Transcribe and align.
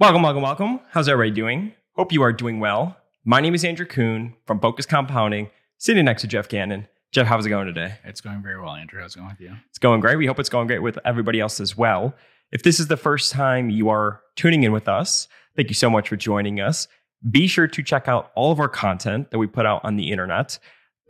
Welcome, 0.00 0.22
welcome, 0.22 0.40
welcome. 0.40 0.80
How's 0.92 1.10
everybody 1.10 1.30
doing? 1.30 1.74
Hope 1.92 2.10
you 2.10 2.22
are 2.22 2.32
doing 2.32 2.58
well. 2.58 2.96
My 3.26 3.42
name 3.42 3.54
is 3.54 3.66
Andrew 3.66 3.84
Kuhn 3.84 4.34
from 4.46 4.58
Focus 4.58 4.86
Compounding, 4.86 5.50
sitting 5.76 6.06
next 6.06 6.22
to 6.22 6.26
Jeff 6.26 6.48
Gannon. 6.48 6.88
Jeff, 7.12 7.26
how's 7.26 7.44
it 7.44 7.50
going 7.50 7.66
today? 7.66 7.96
It's 8.04 8.22
going 8.22 8.40
very 8.40 8.58
well, 8.58 8.74
Andrew. 8.74 9.02
How's 9.02 9.14
it 9.14 9.18
going 9.18 9.28
with 9.28 9.42
you? 9.42 9.54
It's 9.68 9.78
going 9.78 10.00
great. 10.00 10.16
We 10.16 10.24
hope 10.24 10.40
it's 10.40 10.48
going 10.48 10.68
great 10.68 10.78
with 10.78 10.98
everybody 11.04 11.38
else 11.38 11.60
as 11.60 11.76
well. 11.76 12.14
If 12.50 12.62
this 12.62 12.80
is 12.80 12.86
the 12.86 12.96
first 12.96 13.30
time 13.30 13.68
you 13.68 13.90
are 13.90 14.22
tuning 14.36 14.62
in 14.62 14.72
with 14.72 14.88
us, 14.88 15.28
thank 15.54 15.68
you 15.68 15.74
so 15.74 15.90
much 15.90 16.08
for 16.08 16.16
joining 16.16 16.62
us. 16.62 16.88
Be 17.30 17.46
sure 17.46 17.68
to 17.68 17.82
check 17.82 18.08
out 18.08 18.32
all 18.34 18.52
of 18.52 18.58
our 18.58 18.70
content 18.70 19.30
that 19.32 19.38
we 19.38 19.46
put 19.46 19.66
out 19.66 19.84
on 19.84 19.96
the 19.96 20.10
internet. 20.10 20.58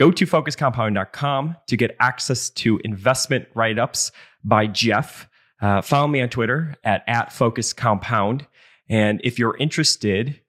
Go 0.01 0.11
to 0.11 0.27
focuscompounding.com 0.27 1.57
to 1.69 1.77
get 1.77 1.95
access 2.01 2.51
to 2.51 2.81
investment 2.83 3.47
write 3.55 3.79
ups 3.79 4.11
by 4.43 4.67
Jeff. 4.67 5.29
Uh, 5.63 5.81
follow 5.81 6.09
me 6.09 6.21
on 6.23 6.29
Twitter 6.29 6.75
at, 6.83 7.05
at 7.07 7.33
Focus 7.33 7.73
Compound. 7.73 8.49
And 8.91 9.21
if 9.23 9.39
you're 9.39 9.57
interested 9.57 10.41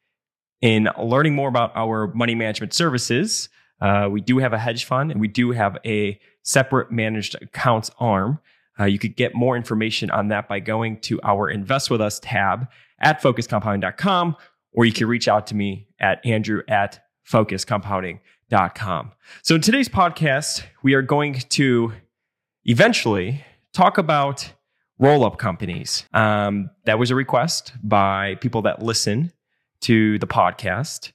in 0.62 0.90
learning 1.00 1.36
more 1.36 1.48
about 1.48 1.72
our 1.76 2.08
money 2.08 2.36
management 2.36 2.74
services, 2.74 3.48
uh, 3.80 4.10
we 4.12 4.20
do 4.20 4.40
have 4.40 4.52
a 4.52 4.58
hedge 4.58 4.84
fund 4.84 5.12
and 5.12 5.22
we 5.22 5.28
do 5.28 5.52
have 5.52 5.78
a 5.86 6.20
separate 6.44 6.92
managed 6.92 7.36
accounts 7.42 7.92
arm. 8.00 8.40
Uh, 8.80 8.86
you 8.86 8.98
could 8.98 9.16
get 9.16 9.36
more 9.36 9.56
information 9.56 10.10
on 10.10 10.30
that 10.30 10.50
by 10.50 10.60
going 10.60 11.00
to 11.02 11.20
our 11.24 11.50
Invest 11.50 11.92
With 11.92 12.02
Us 12.02 12.20
tab 12.20 12.68
at 13.00 13.22
focuscompounding.com, 13.22 14.36
or 14.74 14.86
you 14.86 14.92
can 14.92 15.08
reach 15.08 15.28
out 15.28 15.46
to 15.48 15.56
me 15.56 15.88
at 16.00 16.26
andrew 16.26 16.64
at 16.68 17.04
focuscompounding.com. 17.30 19.12
So, 19.44 19.56
in 19.56 19.62
today's 19.62 19.90
podcast, 19.90 20.64
we 20.82 20.94
are 20.96 21.02
going 21.02 21.34
to 21.34 21.94
eventually 22.66 23.46
talk 23.74 23.98
about 23.98 24.52
roll 25.02 25.26
up 25.26 25.38
companies. 25.40 26.06
Um, 26.14 26.70
that 26.86 27.00
was 27.00 27.12
a 27.12 27.16
request 27.16 27.74
by 27.84 28.36
people 28.36 28.62
that 28.62 28.82
listen 28.82 29.34
to 29.82 30.18
the 30.20 30.28
podcast. 30.28 31.12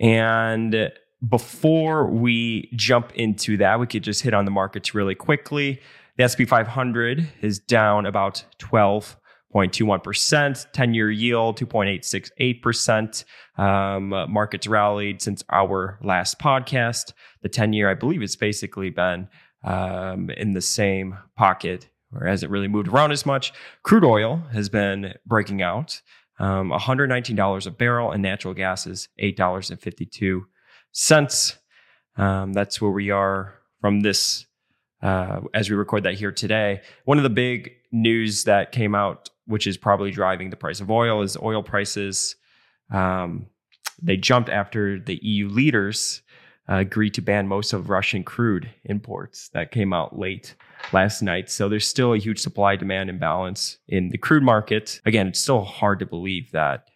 And 0.00 0.92
before 1.26 2.06
we 2.06 2.70
jump 2.74 3.12
into 3.14 3.56
that, 3.58 3.78
we 3.80 3.86
could 3.86 4.02
just 4.02 4.22
hit 4.22 4.34
on 4.34 4.44
the 4.44 4.50
markets 4.50 4.92
really 4.92 5.14
quickly. 5.14 5.80
The 6.16 6.28
SP 6.28 6.42
500 6.48 7.28
is 7.40 7.60
down 7.60 8.06
about 8.06 8.44
12.21%, 8.58 10.66
10 10.72 10.94
year 10.94 11.10
yield 11.10 11.60
2.868%. 11.60 13.24
Um, 13.56 14.08
markets 14.32 14.66
rallied 14.66 15.22
since 15.22 15.44
our 15.48 16.00
last 16.02 16.40
podcast. 16.40 17.12
The 17.42 17.48
10 17.48 17.72
year, 17.72 17.88
I 17.88 17.94
believe, 17.94 18.20
has 18.20 18.34
basically 18.34 18.90
been 18.90 19.28
um, 19.62 20.28
in 20.30 20.54
the 20.54 20.60
same 20.60 21.18
pocket 21.36 21.88
or 22.14 22.26
hasn't 22.26 22.50
really 22.50 22.68
moved 22.68 22.88
around 22.88 23.12
as 23.12 23.26
much. 23.26 23.52
Crude 23.82 24.04
oil 24.04 24.42
has 24.52 24.68
been 24.68 25.14
breaking 25.26 25.62
out, 25.62 26.00
um, 26.38 26.70
$119 26.70 27.66
a 27.66 27.70
barrel, 27.70 28.12
and 28.12 28.22
natural 28.22 28.54
gas 28.54 28.86
is 28.86 29.08
$8.52. 29.20 31.58
Um, 32.16 32.52
that's 32.52 32.80
where 32.80 32.90
we 32.90 33.10
are 33.10 33.54
from 33.80 34.00
this 34.00 34.46
uh, 35.02 35.40
as 35.54 35.70
we 35.70 35.76
record 35.76 36.02
that 36.04 36.14
here 36.14 36.32
today. 36.32 36.80
One 37.04 37.18
of 37.18 37.22
the 37.22 37.30
big 37.30 37.72
news 37.92 38.44
that 38.44 38.72
came 38.72 38.94
out, 38.94 39.30
which 39.46 39.66
is 39.66 39.76
probably 39.76 40.10
driving 40.10 40.50
the 40.50 40.56
price 40.56 40.80
of 40.80 40.90
oil, 40.90 41.22
is 41.22 41.36
oil 41.36 41.62
prices. 41.62 42.36
Um, 42.90 43.46
they 44.02 44.16
jumped 44.16 44.48
after 44.48 44.98
the 44.98 45.18
EU 45.22 45.48
leaders 45.48 46.22
uh, 46.68 46.76
agreed 46.76 47.14
to 47.14 47.22
ban 47.22 47.48
most 47.48 47.72
of 47.72 47.90
Russian 47.90 48.24
crude 48.24 48.70
imports. 48.84 49.48
That 49.50 49.70
came 49.70 49.92
out 49.92 50.18
late 50.18 50.54
last 50.92 51.22
night. 51.22 51.50
So 51.50 51.68
there's 51.68 51.86
still 51.86 52.14
a 52.14 52.18
huge 52.18 52.40
supply 52.40 52.76
demand 52.76 53.10
imbalance 53.10 53.78
in 53.88 54.10
the 54.10 54.18
crude 54.18 54.42
market. 54.42 55.00
Again, 55.04 55.28
it's 55.28 55.40
still 55.40 55.62
hard 55.62 55.98
to 56.00 56.06
believe 56.06 56.50
that 56.52 56.88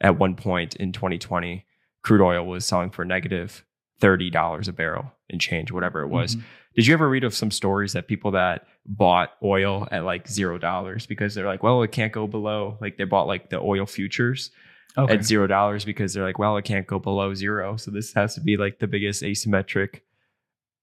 at 0.00 0.18
one 0.18 0.34
point 0.34 0.76
in 0.76 0.92
2020, 0.92 1.64
crude 2.02 2.20
oil 2.20 2.44
was 2.44 2.66
selling 2.66 2.90
for 2.90 3.04
negative 3.04 3.64
$30 4.00 4.68
a 4.68 4.72
barrel 4.72 5.12
and 5.30 5.40
change, 5.40 5.72
whatever 5.72 6.02
it 6.02 6.08
was. 6.08 6.36
Mm-hmm. 6.36 6.46
Did 6.74 6.86
you 6.86 6.94
ever 6.94 7.08
read 7.08 7.24
of 7.24 7.34
some 7.34 7.50
stories 7.50 7.92
that 7.92 8.08
people 8.08 8.32
that 8.32 8.66
bought 8.84 9.30
oil 9.42 9.88
at 9.90 10.04
like 10.04 10.28
zero 10.28 10.58
dollars 10.58 11.06
because 11.06 11.34
they're 11.34 11.46
like, 11.46 11.62
well, 11.62 11.82
it 11.82 11.92
can't 11.92 12.12
go 12.12 12.26
below, 12.26 12.76
like 12.80 12.96
they 12.96 13.04
bought 13.04 13.26
like 13.26 13.48
the 13.48 13.60
oil 13.60 13.86
futures 13.86 14.50
okay. 14.98 15.14
at 15.14 15.24
zero 15.24 15.46
dollars 15.46 15.84
because 15.84 16.12
they're 16.12 16.24
like, 16.24 16.38
well, 16.38 16.56
it 16.56 16.64
can't 16.64 16.86
go 16.86 16.98
below 16.98 17.32
zero. 17.32 17.76
So 17.76 17.90
this 17.90 18.12
has 18.14 18.34
to 18.34 18.40
be 18.40 18.56
like 18.56 18.80
the 18.80 18.88
biggest 18.88 19.22
asymmetric 19.22 20.00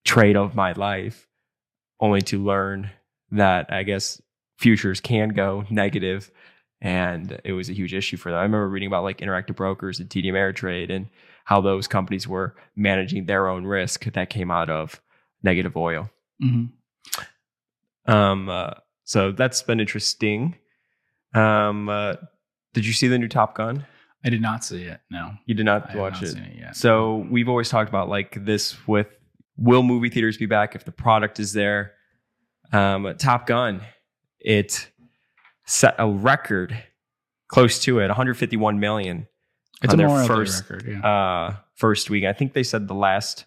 trade 0.05 0.37
of 0.37 0.55
my 0.55 0.71
life 0.71 1.27
only 2.01 2.21
to 2.21 2.43
learn 2.43 2.89
that 3.31 3.71
I 3.71 3.83
guess 3.83 4.21
futures 4.57 4.99
can 4.99 5.29
go 5.29 5.63
negative 5.69 6.31
and 6.81 7.39
it 7.43 7.53
was 7.53 7.69
a 7.69 7.73
huge 7.73 7.93
issue 7.93 8.17
for 8.17 8.31
them. 8.31 8.39
I 8.39 8.43
remember 8.43 8.67
reading 8.67 8.87
about 8.87 9.03
like 9.03 9.19
Interactive 9.19 9.55
Brokers 9.55 9.99
and 9.99 10.09
TD 10.09 10.25
Ameritrade 10.25 10.89
and 10.89 11.07
how 11.45 11.61
those 11.61 11.87
companies 11.87 12.27
were 12.27 12.55
managing 12.75 13.25
their 13.25 13.47
own 13.47 13.65
risk 13.65 14.05
that 14.05 14.29
came 14.29 14.49
out 14.49 14.69
of 14.69 14.99
negative 15.43 15.77
oil. 15.77 16.09
Mm-hmm. 16.43 18.11
Um, 18.11 18.49
uh, 18.49 18.71
so 19.03 19.31
that's 19.31 19.61
been 19.61 19.79
interesting. 19.79 20.55
Um, 21.35 21.87
uh, 21.87 22.15
did 22.73 22.85
you 22.85 22.93
see 22.93 23.07
the 23.07 23.19
new 23.19 23.27
Top 23.27 23.55
Gun? 23.55 23.85
I 24.23 24.29
did 24.29 24.41
not 24.41 24.63
see 24.63 24.83
it. 24.83 25.01
No, 25.09 25.31
you 25.45 25.55
did 25.55 25.65
not 25.65 25.91
I 25.91 25.97
watch 25.97 26.21
not 26.21 26.31
it. 26.31 26.37
it 26.37 26.75
so 26.75 27.27
we've 27.29 27.49
always 27.49 27.69
talked 27.69 27.89
about 27.89 28.07
like 28.07 28.43
this 28.45 28.87
with 28.87 29.07
will 29.61 29.83
movie 29.83 30.09
theaters 30.09 30.37
be 30.37 30.47
back 30.47 30.75
if 30.75 30.83
the 30.83 30.91
product 30.91 31.39
is 31.39 31.53
there? 31.53 31.93
Um, 32.73 33.13
Top 33.17 33.45
Gun, 33.45 33.81
it 34.39 34.89
set 35.65 35.95
a 35.99 36.09
record 36.09 36.77
close 37.47 37.79
to 37.83 37.99
it, 37.99 38.07
151 38.07 38.79
million. 38.79 39.27
It's 39.83 39.93
on 39.93 39.97
their 39.97 40.25
first 40.25 40.69
record, 40.69 40.87
yeah. 40.87 41.07
uh, 41.07 41.55
first 41.75 42.09
week. 42.09 42.23
I 42.23 42.33
think 42.33 42.53
they 42.53 42.63
said 42.63 42.87
the 42.87 42.93
last 42.95 43.45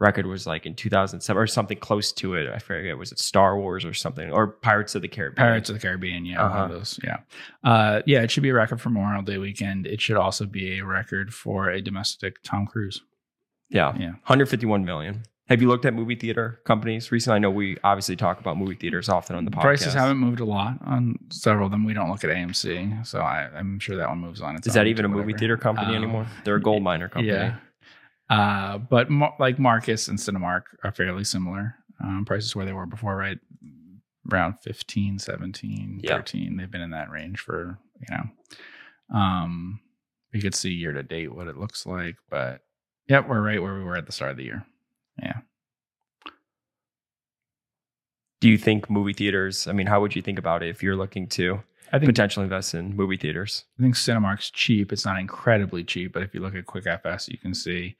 record 0.00 0.26
was 0.26 0.46
like 0.46 0.66
in 0.66 0.74
2007 0.74 1.40
or 1.40 1.46
something 1.46 1.78
close 1.78 2.12
to 2.12 2.34
it. 2.34 2.48
I 2.48 2.58
forget. 2.58 2.96
Was 2.96 3.12
it 3.12 3.18
Star 3.18 3.58
Wars 3.58 3.84
or 3.84 3.94
something 3.94 4.30
or 4.30 4.48
Pirates 4.48 4.94
of 4.94 5.02
the 5.02 5.08
Caribbean? 5.08 5.46
Pirates 5.46 5.68
of 5.68 5.74
the 5.74 5.80
Caribbean. 5.80 6.24
Yeah, 6.24 6.44
uh-huh. 6.44 6.48
one 6.48 6.64
of 6.64 6.70
uh-huh. 6.70 6.78
those. 6.78 7.00
Yeah, 7.04 7.16
uh, 7.62 8.02
yeah. 8.06 8.22
It 8.22 8.30
should 8.30 8.42
be 8.42 8.48
a 8.48 8.54
record 8.54 8.80
for 8.80 8.90
Memorial 8.90 9.22
Day 9.22 9.38
weekend. 9.38 9.86
It 9.86 10.00
should 10.00 10.16
also 10.16 10.46
be 10.46 10.78
a 10.78 10.84
record 10.84 11.32
for 11.32 11.70
a 11.70 11.80
domestic 11.80 12.42
Tom 12.42 12.66
Cruise. 12.66 13.02
Yeah, 13.68 13.94
yeah. 13.98 14.10
151 14.26 14.84
million. 14.84 15.24
Have 15.48 15.60
you 15.60 15.68
looked 15.68 15.84
at 15.84 15.92
movie 15.92 16.14
theater 16.14 16.60
companies 16.64 17.12
recently? 17.12 17.36
I 17.36 17.38
know 17.38 17.50
we 17.50 17.76
obviously 17.84 18.16
talk 18.16 18.40
about 18.40 18.56
movie 18.56 18.76
theaters 18.76 19.10
often 19.10 19.36
on 19.36 19.44
the 19.44 19.50
podcast. 19.50 19.60
Prices 19.60 19.94
haven't 19.94 20.16
moved 20.16 20.40
a 20.40 20.44
lot 20.44 20.78
on 20.86 21.16
several 21.30 21.66
of 21.66 21.70
them. 21.70 21.84
We 21.84 21.92
don't 21.92 22.10
look 22.10 22.24
at 22.24 22.30
AMC, 22.30 23.06
so 23.06 23.20
I, 23.20 23.50
am 23.54 23.78
sure 23.78 23.96
that 23.96 24.08
one 24.08 24.18
moves 24.18 24.40
on. 24.40 24.56
Its 24.56 24.66
Is 24.66 24.74
that 24.74 24.86
even 24.86 25.04
a 25.04 25.08
movie 25.08 25.34
theater 25.34 25.58
company 25.58 25.88
um, 25.88 25.96
anymore? 25.96 26.26
They're 26.44 26.56
a 26.56 26.62
gold 26.62 26.82
miner 26.82 27.10
company. 27.10 27.34
Yeah. 27.34 27.56
Uh, 28.30 28.78
but 28.78 29.10
mo- 29.10 29.34
like 29.38 29.58
Marcus 29.58 30.08
and 30.08 30.18
Cinemark 30.18 30.62
are 30.82 30.92
fairly 30.92 31.24
similar 31.24 31.74
um, 32.02 32.24
prices 32.24 32.56
where 32.56 32.64
they 32.64 32.72
were 32.72 32.86
before, 32.86 33.14
right? 33.14 33.38
Around 34.32 34.54
15, 34.62 35.18
17, 35.18 36.00
yeah. 36.02 36.16
13. 36.16 36.56
They've 36.56 36.70
been 36.70 36.80
in 36.80 36.92
that 36.92 37.10
range 37.10 37.40
for, 37.40 37.78
you 38.00 38.16
know, 38.16 39.16
um, 39.18 39.80
we 40.32 40.40
could 40.40 40.54
see 40.54 40.70
year 40.70 40.92
to 40.92 41.02
date 41.02 41.34
what 41.34 41.48
it 41.48 41.58
looks 41.58 41.84
like, 41.84 42.16
but 42.30 42.62
yep, 43.08 43.28
we're 43.28 43.42
right 43.42 43.62
where 43.62 43.74
we 43.74 43.84
were 43.84 43.96
at 43.96 44.06
the 44.06 44.12
start 44.12 44.30
of 44.30 44.36
the 44.38 44.44
year. 44.44 44.64
Yeah. 45.22 45.40
Do 48.44 48.50
you 48.50 48.58
think 48.58 48.90
movie 48.90 49.14
theaters? 49.14 49.66
I 49.66 49.72
mean, 49.72 49.86
how 49.86 50.02
would 50.02 50.14
you 50.14 50.20
think 50.20 50.38
about 50.38 50.62
it 50.62 50.68
if 50.68 50.82
you're 50.82 50.96
looking 50.96 51.28
to 51.28 51.62
I 51.90 51.98
think, 51.98 52.10
potentially 52.10 52.44
invest 52.44 52.74
in 52.74 52.94
movie 52.94 53.16
theaters? 53.16 53.64
I 53.78 53.82
think 53.82 53.94
Cinemark's 53.94 54.50
cheap. 54.50 54.92
It's 54.92 55.06
not 55.06 55.18
incredibly 55.18 55.82
cheap, 55.82 56.12
but 56.12 56.22
if 56.22 56.34
you 56.34 56.40
look 56.40 56.54
at 56.54 56.66
QuickFS, 56.66 57.30
you 57.30 57.38
can 57.38 57.54
see 57.54 57.96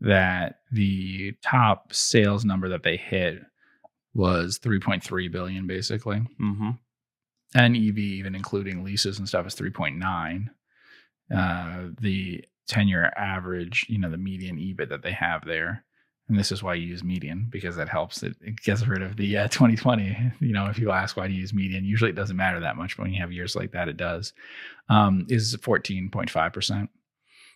that 0.00 0.60
the 0.70 1.34
top 1.42 1.92
sales 1.92 2.42
number 2.42 2.70
that 2.70 2.84
they 2.84 2.96
hit 2.96 3.42
was 4.14 4.58
3.3 4.60 5.30
billion, 5.30 5.66
basically. 5.66 6.20
Mm-hmm. 6.40 6.70
And 7.54 7.76
EV, 7.76 7.98
even 7.98 8.34
including 8.34 8.84
leases 8.84 9.18
and 9.18 9.28
stuff, 9.28 9.46
is 9.46 9.54
3.9. 9.54 10.46
Uh, 11.30 11.90
the 12.00 12.42
10 12.66 12.88
year 12.88 13.12
average, 13.14 13.84
you 13.90 13.98
know, 13.98 14.08
the 14.08 14.16
median 14.16 14.56
EBIT 14.56 14.88
that 14.88 15.02
they 15.02 15.12
have 15.12 15.44
there 15.44 15.84
and 16.28 16.38
this 16.38 16.52
is 16.52 16.62
why 16.62 16.74
you 16.74 16.86
use 16.86 17.02
median 17.02 17.46
because 17.50 17.76
that 17.76 17.88
helps. 17.88 18.22
It, 18.22 18.36
it 18.40 18.60
gets 18.62 18.86
rid 18.86 19.02
of 19.02 19.16
the 19.16 19.36
uh, 19.36 19.48
2020. 19.48 20.32
You 20.40 20.52
know, 20.52 20.66
if 20.66 20.78
you 20.78 20.90
ask 20.90 21.16
why 21.16 21.26
do 21.26 21.34
you 21.34 21.40
use 21.40 21.52
median, 21.52 21.84
usually 21.84 22.10
it 22.10 22.16
doesn't 22.16 22.36
matter 22.36 22.60
that 22.60 22.76
much, 22.76 22.96
but 22.96 23.04
when 23.04 23.12
you 23.12 23.20
have 23.20 23.32
years 23.32 23.56
like 23.56 23.72
that, 23.72 23.88
it 23.88 23.96
does. 23.96 24.32
Um, 24.88 25.26
is 25.28 25.56
14.5 25.56 26.52
percent. 26.52 26.90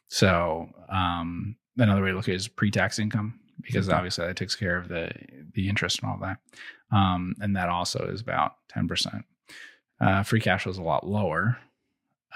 So 0.09 0.69
um, 0.89 1.57
another 1.77 2.03
way 2.03 2.11
to 2.11 2.17
look 2.17 2.29
at 2.29 2.35
it 2.35 2.37
is 2.37 2.49
pre-tax 2.49 2.99
income 2.99 3.41
because 3.63 3.87
mm-hmm. 3.87 3.97
obviously 3.97 4.27
that 4.27 4.37
takes 4.37 4.55
care 4.55 4.77
of 4.77 4.89
the 4.89 5.11
the 5.55 5.69
interest 5.69 6.01
and 6.03 6.11
all 6.11 6.19
that, 6.19 6.39
um, 6.97 7.35
and 7.41 7.57
that 7.57 7.69
also 7.69 8.09
is 8.13 8.21
about 8.21 8.57
10 8.69 8.89
percent. 8.89 9.25
Uh, 10.01 10.23
free 10.23 10.41
cash 10.41 10.65
flow 10.65 10.71
is 10.71 10.79
a 10.79 10.83
lot 10.83 11.07
lower, 11.07 11.57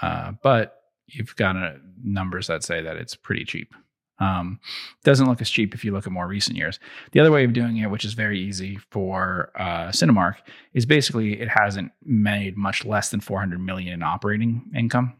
uh, 0.01 0.31
but 0.41 0.81
you've 1.07 1.35
got 1.35 1.55
uh, 1.55 1.73
numbers 2.03 2.47
that 2.47 2.63
say 2.63 2.81
that 2.81 2.97
it's 2.97 3.15
pretty 3.15 3.45
cheap. 3.45 3.75
Um, 4.21 4.59
doesn't 5.03 5.27
look 5.27 5.41
as 5.41 5.49
cheap 5.49 5.73
if 5.73 5.83
you 5.83 5.91
look 5.91 6.05
at 6.05 6.13
more 6.13 6.27
recent 6.27 6.55
years. 6.55 6.79
The 7.11 7.19
other 7.19 7.31
way 7.31 7.43
of 7.43 7.53
doing 7.53 7.77
it, 7.77 7.89
which 7.89 8.05
is 8.05 8.13
very 8.13 8.39
easy 8.39 8.77
for 8.91 9.51
uh, 9.55 9.87
Cinemark, 9.89 10.35
is 10.73 10.85
basically 10.85 11.41
it 11.41 11.49
hasn't 11.49 11.91
made 12.05 12.55
much 12.55 12.85
less 12.85 13.09
than 13.09 13.19
400 13.19 13.59
million 13.59 13.93
in 13.93 14.03
operating 14.03 14.61
income. 14.75 15.13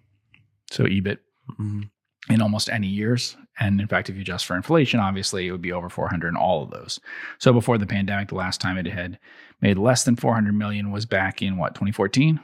So 0.69 0.83
EBIT 0.85 1.17
Mhm. 1.59 1.89
in 2.29 2.41
almost 2.41 2.69
any 2.69 2.87
years. 2.87 3.35
And 3.59 3.81
in 3.81 3.87
fact, 3.87 4.09
if 4.09 4.15
you 4.15 4.21
adjust 4.21 4.45
for 4.45 4.55
inflation, 4.55 4.99
obviously 4.99 5.47
it 5.47 5.51
would 5.51 5.61
be 5.61 5.71
over 5.73 5.89
400 5.89 6.29
in 6.29 6.35
all 6.37 6.63
of 6.63 6.69
those. 6.69 6.99
So 7.39 7.51
before 7.51 7.77
the 7.79 7.87
pandemic, 7.87 8.29
the 8.29 8.35
last 8.35 8.61
time 8.61 8.77
it 8.77 8.85
had 8.85 9.17
made 9.61 9.77
less 9.77 10.03
than 10.03 10.15
400 10.15 10.53
million 10.53 10.91
was 10.91 11.05
back 11.07 11.41
in 11.41 11.57
what 11.57 11.73
2014. 11.75 12.39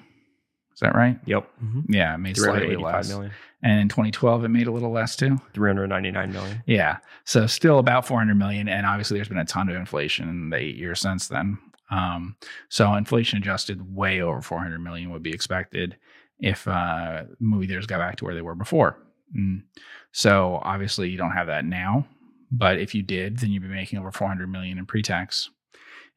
Is 0.77 0.81
that 0.81 0.93
right? 0.93 1.19
Yep. 1.25 1.49
Mhm. 1.59 1.85
Yeah, 1.89 2.13
it 2.13 2.19
made 2.19 2.37
slightly 2.37 2.75
less. 2.75 3.09
million. 3.09 3.31
And 3.63 3.79
in 3.81 3.89
2012, 3.89 4.43
it 4.45 4.49
made 4.49 4.67
a 4.67 4.71
little 4.71 4.91
less 4.91 5.15
too. 5.15 5.39
399 5.55 6.31
million. 6.31 6.61
Yeah. 6.67 6.97
So 7.23 7.47
still 7.47 7.79
about 7.79 8.05
400 8.05 8.35
million. 8.35 8.69
And 8.69 8.85
obviously, 8.85 9.17
there's 9.17 9.27
been 9.27 9.39
a 9.39 9.45
ton 9.45 9.69
of 9.69 9.75
inflation 9.75 10.29
in 10.29 10.51
the 10.51 10.57
eight 10.57 10.75
years 10.75 10.99
since 11.01 11.29
then. 11.29 11.57
Um, 11.89 12.35
so 12.69 12.93
inflation 12.93 13.39
adjusted, 13.39 13.95
way 13.95 14.21
over 14.21 14.39
400 14.39 14.77
million 14.77 15.09
would 15.09 15.23
be 15.23 15.33
expected 15.33 15.97
if 16.39 16.67
uh, 16.67 17.23
movie 17.39 17.65
theaters 17.65 17.87
got 17.87 17.97
back 17.97 18.17
to 18.17 18.25
where 18.25 18.35
they 18.35 18.43
were 18.43 18.53
before. 18.53 18.99
Mm. 19.35 19.63
So 20.11 20.59
obviously, 20.61 21.09
you 21.09 21.17
don't 21.17 21.31
have 21.31 21.47
that 21.47 21.65
now. 21.65 22.05
But 22.51 22.77
if 22.77 22.93
you 22.93 23.01
did, 23.01 23.39
then 23.39 23.49
you'd 23.49 23.63
be 23.63 23.67
making 23.67 23.97
over 23.97 24.11
400 24.11 24.47
million 24.47 24.77
in 24.77 24.85
pre-tax 24.85 25.49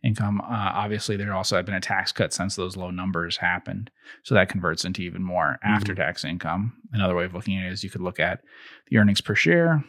income. 0.02 0.40
Uh, 0.40 0.46
obviously, 0.74 1.16
there 1.16 1.34
also 1.34 1.56
had 1.56 1.66
been 1.66 1.74
a 1.74 1.80
tax 1.80 2.12
cut 2.12 2.32
since 2.32 2.56
those 2.56 2.76
low 2.76 2.90
numbers 2.90 3.36
happened, 3.36 3.90
so 4.22 4.34
that 4.34 4.48
converts 4.48 4.84
into 4.84 5.02
even 5.02 5.22
more 5.22 5.58
after-tax 5.62 6.24
income. 6.24 6.72
Another 6.92 7.14
way 7.14 7.24
of 7.24 7.34
looking 7.34 7.58
at 7.58 7.66
it 7.66 7.72
is 7.72 7.84
you 7.84 7.90
could 7.90 8.00
look 8.00 8.18
at 8.18 8.42
the 8.88 8.96
earnings 8.96 9.20
per 9.20 9.34
share. 9.34 9.84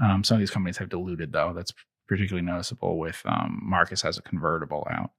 Um, 0.00 0.22
some 0.22 0.36
of 0.36 0.40
these 0.40 0.50
companies 0.50 0.78
have 0.78 0.88
diluted, 0.88 1.32
though. 1.32 1.52
That's 1.54 1.72
particularly 2.08 2.46
noticeable 2.46 2.98
with 2.98 3.22
um, 3.24 3.60
Marcus 3.62 4.02
has 4.02 4.18
a 4.18 4.22
convertible 4.22 4.86
out, 4.90 5.10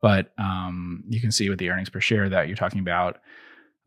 but 0.00 0.32
um, 0.38 1.04
you 1.08 1.20
can 1.20 1.30
see 1.30 1.48
with 1.48 1.58
the 1.58 1.70
earnings 1.70 1.90
per 1.90 2.00
share 2.00 2.28
that 2.28 2.48
you're 2.48 2.56
talking 2.56 2.80
about 2.80 3.18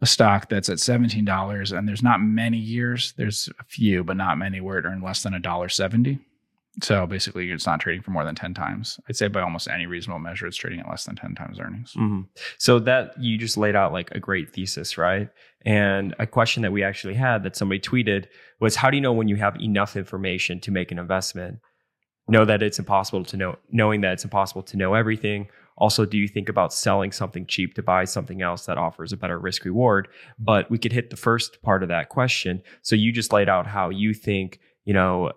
a 0.02 0.06
stock 0.06 0.50
that's 0.50 0.68
at 0.68 0.80
seventeen 0.80 1.24
dollars, 1.24 1.72
and 1.72 1.88
there's 1.88 2.04
not 2.04 2.22
many 2.22 2.58
years. 2.58 3.14
There's 3.16 3.50
a 3.60 3.64
few, 3.64 4.04
but 4.04 4.18
not 4.18 4.38
many 4.38 4.60
where 4.60 4.78
it 4.78 4.86
earned 4.86 5.04
less 5.04 5.24
than 5.24 5.34
a 5.34 5.40
dollar 5.40 5.70
seventy. 5.70 6.20
So 6.82 7.06
basically, 7.06 7.52
it's 7.52 7.68
not 7.68 7.80
trading 7.80 8.02
for 8.02 8.12
more 8.12 8.26
than 8.26 8.34
ten 8.36 8.54
times. 8.54 9.00
I'd 9.08 9.16
say 9.16 9.28
by 9.28 9.42
almost 9.42 9.68
any 9.68 9.86
reasonable 9.86 10.20
measure, 10.20 10.48
it's 10.48 10.58
trading 10.58 10.80
at 10.80 10.90
less 10.90 11.04
than 11.04 11.16
ten 11.16 11.36
times 11.36 11.60
earnings. 11.60 11.94
Mhm. 11.94 12.28
So 12.58 12.80
that 12.80 13.14
you 13.20 13.38
just 13.38 13.58
laid 13.58 13.76
out 13.76 13.94
like 13.94 14.10
a 14.12 14.20
great 14.20 14.54
thesis, 14.54 14.98
right? 14.98 15.30
And 15.66 16.16
a 16.18 16.26
question 16.26 16.64
that 16.64 16.72
we 16.72 16.84
actually 16.84 17.14
had 17.14 17.44
that 17.44 17.56
somebody 17.56 17.80
tweeted 17.80 18.26
was 18.60 18.76
how 18.76 18.90
do 18.90 18.98
you 18.98 19.02
know 19.02 19.14
when 19.14 19.28
you 19.28 19.36
have 19.36 19.56
enough 19.62 19.96
information 19.96 20.60
to 20.62 20.72
make 20.72 20.92
an 20.92 20.98
investment? 20.98 21.60
Know 22.28 22.46
that 22.46 22.64
it's 22.64 22.80
impossible 22.80 23.24
to 23.26 23.38
know 23.38 23.58
knowing 23.72 24.02
that 24.02 24.14
it's 24.14 24.24
impossible 24.24 24.64
to 24.64 24.78
know 24.78 24.94
everything. 24.94 25.50
Also, 25.78 26.06
do 26.06 26.18
you 26.18 26.28
think 26.28 26.50
about 26.50 26.74
selling 26.74 27.12
something 27.12 27.46
cheap 27.46 27.76
to 27.76 27.84
buy 27.84 28.06
something 28.06 28.42
else 28.42 28.66
that 28.66 28.78
offers 28.78 29.12
a 29.12 29.18
better 29.18 29.38
risk 29.38 29.66
reward? 29.66 30.08
But 30.40 30.72
we 30.72 30.78
could 30.78 30.94
hit 30.94 31.10
the 31.10 31.18
first 31.18 31.62
part 31.62 31.84
of 31.84 31.90
that 31.90 32.10
question. 32.10 32.62
So 32.82 32.96
you 32.96 33.12
just 33.12 33.34
laid 33.34 33.50
out 33.50 33.68
how 33.68 33.90
you 33.90 34.14
think, 34.14 34.60
you 34.86 34.94
know, 34.94 35.32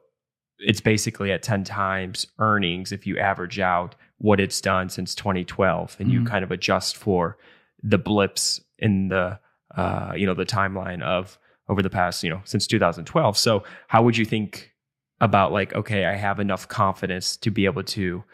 it's 0.58 0.81
basically 0.81 1.31
at 1.32 1.43
10 1.43 1.64
times 1.64 2.26
earnings 2.38 2.93
if 2.93 3.06
you 3.06 3.19
average 3.19 3.58
out 3.61 3.94
what 4.19 4.41
it's 4.41 4.61
done 4.61 4.88
since 4.88 5.14
2012 5.14 5.97
and 5.99 6.11
you 6.11 6.20
Mhm. 6.20 6.26
kind 6.26 6.44
of 6.44 6.50
adjust 6.50 6.97
for 6.97 7.37
the 7.82 7.99
blips 7.99 8.61
in 8.79 9.08
the 9.08 9.38
uh, 9.76 10.12
you 10.17 10.25
know 10.26 10.32
the 10.35 10.47
timeline 10.47 11.03
of 11.03 11.38
over 11.69 11.82
the 11.82 11.91
past 11.91 12.23
you 12.25 12.31
know 12.31 12.41
since 12.44 12.67
2012 12.67 13.37
so 13.37 13.62
how 13.88 14.03
would 14.03 14.17
you 14.17 14.25
think 14.25 14.73
about 15.20 15.53
like 15.53 15.75
okay 15.75 16.06
i 16.06 16.14
have 16.14 16.41
enough 16.41 16.67
confidence 16.69 17.37
to 17.37 17.50
be 17.50 17.67
able 17.67 17.82
to 17.82 18.25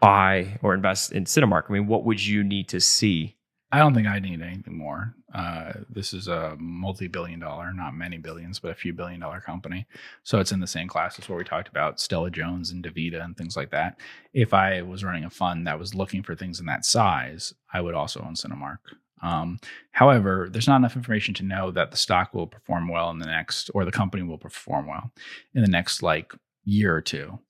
buy 0.00 0.58
or 0.62 0.74
invest 0.74 1.12
in 1.12 1.24
cinemark 1.24 1.64
i 1.68 1.72
mean 1.72 1.86
what 1.86 2.04
would 2.04 2.24
you 2.24 2.42
need 2.42 2.68
to 2.68 2.80
see 2.80 3.36
I 3.74 3.78
don't 3.78 3.92
think 3.92 4.06
I 4.06 4.20
need 4.20 4.40
anything 4.40 4.78
more. 4.78 5.16
Uh, 5.34 5.72
this 5.90 6.14
is 6.14 6.28
a 6.28 6.54
multi-billion 6.60 7.40
dollar, 7.40 7.72
not 7.72 7.92
many 7.96 8.18
billions, 8.18 8.60
but 8.60 8.70
a 8.70 8.74
few 8.76 8.92
billion 8.92 9.18
dollar 9.18 9.40
company. 9.40 9.88
So 10.22 10.38
it's 10.38 10.52
in 10.52 10.60
the 10.60 10.68
same 10.68 10.86
class 10.86 11.18
as 11.18 11.28
where 11.28 11.36
we 11.36 11.42
talked 11.42 11.66
about 11.66 11.98
Stella 11.98 12.30
Jones 12.30 12.70
and 12.70 12.84
Davita 12.84 13.20
and 13.20 13.36
things 13.36 13.56
like 13.56 13.72
that. 13.72 13.98
If 14.32 14.54
I 14.54 14.82
was 14.82 15.02
running 15.02 15.24
a 15.24 15.30
fund 15.30 15.66
that 15.66 15.80
was 15.80 15.92
looking 15.92 16.22
for 16.22 16.36
things 16.36 16.60
in 16.60 16.66
that 16.66 16.84
size, 16.84 17.52
I 17.72 17.80
would 17.80 17.96
also 17.96 18.20
own 18.20 18.34
Cinemark. 18.34 18.78
Um, 19.22 19.58
however, 19.90 20.48
there's 20.48 20.68
not 20.68 20.76
enough 20.76 20.94
information 20.94 21.34
to 21.34 21.42
know 21.42 21.72
that 21.72 21.90
the 21.90 21.96
stock 21.96 22.32
will 22.32 22.46
perform 22.46 22.86
well 22.86 23.10
in 23.10 23.18
the 23.18 23.26
next, 23.26 23.72
or 23.74 23.84
the 23.84 23.90
company 23.90 24.22
will 24.22 24.38
perform 24.38 24.86
well 24.86 25.10
in 25.52 25.62
the 25.62 25.68
next 25.68 26.00
like 26.00 26.32
year 26.62 26.94
or 26.94 27.00
two, 27.00 27.40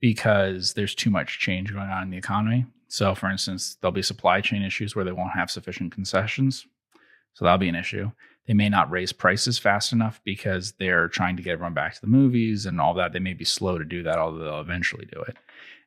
because 0.00 0.74
there's 0.74 0.94
too 0.94 1.10
much 1.10 1.40
change 1.40 1.72
going 1.72 1.88
on 1.88 2.04
in 2.04 2.10
the 2.10 2.18
economy. 2.18 2.66
So, 2.92 3.14
for 3.14 3.30
instance, 3.30 3.78
there'll 3.80 3.90
be 3.90 4.02
supply 4.02 4.42
chain 4.42 4.62
issues 4.62 4.94
where 4.94 5.04
they 5.06 5.12
won't 5.12 5.32
have 5.32 5.50
sufficient 5.50 5.92
concessions. 5.94 6.66
So, 7.32 7.42
that'll 7.42 7.56
be 7.56 7.70
an 7.70 7.74
issue. 7.74 8.10
They 8.46 8.52
may 8.52 8.68
not 8.68 8.90
raise 8.90 9.14
prices 9.14 9.58
fast 9.58 9.94
enough 9.94 10.20
because 10.24 10.72
they're 10.72 11.08
trying 11.08 11.38
to 11.38 11.42
get 11.42 11.52
everyone 11.52 11.72
back 11.72 11.94
to 11.94 12.00
the 12.02 12.06
movies 12.06 12.66
and 12.66 12.78
all 12.78 12.92
that. 12.94 13.14
They 13.14 13.18
may 13.18 13.32
be 13.32 13.46
slow 13.46 13.78
to 13.78 13.84
do 13.86 14.02
that, 14.02 14.18
although 14.18 14.44
they'll 14.44 14.60
eventually 14.60 15.06
do 15.10 15.22
it. 15.22 15.38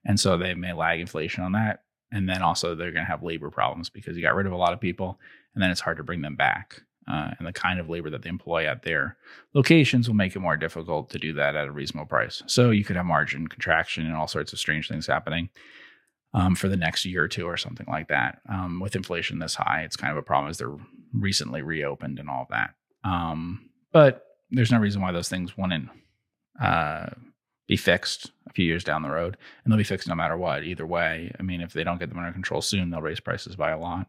And 0.04 0.20
so 0.20 0.36
they 0.36 0.56
may 0.56 0.74
lag 0.74 1.00
inflation 1.00 1.44
on 1.44 1.52
that. 1.52 1.84
And 2.12 2.28
then 2.28 2.42
also, 2.42 2.74
they're 2.74 2.92
going 2.92 3.06
to 3.06 3.12
have 3.12 3.22
labor 3.22 3.52
problems 3.52 3.88
because 3.88 4.16
you 4.16 4.24
got 4.24 4.34
rid 4.34 4.48
of 4.48 4.54
a 4.54 4.58
lot 4.58 4.74
of 4.74 4.80
people 4.80 5.20
and 5.54 5.62
then 5.62 5.70
it's 5.70 5.82
hard 5.82 5.98
to 5.98 6.04
bring 6.04 6.24
them 6.24 6.36
back. 6.36 6.82
Uh, 7.08 7.30
and 7.38 7.48
the 7.48 7.54
kind 7.54 7.80
of 7.80 7.88
labor 7.88 8.10
that 8.10 8.24
they 8.24 8.30
employ 8.30 8.66
at 8.66 8.82
their 8.82 9.16
locations 9.54 10.08
will 10.08 10.16
make 10.16 10.36
it 10.36 10.40
more 10.40 10.58
difficult 10.58 11.12
to 11.12 11.20
do 11.20 11.34
that 11.34 11.56
at 11.56 11.68
a 11.68 11.72
reasonable 11.72 12.08
price. 12.08 12.42
So 12.48 12.72
you 12.72 12.84
could 12.84 12.96
have 12.96 13.06
margin 13.06 13.48
contraction 13.48 14.08
and 14.08 14.16
all 14.16 14.28
sorts 14.28 14.54
of 14.54 14.60
strange 14.60 14.88
things 14.88 15.06
happening 15.06 15.50
um, 16.36 16.54
for 16.54 16.68
the 16.68 16.76
next 16.76 17.06
year 17.06 17.24
or 17.24 17.28
two 17.30 17.46
or 17.46 17.56
something 17.56 17.88
like 17.90 18.10
that. 18.10 18.42
Um, 18.50 18.82
with 18.82 18.96
inflation 18.96 19.40
this 19.40 19.56
high, 19.56 19.84
it's 19.84 19.96
kind 19.96 20.12
of 20.12 20.18
a 20.18 20.22
problem 20.22 20.50
as 20.50 20.58
they're 20.58 20.78
recently 21.14 21.62
reopened 21.62 22.20
and 22.20 22.30
all 22.30 22.42
of 22.42 22.50
that. 22.50 22.76
Um, 23.06 23.70
but 23.94 24.26
there's 24.52 24.72
no 24.72 24.80
reason 24.80 25.02
why 25.02 25.14
those 25.14 25.30
things 25.30 25.58
wouldn't 25.58 25.90
uh, 26.62 27.08
be 27.68 27.78
fixed 27.78 28.32
a 28.50 28.54
few 28.54 28.66
years 28.66 28.84
down 28.84 29.02
the 29.02 29.10
road, 29.10 29.38
and 29.64 29.72
they'll 29.72 29.78
be 29.78 29.86
fixed 29.86 30.10
no 30.10 30.16
matter 30.16 30.36
what. 30.36 30.66
Either 30.66 30.86
way, 30.86 31.32
I 31.40 31.42
mean, 31.42 31.62
if 31.62 31.72
they 31.72 31.86
don't 31.86 32.00
get 32.00 32.10
them 32.10 32.20
under 32.20 32.34
control 32.34 32.62
soon, 32.62 32.90
they'll 32.90 33.02
raise 33.02 33.22
prices 33.22 33.56
by 33.56 33.72
a 33.72 33.80
lot. 33.80 34.08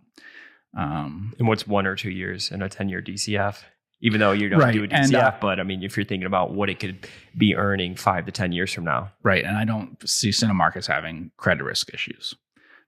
Um, 0.76 1.32
in 1.38 1.46
what's 1.46 1.66
one 1.66 1.86
or 1.86 1.94
two 1.94 2.10
years 2.10 2.50
in 2.50 2.60
a 2.60 2.68
10 2.68 2.88
year 2.88 3.00
dcf 3.00 3.62
even 4.00 4.20
though 4.20 4.32
you 4.32 4.48
don't 4.48 4.60
Right, 4.60 4.72
do 4.72 4.84
a 4.84 4.88
and, 4.90 5.12
dcf 5.12 5.34
uh, 5.34 5.36
but 5.40 5.58
i 5.58 5.62
mean 5.62 5.82
if 5.82 5.96
you're 5.96 6.04
thinking 6.04 6.26
about 6.26 6.52
what 6.52 6.68
it 6.68 6.78
could 6.78 7.08
be 7.36 7.54
earning 7.56 7.94
five 7.96 8.26
to 8.26 8.32
10 8.32 8.52
years 8.52 8.72
from 8.72 8.84
now 8.84 9.12
Right. 9.22 9.44
And 9.44 9.56
I 9.56 9.64
don't 9.64 10.08
see 10.08 10.30
Cinemark 10.30 10.76
as 10.76 10.86
having 10.86 11.30
credit 11.36 11.64
risk 11.64 11.92
issues. 11.92 12.34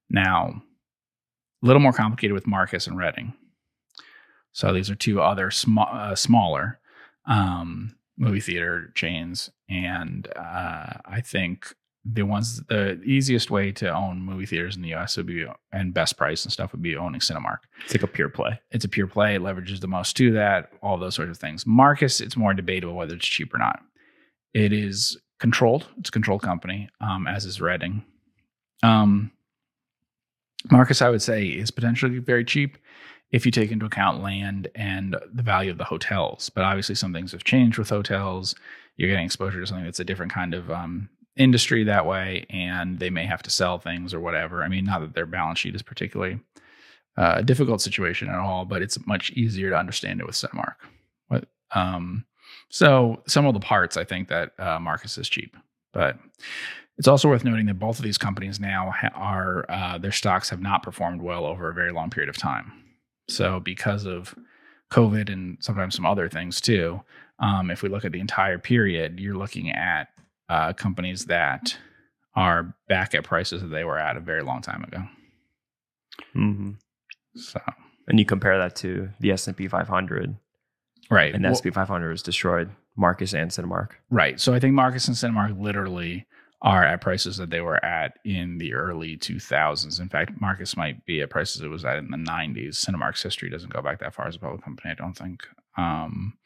Now, 0.09 0.63
a 1.63 1.67
little 1.67 1.81
more 1.83 1.93
complicated 1.93 2.33
with 2.33 2.47
Marcus 2.47 2.87
and 2.87 2.97
Reading. 2.97 3.35
So 4.53 4.73
these 4.73 4.89
are 4.89 4.95
two 4.95 5.21
other 5.21 5.51
sm- 5.51 5.79
uh, 5.79 6.15
smaller 6.15 6.79
um, 7.27 7.97
movie 8.17 8.41
theater 8.41 8.93
chains. 8.95 9.51
And 9.69 10.29
uh, 10.37 10.95
I 11.05 11.21
think 11.25 11.75
the 12.05 12.23
ones, 12.23 12.63
the 12.69 13.01
easiest 13.05 13.51
way 13.51 13.73
to 13.73 13.95
own 13.95 14.23
movie 14.23 14.47
theaters 14.47 14.77
in 14.77 14.83
the 14.83 14.95
US 14.95 15.17
would 15.17 15.27
be, 15.27 15.45
and 15.73 15.93
best 15.93 16.17
price 16.17 16.45
and 16.45 16.53
stuff 16.53 16.73
would 16.73 16.83
be 16.83 16.97
owning 16.97 17.21
Cinemark 17.21 17.59
it's 17.85 17.93
like 17.93 18.03
a 18.03 18.07
pure 18.07 18.29
play 18.29 18.59
it's 18.71 18.85
a 18.85 18.89
pure 18.89 19.07
play. 19.07 19.35
It 19.35 19.43
leverages 19.43 19.81
the 19.81 19.89
most 19.89 20.17
to 20.19 20.33
that, 20.33 20.73
all 20.83 20.99
those 20.99 21.15
sorts 21.15 21.31
of 21.31 21.39
things. 21.39 21.67
Marcus, 21.67 22.21
it's 22.21 22.37
more 22.37 22.55
debatable 22.55 22.95
whether 22.95 23.15
it's 23.15 23.27
cheap 23.27 23.55
or 23.55 23.59
not. 23.59 23.81
It 24.55 24.73
is 24.73 25.17
controlled. 25.41 25.89
It's 25.99 26.09
a 26.09 26.13
controlled 26.13 26.43
company, 26.43 26.89
um, 27.01 27.27
as 27.27 27.45
is 27.45 27.61
Reading. 27.61 28.05
Um, 28.83 29.33
Marcus, 30.71 31.03
I 31.03 31.11
would 31.11 31.23
say, 31.23 31.47
is 31.47 31.71
potentially 31.71 32.19
very 32.19 32.45
cheap 32.45 32.79
if 33.31 33.45
you 33.45 33.53
take 33.53 33.71
into 33.71 33.87
account 33.87 34.23
land 34.23 34.69
and 34.75 35.17
the 35.33 35.43
value 35.43 35.71
of 35.71 35.79
the 35.79 35.85
hotels. 35.85 36.51
But 36.51 36.65
obviously, 36.65 36.95
some 36.95 37.13
things 37.13 37.33
have 37.33 37.45
changed 37.45 37.79
with 37.79 37.91
hotels. 37.91 38.55
You're 38.97 39.11
getting 39.11 39.27
exposure 39.27 39.61
to 39.61 39.67
something 39.67 39.85
that's 39.85 40.01
a 40.01 40.05
different 40.05 40.33
kind 40.33 40.55
of 40.55 40.71
um, 40.71 41.09
industry 41.39 41.85
that 41.85 42.07
way, 42.07 42.45
and 42.51 42.99
they 42.99 43.11
may 43.11 43.25
have 43.25 43.43
to 43.45 43.51
sell 43.51 43.79
things 43.79 44.13
or 44.13 44.21
whatever. 44.21 44.63
I 44.63 44.69
mean, 44.69 44.85
not 44.85 45.01
that 45.01 45.15
their 45.15 45.27
balance 45.27 45.59
sheet 45.59 45.75
is 45.75 45.83
particularly 45.83 46.41
uh, 47.17 47.35
a 47.37 47.43
difficult 47.43 47.81
situation 47.81 48.29
at 48.29 48.39
all, 48.39 48.65
but 48.65 48.83
it's 48.83 49.07
much 49.07 49.31
easier 49.31 49.71
to 49.71 49.77
understand 49.77 50.21
it 50.21 50.27
with 50.27 50.37
Cinemark. 50.37 50.75
Um, 51.73 52.25
so 52.71 53.23
some 53.27 53.47
of 53.47 53.55
the 53.55 53.61
parts, 53.61 53.97
I 53.97 54.05
think 54.05 54.29
that 54.29 54.53
uh, 54.59 54.79
Marcus 54.79 55.19
is 55.19 55.29
cheap, 55.29 55.57
but 55.93 56.19
it's 56.97 57.09
also 57.09 57.29
worth 57.29 57.45
noting 57.45 57.67
that 57.67 57.79
both 57.79 57.99
of 57.99 58.05
these 58.05 58.19
companies 58.19 58.59
now 58.59 58.91
ha- 58.91 59.11
are 59.15 59.65
uh, 59.69 59.99
their 59.99 60.13
stocks 60.13 60.51
have 60.51 60.61
not 60.61 60.83
performed 60.83 61.23
well 61.23 61.45
over 61.45 61.69
a 61.69 61.75
very 61.75 61.93
long 61.93 62.11
period 62.11 62.29
of 62.29 62.37
time. 62.37 62.73
So 63.29 63.61
because 63.61 64.05
of 64.05 64.35
COVID 64.91 65.31
and 65.33 65.59
sometimes 65.61 65.95
some 65.95 66.07
other 66.07 66.29
things 66.29 66.61
too, 66.61 67.01
um, 67.39 67.71
if 67.71 67.83
we 67.83 67.89
look 67.89 68.05
at 68.05 68.13
the 68.13 68.21
entire 68.21 68.59
period, 68.59 69.21
you're 69.21 69.37
looking 69.37 69.71
at 69.71 70.09
uh, 70.49 70.73
companies 70.73 71.27
that 71.27 71.77
are 72.35 72.75
back 72.89 73.15
at 73.15 73.25
prices 73.25 73.63
that 73.63 73.69
they 73.69 73.85
were 73.85 73.99
at 73.99 74.17
a 74.17 74.21
very 74.21 74.43
long 74.43 74.63
time 74.63 74.85
ago. 74.85 75.03
hmm 76.33 76.71
So 77.35 77.61
and 78.07 78.19
you 78.19 78.25
compare 78.25 78.59
that 78.59 78.75
to 78.77 79.11
the 79.21 79.33
s&p 79.33 79.69
500 79.69 80.37
right, 81.11 81.35
and 81.35 81.45
the 81.45 81.49
Well- 81.49 81.57
s&p 81.57 81.71
500 81.71 82.11
has 82.11 82.23
destroyed 82.23 82.71
marcus 82.97 83.35
and 83.35 83.51
cinemark 83.51 83.91
Right. 84.11 84.41
So 84.41 84.55
I 84.55 84.59
think 84.61 84.75
Marcus 84.75 85.07
and 85.09 85.17
Cinemark 85.17 85.61
literally 85.61 86.27
are 86.63 86.83
at 86.85 87.01
prices 87.01 87.37
that 87.37 87.51
they 87.51 87.61
were 87.61 87.83
at 87.85 88.19
in 88.25 88.59
the 88.59 88.75
early 88.75 89.17
2000s. 89.17 90.01
In 90.01 90.09
fact, 90.09 90.41
Marcus 90.41 90.77
might 90.77 91.05
be 91.07 91.21
at 91.21 91.31
prices 91.31 91.63
it 91.63 91.69
was 91.69 91.85
at 91.85 91.99
in 91.99 92.11
the 92.11 92.17
90s. 92.17 92.85
Cinemark's 92.85 93.23
history 93.23 93.49
doesn't 93.49 93.73
go 93.73 93.81
back 93.81 94.01
that 94.01 94.13
far 94.15 94.27
as 94.27 94.35
a 94.35 94.41
public 94.41 94.63
company, 94.65 94.91
I 94.91 94.95
don't 94.95 95.15
think. 95.17 95.47
Um, 95.77 96.37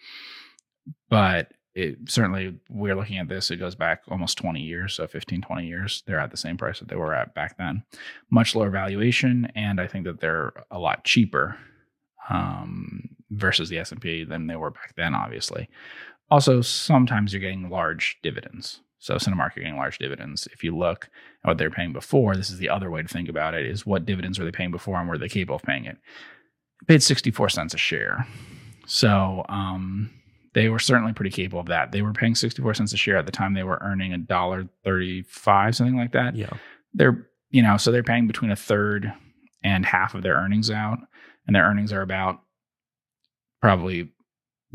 but 1.09 1.53
it 1.75 1.97
certainly 2.07 2.55
we're 2.69 2.95
looking 2.95 3.19
at 3.19 3.29
this 3.29 3.51
it 3.51 3.57
goes 3.57 3.75
back 3.75 4.03
almost 4.09 4.37
20 4.39 4.61
years 4.61 4.95
so 4.95 5.07
15 5.07 5.41
20 5.41 5.67
years 5.67 6.03
they're 6.07 6.21
at 6.21 6.31
the 6.31 6.37
same 6.37 6.57
price 6.57 6.79
that 6.79 6.89
they 6.89 6.97
were 6.97 7.15
at 7.15 7.35
back 7.35 7.57
then. 7.59 7.83
Much 8.31 8.55
lower 8.55 8.71
valuation 8.71 9.51
and 9.55 9.81
i 9.81 9.87
think 9.87 10.05
that 10.05 10.21
they're 10.21 10.53
a 10.71 10.79
lot 10.79 11.05
cheaper 11.05 11.57
um, 12.31 13.09
versus 13.31 13.69
the 13.69 13.79
s&p 13.79 14.25
than 14.25 14.47
they 14.47 14.57
were 14.57 14.71
back 14.71 14.95
then 14.97 15.15
obviously. 15.15 15.69
Also 16.31 16.61
sometimes 16.61 17.33
you're 17.33 17.41
getting 17.41 17.69
large 17.69 18.19
dividends 18.23 18.81
so 19.03 19.17
cinemark 19.17 19.57
are 19.57 19.61
getting 19.61 19.77
large 19.77 19.99
dividends. 19.99 20.47
If 20.53 20.63
you 20.63 20.77
look 20.77 21.11
at 21.43 21.49
what 21.49 21.59
they're 21.59 21.73
paying 21.73 21.93
before 21.93 22.37
this 22.37 22.51
is 22.51 22.59
the 22.59 22.69
other 22.69 22.89
way 22.89 23.03
to 23.03 23.09
think 23.09 23.29
about 23.29 23.53
it 23.53 23.67
is 23.67 23.85
what 23.85 24.07
dividends 24.07 24.39
were 24.39 24.45
they 24.45 24.53
paying 24.53 24.71
before 24.71 25.01
and 25.01 25.09
were 25.09 25.19
they 25.19 25.29
capable 25.29 25.57
of 25.57 25.63
paying 25.65 25.87
it? 25.87 25.99
Paid 26.87 27.03
64 27.03 27.49
cents 27.49 27.75
a 27.75 27.79
share. 27.79 28.29
So 28.87 29.45
um, 29.49 30.09
they 30.55 30.69
were 30.69 30.79
certainly 30.79 31.13
pretty 31.13 31.31
capable 31.31 31.61
of 31.61 31.67
that. 31.67 31.93
They 31.93 32.03
were 32.03 32.13
paying 32.13 32.35
64 32.35 32.75
cents 32.75 32.93
a 32.93 32.97
share 32.97 33.17
at 33.17 33.27
the 33.27 33.33
time 33.33 33.55
they 33.55 33.63
were 33.63 33.79
earning 33.83 34.13
a 34.13 34.19
dollar 34.19 34.69
35, 34.85 35.77
something 35.77 35.97
like 35.97 36.13
that. 36.13 36.37
Yeah. 36.37 36.51
They're, 36.93 37.27
you 37.51 37.63
know, 37.63 37.77
so 37.77 37.91
they're 37.91 38.03
paying 38.03 38.27
between 38.27 38.51
a 38.51 38.57
third 38.57 39.13
and 39.65 39.87
half 39.87 40.15
of 40.15 40.23
their 40.23 40.35
earnings 40.35 40.71
out. 40.71 40.99
And 41.47 41.57
their 41.57 41.65
earnings 41.65 41.93
are 41.93 42.03
about 42.03 42.41
probably 43.61 44.11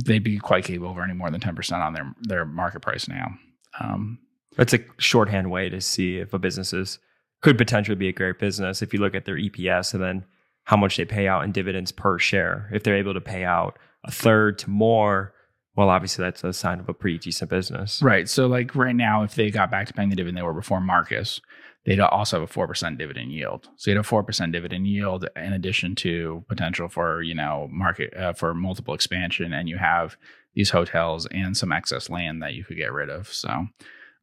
they'd 0.05 0.23
be 0.23 0.37
quite 0.37 0.65
capable 0.65 0.91
of 0.91 0.97
earning 0.97 1.17
more 1.17 1.31
than 1.31 1.41
10% 1.41 1.73
on 1.73 1.93
their 1.93 2.13
their 2.21 2.45
market 2.45 2.81
price 2.81 3.07
now. 3.07 3.33
Um, 3.79 4.19
That's 4.55 4.73
a 4.73 4.79
shorthand 4.97 5.51
way 5.51 5.69
to 5.69 5.81
see 5.81 6.17
if 6.17 6.33
a 6.33 6.39
business 6.39 6.73
is 6.73 6.99
could 7.41 7.57
potentially 7.57 7.95
be 7.95 8.09
a 8.09 8.13
great 8.13 8.39
business 8.39 8.81
if 8.81 8.93
you 8.93 8.99
look 8.99 9.15
at 9.15 9.25
their 9.25 9.37
EPS 9.37 9.93
and 9.93 10.03
then 10.03 10.25
how 10.63 10.75
much 10.75 10.97
they 10.97 11.05
pay 11.05 11.27
out 11.27 11.43
in 11.43 11.51
dividends 11.51 11.91
per 11.91 12.17
share. 12.19 12.69
If 12.73 12.83
they're 12.83 12.97
able 12.97 13.13
to 13.13 13.21
pay 13.21 13.43
out 13.43 13.77
a 14.03 14.11
third 14.11 14.57
to 14.59 14.69
more 14.69 15.33
well, 15.77 15.89
obviously 15.89 16.23
that's 16.23 16.43
a 16.43 16.51
sign 16.51 16.79
of 16.79 16.89
a 16.89 16.93
pretty 16.93 17.19
decent 17.19 17.51
business. 17.51 18.01
Right. 18.01 18.27
So 18.27 18.47
like 18.47 18.75
right 18.75 18.95
now, 18.95 19.21
if 19.21 19.35
they 19.35 19.51
got 19.51 19.69
back 19.69 19.85
to 19.87 19.93
paying 19.93 20.09
the 20.09 20.15
dividend 20.15 20.35
they 20.35 20.41
were 20.41 20.51
before 20.51 20.81
Marcus, 20.81 21.39
they'd 21.85 21.99
also 21.99 22.37
have 22.37 22.49
a 22.49 22.51
four 22.51 22.67
percent 22.67 22.97
dividend 22.97 23.31
yield. 23.31 23.69
So 23.75 23.91
you'd 23.91 23.97
have 23.97 24.07
four 24.07 24.23
percent 24.23 24.51
dividend 24.51 24.87
yield 24.87 25.27
in 25.35 25.53
addition 25.53 25.93
to 25.97 26.43
potential 26.49 26.89
for 26.89 27.21
you 27.21 27.35
know 27.35 27.69
market 27.71 28.17
uh, 28.17 28.33
for 28.33 28.55
multiple 28.55 28.95
expansion, 28.95 29.53
and 29.53 29.69
you 29.69 29.77
have 29.77 30.17
these 30.55 30.71
hotels 30.71 31.27
and 31.27 31.55
some 31.55 31.71
excess 31.71 32.09
land 32.09 32.41
that 32.41 32.55
you 32.55 32.65
could 32.65 32.77
get 32.77 32.91
rid 32.91 33.11
of. 33.11 33.31
So 33.31 33.67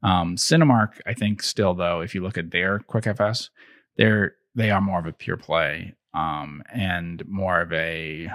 um, 0.03 0.35
Cinemark, 0.35 0.99
I 1.07 1.13
think, 1.13 1.41
still 1.41 1.73
though, 1.73 2.01
if 2.01 2.13
you 2.13 2.21
look 2.21 2.37
at 2.37 2.51
their 2.51 2.79
Quick 2.79 3.07
FS, 3.07 3.49
they're 3.97 4.33
they 4.55 4.71
are 4.71 4.81
more 4.81 4.99
of 4.99 5.05
a 5.05 5.13
pure 5.13 5.37
play 5.37 5.95
um, 6.13 6.63
and 6.73 7.25
more 7.29 7.61
of 7.61 7.71
a 7.71 8.29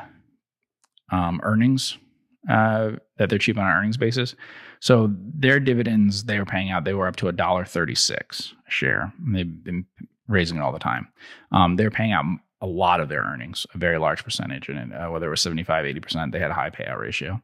um, 1.12 1.41
earnings 1.43 1.99
uh, 2.49 2.92
that 3.18 3.28
they're 3.28 3.38
cheap 3.38 3.59
on 3.59 3.66
an 3.66 3.73
earnings 3.73 3.97
basis. 3.97 4.35
So 4.80 5.14
their 5.18 5.61
dividends 5.61 6.25
they 6.25 6.38
were 6.38 6.47
paying 6.47 6.70
out, 6.70 6.85
they 6.85 6.94
were 6.94 7.06
up 7.06 7.16
to 7.16 7.28
a 7.28 7.32
dollar 7.32 7.64
thirty 7.64 7.94
six 7.94 8.54
a 8.66 8.70
share. 8.70 9.12
They've 9.32 9.64
been 9.64 9.85
raising 10.28 10.59
it 10.59 10.61
all 10.61 10.73
the 10.73 10.78
time. 10.78 11.09
Um, 11.52 11.76
they're 11.76 11.90
paying 11.90 12.12
out 12.12 12.25
a 12.61 12.67
lot 12.67 13.00
of 13.00 13.09
their 13.09 13.23
earnings, 13.23 13.67
a 13.75 13.79
very 13.79 13.99
large 13.99 14.23
percentage, 14.23 14.69
and 14.69 14.93
uh, 14.93 15.09
whether 15.09 15.26
it 15.26 15.31
was 15.31 15.40
75, 15.40 15.85
80%, 15.85 16.33
they 16.33 16.38
had 16.38 16.50
a 16.50 16.55
high 16.55 16.71
payout 16.71 16.99
ratio. 16.99 17.43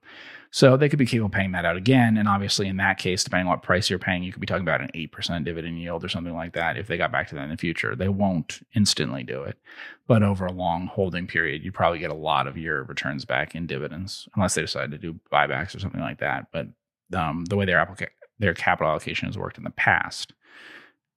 So 0.50 0.76
they 0.76 0.88
could 0.88 0.98
be 0.98 1.06
capable 1.06 1.26
of 1.26 1.32
paying 1.32 1.52
that 1.52 1.64
out 1.64 1.76
again. 1.76 2.16
And 2.16 2.28
obviously, 2.28 2.68
in 2.68 2.76
that 2.78 2.98
case, 2.98 3.24
depending 3.24 3.46
on 3.46 3.50
what 3.50 3.62
price 3.62 3.90
you're 3.90 3.98
paying, 3.98 4.22
you 4.22 4.32
could 4.32 4.40
be 4.40 4.46
talking 4.46 4.62
about 4.62 4.80
an 4.80 4.90
8% 4.94 5.44
dividend 5.44 5.78
yield 5.78 6.04
or 6.04 6.08
something 6.08 6.34
like 6.34 6.52
that 6.54 6.78
if 6.78 6.86
they 6.86 6.96
got 6.96 7.12
back 7.12 7.28
to 7.28 7.34
that 7.34 7.44
in 7.44 7.50
the 7.50 7.56
future. 7.56 7.94
They 7.94 8.08
won't 8.08 8.60
instantly 8.74 9.22
do 9.22 9.42
it. 9.42 9.58
But 10.06 10.22
over 10.22 10.46
a 10.46 10.52
long 10.52 10.86
holding 10.86 11.26
period, 11.26 11.64
you 11.64 11.72
probably 11.72 11.98
get 11.98 12.10
a 12.10 12.14
lot 12.14 12.46
of 12.46 12.56
your 12.56 12.84
returns 12.84 13.24
back 13.24 13.54
in 13.54 13.66
dividends, 13.66 14.28
unless 14.34 14.54
they 14.54 14.62
decide 14.62 14.92
to 14.92 14.98
do 14.98 15.18
buybacks 15.32 15.74
or 15.74 15.80
something 15.80 16.00
like 16.00 16.20
that. 16.20 16.46
But 16.52 16.68
um, 17.14 17.44
the 17.46 17.56
way 17.56 17.64
their, 17.64 17.84
applica- 17.84 18.08
their 18.38 18.54
capital 18.54 18.90
allocation 18.90 19.26
has 19.26 19.36
worked 19.36 19.58
in 19.58 19.64
the 19.64 19.70
past, 19.70 20.32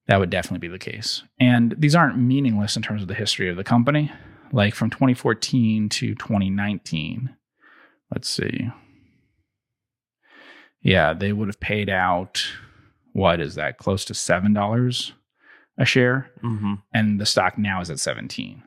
that 0.09 0.19
would 0.19 0.31
definitely 0.31 0.67
be 0.67 0.71
the 0.71 0.79
case. 0.79 1.21
And 1.39 1.75
these 1.77 1.93
aren't 1.93 2.17
meaningless 2.17 2.75
in 2.75 2.81
terms 2.81 3.03
of 3.03 3.07
the 3.07 3.13
history 3.13 3.47
of 3.47 3.57
the 3.57 3.63
company. 3.63 4.11
Like 4.51 4.73
from 4.73 4.89
2014 4.89 5.87
to 5.87 6.15
2019, 6.15 7.35
let's 8.11 8.27
see. 8.27 8.71
Yeah, 10.81 11.13
they 11.13 11.31
would 11.31 11.47
have 11.47 11.59
paid 11.59 11.91
out, 11.91 12.43
what 13.13 13.39
is 13.39 13.53
that, 13.53 13.77
close 13.77 14.03
to 14.05 14.13
$7 14.13 15.11
a 15.77 15.85
share? 15.85 16.31
Mm-hmm. 16.43 16.73
And 16.91 17.21
the 17.21 17.27
stock 17.27 17.59
now 17.59 17.79
is 17.79 17.91
at 17.91 17.99
17. 17.99 18.63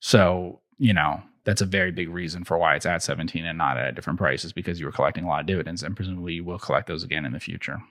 So, 0.00 0.60
you 0.78 0.94
know, 0.94 1.22
that's 1.44 1.60
a 1.60 1.66
very 1.66 1.92
big 1.92 2.08
reason 2.08 2.42
for 2.42 2.56
why 2.56 2.74
it's 2.76 2.86
at 2.86 3.02
17 3.02 3.44
and 3.44 3.58
not 3.58 3.76
at 3.76 3.90
a 3.90 3.92
different 3.92 4.18
price 4.18 4.46
is 4.46 4.54
because 4.54 4.80
you 4.80 4.86
were 4.86 4.92
collecting 4.92 5.24
a 5.24 5.28
lot 5.28 5.40
of 5.40 5.46
dividends 5.46 5.82
and 5.82 5.94
presumably 5.94 6.32
you 6.32 6.44
will 6.44 6.58
collect 6.58 6.86
those 6.86 7.04
again 7.04 7.26
in 7.26 7.32
the 7.32 7.40
future. 7.40 7.82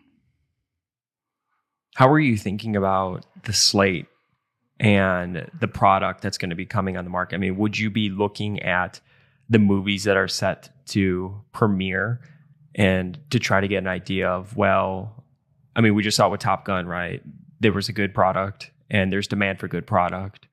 How 1.95 2.09
are 2.09 2.19
you 2.19 2.37
thinking 2.37 2.75
about 2.75 3.25
the 3.43 3.53
slate 3.53 4.07
and 4.79 5.49
the 5.59 5.67
product 5.67 6.21
that's 6.21 6.37
going 6.37 6.49
to 6.51 6.55
be 6.55 6.65
coming 6.65 6.97
on 6.97 7.03
the 7.03 7.09
market? 7.09 7.35
I 7.35 7.37
mean, 7.39 7.57
would 7.57 7.77
you 7.77 7.89
be 7.89 8.09
looking 8.09 8.61
at 8.61 9.01
the 9.49 9.59
movies 9.59 10.03
that 10.03 10.15
are 10.15 10.27
set 10.27 10.69
to 10.87 11.41
premiere 11.51 12.21
and 12.75 13.19
to 13.31 13.39
try 13.39 13.59
to 13.59 13.67
get 13.67 13.77
an 13.79 13.87
idea 13.87 14.29
of, 14.29 14.55
well, 14.55 15.23
I 15.75 15.81
mean, 15.81 15.95
we 15.95 16.03
just 16.03 16.15
saw 16.17 16.29
with 16.29 16.39
Top 16.39 16.65
Gun, 16.65 16.87
right? 16.87 17.21
There 17.59 17.73
was 17.73 17.89
a 17.89 17.93
good 17.93 18.13
product 18.13 18.71
and 18.89 19.11
there's 19.11 19.27
demand 19.27 19.59
for 19.59 19.67
good 19.67 19.85
product. 19.87 20.47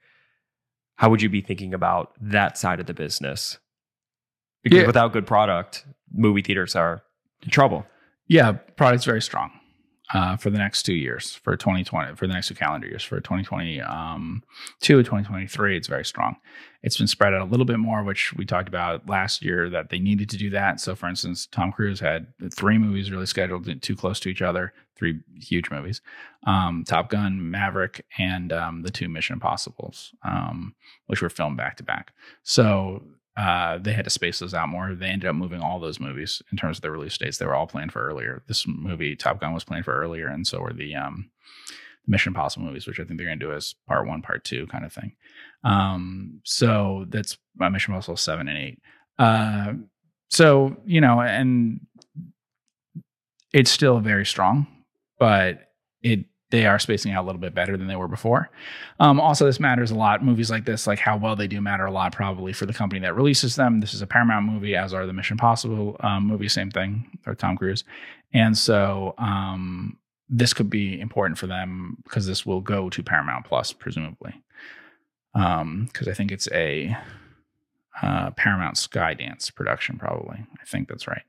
How 0.96 1.10
would 1.10 1.20
you 1.20 1.28
be 1.28 1.42
thinking 1.42 1.74
about 1.74 2.12
that 2.20 2.56
side 2.56 2.80
of 2.80 2.86
the 2.86 2.94
business? 2.94 3.58
Because 4.62 4.80
Yeah. 4.80 4.86
without 4.86 5.12
good 5.12 5.26
product, 5.26 5.84
movie 6.12 6.42
theaters 6.42 6.74
are 6.74 7.02
in 7.42 7.50
trouble. 7.50 7.86
Yeah, 8.26 8.52
product's 8.52 9.04
very 9.04 9.22
strong 9.22 9.50
uh, 10.14 10.36
for 10.36 10.50
the 10.50 10.58
next 10.58 10.84
two 10.84 10.94
years, 10.94 11.34
for 11.34 11.56
2020, 11.56 12.14
for 12.14 12.26
the 12.26 12.32
next 12.32 12.48
two 12.48 12.54
calendar 12.54 12.86
years, 12.86 13.02
for 13.02 13.20
2022 13.20 13.84
um, 13.84 14.42
2023, 14.80 15.76
it's 15.76 15.88
very 15.88 16.04
strong. 16.04 16.36
It's 16.82 16.96
been 16.96 17.08
spread 17.08 17.34
out 17.34 17.42
a 17.42 17.50
little 17.50 17.66
bit 17.66 17.78
more, 17.78 18.04
which 18.04 18.32
we 18.34 18.44
talked 18.44 18.68
about 18.68 19.08
last 19.08 19.44
year 19.44 19.68
that 19.70 19.88
they 19.90 19.98
needed 19.98 20.30
to 20.30 20.36
do 20.36 20.50
that. 20.50 20.80
So, 20.80 20.94
for 20.94 21.08
instance, 21.08 21.46
Tom 21.46 21.72
Cruise 21.72 21.98
had 21.98 22.28
three 22.54 22.78
movies 22.78 23.10
really 23.10 23.26
scheduled 23.26 23.82
too 23.82 23.96
close 23.96 24.20
to 24.20 24.28
each 24.28 24.42
other, 24.42 24.72
three 24.94 25.20
huge 25.40 25.70
movies 25.70 26.00
um, 26.46 26.84
Top 26.86 27.10
Gun, 27.10 27.50
Maverick, 27.50 28.04
and 28.18 28.52
um, 28.52 28.82
the 28.82 28.90
two 28.90 29.08
Mission 29.08 29.34
Impossibles, 29.34 30.14
um, 30.22 30.76
which 31.06 31.20
were 31.20 31.28
filmed 31.28 31.56
back 31.56 31.76
to 31.78 31.82
back. 31.82 32.12
So, 32.44 33.02
uh, 33.36 33.78
they 33.78 33.92
had 33.92 34.04
to 34.04 34.10
space 34.10 34.38
those 34.38 34.54
out 34.54 34.68
more. 34.68 34.94
They 34.94 35.08
ended 35.08 35.28
up 35.28 35.36
moving 35.36 35.60
all 35.60 35.78
those 35.78 36.00
movies 36.00 36.40
in 36.50 36.56
terms 36.56 36.78
of 36.78 36.82
their 36.82 36.90
release 36.90 37.18
dates. 37.18 37.36
They 37.36 37.46
were 37.46 37.54
all 37.54 37.66
planned 37.66 37.92
for 37.92 38.02
earlier. 38.02 38.42
This 38.48 38.66
movie, 38.66 39.14
Top 39.14 39.40
Gun, 39.40 39.52
was 39.52 39.64
planned 39.64 39.84
for 39.84 39.94
earlier, 39.94 40.28
and 40.28 40.46
so 40.46 40.60
were 40.60 40.72
the 40.72 40.94
um, 40.94 41.30
Mission 42.06 42.30
Impossible 42.30 42.64
movies, 42.64 42.86
which 42.86 42.98
I 42.98 43.04
think 43.04 43.18
they're 43.18 43.26
going 43.26 43.38
to 43.38 43.46
do 43.46 43.52
as 43.52 43.74
part 43.86 44.06
one, 44.06 44.22
part 44.22 44.44
two 44.44 44.66
kind 44.68 44.84
of 44.84 44.92
thing. 44.92 45.12
Um, 45.64 46.40
so 46.44 47.04
that's 47.08 47.36
uh, 47.60 47.68
Mission 47.68 47.92
Impossible 47.92 48.16
seven 48.16 48.48
and 48.48 48.58
eight. 48.58 48.78
Uh, 49.18 49.74
so 50.30 50.76
you 50.86 51.02
know, 51.02 51.20
and 51.20 51.80
it's 53.52 53.70
still 53.70 54.00
very 54.00 54.24
strong, 54.24 54.66
but 55.18 55.60
it 56.02 56.24
they 56.50 56.66
are 56.66 56.78
spacing 56.78 57.12
out 57.12 57.24
a 57.24 57.26
little 57.26 57.40
bit 57.40 57.54
better 57.54 57.76
than 57.76 57.88
they 57.88 57.96
were 57.96 58.08
before. 58.08 58.50
Um, 59.00 59.20
also, 59.20 59.46
this 59.46 59.58
matters 59.58 59.90
a 59.90 59.96
lot. 59.96 60.24
Movies 60.24 60.50
like 60.50 60.64
this, 60.64 60.86
like 60.86 60.98
how 61.00 61.16
well 61.16 61.34
they 61.34 61.48
do, 61.48 61.60
matter 61.60 61.86
a 61.86 61.90
lot 61.90 62.12
probably 62.12 62.52
for 62.52 62.66
the 62.66 62.72
company 62.72 63.00
that 63.00 63.16
releases 63.16 63.56
them. 63.56 63.80
This 63.80 63.94
is 63.94 64.02
a 64.02 64.06
Paramount 64.06 64.46
movie, 64.46 64.76
as 64.76 64.94
are 64.94 65.06
the 65.06 65.12
Mission 65.12 65.34
Impossible 65.34 65.96
um, 66.00 66.26
movie, 66.26 66.48
same 66.48 66.70
thing, 66.70 67.18
or 67.26 67.34
Tom 67.34 67.56
Cruise. 67.56 67.84
And 68.32 68.56
so 68.56 69.14
um, 69.18 69.98
this 70.28 70.52
could 70.52 70.70
be 70.70 71.00
important 71.00 71.38
for 71.38 71.46
them 71.46 71.98
because 72.04 72.26
this 72.26 72.46
will 72.46 72.60
go 72.60 72.90
to 72.90 73.02
Paramount 73.02 73.44
Plus, 73.44 73.72
presumably. 73.72 74.34
Because 75.34 76.08
I 76.08 76.14
think 76.14 76.32
it's 76.32 76.48
a 76.52 76.96
uh, 78.02 78.30
Paramount 78.30 78.76
Skydance 78.76 79.54
production, 79.54 79.98
probably. 79.98 80.38
I 80.38 80.64
think 80.64 80.88
that's 80.88 81.08
right. 81.08 81.22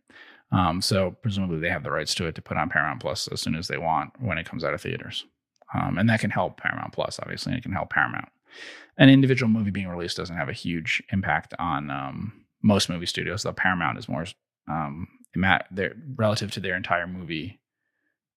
Um, 0.51 0.81
so 0.81 1.11
presumably 1.21 1.59
they 1.59 1.69
have 1.69 1.83
the 1.83 1.91
rights 1.91 2.15
to 2.15 2.25
it 2.25 2.35
to 2.35 2.41
put 2.41 2.57
on 2.57 2.69
Paramount 2.69 3.01
Plus 3.01 3.27
as 3.27 3.41
soon 3.41 3.55
as 3.55 3.67
they 3.67 3.77
want 3.77 4.11
when 4.19 4.37
it 4.37 4.47
comes 4.47 4.63
out 4.63 4.73
of 4.73 4.81
theaters. 4.81 5.25
Um, 5.73 5.97
and 5.97 6.09
that 6.09 6.21
can 6.21 6.29
help 6.29 6.57
Paramount 6.57 6.93
Plus, 6.93 7.19
obviously, 7.21 7.51
and 7.51 7.59
it 7.59 7.63
can 7.63 7.73
help 7.73 7.89
Paramount. 7.89 8.29
An 8.97 9.09
individual 9.09 9.49
movie 9.49 9.71
being 9.71 9.89
released 9.89 10.17
doesn't 10.17 10.37
have 10.37 10.49
a 10.49 10.53
huge 10.53 11.03
impact 11.11 11.53
on 11.59 11.91
um, 11.91 12.45
most 12.63 12.89
movie 12.89 13.05
studios, 13.05 13.43
though 13.43 13.53
Paramount 13.53 13.97
is 13.97 14.07
more 14.07 14.25
um, 14.69 15.07
relative 16.15 16.51
to 16.51 16.59
their 16.59 16.75
entire 16.75 17.07
movie 17.07 17.59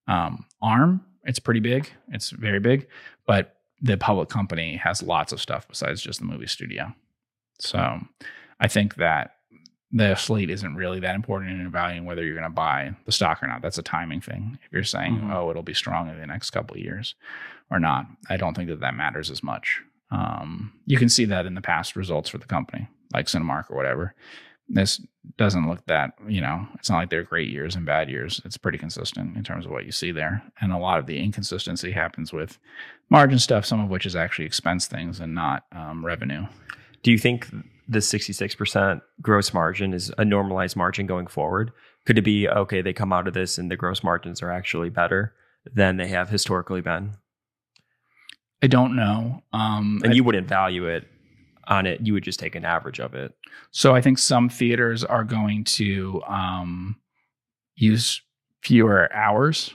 um, 0.08 0.44
arm. 0.60 1.04
It's 1.24 1.38
pretty 1.38 1.60
big. 1.60 1.90
It's 2.08 2.30
very 2.30 2.60
big, 2.60 2.88
but 3.26 3.56
the 3.80 3.96
public 3.96 4.28
company 4.28 4.76
has 4.76 5.02
lots 5.02 5.32
of 5.32 5.40
stuff 5.40 5.66
besides 5.68 6.02
just 6.02 6.18
the 6.18 6.26
movie 6.26 6.46
studio. 6.46 6.92
So 7.58 8.00
I 8.58 8.68
think 8.68 8.96
that 8.96 9.36
the 9.92 10.14
slate 10.14 10.50
isn't 10.50 10.76
really 10.76 11.00
that 11.00 11.14
important 11.16 11.50
in 11.60 11.66
evaluating 11.66 12.04
whether 12.04 12.24
you're 12.24 12.36
going 12.36 12.44
to 12.44 12.54
buy 12.54 12.94
the 13.06 13.12
stock 13.12 13.42
or 13.42 13.48
not. 13.48 13.60
That's 13.62 13.78
a 13.78 13.82
timing 13.82 14.20
thing. 14.20 14.56
If 14.64 14.72
you're 14.72 14.84
saying, 14.84 15.16
Mhm. 15.16 15.32
oh, 15.34 15.50
it'll 15.50 15.62
be 15.64 15.74
strong 15.74 16.08
in 16.08 16.18
the 16.18 16.26
next 16.26 16.50
couple 16.50 16.76
of 16.76 16.82
years 16.82 17.14
or 17.70 17.80
not, 17.80 18.06
I 18.28 18.36
don't 18.36 18.54
think 18.54 18.68
that 18.68 18.80
that 18.80 18.94
matters 18.94 19.30
as 19.30 19.42
much. 19.42 19.80
Um, 20.12 20.72
you 20.86 20.96
can 20.96 21.08
see 21.08 21.24
that 21.26 21.46
in 21.46 21.54
the 21.54 21.60
past 21.60 21.96
results 21.96 22.28
for 22.30 22.38
the 22.38 22.46
company, 22.46 22.88
like 23.12 23.26
Cinemark 23.26 23.70
or 23.70 23.76
whatever. 23.76 24.14
this 24.72 25.00
doesn't 25.36 25.68
look 25.68 25.84
that 25.86 26.12
you 26.28 26.40
know 26.40 26.64
it's 26.76 26.88
not 26.88 26.98
like 26.98 27.10
they're 27.10 27.24
great 27.24 27.50
years 27.50 27.74
and 27.74 27.84
bad 27.84 28.08
years 28.08 28.40
it's 28.44 28.56
pretty 28.56 28.78
consistent 28.78 29.36
in 29.36 29.42
terms 29.42 29.66
of 29.66 29.72
what 29.72 29.84
you 29.84 29.90
see 29.90 30.12
there 30.12 30.40
and 30.60 30.70
a 30.72 30.78
lot 30.78 31.00
of 31.00 31.06
the 31.06 31.18
inconsistency 31.18 31.90
happens 31.90 32.32
with 32.32 32.56
margin 33.08 33.38
stuff 33.40 33.66
some 33.66 33.80
of 33.80 33.90
which 33.90 34.06
is 34.06 34.14
actually 34.14 34.44
expense 34.44 34.86
things 34.86 35.18
and 35.18 35.34
not 35.34 35.64
um, 35.72 36.06
revenue 36.06 36.46
Do 37.02 37.10
you 37.10 37.18
think 37.18 37.48
the 37.90 37.98
66% 37.98 39.00
gross 39.20 39.52
margin 39.52 39.92
is 39.92 40.12
a 40.16 40.24
normalized 40.24 40.76
margin 40.76 41.06
going 41.06 41.26
forward? 41.26 41.72
Could 42.06 42.16
it 42.18 42.22
be 42.22 42.48
okay, 42.48 42.80
they 42.82 42.92
come 42.92 43.12
out 43.12 43.26
of 43.28 43.34
this 43.34 43.58
and 43.58 43.70
the 43.70 43.76
gross 43.76 44.02
margins 44.04 44.40
are 44.42 44.50
actually 44.50 44.90
better 44.90 45.34
than 45.74 45.96
they 45.96 46.08
have 46.08 46.30
historically 46.30 46.80
been? 46.80 47.12
i 48.62 48.66
don't 48.66 48.94
know 48.94 49.42
um, 49.54 50.00
And 50.04 50.12
I- 50.12 50.16
you 50.16 50.22
wouldn't 50.22 50.46
value 50.48 50.86
it 50.86 51.08
on 51.66 51.86
it, 51.86 52.00
you 52.06 52.12
would 52.14 52.24
just 52.24 52.40
take 52.40 52.54
an 52.56 52.64
average 52.64 52.98
of 53.00 53.14
it. 53.14 53.32
So 53.70 53.94
I 53.94 54.00
think 54.00 54.18
some 54.18 54.48
theaters 54.48 55.04
are 55.04 55.22
going 55.22 55.62
to 55.64 56.20
um, 56.26 56.96
use 57.76 58.20
fewer 58.62 59.08
hours, 59.14 59.74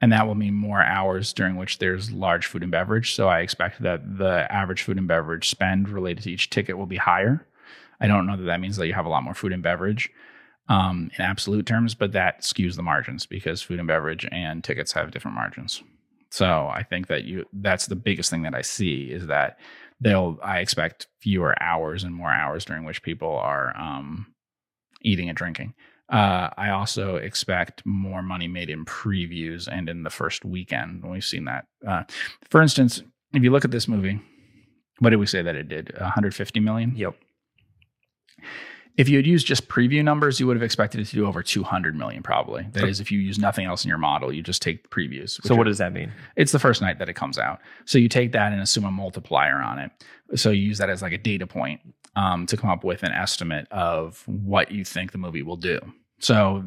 and 0.00 0.12
that 0.12 0.26
will 0.26 0.34
mean 0.34 0.54
more 0.54 0.82
hours 0.82 1.32
during 1.32 1.56
which 1.56 1.78
there's 1.78 2.10
large 2.10 2.46
food 2.46 2.62
and 2.62 2.70
beverage. 2.70 3.14
So 3.14 3.28
I 3.28 3.40
expect 3.40 3.82
that 3.82 4.18
the 4.18 4.50
average 4.52 4.82
food 4.82 4.98
and 4.98 5.08
beverage 5.08 5.48
spend 5.48 5.88
related 5.88 6.24
to 6.24 6.30
each 6.30 6.50
ticket 6.50 6.78
will 6.78 6.86
be 6.86 6.96
higher. 6.96 7.46
I 8.00 8.06
don't 8.06 8.26
know 8.26 8.36
that 8.36 8.44
that 8.44 8.60
means 8.60 8.76
that 8.76 8.86
you 8.86 8.94
have 8.94 9.06
a 9.06 9.10
lot 9.10 9.24
more 9.24 9.34
food 9.34 9.52
and 9.52 9.62
beverage 9.62 10.10
um, 10.68 11.10
in 11.18 11.24
absolute 11.24 11.66
terms, 11.66 11.94
but 11.94 12.12
that 12.12 12.42
skews 12.42 12.76
the 12.76 12.82
margins 12.82 13.26
because 13.26 13.62
food 13.62 13.78
and 13.78 13.88
beverage 13.88 14.26
and 14.30 14.62
tickets 14.62 14.92
have 14.92 15.10
different 15.10 15.34
margins. 15.34 15.82
So 16.30 16.68
I 16.68 16.82
think 16.82 17.06
that 17.08 17.24
you 17.24 17.46
that's 17.52 17.86
the 17.86 17.96
biggest 17.96 18.30
thing 18.30 18.42
that 18.42 18.54
I 18.54 18.60
see 18.60 19.04
is 19.04 19.26
that 19.28 19.58
they'll 20.00 20.38
I 20.42 20.58
expect 20.58 21.08
fewer 21.20 21.60
hours 21.62 22.04
and 22.04 22.14
more 22.14 22.30
hours 22.30 22.64
during 22.64 22.84
which 22.84 23.02
people 23.02 23.34
are 23.36 23.74
um, 23.76 24.26
eating 25.02 25.28
and 25.28 25.36
drinking. 25.36 25.74
Uh, 26.08 26.48
I 26.56 26.70
also 26.70 27.16
expect 27.16 27.84
more 27.84 28.22
money 28.22 28.48
made 28.48 28.70
in 28.70 28.84
previews 28.86 29.68
and 29.70 29.88
in 29.88 30.02
the 30.04 30.10
first 30.10 30.44
weekend. 30.44 31.04
We've 31.04 31.24
seen 31.24 31.44
that. 31.44 31.66
Uh, 31.86 32.04
for 32.50 32.62
instance, 32.62 33.02
if 33.34 33.42
you 33.42 33.50
look 33.50 33.64
at 33.64 33.70
this 33.70 33.86
movie, 33.88 34.20
what 35.00 35.10
did 35.10 35.16
we 35.18 35.26
say 35.26 35.42
that 35.42 35.54
it 35.54 35.68
did? 35.68 35.92
150 35.98 36.60
million. 36.60 36.94
Yep. 36.96 37.14
If 38.96 39.08
you 39.08 39.16
had 39.16 39.26
used 39.28 39.46
just 39.46 39.68
preview 39.68 40.02
numbers, 40.02 40.40
you 40.40 40.46
would 40.48 40.56
have 40.56 40.62
expected 40.62 41.00
it 41.00 41.04
to 41.08 41.14
do 41.14 41.26
over 41.26 41.40
200 41.40 41.94
million, 41.94 42.20
probably. 42.22 42.66
That 42.72 42.82
Okay. 42.82 42.90
is, 42.90 42.98
if 42.98 43.12
you 43.12 43.20
use 43.20 43.38
nothing 43.38 43.64
else 43.64 43.84
in 43.84 43.88
your 43.88 43.98
model, 43.98 44.32
you 44.32 44.42
just 44.42 44.60
take 44.60 44.82
the 44.82 44.88
previews. 44.88 45.40
So 45.46 45.54
what 45.54 45.66
are- 45.68 45.70
does 45.70 45.78
that 45.78 45.92
mean? 45.92 46.10
it's 46.34 46.50
the 46.50 46.58
first 46.58 46.82
night 46.82 46.98
that 46.98 47.08
it 47.08 47.14
comes 47.14 47.38
out. 47.38 47.60
So 47.84 47.98
you 47.98 48.08
take 48.08 48.32
that 48.32 48.52
and 48.52 48.60
assume 48.60 48.84
a 48.84 48.90
multiplier 48.90 49.62
on 49.62 49.78
it. 49.78 49.92
So 50.34 50.50
you 50.50 50.62
use 50.62 50.78
that 50.78 50.90
as 50.90 51.00
like 51.00 51.12
a 51.12 51.18
data 51.18 51.46
point 51.46 51.80
um, 52.18 52.46
to 52.46 52.56
come 52.56 52.68
up 52.68 52.82
with 52.82 53.04
an 53.04 53.12
estimate 53.12 53.68
of 53.70 54.24
what 54.26 54.72
you 54.72 54.84
think 54.84 55.12
the 55.12 55.18
movie 55.18 55.42
will 55.42 55.56
do. 55.56 55.78
So 56.18 56.64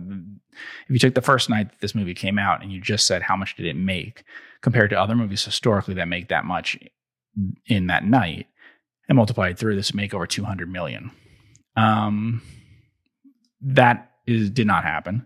if 0.88 0.90
you 0.90 0.98
took 0.98 1.14
the 1.14 1.22
first 1.22 1.50
night 1.50 1.70
that 1.70 1.82
this 1.82 1.94
movie 1.94 2.14
came 2.14 2.40
out 2.40 2.64
and 2.64 2.72
you 2.72 2.80
just 2.80 3.06
said 3.06 3.22
how 3.22 3.36
much 3.36 3.58
did 3.58 3.66
it 3.66 3.76
make 3.76 4.24
compared 4.62 4.90
to 4.92 5.00
other 5.00 5.14
movies 5.14 5.44
historically 5.44 5.94
that 5.96 6.08
make 6.08 6.30
that 6.30 6.46
much 6.46 6.80
in 7.66 7.88
that 7.88 8.06
night 8.06 8.48
and 9.10 9.18
multiplied 9.18 9.60
through 9.60 9.76
this 9.76 9.92
would 9.92 9.98
make 9.98 10.14
over 10.14 10.26
200 10.26 10.72
million. 10.72 11.12
Um, 11.76 12.42
that 13.60 14.12
is 14.26 14.50
did 14.50 14.68
not 14.68 14.86
happen. 14.86 15.26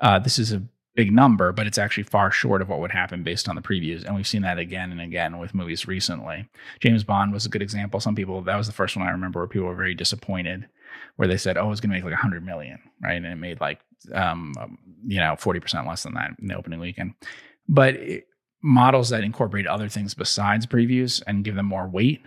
Uh, 0.00 0.18
this 0.18 0.40
is 0.40 0.52
a 0.52 0.62
big 0.94 1.12
number, 1.12 1.52
but 1.52 1.66
it's 1.66 1.78
actually 1.78 2.02
far 2.02 2.30
short 2.30 2.60
of 2.60 2.68
what 2.68 2.80
would 2.80 2.92
happen 2.92 3.22
based 3.22 3.48
on 3.48 3.56
the 3.56 3.62
previews. 3.62 4.04
And 4.04 4.14
we've 4.14 4.26
seen 4.26 4.42
that 4.42 4.58
again 4.58 4.92
and 4.92 5.00
again 5.00 5.38
with 5.38 5.54
movies 5.54 5.86
recently. 5.88 6.48
James 6.80 7.02
Bond 7.02 7.32
was 7.32 7.46
a 7.46 7.48
good 7.48 7.62
example. 7.62 8.00
Some 8.00 8.14
people, 8.14 8.42
that 8.42 8.56
was 8.56 8.66
the 8.66 8.72
first 8.72 8.96
one 8.96 9.06
I 9.06 9.10
remember 9.10 9.40
where 9.40 9.48
people 9.48 9.68
were 9.68 9.74
very 9.74 9.94
disappointed, 9.94 10.68
where 11.16 11.28
they 11.28 11.38
said, 11.38 11.56
oh, 11.56 11.70
it's 11.70 11.80
going 11.80 11.90
to 11.90 11.96
make 11.96 12.04
like 12.04 12.12
100 12.12 12.44
million, 12.44 12.78
right? 13.02 13.16
And 13.16 13.26
it 13.26 13.36
made 13.36 13.60
like, 13.60 13.80
um, 14.12 14.52
um, 14.60 14.78
you 15.06 15.18
know, 15.18 15.32
40% 15.32 15.86
less 15.86 16.02
than 16.02 16.14
that 16.14 16.32
in 16.40 16.48
the 16.48 16.56
opening 16.56 16.80
weekend. 16.80 17.14
But 17.68 17.94
it, 17.96 18.26
models 18.62 19.08
that 19.08 19.24
incorporate 19.24 19.66
other 19.66 19.88
things 19.88 20.14
besides 20.14 20.66
previews 20.66 21.22
and 21.26 21.44
give 21.44 21.54
them 21.54 21.66
more 21.66 21.88
weight 21.88 22.22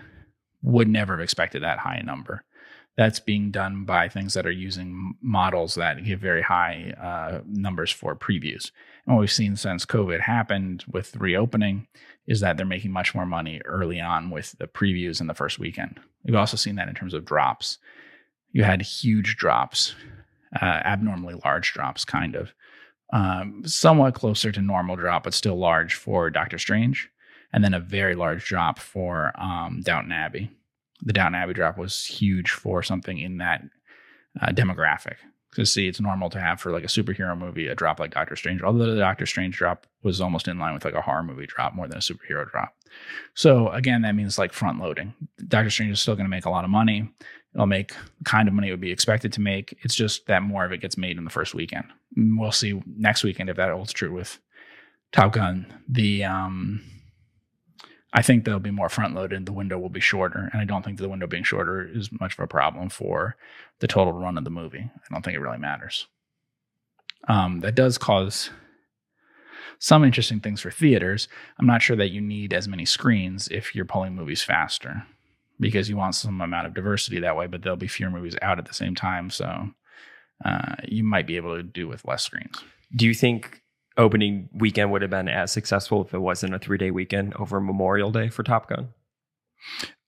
would 0.61 0.87
never 0.87 1.13
have 1.13 1.23
expected 1.23 1.63
that 1.63 1.79
high 1.79 1.95
a 1.95 2.03
number 2.03 2.43
that's 2.97 3.19
being 3.19 3.51
done 3.51 3.83
by 3.83 4.07
things 4.07 4.33
that 4.33 4.45
are 4.45 4.51
using 4.51 5.15
models 5.21 5.75
that 5.75 6.03
give 6.03 6.19
very 6.19 6.41
high 6.41 6.93
uh, 7.01 7.41
numbers 7.45 7.91
for 7.91 8.15
previews. 8.15 8.71
And 9.05 9.15
what 9.15 9.19
we've 9.19 9.31
seen 9.31 9.55
since 9.57 9.85
COVID 9.85 10.21
happened 10.21 10.85
with 10.89 11.15
reopening 11.17 11.87
is 12.25 12.39
that 12.39 12.57
they're 12.57 12.65
making 12.65 12.91
much 12.91 13.13
more 13.13 13.25
money 13.25 13.61
early 13.65 13.99
on 13.99 14.29
with 14.29 14.57
the 14.59 14.67
previews 14.67 15.19
in 15.19 15.27
the 15.27 15.33
first 15.33 15.59
weekend. 15.59 15.99
We've 16.23 16.35
also 16.35 16.57
seen 16.57 16.75
that 16.75 16.87
in 16.87 16.95
terms 16.95 17.13
of 17.13 17.25
drops. 17.25 17.77
You 18.51 18.63
had 18.63 18.81
huge 18.81 19.35
drops, 19.35 19.93
uh, 20.59 20.65
abnormally 20.65 21.35
large 21.43 21.73
drops, 21.73 22.05
kind 22.05 22.35
of. 22.35 22.53
Um, 23.13 23.61
somewhat 23.65 24.15
closer 24.15 24.51
to 24.51 24.61
normal 24.61 24.95
drop, 24.95 25.25
but 25.25 25.33
still 25.33 25.57
large 25.57 25.93
for 25.93 26.29
Doctor 26.31 26.57
Strange, 26.57 27.09
and 27.53 27.63
then 27.63 27.73
a 27.73 27.79
very 27.79 28.15
large 28.15 28.45
drop 28.45 28.79
for 28.79 29.31
um, 29.39 29.81
Downton 29.83 30.11
Abbey 30.11 30.49
the 31.05 31.13
Downton 31.13 31.41
Abbey 31.41 31.53
drop 31.53 31.77
was 31.77 32.05
huge 32.05 32.51
for 32.51 32.83
something 32.83 33.17
in 33.17 33.37
that 33.37 33.61
uh, 34.41 34.47
demographic. 34.47 35.15
To 35.53 35.65
see, 35.65 35.87
it's 35.87 36.01
normal 36.01 36.29
to 36.31 36.39
have 36.39 36.59
for 36.59 36.73
like 36.73 36.83
a 36.83 36.87
superhero 36.87 37.37
movie 37.37 37.67
a 37.67 37.75
drop 37.75 37.97
like 37.97 38.13
Doctor 38.13 38.35
Strange, 38.35 38.61
although 38.61 38.93
the 38.93 38.99
Doctor 38.99 39.25
Strange 39.25 39.55
drop 39.55 39.87
was 40.03 40.19
almost 40.19 40.49
in 40.49 40.59
line 40.59 40.73
with 40.73 40.83
like 40.83 40.95
a 40.95 41.01
horror 41.01 41.23
movie 41.23 41.45
drop 41.45 41.73
more 41.73 41.87
than 41.87 41.97
a 41.97 42.01
superhero 42.01 42.49
drop. 42.51 42.75
So 43.35 43.69
again, 43.69 44.01
that 44.01 44.15
means 44.15 44.37
like 44.37 44.51
front 44.51 44.81
loading. 44.81 45.13
Doctor 45.47 45.69
Strange 45.69 45.93
is 45.93 46.01
still 46.01 46.15
going 46.15 46.25
to 46.25 46.29
make 46.29 46.45
a 46.45 46.49
lot 46.49 46.65
of 46.65 46.69
money. 46.69 47.09
It'll 47.53 47.67
make 47.67 47.93
kind 48.25 48.49
of 48.49 48.53
money 48.53 48.67
it 48.67 48.71
would 48.71 48.81
be 48.81 48.91
expected 48.91 49.31
to 49.33 49.41
make. 49.41 49.77
It's 49.81 49.95
just 49.95 50.25
that 50.27 50.43
more 50.43 50.65
of 50.65 50.73
it 50.73 50.81
gets 50.81 50.97
made 50.97 51.17
in 51.17 51.23
the 51.23 51.29
first 51.29 51.53
weekend. 51.53 51.85
We'll 52.17 52.51
see 52.51 52.81
next 52.85 53.23
weekend 53.23 53.49
if 53.49 53.55
that 53.55 53.71
holds 53.71 53.93
true 53.93 54.11
with 54.11 54.39
Top 55.13 55.31
Gun. 55.31 55.73
The 55.87 56.25
um, 56.25 56.81
I 58.15 58.21
think 58.21 58.45
they'll 58.45 58.59
be 58.59 58.71
more 58.71 58.87
front 58.87 59.13
loaded. 59.13 59.45
The 59.45 59.51
window 59.51 59.77
will 59.77 59.89
be 59.89 59.99
shorter. 59.99 60.49
And 60.53 60.61
I 60.61 60.63
don't 60.63 60.85
think 60.85 60.97
the 60.97 61.09
window 61.09 61.27
being 61.27 61.43
shorter 61.43 61.85
is 61.85 62.09
much 62.17 62.33
of 62.33 62.39
a 62.39 62.47
problem 62.47 62.87
for 62.87 63.35
the 63.79 63.87
total 63.87 64.13
run 64.13 64.37
of 64.37 64.45
the 64.45 64.49
movie. 64.49 64.89
I 64.89 65.13
don't 65.13 65.21
think 65.21 65.35
it 65.35 65.41
really 65.41 65.57
matters. 65.57 66.07
Um, 67.27 67.59
that 67.59 67.75
does 67.75 67.97
cause 67.97 68.51
some 69.79 70.05
interesting 70.05 70.39
things 70.39 70.61
for 70.61 70.71
theaters. 70.71 71.27
I'm 71.59 71.67
not 71.67 71.81
sure 71.81 71.97
that 71.97 72.11
you 72.11 72.21
need 72.21 72.53
as 72.53 72.69
many 72.69 72.85
screens 72.85 73.49
if 73.51 73.75
you're 73.75 73.83
pulling 73.83 74.15
movies 74.15 74.41
faster 74.41 75.03
because 75.59 75.89
you 75.89 75.97
want 75.97 76.15
some 76.15 76.39
amount 76.39 76.67
of 76.67 76.73
diversity 76.73 77.19
that 77.19 77.35
way, 77.35 77.47
but 77.47 77.63
there'll 77.63 77.75
be 77.75 77.87
fewer 77.87 78.09
movies 78.09 78.37
out 78.41 78.59
at 78.59 78.65
the 78.65 78.73
same 78.73 78.95
time. 78.95 79.29
So 79.29 79.71
uh, 80.45 80.75
you 80.85 81.03
might 81.03 81.27
be 81.27 81.35
able 81.35 81.57
to 81.57 81.63
do 81.63 81.89
with 81.89 82.05
less 82.05 82.23
screens. 82.23 82.63
Do 82.95 83.05
you 83.05 83.13
think 83.13 83.61
opening 83.97 84.49
weekend 84.53 84.91
would 84.91 85.01
have 85.01 85.11
been 85.11 85.27
as 85.29 85.51
successful 85.51 86.03
if 86.03 86.13
it 86.13 86.19
wasn't 86.19 86.53
a 86.53 86.59
three 86.59 86.77
day 86.77 86.91
weekend 86.91 87.33
over 87.35 87.59
Memorial 87.61 88.11
Day 88.11 88.29
for 88.29 88.43
Top 88.43 88.69
Gun? 88.69 88.89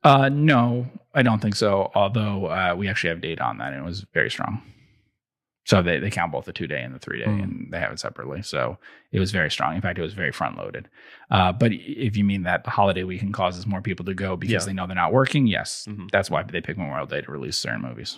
Uh, 0.03 0.29
no, 0.29 0.87
I 1.13 1.23
don't 1.23 1.41
think 1.41 1.55
so. 1.55 1.91
Although 1.95 2.45
uh, 2.47 2.75
we 2.77 2.87
actually 2.87 3.09
have 3.09 3.21
data 3.21 3.43
on 3.43 3.57
that, 3.57 3.73
and 3.73 3.81
it 3.81 3.85
was 3.85 4.05
very 4.13 4.29
strong. 4.29 4.61
So 5.65 5.81
they, 5.81 5.99
they 5.99 6.09
count 6.09 6.31
both 6.31 6.45
the 6.45 6.53
two 6.53 6.67
day 6.67 6.81
and 6.81 6.95
the 6.95 6.99
three 6.99 7.19
day, 7.19 7.25
Mm. 7.25 7.43
and 7.43 7.67
they 7.73 7.79
have 7.79 7.91
it 7.91 7.99
separately. 7.99 8.41
So 8.41 8.77
it 9.11 9.19
was 9.19 9.31
very 9.31 9.51
strong. 9.51 9.75
In 9.75 9.81
fact, 9.81 9.99
it 9.99 10.01
was 10.01 10.13
very 10.13 10.31
front 10.31 10.57
loaded. 10.57 10.87
Uh, 11.29 11.51
but 11.51 11.71
if 11.73 12.15
you 12.15 12.23
mean 12.23 12.43
that 12.43 12.63
the 12.63 12.69
holiday 12.69 13.03
weekend 13.03 13.33
causes 13.33 13.67
more 13.67 13.81
people 13.81 14.05
to 14.05 14.13
go 14.13 14.37
because 14.37 14.63
Yeah. 14.63 14.65
they 14.65 14.71
know 14.73 14.87
they're 14.87 14.95
not 14.95 15.11
working, 15.11 15.45
yes, 15.45 15.85
Mhm. 15.89 16.09
that's 16.11 16.31
why 16.31 16.43
they 16.43 16.61
pick 16.61 16.77
Memorial 16.77 17.05
Day 17.05 17.19
to 17.21 17.31
release 17.31 17.57
certain 17.57 17.81
movies. 17.81 18.17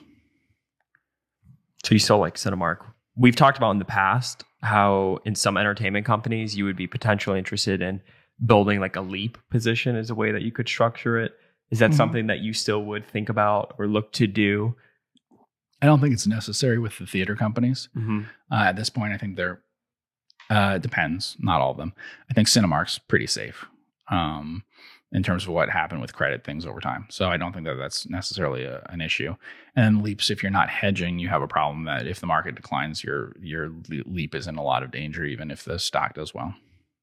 So 1.83 1.95
you 1.95 1.99
still 1.99 2.19
like 2.19 2.35
Cinemark. 2.35 2.79
We've 3.19 3.35
talked 3.35 3.57
about 3.57 3.71
in 3.71 3.79
the 3.79 3.85
past 3.85 4.43
how 4.63 5.19
in 5.25 5.35
some 5.35 5.57
entertainment 5.57 6.05
companies 6.05 6.55
you 6.55 6.63
would 6.65 6.77
be 6.77 6.87
potentially 6.87 7.37
interested 7.37 7.81
in 7.81 8.01
building 8.45 8.79
like 8.79 8.95
a 8.95 9.01
leap 9.01 9.37
position 9.51 9.95
as 9.97 10.09
a 10.09 10.15
way 10.15 10.31
that 10.31 10.41
you 10.41 10.51
could 10.53 10.67
structure 10.69 11.17
it. 11.19 11.33
Is 11.69 11.79
that 11.79 11.91
Mhm. 11.91 11.95
something 11.95 12.27
that 12.27 12.39
you 12.39 12.53
still 12.53 12.83
would 12.85 13.05
think 13.05 13.27
about 13.29 13.75
or 13.77 13.87
look 13.87 14.13
to 14.13 14.25
do? 14.25 14.75
I 15.81 15.85
don't 15.85 15.99
think 15.99 16.13
it's 16.13 16.27
necessary 16.27 16.79
with 16.79 16.97
the 16.97 17.05
theater 17.05 17.35
companies. 17.35 17.89
Mm-hmm. 17.95 18.21
Uh, 18.51 18.55
at 18.63 18.75
this 18.77 18.89
point, 18.89 19.13
I 19.13 19.17
think 19.17 19.35
they're 19.35 19.61
uh, 20.49 20.73
it 20.77 20.81
depends, 20.81 21.37
not 21.39 21.61
all 21.61 21.69
of 21.71 21.77
them. 21.77 21.93
I 22.27 22.33
think 22.33 22.47
Cinemark's 22.47 22.97
pretty 22.97 23.27
safe 23.27 23.65
um, 24.09 24.63
in 25.11 25.23
terms 25.23 25.43
of 25.43 25.49
what 25.49 25.69
happened 25.69 26.01
with 26.01 26.13
credit 26.13 26.43
things 26.43 26.65
over 26.65 26.79
time. 26.79 27.07
So 27.09 27.29
I 27.29 27.37
don't 27.37 27.51
think 27.51 27.65
that 27.65 27.75
that's 27.75 28.07
necessarily 28.09 28.63
a, 28.63 28.85
an 28.89 29.01
issue. 29.01 29.35
And 29.75 29.97
then 29.97 30.03
leaps, 30.03 30.29
if 30.29 30.43
you're 30.43 30.51
not 30.51 30.69
hedging, 30.69 31.17
you 31.17 31.29
have 31.29 31.41
a 31.41 31.47
problem 31.47 31.85
that 31.85 32.05
if 32.05 32.19
the 32.19 32.27
market 32.27 32.55
declines, 32.55 33.03
your 33.03 33.35
your 33.41 33.71
leap 33.89 34.35
is 34.35 34.47
in 34.47 34.57
a 34.57 34.63
lot 34.63 34.83
of 34.83 34.91
danger, 34.91 35.25
even 35.25 35.51
if 35.51 35.63
the 35.63 35.79
stock 35.79 36.13
does 36.13 36.33
well. 36.33 36.53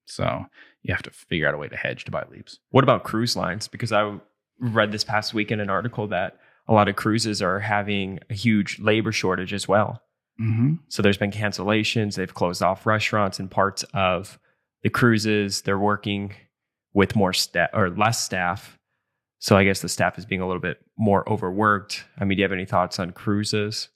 So 0.05 0.47
you 0.83 0.95
have 0.95 1.03
to 1.03 1.11
figure 1.11 1.49
out 1.49 1.55
a 1.55 1.59
way 1.59 1.69
to 1.69 1.77
hedge 1.77 2.05
to 2.05 2.13
buy 2.13 2.25
leaps. 2.31 2.61
What 2.71 2.85
about 2.85 3.03
cruise 3.03 3.37
lines? 3.37 3.67
Because 3.67 3.93
I 3.93 4.19
read 4.61 4.93
this 4.93 5.05
past 5.05 5.35
week 5.35 5.51
in 5.51 5.59
an 5.59 5.69
article 5.69 6.07
that 6.09 6.39
a 6.69 6.73
lot 6.73 6.89
of 6.89 6.97
cruises 6.97 7.43
are 7.43 7.59
having 7.59 8.21
a 8.31 8.35
huge 8.35 8.79
labor 8.79 9.13
shortage 9.13 9.53
as 9.53 9.67
well. 9.67 10.01
Mm-hmm. 10.41 10.75
So 10.89 11.03
there's 11.03 11.17
been 11.17 11.33
cancellations. 11.33 12.15
They've 12.15 12.33
closed 12.33 12.63
off 12.63 12.87
restaurants 12.87 13.41
and 13.41 13.51
parts 13.51 13.85
of 13.95 14.39
the 14.83 14.91
cruises. 14.91 15.63
They're 15.63 15.79
working 15.79 16.35
with 16.97 17.15
more 17.15 17.35
staff 17.35 17.69
or 17.75 17.91
less 17.91 18.25
staff. 18.25 18.79
So 19.39 19.55
I 19.55 19.65
guess 19.65 19.83
the 19.83 19.89
staff 19.89 20.19
is 20.19 20.25
being 20.25 20.41
a 20.41 20.47
little 20.47 20.63
bit 20.63 20.79
more 20.97 21.29
overworked. 21.31 22.03
I 22.19 22.25
mean, 22.25 22.37
do 22.37 22.41
you 22.41 22.45
have 22.45 22.53
any 22.53 22.65
thoughts 22.65 22.99
on 22.99 23.11
cruises? 23.11 23.91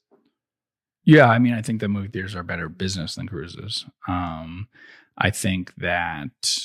Yeah, 1.03 1.25
I 1.25 1.39
mean, 1.39 1.53
I 1.53 1.63
think 1.63 1.81
that 1.81 1.89
movie 1.89 2.09
theaters 2.09 2.35
are 2.35 2.43
better 2.43 2.69
business 2.69 3.15
than 3.15 3.27
cruises. 3.27 3.85
Um, 4.07 4.67
I 5.17 5.31
think 5.31 5.73
that 5.77 6.59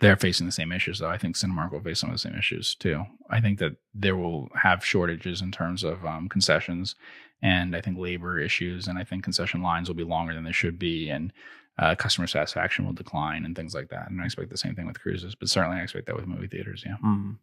they're 0.00 0.16
facing 0.16 0.46
the 0.46 0.52
same 0.52 0.72
issues, 0.72 0.98
though. 0.98 1.08
I 1.08 1.16
think 1.16 1.36
Cinemark 1.36 1.70
will 1.70 1.80
face 1.80 2.00
some 2.00 2.10
of 2.10 2.14
the 2.14 2.18
same 2.18 2.34
issues 2.34 2.74
too. 2.74 3.04
I 3.30 3.40
think 3.40 3.60
that 3.60 3.76
there 3.94 4.16
will 4.16 4.48
have 4.60 4.84
shortages 4.84 5.42
in 5.42 5.52
terms 5.52 5.84
of 5.84 6.04
um, 6.04 6.28
concessions, 6.28 6.96
and 7.40 7.76
I 7.76 7.80
think 7.80 7.98
labor 7.98 8.40
issues, 8.40 8.88
and 8.88 8.98
I 8.98 9.04
think 9.04 9.22
concession 9.22 9.62
lines 9.62 9.88
will 9.88 9.94
be 9.94 10.02
longer 10.02 10.34
than 10.34 10.42
they 10.42 10.50
should 10.50 10.76
be, 10.76 11.08
and 11.08 11.32
uh, 11.78 11.94
customer 11.94 12.26
satisfaction 12.26 12.84
will 12.84 12.92
decline, 12.92 13.44
and 13.44 13.56
things 13.56 13.74
like 13.74 13.88
that. 13.88 14.10
And 14.10 14.20
I 14.20 14.24
expect 14.26 14.50
the 14.50 14.58
same 14.58 14.74
thing 14.74 14.86
with 14.86 15.00
cruises, 15.00 15.34
but 15.34 15.48
certainly 15.48 15.78
I 15.78 15.82
expect 15.82 16.06
that 16.06 16.16
with 16.16 16.26
movie 16.26 16.46
theaters. 16.46 16.84
Yeah. 16.86 16.96
Mm. 17.04 17.38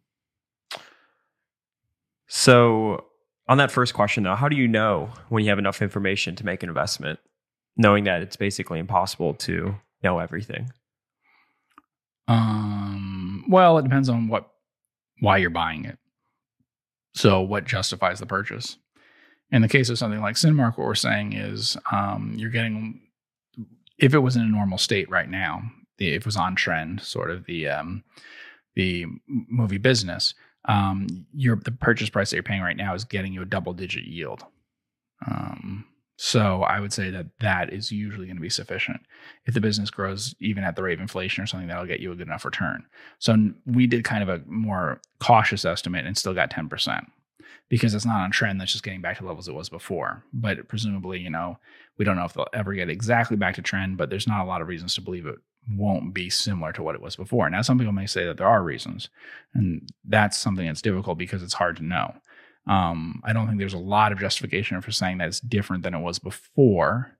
So, 2.28 3.06
on 3.48 3.58
that 3.58 3.72
first 3.72 3.94
question, 3.94 4.22
though, 4.22 4.36
how 4.36 4.48
do 4.48 4.56
you 4.56 4.68
know 4.68 5.10
when 5.28 5.42
you 5.42 5.50
have 5.50 5.58
enough 5.58 5.82
information 5.82 6.36
to 6.36 6.46
make 6.46 6.62
an 6.62 6.68
investment, 6.68 7.18
knowing 7.76 8.04
that 8.04 8.22
it's 8.22 8.36
basically 8.36 8.78
impossible 8.78 9.34
to 9.34 9.74
know 10.04 10.20
everything? 10.20 10.70
Um, 12.28 13.44
well, 13.48 13.78
it 13.78 13.82
depends 13.82 14.08
on 14.08 14.28
what 14.28 14.48
why 15.18 15.38
you're 15.38 15.50
buying 15.50 15.84
it. 15.84 15.98
So, 17.14 17.40
what 17.40 17.64
justifies 17.64 18.20
the 18.20 18.26
purchase? 18.26 18.76
In 19.50 19.62
the 19.62 19.68
case 19.68 19.88
of 19.88 19.98
something 19.98 20.20
like 20.20 20.36
Cinemark, 20.36 20.78
what 20.78 20.86
we're 20.86 20.94
saying 20.94 21.32
is 21.32 21.76
um, 21.90 22.34
you're 22.36 22.50
getting, 22.50 23.00
if 24.00 24.14
it 24.14 24.18
was 24.18 24.36
in 24.36 24.42
a 24.42 24.46
normal 24.46 24.78
state 24.78 25.08
right 25.10 25.28
now, 25.28 25.62
if 25.98 26.22
it 26.22 26.26
was 26.26 26.36
on 26.36 26.56
trend, 26.56 27.02
sort 27.02 27.30
of 27.30 27.44
the 27.44 27.68
um, 27.68 28.02
the 28.74 29.06
movie 29.28 29.78
business, 29.78 30.34
um, 30.64 31.26
your 31.34 31.56
the 31.56 31.72
purchase 31.72 32.10
price 32.10 32.30
that 32.30 32.36
you're 32.36 32.42
paying 32.42 32.62
right 32.62 32.76
now 32.76 32.94
is 32.94 33.04
getting 33.04 33.32
you 33.32 33.42
a 33.42 33.46
double 33.46 33.74
digit 33.74 34.04
yield. 34.04 34.44
Um, 35.26 35.84
so 36.16 36.62
I 36.62 36.80
would 36.80 36.92
say 36.92 37.10
that 37.10 37.26
that 37.40 37.72
is 37.72 37.90
usually 37.90 38.26
going 38.26 38.36
to 38.36 38.42
be 38.42 38.50
sufficient. 38.50 39.00
If 39.46 39.54
the 39.54 39.60
business 39.60 39.90
grows 39.90 40.34
even 40.40 40.64
at 40.64 40.76
the 40.76 40.82
rate 40.82 40.94
of 40.94 41.00
inflation 41.00 41.42
or 41.42 41.46
something, 41.46 41.68
that'll 41.68 41.86
get 41.86 42.00
you 42.00 42.12
a 42.12 42.14
good 42.14 42.26
enough 42.26 42.44
return. 42.44 42.84
So 43.18 43.52
we 43.64 43.86
did 43.86 44.04
kind 44.04 44.22
of 44.22 44.28
a 44.28 44.42
more 44.46 45.00
cautious 45.18 45.64
estimate 45.64 46.06
and 46.06 46.16
still 46.18 46.34
got 46.34 46.50
10% 46.50 47.06
because 47.70 47.94
it's 47.94 48.04
not 48.04 48.20
on 48.20 48.30
trend. 48.30 48.60
That's 48.60 48.72
just 48.72 48.84
getting 48.84 49.00
back 49.00 49.16
to 49.16 49.24
levels 49.24 49.48
it 49.48 49.54
was 49.54 49.70
before. 49.70 50.22
But 50.34 50.68
presumably, 50.68 51.20
you 51.20 51.30
know, 51.30 51.58
we 52.00 52.06
don't 52.06 52.16
know 52.16 52.24
if 52.24 52.32
they'll 52.32 52.46
ever 52.54 52.72
get 52.72 52.88
exactly 52.88 53.36
back 53.36 53.56
to 53.56 53.60
trend, 53.60 53.98
but 53.98 54.08
there's 54.08 54.26
not 54.26 54.42
a 54.42 54.48
lot 54.48 54.62
of 54.62 54.68
reasons 54.68 54.94
to 54.94 55.02
believe 55.02 55.26
it 55.26 55.36
won't 55.68 56.14
be 56.14 56.30
similar 56.30 56.72
to 56.72 56.82
what 56.82 56.94
it 56.94 57.02
was 57.02 57.14
before. 57.14 57.50
Now, 57.50 57.60
some 57.60 57.78
people 57.78 57.92
may 57.92 58.06
say 58.06 58.24
that 58.24 58.38
there 58.38 58.48
are 58.48 58.62
reasons, 58.62 59.10
and 59.52 59.86
that's 60.08 60.38
something 60.38 60.66
that's 60.66 60.80
difficult 60.80 61.18
because 61.18 61.42
it's 61.42 61.52
hard 61.52 61.76
to 61.76 61.84
know. 61.84 62.14
Um, 62.66 63.20
I 63.22 63.34
don't 63.34 63.46
think 63.46 63.58
there's 63.58 63.74
a 63.74 63.78
lot 63.78 64.12
of 64.12 64.18
justification 64.18 64.80
for 64.80 64.90
saying 64.90 65.18
that 65.18 65.28
it's 65.28 65.40
different 65.40 65.82
than 65.82 65.92
it 65.92 66.00
was 66.00 66.18
before 66.18 67.18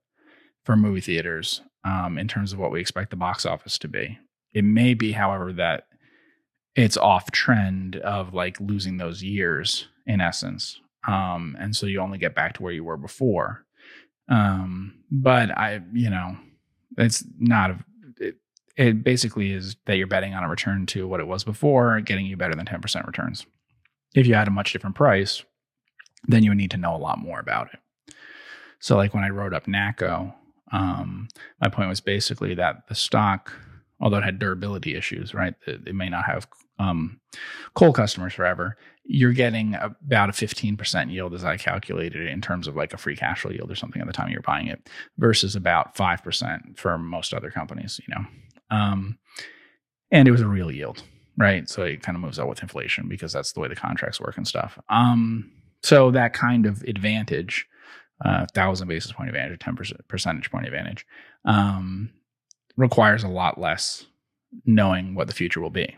for 0.64 0.78
movie 0.78 1.02
theaters 1.02 1.60
um, 1.84 2.16
in 2.16 2.26
terms 2.26 2.54
of 2.54 2.58
what 2.58 2.70
we 2.70 2.80
expect 2.80 3.10
the 3.10 3.16
box 3.16 3.44
office 3.44 3.76
to 3.80 3.88
be. 3.88 4.18
It 4.54 4.64
may 4.64 4.94
be, 4.94 5.12
however, 5.12 5.52
that 5.52 5.88
it's 6.74 6.96
off 6.96 7.30
trend 7.32 7.96
of 7.96 8.32
like 8.32 8.58
losing 8.58 8.96
those 8.96 9.22
years 9.22 9.88
in 10.06 10.22
essence. 10.22 10.80
Um, 11.06 11.54
and 11.60 11.76
so 11.76 11.84
you 11.84 12.00
only 12.00 12.16
get 12.16 12.34
back 12.34 12.54
to 12.54 12.62
where 12.62 12.72
you 12.72 12.84
were 12.84 12.96
before. 12.96 13.66
Um, 14.30 14.94
but 15.10 15.50
I, 15.50 15.80
you 15.92 16.08
know, 16.08 16.36
it's 16.96 17.24
not 17.38 17.70
a, 17.70 17.78
it, 18.18 18.36
it 18.76 19.04
basically 19.04 19.52
is 19.52 19.76
that 19.86 19.96
you're 19.96 20.06
betting 20.06 20.34
on 20.34 20.44
a 20.44 20.48
return 20.48 20.86
to 20.86 21.06
what 21.06 21.20
it 21.20 21.26
was 21.26 21.44
before, 21.44 22.00
getting 22.00 22.26
you 22.26 22.36
better 22.36 22.54
than 22.54 22.66
10% 22.66 23.06
returns. 23.06 23.44
If 24.14 24.26
you 24.26 24.34
had 24.34 24.48
a 24.48 24.52
much 24.52 24.72
different 24.72 24.96
price, 24.96 25.44
then 26.26 26.42
you 26.42 26.50
would 26.50 26.58
need 26.58 26.70
to 26.72 26.76
know 26.76 26.94
a 26.94 26.98
lot 26.98 27.18
more 27.18 27.40
about 27.40 27.68
it. 27.72 28.14
So, 28.78 28.96
like 28.96 29.12
when 29.12 29.24
I 29.24 29.28
wrote 29.28 29.52
up 29.52 29.66
NACCO, 29.66 30.32
um, 30.72 31.28
my 31.60 31.68
point 31.68 31.88
was 31.88 32.00
basically 32.00 32.54
that 32.54 32.86
the 32.88 32.94
stock, 32.94 33.52
although 34.00 34.18
it 34.18 34.24
had 34.24 34.38
durability 34.38 34.96
issues, 34.96 35.34
right? 35.34 35.54
It, 35.66 35.82
it 35.86 35.94
may 35.94 36.08
not 36.08 36.24
have 36.24 36.46
um, 36.78 37.20
coal 37.74 37.92
customers 37.92 38.32
forever. 38.32 38.76
You're 39.12 39.32
getting 39.32 39.74
about 39.74 40.28
a 40.28 40.32
15% 40.32 41.12
yield, 41.12 41.34
as 41.34 41.44
I 41.44 41.56
calculated 41.56 42.22
it, 42.22 42.28
in 42.28 42.40
terms 42.40 42.68
of 42.68 42.76
like 42.76 42.92
a 42.92 42.98
free 42.98 43.16
cash 43.16 43.40
flow 43.40 43.50
yield 43.50 43.70
or 43.70 43.74
something 43.74 44.00
at 44.00 44.06
the 44.06 44.12
time 44.12 44.30
you're 44.30 44.42
buying 44.42 44.68
it, 44.68 44.88
versus 45.18 45.56
about 45.56 45.96
5% 45.96 46.78
for 46.78 46.96
most 46.98 47.34
other 47.34 47.50
companies, 47.50 48.00
you 48.06 48.14
know. 48.14 48.24
Um, 48.70 49.18
and 50.12 50.28
it 50.28 50.30
was 50.30 50.40
a 50.40 50.48
real 50.48 50.70
yield 50.70 51.02
right? 51.40 51.68
So 51.68 51.82
it 51.82 52.02
kind 52.02 52.16
of 52.16 52.22
moves 52.22 52.38
out 52.38 52.48
with 52.48 52.62
inflation 52.62 53.08
because 53.08 53.32
that's 53.32 53.52
the 53.52 53.60
way 53.60 53.68
the 53.68 53.74
contracts 53.74 54.20
work 54.20 54.36
and 54.36 54.46
stuff. 54.46 54.78
Um, 54.90 55.50
so 55.82 56.10
that 56.10 56.34
kind 56.34 56.66
of 56.66 56.82
advantage, 56.82 57.66
uh, 58.24 58.46
thousand 58.54 58.88
basis 58.88 59.12
point 59.12 59.30
advantage, 59.30 59.58
ten 59.58 59.76
percentage 60.06 60.50
point 60.50 60.66
advantage, 60.66 61.06
um, 61.46 62.10
requires 62.76 63.24
a 63.24 63.28
lot 63.28 63.58
less 63.58 64.04
knowing 64.66 65.14
what 65.14 65.26
the 65.26 65.34
future 65.34 65.60
will 65.60 65.70
be. 65.70 65.96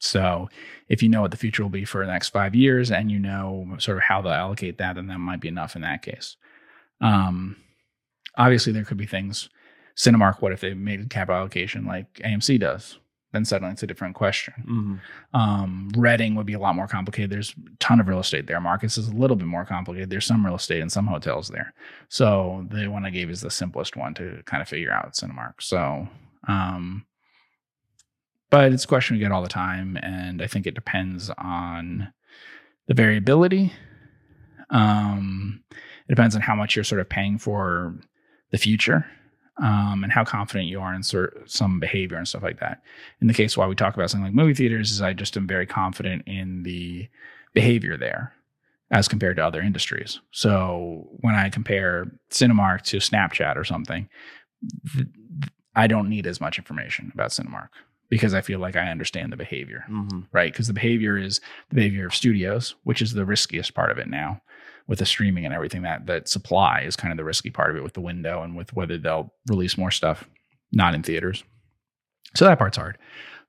So 0.00 0.48
if 0.88 1.02
you 1.02 1.08
know 1.08 1.20
what 1.20 1.30
the 1.30 1.36
future 1.36 1.62
will 1.62 1.70
be 1.70 1.84
for 1.84 2.04
the 2.04 2.12
next 2.12 2.30
five 2.30 2.54
years 2.54 2.90
and 2.90 3.10
you 3.10 3.18
know 3.18 3.76
sort 3.78 3.98
of 3.98 4.02
how 4.02 4.20
they'll 4.20 4.32
allocate 4.32 4.78
that, 4.78 4.96
then 4.96 5.06
that 5.06 5.18
might 5.18 5.40
be 5.40 5.48
enough 5.48 5.76
in 5.76 5.82
that 5.82 6.02
case. 6.02 6.36
Um, 7.00 7.56
obviously, 8.36 8.72
there 8.72 8.84
could 8.84 8.96
be 8.96 9.06
things. 9.06 9.48
Cinemark, 9.96 10.40
what 10.40 10.52
if 10.52 10.60
they 10.60 10.74
made 10.74 11.00
a 11.00 11.06
capital 11.06 11.38
allocation 11.38 11.84
like 11.84 12.12
AMC 12.14 12.58
does? 12.60 12.98
then 13.32 13.44
suddenly 13.44 13.72
it's 13.72 13.82
a 13.82 13.86
different 13.86 14.14
question. 14.14 14.54
Mm-hmm. 14.60 15.36
Um, 15.36 15.90
Reading 15.96 16.34
would 16.34 16.46
be 16.46 16.54
a 16.54 16.58
lot 16.58 16.74
more 16.74 16.88
complicated. 16.88 17.30
There's 17.30 17.54
a 17.54 17.76
ton 17.78 18.00
of 18.00 18.08
real 18.08 18.20
estate 18.20 18.46
there. 18.46 18.60
Marcus 18.60 18.98
is 18.98 19.08
a 19.08 19.14
little 19.14 19.36
bit 19.36 19.46
more 19.46 19.64
complicated. 19.64 20.10
There's 20.10 20.26
some 20.26 20.44
real 20.44 20.56
estate 20.56 20.80
and 20.80 20.90
some 20.90 21.06
hotels 21.06 21.48
there. 21.48 21.72
So 22.08 22.66
the 22.70 22.88
one 22.88 23.04
I 23.04 23.10
gave 23.10 23.30
is 23.30 23.40
the 23.40 23.50
simplest 23.50 23.96
one 23.96 24.14
to 24.14 24.42
kind 24.46 24.62
of 24.62 24.68
figure 24.68 24.92
out 24.92 25.14
Cinemark. 25.14 25.54
So, 25.60 26.08
um, 26.48 27.06
but 28.50 28.72
it's 28.72 28.84
a 28.84 28.88
question 28.88 29.16
we 29.16 29.20
get 29.20 29.32
all 29.32 29.42
the 29.42 29.48
time, 29.48 29.96
and 30.02 30.42
I 30.42 30.46
think 30.46 30.66
it 30.66 30.74
depends 30.74 31.30
on 31.38 32.12
the 32.88 32.94
variability. 32.94 33.72
Um, 34.70 35.62
it 35.70 36.08
depends 36.08 36.34
on 36.34 36.42
how 36.42 36.54
much 36.54 36.74
you're 36.74 36.84
sort 36.84 37.00
of 37.00 37.08
paying 37.08 37.38
for 37.38 37.94
the 38.50 38.58
future 38.58 39.06
um, 39.62 40.02
and 40.02 40.12
how 40.12 40.24
confident 40.24 40.68
you 40.68 40.80
are 40.80 40.94
in 40.94 41.02
sort 41.02 41.48
some 41.48 41.78
behavior 41.78 42.16
and 42.16 42.26
stuff 42.26 42.42
like 42.42 42.60
that. 42.60 42.82
In 43.20 43.26
the 43.26 43.34
case 43.34 43.56
why 43.56 43.66
we 43.66 43.74
talk 43.74 43.94
about 43.94 44.10
something 44.10 44.24
like 44.24 44.34
movie 44.34 44.54
theaters, 44.54 44.90
is 44.90 45.02
I 45.02 45.12
just 45.12 45.36
am 45.36 45.46
very 45.46 45.66
confident 45.66 46.22
in 46.26 46.62
the 46.62 47.08
behavior 47.52 47.96
there 47.96 48.32
as 48.90 49.06
compared 49.06 49.36
to 49.36 49.44
other 49.44 49.60
industries. 49.60 50.20
So 50.32 51.08
when 51.20 51.34
I 51.34 51.48
compare 51.48 52.10
Cinemark 52.30 52.82
to 52.82 52.96
Snapchat 52.96 53.56
or 53.56 53.64
something, 53.64 54.08
th- 54.92 55.06
I 55.76 55.86
don't 55.86 56.08
need 56.08 56.26
as 56.26 56.40
much 56.40 56.58
information 56.58 57.12
about 57.14 57.30
Cinemark 57.30 57.68
because 58.10 58.34
I 58.34 58.42
feel 58.42 58.58
like 58.58 58.76
I 58.76 58.90
understand 58.90 59.32
the 59.32 59.36
behavior, 59.36 59.84
mm-hmm. 59.88 60.20
right? 60.32 60.52
Because 60.52 60.66
the 60.66 60.74
behavior 60.74 61.16
is 61.16 61.40
the 61.70 61.76
behavior 61.76 62.06
of 62.06 62.14
studios, 62.14 62.74
which 62.84 63.00
is 63.00 63.14
the 63.14 63.24
riskiest 63.24 63.72
part 63.72 63.90
of 63.90 63.98
it 63.98 64.08
now 64.08 64.42
with 64.86 64.98
the 64.98 65.06
streaming 65.06 65.46
and 65.46 65.54
everything 65.54 65.82
that 65.82 66.06
that 66.06 66.28
supply 66.28 66.80
is 66.80 66.96
kind 66.96 67.12
of 67.12 67.16
the 67.16 67.24
risky 67.24 67.50
part 67.50 67.70
of 67.70 67.76
it 67.76 67.82
with 67.82 67.94
the 67.94 68.00
window 68.00 68.42
and 68.42 68.56
with 68.56 68.74
whether 68.74 68.98
they'll 68.98 69.32
release 69.48 69.78
more 69.78 69.90
stuff 69.90 70.24
not 70.72 70.94
in 70.94 71.02
theaters. 71.02 71.44
So 72.34 72.44
that 72.44 72.58
part's 72.58 72.76
hard. 72.76 72.98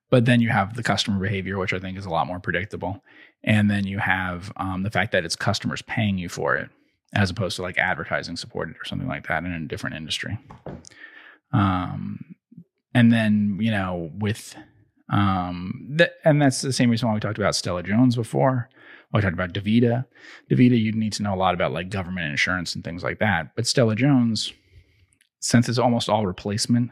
But 0.10 0.26
then 0.26 0.42
you 0.42 0.50
have 0.50 0.76
the 0.76 0.84
customer 0.84 1.20
behavior, 1.20 1.58
which 1.58 1.74
I 1.74 1.80
think 1.80 1.98
is 1.98 2.06
a 2.06 2.10
lot 2.10 2.28
more 2.28 2.40
predictable. 2.40 3.04
And 3.44 3.72
then 3.72 3.88
you 3.88 3.98
have 3.98 4.52
um, 4.58 4.84
the 4.84 4.92
fact 4.92 5.12
that 5.14 5.26
it's 5.26 5.36
customers 5.36 5.82
paying 5.82 6.18
you 6.18 6.30
for 6.30 6.56
it, 6.56 6.70
as 7.14 7.30
opposed 7.30 7.56
to 7.56 7.62
like 7.62 7.78
advertising 7.78 8.38
supported 8.38 8.76
or 8.76 8.86
something 8.86 9.08
like 9.08 9.28
that 9.28 9.44
in 9.44 9.52
a 9.52 9.68
different 9.68 9.96
industry. 9.96 10.38
Um, 11.54 12.36
and 12.94 13.12
then 13.12 13.58
you 13.60 13.72
know 13.72 14.10
with 14.18 14.56
um, 15.10 15.96
th- 15.98 16.12
and 16.24 16.42
that's 16.42 16.62
the 16.62 16.74
same 16.74 16.90
reason 16.90 17.08
why 17.08 17.14
we 17.14 17.20
talked 17.20 17.38
about 17.38 17.56
Stella 17.56 17.84
Jones 17.84 18.16
before. 18.16 18.70
I 19.14 19.20
talked 19.20 19.34
about 19.34 19.54
DaVita. 19.54 20.06
DaVita, 20.50 20.82
you'd 20.82 20.96
need 20.96 21.14
to 21.14 21.24
know 21.24 21.34
a 21.34 21.36
lot 21.36 21.54
about 21.54 21.74
like 21.74 21.90
government 21.90 22.32
insurance 22.32 22.76
and 22.76 22.84
things 22.84 23.04
like 23.04 23.20
that. 23.20 23.56
But 23.56 23.68
Stella 23.68 23.96
Jones, 23.96 24.54
since 25.40 25.68
it's 25.68 25.78
almost 25.78 26.08
all 26.08 26.26
replacement, 26.26 26.92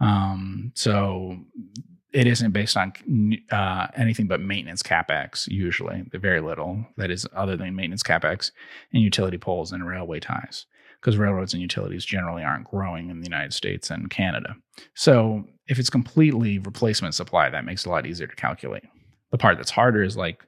um, 0.00 0.72
so 0.74 1.38
it 2.12 2.26
isn't 2.26 2.50
based 2.50 2.76
on 2.76 2.92
uh, 3.50 3.86
anything 3.96 4.26
but 4.26 4.40
maintenance 4.40 4.82
capex. 4.82 5.48
Usually, 5.48 6.04
very 6.12 6.40
little 6.40 6.84
that 6.96 7.10
is 7.10 7.26
other 7.34 7.56
than 7.56 7.74
maintenance 7.76 8.02
capex 8.02 8.50
and 8.92 9.02
utility 9.02 9.38
poles 9.38 9.72
and 9.72 9.86
railway 9.86 10.20
ties, 10.20 10.66
because 11.00 11.16
railroads 11.16 11.54
and 11.54 11.62
utilities 11.62 12.04
generally 12.04 12.42
aren't 12.42 12.68
growing 12.68 13.10
in 13.10 13.20
the 13.20 13.26
United 13.26 13.54
States 13.54 13.90
and 13.90 14.10
Canada. 14.10 14.54
So 14.94 15.44
if 15.66 15.78
it's 15.78 15.90
completely 15.90 16.58
replacement 16.58 17.14
supply, 17.14 17.48
that 17.48 17.64
makes 17.64 17.86
it 17.86 17.88
a 17.88 17.92
lot 17.92 18.06
easier 18.06 18.26
to 18.26 18.36
calculate. 18.36 18.84
The 19.30 19.38
part 19.38 19.56
that's 19.56 19.70
harder 19.70 20.02
is 20.02 20.16
like 20.16 20.40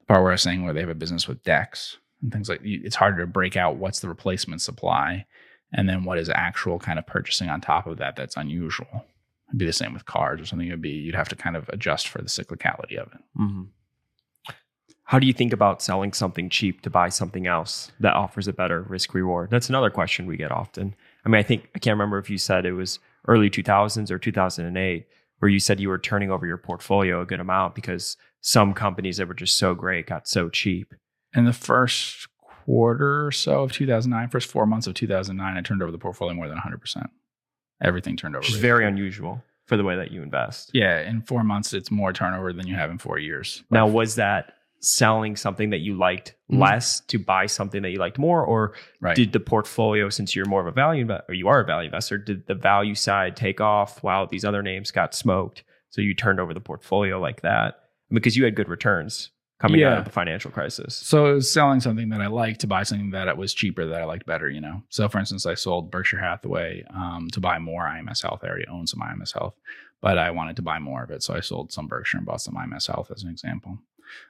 the 0.00 0.06
part 0.06 0.22
where 0.22 0.30
I 0.30 0.34
was 0.34 0.42
saying 0.42 0.64
where 0.64 0.72
they 0.72 0.80
have 0.80 0.88
a 0.88 0.94
business 0.94 1.28
with 1.28 1.42
decks 1.42 1.98
and 2.22 2.32
things 2.32 2.48
like 2.48 2.60
it's 2.62 2.96
harder 2.96 3.18
to 3.18 3.26
break 3.26 3.56
out 3.56 3.76
what's 3.76 4.00
the 4.00 4.08
replacement 4.08 4.62
supply 4.62 5.26
and 5.72 5.88
then 5.88 6.04
what 6.04 6.18
is 6.18 6.30
actual 6.30 6.78
kind 6.78 6.98
of 6.98 7.06
purchasing 7.06 7.48
on 7.48 7.60
top 7.60 7.86
of 7.86 7.98
that 7.98 8.16
that's 8.16 8.36
unusual. 8.36 9.04
It'd 9.48 9.58
be 9.58 9.66
the 9.66 9.72
same 9.72 9.92
with 9.92 10.06
cars 10.06 10.40
or 10.40 10.46
something. 10.46 10.68
It'd 10.68 10.80
be 10.80 10.90
you'd 10.90 11.14
have 11.14 11.28
to 11.28 11.36
kind 11.36 11.56
of 11.56 11.68
adjust 11.68 12.08
for 12.08 12.22
the 12.22 12.28
cyclicality 12.28 12.96
of 12.96 13.08
it. 13.12 13.20
Mm-hmm. 13.38 13.62
How 15.04 15.18
do 15.18 15.26
you 15.26 15.32
think 15.32 15.52
about 15.52 15.82
selling 15.82 16.12
something 16.12 16.48
cheap 16.48 16.80
to 16.82 16.90
buy 16.90 17.10
something 17.10 17.46
else 17.46 17.92
that 18.00 18.14
offers 18.14 18.48
a 18.48 18.52
better 18.52 18.82
risk 18.82 19.14
reward? 19.14 19.50
That's 19.50 19.68
another 19.68 19.90
question 19.90 20.26
we 20.26 20.36
get 20.36 20.50
often. 20.50 20.94
I 21.24 21.28
mean, 21.28 21.38
I 21.38 21.42
think 21.42 21.68
I 21.74 21.78
can't 21.78 21.94
remember 21.94 22.18
if 22.18 22.30
you 22.30 22.38
said 22.38 22.64
it 22.64 22.72
was 22.72 22.98
early 23.28 23.50
2000s 23.50 24.10
or 24.10 24.18
2008 24.18 25.06
where 25.38 25.48
you 25.50 25.60
said 25.60 25.78
you 25.78 25.88
were 25.88 25.98
turning 25.98 26.30
over 26.30 26.46
your 26.46 26.56
portfolio 26.56 27.20
a 27.20 27.26
good 27.26 27.40
amount 27.40 27.74
because 27.74 28.16
some 28.40 28.72
companies 28.72 29.18
that 29.18 29.28
were 29.28 29.34
just 29.34 29.58
so 29.58 29.74
great 29.74 30.06
got 30.06 30.26
so 30.26 30.48
cheap. 30.48 30.94
In 31.34 31.44
the 31.44 31.52
first 31.52 32.28
quarter 32.38 33.26
or 33.26 33.32
so 33.32 33.62
of 33.64 33.72
2009, 33.72 34.28
first 34.30 34.50
four 34.50 34.64
months 34.64 34.86
of 34.86 34.94
2009, 34.94 35.56
I 35.56 35.60
turned 35.60 35.82
over 35.82 35.92
the 35.92 35.98
portfolio 35.98 36.34
more 36.34 36.48
than 36.48 36.58
100%. 36.58 37.08
Everything 37.82 38.16
turned 38.16 38.36
over. 38.36 38.40
Which 38.40 38.52
is 38.52 38.56
very 38.56 38.86
unusual 38.86 39.42
for 39.66 39.76
the 39.76 39.84
way 39.84 39.96
that 39.96 40.10
you 40.10 40.22
invest. 40.22 40.70
Yeah, 40.72 41.00
in 41.00 41.22
four 41.22 41.42
months, 41.42 41.74
it's 41.74 41.90
more 41.90 42.12
turnover 42.12 42.52
than 42.52 42.66
you 42.66 42.74
have 42.74 42.90
in 42.90 42.98
four 42.98 43.18
years. 43.18 43.64
Now, 43.70 43.86
was 43.86 44.14
that 44.14 44.54
selling 44.84 45.36
something 45.36 45.70
that 45.70 45.78
you 45.80 45.96
liked 45.96 46.34
Mhm. 46.50 46.58
less 46.60 47.00
to 47.00 47.18
buy 47.18 47.46
something 47.46 47.82
that 47.82 47.90
you 47.90 47.98
liked 47.98 48.18
more, 48.18 48.44
or 48.44 48.74
Right. 49.00 49.16
did 49.16 49.32
the 49.32 49.40
portfolio, 49.40 50.08
since 50.08 50.34
you're 50.36 50.46
more 50.46 50.60
of 50.60 50.66
a 50.66 50.72
value 50.72 51.08
or 51.28 51.34
you 51.34 51.48
are 51.48 51.60
a 51.60 51.64
value 51.64 51.86
investor, 51.86 52.18
did 52.18 52.46
the 52.46 52.54
value 52.54 52.94
side 52.94 53.36
take 53.36 53.60
off 53.60 54.02
while 54.02 54.26
these 54.26 54.44
other 54.44 54.62
names 54.62 54.90
got 54.90 55.14
smoked? 55.14 55.64
So 55.90 56.00
you 56.02 56.14
turned 56.14 56.40
over 56.40 56.52
the 56.54 56.60
portfolio 56.60 57.20
like 57.20 57.40
that 57.42 57.80
because 58.10 58.36
you 58.36 58.44
had 58.44 58.54
good 58.54 58.68
returns 58.68 59.30
coming 59.60 59.82
out 59.84 59.98
of 59.98 60.04
the 60.04 60.10
financial 60.10 60.50
crisis. 60.50 60.94
So 60.94 61.26
it 61.26 61.34
was 61.34 61.50
selling 61.50 61.80
something 61.80 62.08
that 62.10 62.20
I 62.20 62.26
liked 62.26 62.60
to 62.62 62.66
buy 62.66 62.82
something 62.82 63.10
that 63.10 63.28
it 63.28 63.36
was 63.36 63.54
cheaper 63.54 63.86
that 63.86 64.00
I 64.00 64.04
liked 64.04 64.26
better, 64.26 64.50
you 64.50 64.60
know. 64.60 64.82
So 64.90 65.08
for 65.08 65.18
instance, 65.18 65.46
I 65.46 65.54
sold 65.54 65.90
Berkshire 65.90 66.18
Hathaway 66.18 66.84
um, 66.90 67.28
to 67.32 67.40
buy 67.40 67.58
more 67.58 67.86
IMS 67.86 68.20
Health. 68.22 68.40
I 68.42 68.48
already 68.48 68.66
own 68.66 68.86
some 68.86 69.00
IMS 69.00 69.32
Health, 69.32 69.54
but 70.02 70.18
I 70.18 70.32
wanted 70.32 70.56
to 70.56 70.62
buy 70.62 70.78
more 70.80 71.04
of 71.04 71.10
it. 71.10 71.22
So 71.22 71.34
I 71.34 71.40
sold 71.40 71.72
some 71.72 71.86
Berkshire 71.86 72.18
and 72.18 72.26
bought 72.26 72.42
some 72.42 72.56
IMS 72.56 72.88
Health 72.88 73.10
as 73.10 73.22
an 73.22 73.30
example. 73.30 73.78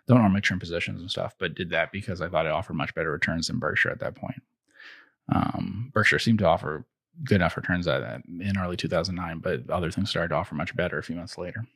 Don't 0.07 0.19
normally 0.19 0.41
trim 0.41 0.59
positions 0.61 1.01
and 1.01 1.11
stuff, 1.11 1.35
but 1.39 1.55
did 1.55 1.71
that 1.71 1.93
because 1.93 2.21
I 2.21 2.29
thought 2.29 2.47
it 2.47 2.53
offered 2.53 2.75
much 2.75 2.95
better 2.95 3.11
returns 3.11 3.47
than 3.49 3.59
Berkshire 3.59 3.91
at 3.91 4.01
that 4.01 4.15
point. 4.15 4.43
Um, 5.33 5.91
Berkshire 5.95 6.19
seemed 6.19 6.39
to 6.41 6.47
offer 6.47 6.85
good 7.25 7.37
enough 7.37 7.57
returns 7.57 7.87
at, 7.89 8.03
at- 8.03 8.25
in 8.27 8.59
early 8.59 8.77
2009, 8.77 9.39
but 9.39 9.69
other 9.71 9.91
things 9.91 10.11
started 10.11 10.29
to 10.29 10.35
offer 10.35 10.55
much 10.55 10.75
better 10.77 10.99
a 10.99 11.03
few 11.03 11.17
months 11.17 11.39
later. 11.39 11.67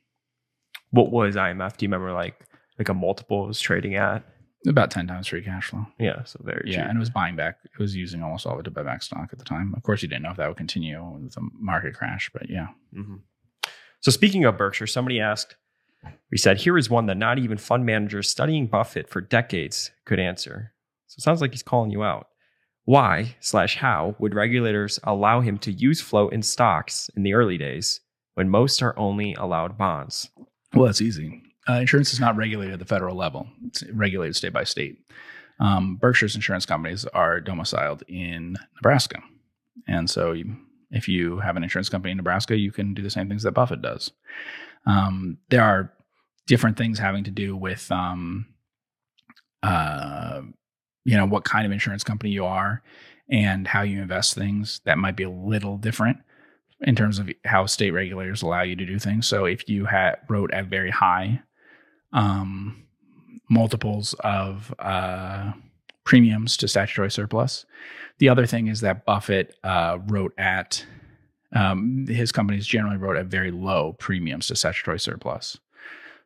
What 0.91 1.11
was 1.11 1.35
IMS? 1.35 1.77
Do 1.77 1.85
you 1.85 1.89
remember 1.89 2.13
like 2.13 2.45
like 2.77 2.89
a 2.89 2.93
multiple 2.93 3.43
it 3.43 3.47
was 3.47 3.59
trading 3.61 3.95
at? 3.95 4.23
About 4.67 4.91
10 4.91 5.07
times 5.07 5.27
free 5.27 5.41
cash 5.41 5.69
flow. 5.69 5.85
Yeah, 5.97 6.23
so 6.25 6.39
very 6.43 6.63
Yeah, 6.69 6.77
cheap. 6.81 6.85
and 6.89 6.97
it 6.97 6.99
was 6.99 7.09
buying 7.09 7.35
back. 7.37 7.59
It 7.63 7.79
was 7.79 7.95
using 7.95 8.21
almost 8.21 8.45
all 8.45 8.53
of 8.55 8.59
it 8.59 8.63
to 8.63 8.71
buy 8.71 8.83
back 8.83 9.01
stock 9.03 9.29
at 9.31 9.39
the 9.39 9.45
time. 9.45 9.73
Of 9.75 9.83
course, 9.83 10.01
you 10.01 10.09
didn't 10.09 10.23
know 10.23 10.31
if 10.31 10.37
that 10.37 10.47
would 10.49 10.57
continue 10.57 11.01
with 11.01 11.33
the 11.33 11.47
market 11.53 11.93
crash, 11.95 12.29
but 12.33 12.49
yeah. 12.49 12.67
hmm 12.93 13.15
So 14.01 14.11
speaking 14.11 14.43
of 14.43 14.57
Berkshire, 14.57 14.87
somebody 14.87 15.21
asked, 15.21 15.55
we 16.31 16.37
said, 16.37 16.57
here 16.57 16.77
is 16.77 16.89
one 16.89 17.07
that 17.07 17.17
not 17.17 17.39
even 17.39 17.57
fund 17.57 17.85
managers 17.85 18.29
studying 18.29 18.67
Buffett 18.67 19.09
for 19.09 19.21
decades 19.21 19.91
could 20.05 20.19
answer. 20.19 20.73
So 21.07 21.15
it 21.17 21.23
sounds 21.23 21.41
like 21.41 21.51
he's 21.51 21.63
calling 21.63 21.91
you 21.91 22.03
out. 22.03 22.27
Why 22.85 23.35
slash 23.39 23.77
how 23.77 24.15
would 24.19 24.33
regulators 24.33 24.99
allow 25.03 25.41
him 25.41 25.57
to 25.59 25.71
use 25.71 26.01
float 26.01 26.33
in 26.33 26.41
stocks 26.41 27.09
in 27.15 27.23
the 27.23 27.33
early 27.33 27.57
days 27.57 28.01
when 28.33 28.49
most 28.49 28.81
are 28.81 28.97
only 28.97 29.33
allowed 29.35 29.77
bonds? 29.77 30.29
Well, 30.73 30.85
that's 30.85 31.01
easy. 31.01 31.43
Uh, 31.67 31.73
insurance 31.73 32.13
is 32.13 32.19
not 32.19 32.35
regulated 32.35 32.73
at 32.73 32.79
the 32.79 32.85
federal 32.85 33.15
level; 33.15 33.47
it's 33.65 33.83
regulated 33.91 34.35
state 34.35 34.53
by 34.53 34.63
state. 34.63 34.97
Um, 35.59 35.97
Berkshire's 35.97 36.35
insurance 36.35 36.65
companies 36.65 37.05
are 37.05 37.41
domiciled 37.41 38.03
in 38.07 38.55
Nebraska, 38.75 39.21
and 39.87 40.09
so 40.09 40.31
you, 40.31 40.55
if 40.89 41.07
you 41.07 41.39
have 41.39 41.57
an 41.57 41.63
insurance 41.63 41.89
company 41.89 42.11
in 42.11 42.17
Nebraska, 42.17 42.57
you 42.57 42.71
can 42.71 42.95
do 42.95 43.03
the 43.03 43.09
same 43.11 43.29
things 43.29 43.43
that 43.43 43.51
Buffett 43.51 43.83
does. 43.83 44.11
Um, 44.85 45.37
there 45.49 45.63
are 45.63 45.93
different 46.47 46.77
things 46.77 46.99
having 46.99 47.23
to 47.25 47.31
do 47.31 47.55
with, 47.55 47.91
um, 47.91 48.47
uh, 49.61 50.41
you 51.05 51.15
know, 51.15 51.25
what 51.25 51.43
kind 51.43 51.65
of 51.65 51.71
insurance 51.71 52.03
company 52.03 52.31
you 52.31 52.45
are 52.45 52.81
and 53.29 53.67
how 53.67 53.81
you 53.83 54.01
invest 54.01 54.33
things 54.33 54.81
that 54.85 54.97
might 54.97 55.15
be 55.15 55.23
a 55.23 55.29
little 55.29 55.77
different 55.77 56.17
in 56.81 56.95
terms 56.95 57.19
of 57.19 57.29
how 57.45 57.65
state 57.65 57.91
regulators 57.91 58.41
allow 58.41 58.61
you 58.61 58.75
to 58.75 58.85
do 58.85 58.97
things. 58.97 59.27
So 59.27 59.45
if 59.45 59.67
you 59.69 59.85
had 59.85 60.15
wrote 60.27 60.51
at 60.53 60.65
very 60.65 60.91
high 60.91 61.41
um, 62.13 62.83
multiples 63.49 64.15
of 64.21 64.73
uh, 64.79 65.51
premiums 66.03 66.57
to 66.57 66.67
statutory 66.67 67.11
surplus, 67.11 67.65
the 68.19 68.29
other 68.29 68.45
thing 68.45 68.67
is 68.67 68.81
that 68.81 69.05
Buffett 69.05 69.55
uh, 69.63 69.99
wrote 70.07 70.33
at 70.37 70.85
um, 71.53 72.05
his 72.07 72.31
companies 72.31 72.67
generally 72.67 72.97
wrote 72.97 73.17
at 73.17 73.25
very 73.25 73.51
low 73.51 73.93
premiums 73.93 74.47
to 74.47 74.55
statutory 74.55 74.99
surplus. 74.99 75.57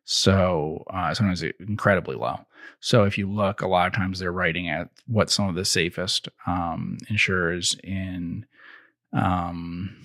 So 0.06 0.84
uh, 0.90 1.14
sometimes 1.14 1.44
incredibly 1.60 2.16
low. 2.16 2.40
So 2.80 3.04
if 3.04 3.18
you 3.18 3.32
look, 3.32 3.62
a 3.62 3.68
lot 3.68 3.88
of 3.88 3.94
times 3.94 4.20
they're 4.20 4.32
writing 4.32 4.70
at 4.70 4.90
what 5.08 5.30
some 5.30 5.48
of 5.48 5.56
the 5.56 5.66
safest 5.66 6.28
um, 6.46 6.98
insurers 7.10 7.76
in 7.84 8.46
um, 9.14 9.96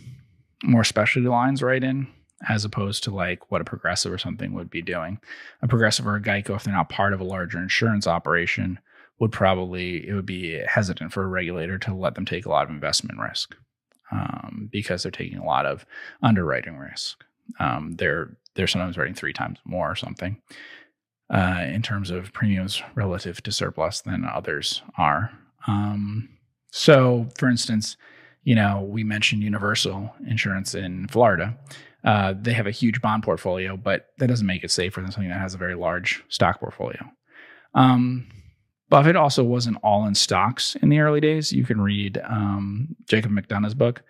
more 0.62 0.84
specialty 0.84 1.28
lines 1.28 1.62
write 1.62 1.82
in, 1.82 2.06
as 2.48 2.64
opposed 2.64 3.02
to 3.04 3.10
like 3.10 3.50
what 3.50 3.60
a 3.60 3.64
progressive 3.64 4.12
or 4.12 4.18
something 4.18 4.52
would 4.54 4.70
be 4.70 4.82
doing. 4.82 5.18
A 5.62 5.68
progressive 5.68 6.06
or 6.06 6.14
a 6.14 6.22
Geico, 6.22 6.54
if 6.54 6.64
they're 6.64 6.74
not 6.74 6.88
part 6.88 7.12
of 7.12 7.20
a 7.20 7.24
larger 7.24 7.58
insurance 7.58 8.06
operation, 8.06 8.78
would 9.18 9.32
probably 9.32 10.08
it 10.08 10.14
would 10.14 10.26
be 10.26 10.60
hesitant 10.68 11.12
for 11.12 11.24
a 11.24 11.28
regulator 11.28 11.78
to 11.78 11.94
let 11.94 12.14
them 12.14 12.24
take 12.24 12.46
a 12.46 12.50
lot 12.50 12.64
of 12.64 12.70
investment 12.70 13.18
risk 13.18 13.56
um, 14.10 14.68
because 14.72 15.02
they're 15.02 15.12
taking 15.12 15.38
a 15.38 15.44
lot 15.44 15.66
of 15.66 15.84
underwriting 16.22 16.76
risk. 16.76 17.24
Um, 17.60 17.94
they're 17.96 18.36
they're 18.54 18.66
sometimes 18.66 18.98
writing 18.98 19.14
three 19.14 19.32
times 19.32 19.58
more 19.64 19.90
or 19.90 19.94
something 19.94 20.40
uh, 21.30 21.64
in 21.66 21.82
terms 21.82 22.10
of 22.10 22.32
premiums 22.32 22.82
relative 22.94 23.42
to 23.44 23.52
surplus 23.52 24.00
than 24.00 24.24
others 24.24 24.82
are. 24.96 25.30
Um, 25.66 26.28
so, 26.70 27.28
for 27.36 27.48
instance, 27.48 27.96
you 28.44 28.54
know, 28.54 28.82
we 28.82 29.04
mentioned 29.04 29.42
Universal 29.42 30.12
Insurance 30.26 30.74
in 30.74 31.06
Florida. 31.08 31.56
Uh, 32.04 32.34
they 32.40 32.52
have 32.52 32.66
a 32.66 32.72
huge 32.72 33.00
bond 33.02 33.22
portfolio, 33.22 33.76
but 33.76 34.08
that 34.18 34.28
doesn't 34.28 34.46
make 34.46 34.64
it 34.64 34.70
safer 34.70 35.00
than 35.00 35.10
something 35.10 35.30
that 35.30 35.40
has 35.40 35.54
a 35.54 35.58
very 35.58 35.74
large 35.74 36.24
stock 36.28 36.60
portfolio. 36.60 37.04
Um, 37.74 38.26
Buffett 38.90 39.16
also 39.16 39.44
wasn't 39.44 39.78
all 39.82 40.06
in 40.06 40.14
stocks 40.14 40.74
in 40.76 40.88
the 40.88 41.00
early 41.00 41.20
days. 41.20 41.52
You 41.52 41.64
can 41.64 41.80
read 41.80 42.18
um, 42.24 42.96
Jacob 43.06 43.32
McDonough's 43.32 43.74
book, 43.74 44.02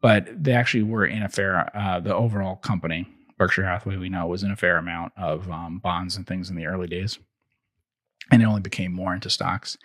but 0.00 0.28
they 0.36 0.52
actually 0.52 0.82
were 0.82 1.06
in 1.06 1.22
a 1.22 1.28
fair, 1.28 1.74
uh, 1.76 2.00
the 2.00 2.14
overall 2.14 2.56
company, 2.56 3.08
Berkshire 3.38 3.64
Hathaway, 3.64 3.96
we 3.96 4.08
know, 4.08 4.26
was 4.26 4.42
in 4.42 4.50
a 4.50 4.56
fair 4.56 4.76
amount 4.76 5.12
of 5.16 5.50
um, 5.50 5.78
bonds 5.78 6.16
and 6.16 6.26
things 6.26 6.50
in 6.50 6.56
the 6.56 6.66
early 6.66 6.88
days. 6.88 7.18
And 8.30 8.42
it 8.42 8.46
only 8.46 8.60
became 8.60 8.92
more 8.92 9.14
into 9.14 9.30
stocks 9.30 9.78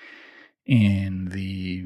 in 0.66 1.30
the 1.30 1.86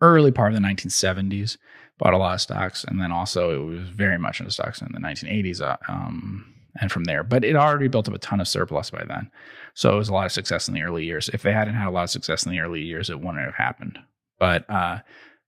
early 0.00 0.30
part 0.30 0.52
of 0.52 0.60
the 0.60 0.66
1970s. 0.66 1.56
Bought 1.96 2.14
a 2.14 2.18
lot 2.18 2.34
of 2.34 2.40
stocks, 2.40 2.84
and 2.84 3.00
then 3.00 3.10
also 3.10 3.50
it 3.50 3.64
was 3.64 3.88
very 3.88 4.18
much 4.18 4.38
into 4.40 4.52
stocks 4.52 4.80
in 4.80 4.88
the 4.92 5.00
1980s, 5.00 5.60
uh, 5.60 5.76
um, 5.88 6.54
and 6.80 6.92
from 6.92 7.04
there. 7.04 7.24
But 7.24 7.44
it 7.44 7.56
already 7.56 7.88
built 7.88 8.08
up 8.08 8.14
a 8.14 8.18
ton 8.18 8.40
of 8.40 8.46
surplus 8.46 8.90
by 8.90 9.04
then, 9.04 9.30
so 9.74 9.94
it 9.94 9.98
was 9.98 10.08
a 10.08 10.12
lot 10.12 10.26
of 10.26 10.32
success 10.32 10.68
in 10.68 10.74
the 10.74 10.82
early 10.82 11.04
years. 11.04 11.28
If 11.32 11.42
they 11.42 11.52
hadn't 11.52 11.74
had 11.74 11.88
a 11.88 11.90
lot 11.90 12.04
of 12.04 12.10
success 12.10 12.44
in 12.44 12.52
the 12.52 12.60
early 12.60 12.82
years, 12.82 13.10
it 13.10 13.20
wouldn't 13.20 13.44
have 13.44 13.54
happened. 13.54 13.98
But 14.38 14.68
uh, 14.70 14.98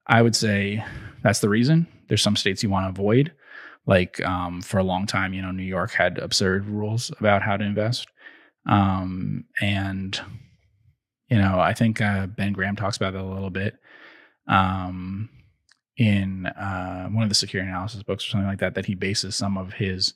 I 0.07 0.23
would 0.23 0.37
say 0.37 0.85
that's 1.23 1.41
the 1.41 1.49
reason. 1.49 1.87
There's 2.09 2.23
some 2.23 2.37
states 2.37 2.63
you 2.63 2.71
want 2.71 2.87
to 2.87 3.01
avoid. 3.01 3.33
Like 3.87 4.25
um, 4.25 4.61
for 4.61 4.79
a 4.79 4.85
long 4.85 5.07
time, 5.07 5.33
you 5.33 5.43
know, 5.43 5.53
New 5.53 5.63
York 5.63 5.93
had 5.93 6.19
absurd 6.19 6.67
rules 6.67 7.11
about 7.19 7.43
how 7.43 7.57
to 7.57 7.65
invest, 7.65 8.09
um, 8.67 9.45
and 9.61 10.21
you 11.29 11.39
know, 11.39 11.59
I 11.59 11.73
think 11.73 12.01
uh, 12.01 12.27
Ben 12.27 12.53
Graham 12.53 12.77
talks 12.77 12.97
about 12.97 13.15
that 13.15 13.23
a 13.23 13.25
little 13.25 13.51
bit 13.51 13.79
um, 14.49 15.31
in 15.97 16.47
uh, 16.47 17.09
one 17.09 17.23
of 17.23 17.29
the 17.29 17.35
security 17.35 17.71
analysis 17.71 18.03
books 18.03 18.27
or 18.27 18.31
something 18.31 18.49
like 18.49 18.59
that. 18.59 18.75
That 18.75 18.87
he 18.87 18.95
bases 18.95 19.35
some 19.35 19.57
of 19.57 19.73
his 19.73 20.15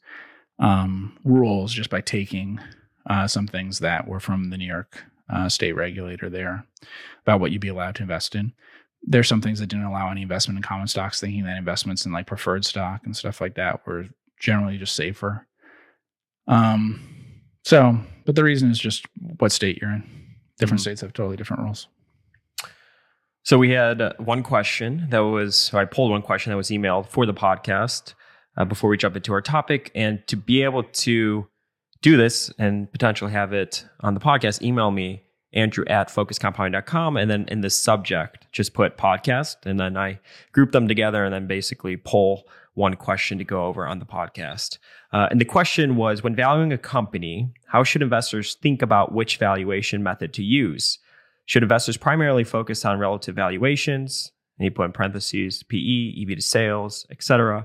um, 0.58 1.16
rules 1.24 1.72
just 1.72 1.90
by 1.90 2.00
taking 2.00 2.60
uh, 3.08 3.26
some 3.26 3.46
things 3.46 3.78
that 3.80 4.06
were 4.08 4.20
from 4.20 4.50
the 4.50 4.56
New 4.58 4.66
York 4.66 5.04
uh, 5.30 5.48
state 5.48 5.72
regulator 5.72 6.28
there 6.30 6.66
about 7.22 7.40
what 7.40 7.50
you'd 7.50 7.60
be 7.60 7.68
allowed 7.68 7.94
to 7.96 8.02
invest 8.02 8.34
in. 8.34 8.52
There's 9.02 9.28
some 9.28 9.40
things 9.42 9.58
that 9.60 9.66
didn't 9.66 9.84
allow 9.84 10.10
any 10.10 10.22
investment 10.22 10.56
in 10.58 10.62
common 10.62 10.86
stocks, 10.86 11.20
thinking 11.20 11.44
that 11.44 11.58
investments 11.58 12.06
in 12.06 12.12
like 12.12 12.26
preferred 12.26 12.64
stock 12.64 13.02
and 13.04 13.16
stuff 13.16 13.40
like 13.40 13.54
that 13.54 13.86
were 13.86 14.06
generally 14.40 14.78
just 14.78 14.94
safer. 14.96 15.46
Um, 16.46 17.00
so, 17.64 17.98
but 18.24 18.34
the 18.34 18.44
reason 18.44 18.70
is 18.70 18.78
just 18.78 19.06
what 19.38 19.52
state 19.52 19.78
you're 19.80 19.90
in. 19.90 20.02
Different 20.58 20.80
Mhm. 20.80 20.84
states 20.84 21.00
have 21.00 21.12
totally 21.12 21.36
different 21.36 21.62
rules. 21.62 21.88
So 23.42 23.58
we 23.58 23.70
had 23.70 24.00
uh, 24.00 24.12
one 24.18 24.42
question 24.42 25.06
that 25.10 25.18
was, 25.18 25.54
so 25.56 25.78
I 25.78 25.84
pulled 25.84 26.10
one 26.10 26.22
question 26.22 26.50
that 26.50 26.56
was 26.56 26.70
emailed 26.70 27.08
for 27.08 27.26
the 27.26 27.34
podcast 27.34 28.14
uh, 28.56 28.64
before 28.64 28.88
we 28.88 28.96
jump 28.96 29.16
into 29.16 29.32
our 29.32 29.42
topic. 29.42 29.90
And 29.94 30.26
to 30.28 30.36
be 30.36 30.62
able 30.62 30.84
to 30.84 31.46
do 32.04 32.18
this 32.18 32.52
and 32.58 32.92
potentially 32.92 33.32
have 33.32 33.54
it 33.54 33.86
on 34.00 34.12
the 34.12 34.20
podcast, 34.20 34.60
email 34.60 34.90
me 34.90 35.22
Andrew 35.54 35.86
at 35.86 36.08
focuscompounding.com. 36.08 37.16
And 37.16 37.30
then 37.30 37.46
in 37.48 37.62
the 37.62 37.70
subject, 37.70 38.46
just 38.52 38.74
put 38.74 38.98
podcast. 38.98 39.64
And 39.64 39.80
then 39.80 39.96
I 39.96 40.20
group 40.52 40.72
them 40.72 40.86
together 40.86 41.24
and 41.24 41.32
then 41.32 41.46
basically 41.46 41.96
pull 41.96 42.46
one 42.74 42.94
question 42.94 43.38
to 43.38 43.44
go 43.44 43.64
over 43.64 43.86
on 43.86 44.00
the 44.00 44.04
podcast. 44.04 44.76
Uh, 45.14 45.28
and 45.30 45.40
the 45.40 45.46
question 45.46 45.96
was 45.96 46.22
when 46.22 46.36
valuing 46.36 46.74
a 46.74 46.78
company, 46.78 47.50
how 47.68 47.82
should 47.82 48.02
investors 48.02 48.58
think 48.60 48.82
about 48.82 49.12
which 49.12 49.38
valuation 49.38 50.02
method 50.02 50.34
to 50.34 50.42
use? 50.42 50.98
Should 51.46 51.62
investors 51.62 51.96
primarily 51.96 52.44
focus 52.44 52.84
on 52.84 52.98
relative 52.98 53.34
valuations? 53.34 54.30
And 54.58 54.66
you 54.66 54.70
put 54.70 54.84
in 54.84 54.92
parentheses 54.92 55.62
PE, 55.62 56.20
EV 56.20 56.36
to 56.36 56.42
sales, 56.42 57.06
etc. 57.10 57.64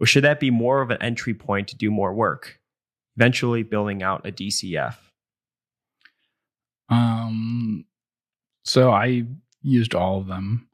Or 0.00 0.06
should 0.06 0.24
that 0.24 0.40
be 0.40 0.50
more 0.50 0.82
of 0.82 0.90
an 0.90 1.00
entry 1.00 1.34
point 1.34 1.68
to 1.68 1.76
do 1.76 1.92
more 1.92 2.12
work, 2.12 2.57
eventually 3.18 3.64
building 3.64 4.00
out 4.00 4.24
a 4.24 4.30
DCF? 4.30 4.94
Um, 6.88 7.84
so 8.64 8.92
I 8.92 9.24
used 9.60 9.94
all 9.94 10.20
of 10.20 10.28
them. 10.28 10.68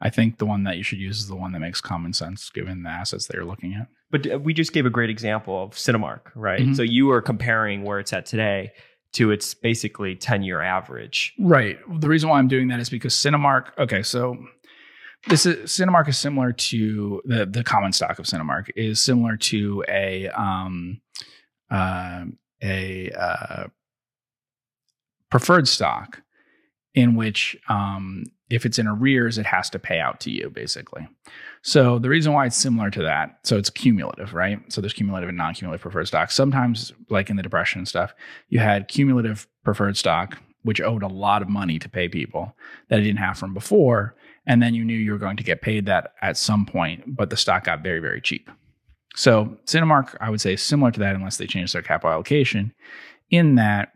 I 0.00 0.08
think 0.08 0.38
the 0.38 0.46
one 0.46 0.64
that 0.64 0.78
you 0.78 0.82
should 0.82 0.98
use 0.98 1.18
is 1.18 1.28
the 1.28 1.36
one 1.36 1.52
that 1.52 1.60
makes 1.60 1.82
common 1.82 2.14
sense 2.14 2.48
given 2.48 2.82
the 2.84 2.88
assets 2.88 3.26
that 3.26 3.34
you're 3.34 3.44
looking 3.44 3.74
at. 3.74 3.88
But 4.10 4.32
uh, 4.32 4.38
we 4.38 4.54
just 4.54 4.72
gave 4.72 4.86
a 4.86 4.90
great 4.90 5.10
example 5.10 5.62
of 5.62 5.72
Cinemark, 5.72 6.20
right? 6.34 6.62
Mhm. 6.62 6.74
So 6.74 6.82
you 6.82 7.06
were 7.06 7.20
comparing 7.20 7.84
where 7.84 7.98
it's 7.98 8.14
at 8.14 8.24
today 8.24 8.72
to 9.12 9.30
its 9.30 9.52
basically 9.52 10.16
10 10.16 10.42
year 10.42 10.62
average. 10.62 11.34
Right. 11.38 11.78
The 12.00 12.08
reason 12.08 12.30
why 12.30 12.38
I'm 12.38 12.48
doing 12.48 12.68
that 12.68 12.80
is 12.80 12.88
because 12.88 13.12
Cinemark. 13.14 13.76
Okay, 13.78 14.02
so 14.02 14.38
this 15.28 15.44
is 15.44 15.70
Cinemark 15.70 16.08
is 16.08 16.16
similar 16.16 16.52
to 16.52 17.20
the 17.26 17.44
the 17.44 17.62
common 17.62 17.92
stock 17.92 18.18
of 18.18 18.24
Cinemark 18.24 18.70
is 18.74 19.02
similar 19.02 19.36
to 19.36 19.84
a 19.86 20.28
um 20.28 21.02
uh, 21.70 22.24
a 22.62 23.10
uh, 23.10 23.66
preferred 25.30 25.68
stock 25.68 26.22
in 26.94 27.14
which 27.14 27.56
um 27.68 28.24
if 28.48 28.66
it's 28.66 28.76
in 28.78 28.88
arrears 28.88 29.38
it 29.38 29.46
has 29.46 29.70
to 29.70 29.78
pay 29.78 30.00
out 30.00 30.18
to 30.18 30.30
you 30.30 30.50
basically. 30.50 31.06
So 31.62 32.00
the 32.00 32.08
reason 32.08 32.32
why 32.32 32.46
it's 32.46 32.56
similar 32.56 32.90
to 32.90 33.02
that, 33.02 33.38
so 33.44 33.56
it's 33.56 33.70
cumulative, 33.70 34.34
right? 34.34 34.60
So 34.72 34.80
there's 34.80 34.92
cumulative 34.92 35.28
and 35.28 35.38
non-cumulative 35.38 35.82
preferred 35.82 36.08
stock. 36.08 36.32
Sometimes 36.32 36.92
like 37.10 37.30
in 37.30 37.36
the 37.36 37.44
depression 37.44 37.78
and 37.78 37.88
stuff, 37.88 38.12
you 38.48 38.58
had 38.58 38.88
cumulative 38.88 39.46
preferred 39.62 39.96
stock 39.96 40.36
which 40.62 40.80
owed 40.80 41.02
a 41.02 41.08
lot 41.08 41.42
of 41.42 41.48
money 41.48 41.78
to 41.78 41.88
pay 41.88 42.08
people 42.08 42.54
that 42.88 43.00
it 43.00 43.04
didn't 43.04 43.18
have 43.18 43.38
from 43.38 43.54
before. 43.54 44.14
And 44.46 44.62
then 44.62 44.74
you 44.74 44.84
knew 44.84 44.96
you 44.96 45.12
were 45.12 45.18
going 45.18 45.36
to 45.36 45.44
get 45.44 45.62
paid 45.62 45.86
that 45.86 46.14
at 46.22 46.36
some 46.36 46.66
point, 46.66 47.16
but 47.16 47.30
the 47.30 47.36
stock 47.36 47.64
got 47.64 47.82
very, 47.82 48.00
very 48.00 48.20
cheap. 48.20 48.50
So 49.16 49.56
Cinemark, 49.66 50.16
I 50.20 50.30
would 50.30 50.40
say, 50.40 50.54
is 50.54 50.62
similar 50.62 50.90
to 50.92 51.00
that 51.00 51.14
unless 51.14 51.36
they 51.36 51.46
change 51.46 51.72
their 51.72 51.82
capital 51.82 52.12
allocation, 52.12 52.72
in 53.30 53.56
that 53.56 53.92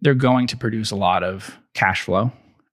they're 0.00 0.14
going 0.14 0.46
to 0.48 0.56
produce 0.56 0.90
a 0.90 0.96
lot 0.96 1.22
of 1.22 1.58
cash 1.74 2.02
flow 2.02 2.32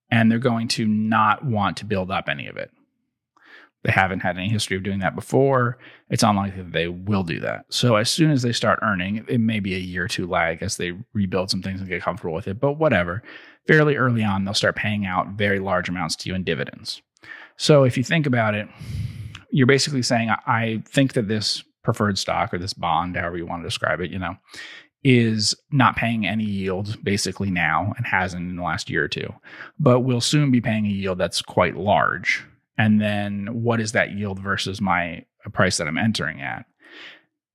and 0.10 0.30
they're 0.32 0.40
going 0.40 0.68
to 0.70 0.86
not 0.86 1.46
want 1.46 1.78
to 1.78 1.86
build 1.86 2.12
up 2.12 2.28
any 2.28 2.48
of 2.48 2.58
it. 2.58 2.72
They 3.84 3.92
haven't 3.92 4.20
had 4.20 4.38
any 4.38 4.48
history 4.50 4.78
of 4.78 4.84
doing 4.84 5.00
that 5.00 5.16
before. 5.16 5.80
It's 6.10 6.22
unlikely 6.22 6.62
that 6.62 6.72
they 6.72 6.88
will 6.88 7.24
do 7.24 7.40
that. 7.40 7.66
So 7.70 7.96
as 7.96 8.12
soon 8.12 8.30
as 8.30 8.44
they 8.44 8.52
start 8.52 8.80
earning, 8.84 9.26
it 9.28 9.40
may 9.40 9.60
be 9.60 9.74
a 9.74 9.80
year 9.80 10.06
or 10.06 10.08
two 10.08 10.28
lag 10.28 10.62
as 10.62 10.78
they 10.78 10.94
rebuild 11.14 11.50
some 11.50 11.64
things 11.64 11.80
and 11.80 11.90
get 11.90 12.04
comfortable 12.04 12.36
with 12.36 12.48
it, 12.48 12.60
but 12.60 12.74
whatever. 12.74 13.24
Fairly 13.68 13.96
early 13.96 14.24
on, 14.24 14.46
they'll 14.46 14.54
start 14.54 14.76
paying 14.76 15.06
out 15.06 15.30
very 15.30 15.60
large 15.60 15.90
amounts 15.90 16.16
to 16.18 16.30
you 16.30 16.36
in 16.36 16.44
dividends. 16.44 17.02
So 17.58 17.84
if 17.84 17.98
you 17.98 18.04
think 18.04 18.28
about 18.28 18.54
it, 18.54 18.68
you're 19.50 19.68
basically 19.68 20.04
saying, 20.04 20.30
I- 20.30 20.38
I 20.46 20.84
think 20.86 21.14
that 21.14 21.28
this 21.28 21.64
preferred 21.84 22.18
stock 22.18 22.54
or 22.54 22.58
this 22.58 22.74
bond, 22.74 23.16
however 23.16 23.38
you 23.38 23.46
want 23.46 23.64
to 23.64 23.68
describe 23.68 24.02
it, 24.02 24.12
you 24.12 24.20
know, 24.20 24.36
is 25.04 25.56
not 25.72 25.96
paying 25.96 26.28
any 26.28 26.44
yield 26.44 27.04
basically 27.04 27.50
now 27.50 27.94
and 27.98 28.06
hasn't 28.06 28.50
in 28.50 28.56
the 28.56 28.64
last 28.64 28.90
year 28.90 29.04
or 29.04 29.08
two, 29.08 29.34
but 29.80 30.02
will 30.02 30.22
soon 30.22 30.52
be 30.52 30.62
paying 30.62 30.86
a 30.86 30.90
yield 30.90 31.18
that's 31.18 31.42
quite 31.42 31.76
large. 31.76 32.46
And 32.78 33.02
then 33.02 33.48
what 33.52 33.80
is 33.80 33.94
that 33.94 34.12
yield 34.12 34.40
versus 34.40 34.80
my 34.80 35.26
price 35.54 35.78
that 35.78 35.88
I'm 35.88 35.98
entering 35.98 36.42
at? 36.42 36.66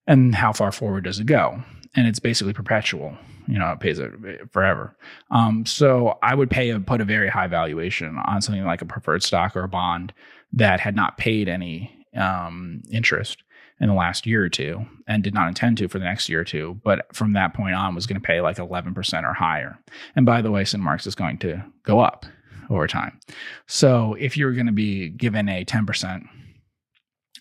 And 0.07 0.35
how 0.35 0.53
far 0.53 0.73
forward 0.73 1.05
does 1.05 1.21
it 1.21 1.27
go? 1.27 1.62
And 1.95 2.07
it's 2.07 2.19
basically 2.19 2.53
perpetual. 2.53 3.17
You 3.49 3.59
know, 3.59 3.71
it 3.71 3.81
pays 3.81 4.01
it 4.01 4.12
forever. 4.53 4.97
Um, 5.31 5.65
so 5.67 6.19
I 6.23 6.35
would 6.35 6.51
pay 6.51 6.71
a 6.71 6.81
put 6.81 7.01
a 7.01 7.05
very 7.05 7.29
high 7.29 7.47
valuation 7.47 8.19
on 8.27 8.43
something 8.43 8.65
like 8.65 8.83
a 8.83 8.87
preferred 8.87 9.23
stock 9.23 9.55
or 9.57 9.62
a 9.62 9.69
bond 9.69 10.12
that 10.53 10.81
had 10.81 10.97
not 10.97 11.17
paid 11.17 11.49
any 11.49 11.93
um, 12.17 12.83
interest 12.91 13.43
in 13.81 13.89
the 13.89 13.95
last 13.95 14.27
year 14.27 14.45
or 14.45 14.49
two 14.49 14.87
and 15.07 15.23
did 15.23 15.35
not 15.35 15.49
intend 15.49 15.79
to 15.79 15.89
for 15.89 15.99
the 15.99 16.05
next 16.05 16.29
year 16.29 16.41
or 16.41 16.45
two. 16.45 16.81
But 16.83 17.15
from 17.15 17.35
that 17.35 17.55
point 17.55 17.75
on, 17.75 17.95
was 17.95 18.07
going 18.07 18.21
to 18.21 18.27
pay 18.27 18.41
like 18.41 18.57
11% 18.57 19.25
or 19.25 19.35
higher. 19.35 19.79
And 20.15 20.25
by 20.25 20.43
the 20.43 20.51
way, 20.51 20.62
Cinemarks 20.62 21.07
is 21.07 21.15
going 21.15 21.39
to 21.39 21.62
go 21.83 22.01
up 22.01 22.27
over 22.71 22.87
time. 22.87 23.19
So 23.67 24.17
if 24.19 24.37
you're 24.37 24.53
going 24.53 24.67
to 24.67 24.73
be 24.73 25.09
given 25.09 25.49
a 25.49 25.65
10% 25.65 26.27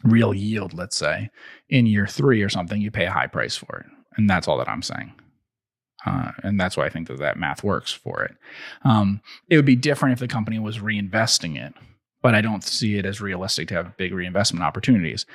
real 0.04 0.34
yield, 0.34 0.74
let's 0.74 0.98
say, 0.98 1.30
in 1.70 1.86
year 1.86 2.06
three 2.06 2.42
or 2.42 2.50
something, 2.50 2.82
you 2.82 2.92
pay 2.92 3.06
a 3.06 3.12
high 3.12 3.28
price 3.28 3.56
for 3.56 3.78
it. 3.78 3.86
And 4.18 4.30
that's 4.30 4.48
all 4.48 4.58
that 4.58 4.70
I'm 4.70 4.82
saying. 4.82 5.14
Uh, 6.06 6.32
and 6.44 6.60
that's 6.60 6.78
why 6.78 6.86
I 6.86 6.90
think 6.90 7.08
that 7.08 7.18
that 7.18 7.38
math 7.38 7.64
works 7.64 7.92
for 7.92 8.24
it. 8.24 8.36
Um, 8.84 9.22
it 9.50 9.56
would 9.56 9.66
be 9.66 9.76
different 9.76 10.14
if 10.14 10.20
the 10.20 10.28
company 10.28 10.60
was 10.60 10.78
reinvesting 10.80 11.58
it, 11.58 11.74
but 12.22 12.36
I 12.36 12.42
don't 12.42 12.64
see 12.64 12.98
it 12.98 13.06
as 13.06 13.22
realistic 13.22 13.70
to 13.70 13.74
have 13.74 13.98
big 13.98 14.14
reinvestment 14.14 14.64
opportunities. 14.64 15.26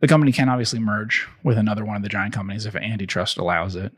The 0.00 0.08
company 0.08 0.32
can 0.32 0.48
obviously 0.48 0.78
merge 0.78 1.26
with 1.42 1.58
another 1.58 1.84
one 1.84 1.96
of 1.96 2.02
the 2.02 2.08
giant 2.08 2.34
companies 2.34 2.66
if 2.66 2.76
antitrust 2.76 3.38
allows 3.38 3.74
it. 3.76 3.92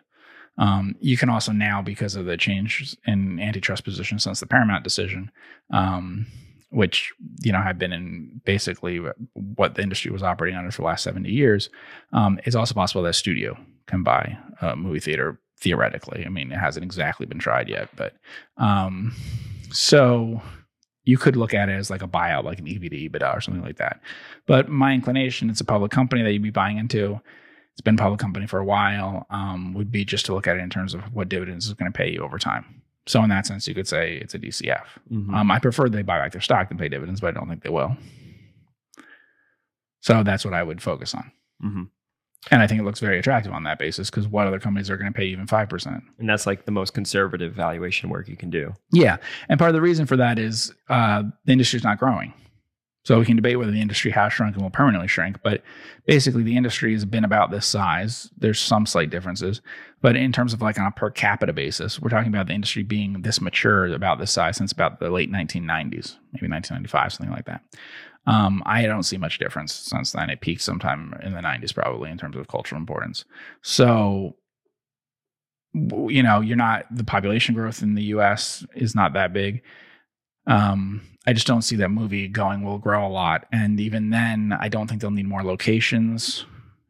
Um, 0.58 0.94
you 1.00 1.16
can 1.16 1.30
also 1.30 1.52
now, 1.52 1.80
because 1.82 2.16
of 2.16 2.26
the 2.26 2.36
change 2.36 2.96
in 3.06 3.40
antitrust 3.40 3.84
position 3.84 4.18
since 4.18 4.40
the 4.40 4.46
Paramount 4.46 4.84
decision, 4.84 5.30
um, 5.72 6.26
which 6.70 7.12
you 7.42 7.52
know 7.52 7.60
had 7.60 7.78
been 7.78 7.92
in 7.92 8.40
basically 8.44 9.00
what 9.34 9.74
the 9.74 9.82
industry 9.82 10.10
was 10.10 10.22
operating 10.22 10.58
under 10.58 10.70
for 10.70 10.82
the 10.82 10.86
last 10.86 11.02
70 11.04 11.30
years, 11.30 11.70
um, 12.12 12.38
it's 12.44 12.56
also 12.56 12.74
possible 12.74 13.02
that 13.02 13.10
a 13.10 13.14
studio 13.14 13.56
can 13.86 14.02
buy 14.02 14.36
a 14.60 14.76
movie 14.76 15.00
theater 15.00 15.40
theoretically. 15.58 16.24
I 16.24 16.28
mean, 16.28 16.52
it 16.52 16.58
hasn't 16.58 16.84
exactly 16.84 17.26
been 17.26 17.38
tried 17.38 17.68
yet, 17.68 17.88
but 17.96 18.14
um, 18.56 19.14
so 19.72 20.42
you 21.11 21.18
could 21.18 21.37
look 21.37 21.53
at 21.55 21.68
it 21.68 21.73
as 21.73 21.90
like 21.90 22.03
a 22.03 22.09
buyout, 22.09 22.44
like 22.44 22.59
an 22.61 22.68
EV 22.68 22.83
to 22.83 22.96
EBITDA 23.09 23.37
or 23.37 23.40
something 23.40 23.62
like 23.64 23.77
that. 23.79 24.01
But 24.46 24.68
my 24.68 24.92
inclination, 24.94 25.51
it's 25.51 25.61
a 25.61 25.64
public 25.64 25.90
company 25.90 26.23
that 26.23 26.33
you'd 26.33 26.42
be 26.42 26.51
buying 26.51 26.79
into. 26.79 27.20
It's 27.73 27.81
been 27.81 27.94
a 27.96 27.99
public 27.99 28.20
company 28.20 28.46
for 28.46 28.59
a 28.59 28.64
while. 28.64 29.27
Um, 29.31 29.75
would 29.75 29.90
be 29.90 30.05
just 30.05 30.25
to 30.27 30.35
look 30.35 30.46
at 30.46 30.57
it 30.57 30.61
in 30.61 30.70
terms 30.70 30.94
of 30.94 31.01
what 31.14 31.29
dividends 31.29 31.66
is 31.66 31.75
going 31.75 31.90
to 31.92 31.96
pay 31.96 32.11
you 32.11 32.20
over 32.23 32.38
time. 32.38 32.64
So 33.07 33.23
in 33.25 33.31
that 33.31 33.46
sense, 33.46 33.66
you 33.66 33.75
could 33.75 33.88
say 33.88 34.18
it's 34.18 34.35
a 34.35 34.38
DCF. 34.38 34.85
Mhm. 35.11 35.35
Um, 35.35 35.51
I 35.51 35.59
prefer 35.59 35.88
they 35.88 36.03
buy 36.03 36.18
back 36.18 36.33
their 36.33 36.40
stock 36.40 36.68
than 36.68 36.79
pay 36.79 36.88
dividends, 36.88 37.20
but 37.20 37.29
I 37.29 37.38
don't 37.38 37.49
think 37.49 37.62
they 37.62 37.70
will. 37.70 37.96
So 40.01 40.23
that's 40.23 40.44
what 40.44 40.55
I 40.55 40.62
would 40.62 40.81
focus 40.83 41.14
on. 41.14 41.33
Mhm. 41.64 41.88
And 42.50 42.62
I 42.62 42.66
think 42.66 42.81
it 42.81 42.85
looks 42.85 43.00
very 43.00 43.18
attractive 43.18 43.53
on 43.53 43.64
that 43.64 43.79
basis 43.79 44.09
because 44.09 44.26
what 44.26 44.46
other 44.46 44.59
companies 44.59 44.88
are 44.88 44.96
going 44.96 45.12
to 45.12 45.16
pay 45.16 45.26
even 45.26 45.46
5%? 45.46 46.03
And 46.18 46.29
that's 46.29 46.46
like 46.46 46.64
the 46.64 46.72
most 46.72 46.94
conservative 46.94 47.53
valuation 47.53 48.09
work 48.09 48.29
you 48.29 48.37
can 48.37 48.48
do. 48.48 48.74
Yeah. 48.92 49.18
And 49.48 49.59
part 49.59 49.68
of 49.68 49.74
the 49.74 49.83
reason 49.83 50.07
for 50.07 50.16
that 50.16 50.38
is 50.38 50.72
uh, 50.88 51.22
the 51.44 51.53
industry 51.53 51.76
is 51.76 51.85
not 51.85 51.98
growing. 51.98 52.33
So 53.05 53.18
we 53.18 53.24
can 53.24 53.37
debate 53.37 53.59
whether 53.59 53.70
the 53.70 53.81
industry 53.81 54.11
has 54.11 54.33
shrunk 54.33 54.55
and 54.55 54.62
will 54.62 54.70
permanently 54.70 55.09
shrink, 55.09 55.42
but 55.42 55.62
basically 56.07 56.42
the 56.42 56.57
industry 56.57 56.92
has 56.92 57.07
been 57.07 57.24
about 57.24 57.50
this 57.50 57.66
size. 57.66 58.31
There's 58.37 58.61
some 58.61 58.85
slight 58.85 59.09
differences, 59.09 59.62
but 60.03 60.16
in 60.16 60.33
terms 60.33 60.53
of 60.53 60.61
like 60.61 60.79
on 60.79 60.87
a 60.87 60.90
per 60.90 61.11
capita 61.11 61.55
basis, 61.55 61.98
we're 61.98 62.11
talking 62.11 62.29
about 62.29 62.46
the 62.46 62.53
industry 62.53 62.83
being 62.83 63.22
this 63.22 63.40
mature 63.40 63.87
about 63.87 64.18
this 64.18 64.31
size 64.31 64.59
since 64.59 64.70
about 64.70 65.00
the 65.00 65.09
late 65.09 65.33
1990s, 65.33 66.16
maybe 66.33 66.48
1995, 66.48 67.12
something 67.14 67.35
like 67.35 67.46
that. 67.46 67.64
Um, 68.26 68.62
I 68.66 68.83
don't 68.83 69.02
see 69.02 69.16
much 69.16 69.38
difference 69.38 69.72
since 69.72 70.12
then. 70.12 70.30
It 70.30 70.40
peaked 70.40 70.62
sometime 70.62 71.14
in 71.22 71.33
the 71.33 71.40
90s, 71.40 71.74
probably 71.74 72.11
in 72.11 72.18
terms 72.18 72.37
of 72.37 72.48
cultural 72.48 72.80
importance. 72.80 73.24
So, 73.62 74.37
you 75.74 76.22
know, 76.22 76.40
you're 76.40 76.56
not 76.56 76.85
the 76.90 77.04
population 77.04 77.54
growth 77.54 77.83
in 77.83 77.94
the 77.94 78.04
U.S. 78.04 78.64
is 78.74 78.94
not 78.94 79.14
that 79.14 79.33
big. 79.33 79.62
Um, 80.46 81.02
I 81.26 81.33
just 81.33 81.46
don't 81.46 81.62
see 81.62 81.76
that 81.76 81.90
movie 81.90 82.28
going 82.28 82.62
will 82.62 82.78
grow 82.78 83.06
a 83.06 83.09
lot, 83.09 83.46
and 83.52 83.78
even 83.78 84.11
then, 84.11 84.56
I 84.59 84.68
don't 84.68 84.88
think 84.88 85.00
they'll 85.00 85.11
need 85.11 85.28
more 85.28 85.44
locations, 85.44 86.44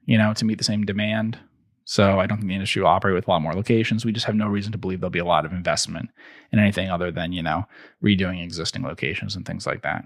you 0.07 0.17
know, 0.17 0.33
to 0.35 0.45
meet 0.45 0.59
the 0.59 0.65
same 0.65 0.85
demand. 0.85 1.39
So 1.85 2.21
I 2.21 2.27
don't 2.27 2.39
think 2.39 2.49
the 2.49 2.55
industry 2.55 2.83
will 2.83 2.89
operate 2.89 3.17
with 3.17 3.27
a 3.27 3.31
lot 3.31 3.43
more 3.43 3.53
locations. 3.53 4.05
We 4.05 4.13
just 4.13 4.27
have 4.27 4.37
no 4.37 4.47
reason 4.47 4.71
to 4.73 4.79
believe 4.79 5.01
there'll 5.01 5.11
be 5.11 5.19
a 5.19 5.25
lot 5.25 5.45
of 5.45 5.53
investment 5.53 6.11
in 6.53 6.61
anything 6.61 6.89
other 6.89 7.11
than 7.11 7.33
you 7.33 7.43
know 7.43 7.65
redoing 8.03 8.43
existing 8.43 8.83
locations 8.83 9.35
and 9.35 9.45
things 9.45 9.67
like 9.67 9.83
that. 9.83 10.05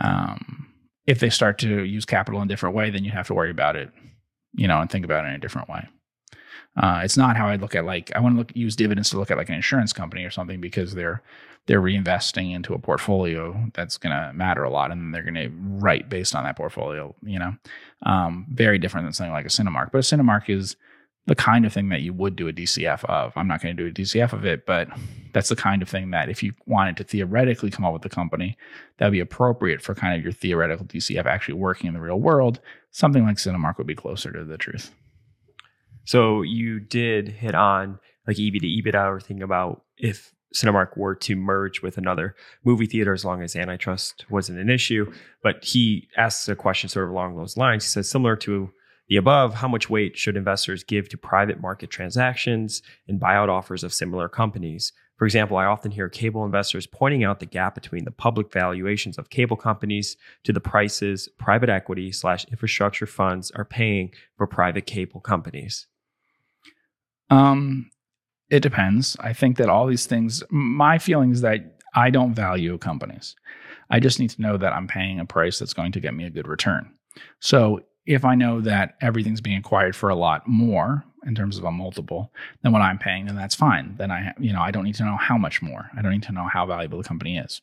Um, 0.00 0.68
if 1.06 1.18
they 1.18 1.30
start 1.30 1.58
to 1.58 1.82
use 1.82 2.04
capital 2.04 2.40
in 2.40 2.46
a 2.46 2.48
different 2.48 2.74
way, 2.74 2.90
then 2.90 3.04
you 3.04 3.10
have 3.10 3.26
to 3.28 3.34
worry 3.34 3.50
about 3.50 3.76
it, 3.76 3.90
you 4.54 4.68
know, 4.68 4.80
and 4.80 4.90
think 4.90 5.04
about 5.04 5.24
it 5.24 5.28
in 5.28 5.34
a 5.34 5.38
different 5.38 5.68
way. 5.68 5.88
Uh, 6.76 7.00
it's 7.02 7.16
not 7.16 7.36
how 7.36 7.48
I 7.48 7.56
look 7.56 7.74
at 7.74 7.84
like 7.84 8.12
I 8.14 8.20
want 8.20 8.34
to 8.34 8.38
look 8.38 8.52
use 8.54 8.76
dividends 8.76 9.10
to 9.10 9.18
look 9.18 9.30
at 9.30 9.36
like 9.36 9.48
an 9.48 9.56
insurance 9.56 9.92
company 9.92 10.24
or 10.24 10.30
something 10.30 10.60
because 10.60 10.94
they're 10.94 11.22
they're 11.66 11.82
reinvesting 11.82 12.54
into 12.54 12.74
a 12.74 12.78
portfolio 12.78 13.70
that's 13.74 13.98
going 13.98 14.14
to 14.14 14.32
matter 14.32 14.64
a 14.64 14.70
lot, 14.70 14.90
and 14.90 15.12
they're 15.12 15.22
going 15.22 15.34
to 15.34 15.50
write 15.52 16.08
based 16.08 16.34
on 16.34 16.44
that 16.44 16.56
portfolio. 16.56 17.14
You 17.22 17.38
know, 17.38 17.56
um, 18.04 18.46
very 18.50 18.78
different 18.78 19.06
than 19.06 19.12
something 19.12 19.32
like 19.32 19.46
a 19.46 19.48
Cinemark. 19.48 19.90
But 19.92 19.98
a 19.98 20.16
Cinemark 20.16 20.48
is 20.48 20.76
the 21.26 21.34
kind 21.34 21.64
of 21.64 21.72
thing 21.72 21.90
that 21.90 22.00
you 22.00 22.12
would 22.12 22.34
do 22.34 22.48
a 22.48 22.52
DCF 22.52 23.04
of. 23.04 23.32
I'm 23.36 23.46
not 23.46 23.62
going 23.62 23.76
to 23.76 23.82
do 23.82 23.88
a 23.88 23.92
DCF 23.92 24.32
of 24.32 24.44
it, 24.44 24.66
but 24.66 24.88
that's 25.32 25.48
the 25.48 25.56
kind 25.56 25.82
of 25.82 25.88
thing 25.88 26.10
that 26.10 26.28
if 26.28 26.42
you 26.42 26.52
wanted 26.66 26.96
to 26.96 27.04
theoretically 27.04 27.70
come 27.70 27.84
up 27.84 27.92
with 27.92 28.04
a 28.04 28.08
company 28.08 28.56
that 28.98 29.06
would 29.06 29.12
be 29.12 29.20
appropriate 29.20 29.82
for 29.82 29.94
kind 29.94 30.16
of 30.16 30.24
your 30.24 30.32
theoretical 30.32 30.86
DCF 30.86 31.26
actually 31.26 31.54
working 31.54 31.88
in 31.88 31.94
the 31.94 32.00
real 32.00 32.18
world, 32.18 32.60
something 32.90 33.24
like 33.24 33.36
Cinemark 33.36 33.78
would 33.78 33.86
be 33.86 33.94
closer 33.94 34.32
to 34.32 34.44
the 34.44 34.58
truth. 34.58 34.92
So 36.04 36.42
you 36.42 36.80
did 36.80 37.28
hit 37.28 37.54
on 37.54 38.00
like 38.26 38.38
EV 38.38 38.54
to 38.54 38.66
EBITDA 38.66 39.06
or 39.06 39.20
thinking 39.20 39.42
about 39.42 39.82
if 39.96 40.32
Cinemark 40.54 40.96
were 40.96 41.14
to 41.14 41.36
merge 41.36 41.82
with 41.82 41.96
another 41.96 42.34
movie 42.64 42.86
theater 42.86 43.12
as 43.12 43.24
long 43.24 43.42
as 43.42 43.54
antitrust 43.54 44.24
wasn't 44.30 44.58
an 44.58 44.68
issue. 44.70 45.12
But 45.42 45.64
he 45.64 46.08
asks 46.16 46.48
a 46.48 46.56
question 46.56 46.88
sort 46.88 47.04
of 47.04 47.12
along 47.12 47.36
those 47.36 47.56
lines. 47.56 47.84
He 47.84 47.88
says, 47.88 48.10
similar 48.10 48.36
to 48.36 48.70
the 49.10 49.16
above, 49.16 49.54
how 49.54 49.66
much 49.66 49.90
weight 49.90 50.16
should 50.16 50.36
investors 50.36 50.84
give 50.84 51.08
to 51.08 51.18
private 51.18 51.60
market 51.60 51.90
transactions 51.90 52.80
and 53.08 53.20
buyout 53.20 53.48
offers 53.48 53.82
of 53.82 53.92
similar 53.92 54.28
companies? 54.28 54.92
For 55.16 55.24
example, 55.24 55.56
I 55.56 55.64
often 55.64 55.90
hear 55.90 56.08
cable 56.08 56.44
investors 56.44 56.86
pointing 56.86 57.24
out 57.24 57.40
the 57.40 57.46
gap 57.46 57.74
between 57.74 58.04
the 58.04 58.12
public 58.12 58.52
valuations 58.52 59.18
of 59.18 59.28
cable 59.28 59.56
companies 59.56 60.16
to 60.44 60.52
the 60.52 60.60
prices 60.60 61.28
private 61.38 61.68
equity 61.68 62.12
slash 62.12 62.44
infrastructure 62.46 63.04
funds 63.04 63.50
are 63.50 63.64
paying 63.64 64.12
for 64.36 64.46
private 64.46 64.86
cable 64.86 65.20
companies. 65.20 65.88
Um, 67.30 67.90
it 68.48 68.60
depends. 68.60 69.16
I 69.18 69.32
think 69.32 69.56
that 69.56 69.68
all 69.68 69.88
these 69.88 70.06
things, 70.06 70.44
my 70.50 70.98
feeling 70.98 71.32
is 71.32 71.40
that 71.40 71.80
I 71.96 72.10
don't 72.10 72.32
value 72.32 72.78
companies. 72.78 73.34
I 73.90 73.98
just 73.98 74.20
need 74.20 74.30
to 74.30 74.40
know 74.40 74.56
that 74.56 74.72
I'm 74.72 74.86
paying 74.86 75.18
a 75.18 75.24
price 75.24 75.58
that's 75.58 75.74
going 75.74 75.90
to 75.92 76.00
get 76.00 76.14
me 76.14 76.26
a 76.26 76.30
good 76.30 76.46
return. 76.46 76.94
So 77.40 77.80
if 78.06 78.24
I 78.24 78.34
know 78.34 78.60
that 78.60 78.96
everything's 79.00 79.40
being 79.40 79.58
acquired 79.58 79.94
for 79.94 80.08
a 80.08 80.14
lot 80.14 80.46
more 80.48 81.04
in 81.26 81.34
terms 81.34 81.58
of 81.58 81.64
a 81.64 81.70
multiple 81.70 82.32
than 82.62 82.72
what 82.72 82.82
I'm 82.82 82.98
paying, 82.98 83.26
then 83.26 83.36
that's 83.36 83.54
fine. 83.54 83.94
Then 83.98 84.10
I, 84.10 84.32
you 84.38 84.52
know, 84.52 84.62
I 84.62 84.70
don't 84.70 84.84
need 84.84 84.94
to 84.96 85.04
know 85.04 85.16
how 85.16 85.36
much 85.36 85.60
more. 85.60 85.90
I 85.96 86.02
don't 86.02 86.12
need 86.12 86.22
to 86.24 86.32
know 86.32 86.48
how 86.50 86.66
valuable 86.66 86.98
the 86.98 87.04
company 87.04 87.36
is. 87.36 87.60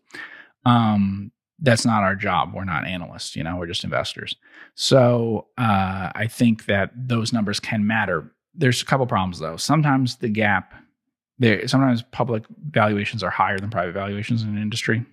Um, 0.65 1.31
that's 1.59 1.85
not 1.85 2.03
our 2.03 2.15
job. 2.15 2.53
We're 2.53 2.65
not 2.65 2.85
analysts, 2.85 3.35
you 3.35 3.43
know, 3.43 3.55
we're 3.55 3.67
just 3.67 3.83
investors. 3.83 4.35
So 4.75 5.47
uh, 5.57 6.11
I 6.13 6.27
think 6.27 6.65
that 6.65 6.91
those 6.95 7.33
numbers 7.33 7.59
can 7.59 7.87
matter. 7.87 8.31
There's 8.53 8.81
a 8.81 8.85
couple 8.85 9.07
problems 9.07 9.39
though. 9.39 9.57
Sometimes 9.57 10.17
the 10.17 10.29
gap, 10.29 10.75
there, 11.39 11.67
sometimes 11.67 12.03
public 12.11 12.43
valuations 12.69 13.23
are 13.23 13.29
higher 13.31 13.57
than 13.57 13.71
private 13.71 13.93
valuations 13.93 14.43
in 14.43 14.49
an 14.49 14.61
industry, 14.61 15.03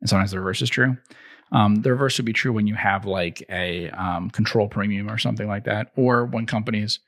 and 0.00 0.08
sometimes 0.08 0.32
the 0.32 0.38
reverse 0.38 0.62
is 0.62 0.70
true. 0.70 0.96
Um, 1.52 1.76
the 1.76 1.90
reverse 1.90 2.16
would 2.18 2.26
be 2.26 2.32
true 2.32 2.52
when 2.52 2.66
you 2.66 2.74
have 2.74 3.04
like 3.04 3.44
a 3.50 3.90
um, 3.90 4.30
control 4.30 4.68
premium 4.68 5.10
or 5.10 5.18
something 5.18 5.46
like 5.46 5.64
that, 5.64 5.92
or 5.96 6.24
when 6.24 6.46
companies 6.46 6.98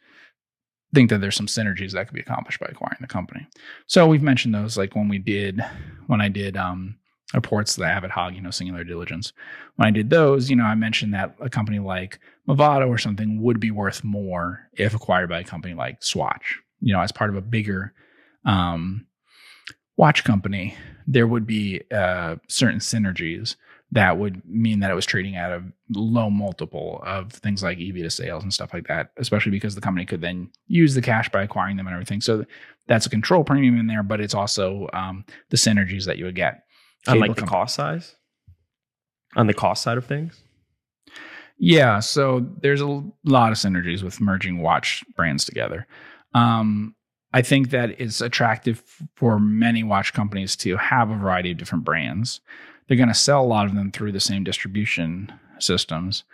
think 0.94 1.10
that 1.10 1.20
there's 1.20 1.36
some 1.36 1.46
synergies 1.46 1.92
that 1.92 2.06
could 2.06 2.14
be 2.14 2.20
accomplished 2.20 2.60
by 2.60 2.66
acquiring 2.66 2.98
the 3.00 3.06
company. 3.06 3.46
So 3.86 4.06
we've 4.06 4.22
mentioned 4.22 4.54
those, 4.54 4.76
like 4.76 4.94
when 4.94 5.08
we 5.08 5.18
did, 5.18 5.64
when 6.06 6.20
I 6.20 6.28
did 6.28 6.56
um, 6.56 6.96
reports, 7.32 7.74
the 7.74 7.84
Avid 7.84 8.10
Hog, 8.10 8.34
you 8.34 8.40
know, 8.40 8.50
singular 8.50 8.84
diligence. 8.84 9.32
When 9.76 9.88
I 9.88 9.90
did 9.90 10.10
those, 10.10 10.50
you 10.50 10.56
know, 10.56 10.64
I 10.64 10.74
mentioned 10.74 11.14
that 11.14 11.34
a 11.40 11.50
company 11.50 11.78
like 11.78 12.20
Movado 12.48 12.88
or 12.88 12.98
something 12.98 13.42
would 13.42 13.58
be 13.58 13.70
worth 13.70 14.04
more 14.04 14.68
if 14.74 14.94
acquired 14.94 15.30
by 15.30 15.40
a 15.40 15.44
company 15.44 15.74
like 15.74 16.02
Swatch. 16.02 16.60
You 16.80 16.92
know, 16.92 17.00
as 17.00 17.12
part 17.12 17.30
of 17.30 17.36
a 17.36 17.40
bigger 17.40 17.92
um, 18.44 19.06
watch 19.96 20.22
company, 20.22 20.76
there 21.06 21.26
would 21.26 21.46
be 21.46 21.82
uh, 21.90 22.36
certain 22.46 22.78
synergies 22.78 23.56
that 23.92 24.18
would 24.18 24.42
mean 24.44 24.80
that 24.80 24.90
it 24.90 24.94
was 24.94 25.06
trading 25.06 25.36
at 25.36 25.52
a 25.52 25.62
low 25.90 26.28
multiple 26.28 27.00
of 27.06 27.32
things 27.32 27.62
like 27.62 27.78
EV 27.78 27.96
to 27.96 28.10
sales 28.10 28.42
and 28.42 28.52
stuff 28.52 28.74
like 28.74 28.88
that, 28.88 29.10
especially 29.18 29.52
because 29.52 29.74
the 29.74 29.80
company 29.80 30.04
could 30.04 30.20
then 30.20 30.50
use 30.66 30.94
the 30.94 31.02
cash 31.02 31.28
by 31.28 31.42
acquiring 31.42 31.76
them 31.76 31.86
and 31.86 31.94
everything. 31.94 32.20
So 32.20 32.44
that's 32.88 33.06
a 33.06 33.10
control 33.10 33.44
premium 33.44 33.78
in 33.78 33.86
there, 33.86 34.02
but 34.02 34.20
it's 34.20 34.34
also 34.34 34.88
um, 34.92 35.24
the 35.50 35.56
synergies 35.56 36.06
that 36.06 36.18
you 36.18 36.24
would 36.24 36.34
get. 36.34 36.64
On 37.06 37.20
like 37.20 37.36
the 37.36 37.42
cost 37.42 37.74
size? 37.76 38.16
On 39.36 39.46
the 39.46 39.54
cost 39.54 39.82
side 39.82 39.98
of 39.98 40.06
things? 40.06 40.42
Yeah. 41.58 42.00
So 42.00 42.44
there's 42.60 42.80
a 42.80 43.02
lot 43.24 43.52
of 43.52 43.58
synergies 43.58 44.02
with 44.02 44.20
merging 44.20 44.60
watch 44.60 45.04
brands 45.14 45.44
together. 45.44 45.86
Um, 46.34 46.96
I 47.32 47.42
think 47.42 47.70
that 47.70 48.00
it's 48.00 48.20
attractive 48.20 48.82
for 49.16 49.38
many 49.38 49.82
watch 49.82 50.14
companies 50.14 50.56
to 50.56 50.76
have 50.76 51.10
a 51.10 51.16
variety 51.16 51.52
of 51.52 51.58
different 51.58 51.84
brands 51.84 52.40
they're 52.86 52.96
going 52.96 53.08
to 53.08 53.14
sell 53.14 53.42
a 53.42 53.46
lot 53.46 53.66
of 53.66 53.74
them 53.74 53.90
through 53.90 54.12
the 54.12 54.20
same 54.20 54.44
distribution 54.44 55.32
systems. 55.58 56.24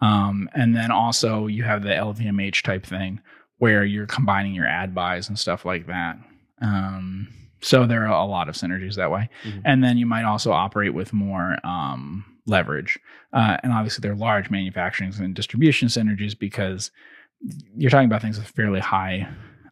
Um, 0.00 0.48
and 0.54 0.76
then 0.76 0.90
also 0.90 1.46
you 1.46 1.64
have 1.64 1.82
the 1.82 1.90
LVMH 1.90 2.62
type 2.62 2.84
thing 2.84 3.20
where 3.58 3.84
you're 3.84 4.06
combining 4.06 4.54
your 4.54 4.66
ad 4.66 4.94
buys 4.94 5.28
and 5.28 5.38
stuff 5.38 5.64
like 5.64 5.86
that. 5.86 6.18
Um, 6.60 7.28
so 7.60 7.86
there 7.86 8.06
are 8.06 8.20
a 8.20 8.26
lot 8.26 8.48
of 8.48 8.54
synergies 8.54 8.96
that 8.96 9.10
way. 9.10 9.28
Mm-hmm. 9.44 9.60
And 9.64 9.82
then 9.82 9.96
you 9.96 10.06
might 10.06 10.24
also 10.24 10.52
operate 10.52 10.94
with 10.94 11.12
more 11.12 11.56
um, 11.64 12.24
leverage. 12.46 12.98
Uh, 13.32 13.56
and 13.62 13.72
obviously, 13.72 14.02
there 14.02 14.12
are 14.12 14.16
large 14.16 14.50
manufacturing 14.50 15.12
and 15.18 15.34
distribution 15.34 15.88
synergies 15.88 16.38
because 16.38 16.90
you're 17.76 17.90
talking 17.90 18.06
about 18.06 18.22
things 18.22 18.38
with 18.38 18.48
fairly 18.48 18.80
high 18.80 19.28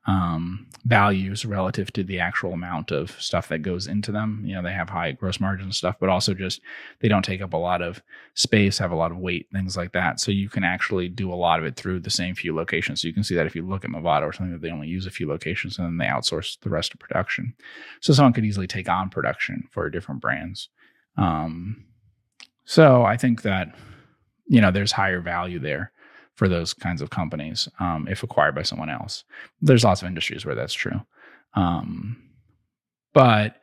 um, 0.06 0.66
values 0.84 1.46
relative 1.46 1.90
to 1.94 2.04
the 2.04 2.20
actual 2.20 2.52
amount 2.52 2.90
of 2.90 3.10
stuff 3.12 3.48
that 3.48 3.60
goes 3.60 3.86
into 3.86 4.12
them. 4.12 4.42
You 4.44 4.54
know, 4.54 4.62
they 4.62 4.72
have 4.72 4.90
high 4.90 5.12
gross 5.12 5.40
margin 5.40 5.72
stuff, 5.72 5.96
but 5.98 6.10
also 6.10 6.34
just 6.34 6.60
they 7.00 7.08
don't 7.08 7.24
take 7.24 7.40
up 7.40 7.54
a 7.54 7.58
lot 7.58 7.80
of 7.80 8.02
space, 8.34 8.76
have 8.78 8.92
a 8.92 8.96
lot 8.96 9.10
of 9.10 9.18
weight, 9.18 9.48
things 9.50 9.76
like 9.78 9.92
that. 9.92 10.20
So 10.20 10.30
you 10.30 10.50
can 10.50 10.62
actually 10.62 11.08
do 11.08 11.32
a 11.32 11.34
lot 11.34 11.58
of 11.58 11.64
it 11.64 11.76
through 11.76 12.00
the 12.00 12.10
same 12.10 12.34
few 12.34 12.54
locations. 12.54 13.00
So 13.00 13.08
you 13.08 13.14
can 13.14 13.24
see 13.24 13.34
that 13.34 13.46
if 13.46 13.56
you 13.56 13.66
look 13.66 13.84
at 13.84 13.90
Movado 13.90 14.22
or 14.22 14.32
something 14.32 14.52
that 14.52 14.60
they 14.60 14.70
only 14.70 14.88
use 14.88 15.06
a 15.06 15.10
few 15.10 15.26
locations 15.26 15.78
and 15.78 15.86
then 15.86 15.96
they 15.96 16.12
outsource 16.12 16.60
the 16.60 16.70
rest 16.70 16.92
of 16.92 17.00
production. 17.00 17.54
So 18.00 18.12
someone 18.12 18.34
could 18.34 18.44
easily 18.44 18.66
take 18.66 18.88
on 18.88 19.08
production 19.08 19.66
for 19.70 19.88
different 19.88 20.20
brands. 20.20 20.68
Um, 21.16 21.84
so 22.66 23.04
I 23.04 23.16
think 23.16 23.42
that 23.42 23.74
you 24.46 24.60
know 24.60 24.70
there's 24.70 24.92
higher 24.92 25.20
value 25.20 25.58
there 25.58 25.92
for 26.36 26.48
those 26.48 26.74
kinds 26.74 27.00
of 27.00 27.10
companies 27.10 27.68
um, 27.78 28.06
if 28.08 28.22
acquired 28.22 28.54
by 28.54 28.62
someone 28.62 28.90
else. 28.90 29.24
There's 29.60 29.84
lots 29.84 30.02
of 30.02 30.08
industries 30.08 30.44
where 30.44 30.54
that's 30.54 30.74
true. 30.74 31.00
Um, 31.54 32.16
but 33.12 33.56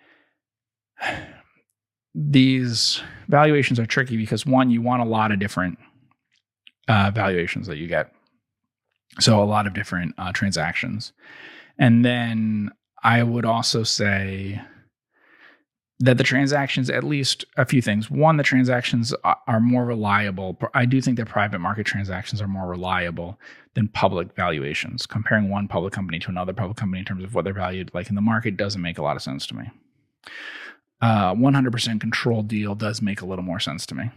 these 2.16 3.02
valuations 3.28 3.80
are 3.80 3.86
tricky 3.86 4.18
because 4.18 4.46
one, 4.46 4.70
you 4.70 4.82
want 4.82 5.02
a 5.02 5.06
lot 5.06 5.32
of 5.32 5.40
different 5.40 5.78
uh, 6.88 7.12
valuations 7.14 7.68
that 7.68 7.78
you 7.78 7.88
get. 7.88 8.14
So 9.20 9.42
a 9.42 9.46
lot 9.46 9.68
of 9.68 9.74
different 9.74 10.16
uh, 10.18 10.32
transactions. 10.32 11.14
And 11.78 12.06
then 12.06 12.72
I 13.04 13.24
would 13.24 13.46
also 13.46 13.84
say 13.84 14.62
that 16.02 16.18
the 16.18 16.24
transactions, 16.24 16.90
at 16.90 17.04
least 17.04 17.46
a 17.58 17.66
few 17.66 17.82
things. 17.82 18.10
One, 18.10 18.38
the 18.38 18.44
transactions 18.44 19.14
are 19.24 19.60
more 19.60 19.86
reliable. 19.86 20.58
I 20.74 20.86
do 20.86 21.00
think 21.00 21.18
that 21.18 21.28
private 21.28 21.60
market 21.60 21.86
transactions 21.86 22.42
are 22.42 22.48
more 22.48 22.68
reliable 22.68 23.40
than 23.76 23.88
public 23.88 24.36
valuations. 24.36 25.06
Comparing 25.06 25.50
one 25.50 25.68
public 25.68 25.94
company 25.94 26.18
to 26.20 26.30
another 26.30 26.54
public 26.54 26.78
company 26.78 27.00
in 27.00 27.06
terms 27.06 27.24
of 27.24 27.36
what 27.36 27.46
they're 27.46 27.54
valued 27.54 27.92
like 27.94 28.10
in 28.10 28.16
the 28.16 28.22
market 28.22 28.58
doesn't 28.58 28.82
make 28.82 28.98
a 28.98 29.04
lot 29.04 29.16
of 29.16 29.22
sense 29.22 29.46
to 29.48 29.56
me. 29.56 29.70
Uh, 31.02 31.34
100% 31.36 32.02
control 32.02 32.42
deal 32.42 32.74
does 32.76 33.02
make 33.02 33.22
a 33.22 33.26
little 33.26 33.46
more 33.46 33.60
sense 33.60 33.86
to 33.86 33.96
me. 33.96 34.10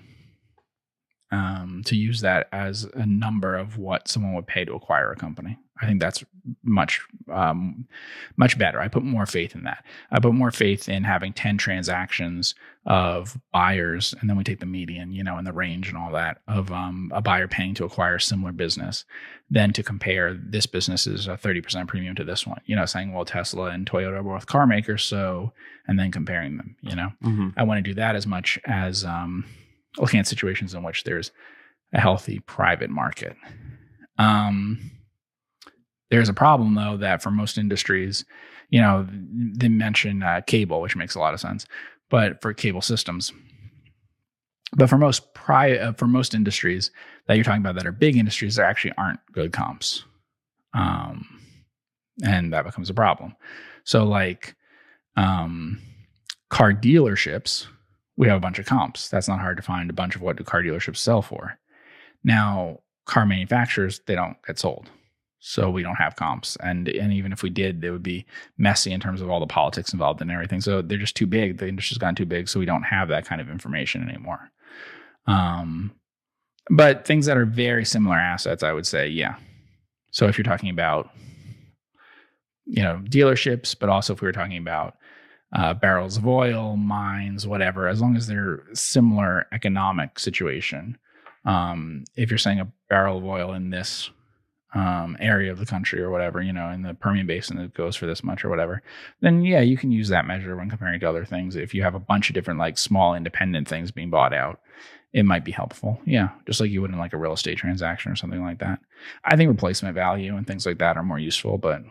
Um, 1.31 1.83
to 1.87 1.97
use 1.97 2.21
that 2.21 2.49
as 2.53 2.85
a 2.95 3.05
number 3.05 3.57
of 3.57 3.77
what 3.77 4.09
someone 4.09 4.35
would 4.35 4.47
pay 4.47 4.65
to 4.65 4.75
acquire 4.75 5.11
a 5.11 5.17
company. 5.17 5.59
I 5.83 5.87
think 5.87 6.01
that's 6.01 6.25
much 6.63 7.01
um, 7.33 7.87
much 8.37 8.57
better. 8.59 8.81
I 8.81 8.89
put 8.89 9.03
more 9.03 9.27
faith 9.27 9.55
in 9.55 9.65
that. 9.65 9.85
I 10.11 10.21
put 10.21 10.35
more 10.35 10.51
faith 10.51 10.89
in 10.89 11.03
having 11.05 11.33
ten 11.33 11.59
transactions 11.59 12.55
of 12.87 13.39
buyers, 13.53 14.15
and 14.21 14.31
then 14.31 14.37
we 14.37 14.45
take 14.45 14.61
the 14.61 14.67
median, 14.67 15.11
you 15.11 15.25
know, 15.25 15.37
and 15.37 15.47
the 15.47 15.53
range 15.53 15.89
and 15.89 15.97
all 15.97 16.13
that 16.13 16.39
of 16.47 16.71
um, 16.71 17.11
a 17.15 17.21
buyer 17.21 17.49
paying 17.49 17.75
to 17.75 17.85
acquire 17.85 18.17
a 18.17 18.21
similar 18.21 18.53
business, 18.53 19.05
than 19.51 19.73
to 19.73 19.83
compare 19.83 20.35
this 20.35 20.67
business 20.67 21.07
is 21.07 21.27
a 21.27 21.37
thirty 21.37 21.61
percent 21.61 21.89
premium 21.89 22.15
to 22.15 22.25
this 22.25 22.47
one. 22.47 22.61
You 22.67 22.77
know, 22.77 22.87
saying 22.87 23.13
well 23.13 23.25
Tesla 23.25 23.71
and 23.71 23.91
Toyota 23.91 24.21
are 24.21 24.23
both 24.23 24.47
car 24.47 24.67
makers, 24.67 25.03
so 25.03 25.53
and 25.89 25.99
then 25.99 26.13
comparing 26.13 26.57
them. 26.57 26.77
You 26.83 26.95
know, 26.95 27.13
mm-hmm. 27.25 27.49
I 27.57 27.65
want 27.65 27.85
to 27.85 27.91
do 27.91 27.95
that 27.95 28.15
as 28.15 28.27
much 28.27 28.61
as 28.65 29.05
um, 29.05 29.45
looking 29.99 30.21
at 30.21 30.29
situations 30.29 30.73
in 30.73 30.85
which 30.85 31.03
there's 31.03 31.33
a 31.93 32.01
healthy 32.01 32.39
private 32.41 32.91
market. 32.91 33.37
Um, 34.19 34.93
there's 36.15 36.29
a 36.29 36.35
problem 36.35 36.75
though 36.75 36.97
that 36.97 37.23
for 37.23 37.33
most 37.33 37.59
industries, 37.59 38.25
you 38.71 38.81
know, 38.81 39.07
they 39.11 39.69
mention 39.69 40.23
uh, 40.23 40.41
cable, 40.47 40.81
which 40.81 40.95
makes 40.95 41.17
a 41.17 41.19
lot 41.19 41.35
of 41.35 41.41
sense, 41.41 41.67
but 42.09 42.41
for 42.41 42.55
cable 42.55 42.83
systems. 42.83 43.33
But 44.77 44.89
for 44.89 44.97
most 44.97 45.35
pri- 45.35 45.79
uh, 45.79 45.93
for 45.95 46.07
most 46.07 46.33
industries 46.33 46.93
that 47.27 47.35
you're 47.35 47.45
talking 47.45 47.61
about 47.61 47.75
that 47.75 47.87
are 47.87 47.93
big 47.93 48.17
industries, 48.17 48.55
there 48.55 48.65
actually 48.65 48.93
aren't 48.97 49.21
good 49.33 49.53
comps, 49.53 50.05
um, 50.73 51.27
and 52.25 52.53
that 52.53 52.65
becomes 52.65 52.91
a 52.91 52.95
problem. 52.95 53.35
So, 53.85 54.05
like 54.05 54.55
um, 55.17 55.81
car 56.49 56.73
dealerships, 56.73 57.67
we 58.17 58.29
have 58.29 58.37
a 58.37 58.41
bunch 58.41 58.59
of 58.61 58.67
comps. 58.67 59.09
That's 59.09 59.29
not 59.29 59.41
hard 59.41 59.57
to 59.57 59.63
find. 59.63 59.91
A 59.91 59.95
bunch 59.95 60.15
of 60.15 60.23
what 60.23 60.37
do 60.37 60.45
car 60.45 60.63
dealerships 60.63 60.99
sell 60.99 61.23
for? 61.23 61.59
Now, 62.25 62.81
car 63.05 63.27
manufacturers 63.27 64.01
they 64.07 64.15
don't 64.15 64.37
get 64.47 64.59
sold. 64.61 64.91
So 65.47 65.69
we 65.69 65.83
don't 65.83 65.97
have 65.97 66.17
comps, 66.17 66.57
and 66.57 66.89
and 66.89 67.13
even 67.13 67.31
if 67.31 67.43
we 67.43 67.51
did, 67.51 67.85
it 67.85 67.91
would 67.91 68.03
be 68.03 68.25
messy 68.57 68.93
in 68.93 69.01
terms 69.01 69.21
of 69.21 69.29
all 69.29 69.41
the 69.41 69.47
politics 69.47 69.93
involved 69.93 70.23
and 70.23 70.31
everything. 70.31 70.63
So 70.63 70.81
they're 70.81 70.97
just 70.97 71.17
too 71.17 71.27
big. 71.27 71.59
The 71.59 71.69
industry's 71.69 71.99
gotten 71.99 72.15
too 72.15 72.25
big, 72.25 72.49
so 72.49 72.59
we 72.59 72.65
don't 72.65 72.85
have 72.85 73.09
that 73.09 73.27
kind 73.27 73.43
of 73.43 73.51
information 73.51 74.09
anymore. 74.09 74.51
Um, 75.27 75.93
but 76.71 77.07
things 77.07 77.27
that 77.27 77.37
are 77.37 77.45
very 77.45 77.85
similar 77.85 78.17
assets, 78.17 78.63
I 78.63 78.73
would 78.73 78.87
say, 78.87 79.07
yeah. 79.07 79.35
So 80.13 80.29
if 80.29 80.39
you're 80.39 80.47
talking 80.47 80.71
about, 80.71 81.11
you 82.65 82.83
know, 82.83 83.03
dealerships, 83.05 83.77
but 83.79 83.91
also 83.91 84.15
if 84.15 84.23
we 84.23 84.27
were 84.27 84.33
talking 84.33 84.57
about 84.57 84.97
uh, 85.55 85.75
barrels 85.75 86.17
of 86.17 86.27
oil, 86.27 86.79
mines, 86.79 87.47
whatever, 87.47 87.87
as 87.87 88.01
long 88.01 88.17
as 88.17 88.27
they're 88.27 88.63
similar 88.73 89.47
economic 89.53 90.19
situation. 90.19 90.97
Um, 91.45 92.05
if 92.17 92.31
you're 92.31 92.39
saying 92.39 92.61
a 92.61 92.73
barrel 92.89 93.19
of 93.19 93.27
oil 93.27 93.53
in 93.53 93.69
this 93.69 94.09
um, 94.75 95.17
area 95.21 95.53
of 95.53 95.59
the 95.59 95.67
country 95.67 96.03
or 96.03 96.11
whatever, 96.11 96.43
you 96.43 96.53
know, 96.53 96.69
in 96.71 96.83
the 96.83 96.95
Permian 96.95 97.27
Basin 97.27 97.59
it 97.59 97.75
goes 97.75 97.95
for 97.95 98.07
this 98.07 98.25
much 98.25 98.45
or 98.45 98.49
whatever, 98.49 98.83
then 99.21 99.45
yeah, 99.45 99.61
you 99.61 99.77
can 99.77 99.93
use 99.93 100.09
that 100.09 100.27
measure 100.27 100.57
when 100.57 100.69
comparing 100.69 100.99
to 101.01 101.09
other 101.09 101.25
things. 101.25 101.55
If 101.55 101.75
you 101.75 101.83
have 101.83 101.95
a 101.95 102.01
bunch 102.01 102.29
of 102.29 102.35
different 102.35 102.59
like 102.59 102.77
small 102.77 103.15
independent 103.15 103.69
things 103.69 103.93
being 103.93 104.11
bought 104.11 104.35
out, 104.35 104.61
it 105.13 105.25
might 105.25 105.45
be 105.45 105.53
helpful. 105.53 106.01
Yeah, 106.05 106.31
just 106.47 106.61
like 106.61 106.71
you 106.71 106.83
would 106.83 106.91
in 106.91 106.99
like 106.99 107.13
a 107.13 107.19
real 107.19 107.33
estate 107.33 107.57
transaction 107.57 108.11
or 108.11 108.17
something 108.17 108.43
like 108.43 108.59
that. 108.59 108.81
I 109.25 109.37
think 109.37 109.49
replacement 109.49 109.95
value 109.95 110.37
and 110.37 110.47
things 110.47 110.67
like 110.67 110.79
that 110.79 110.97
are 110.97 111.05
more 111.05 111.21
useful, 111.21 111.57
but 111.57 111.83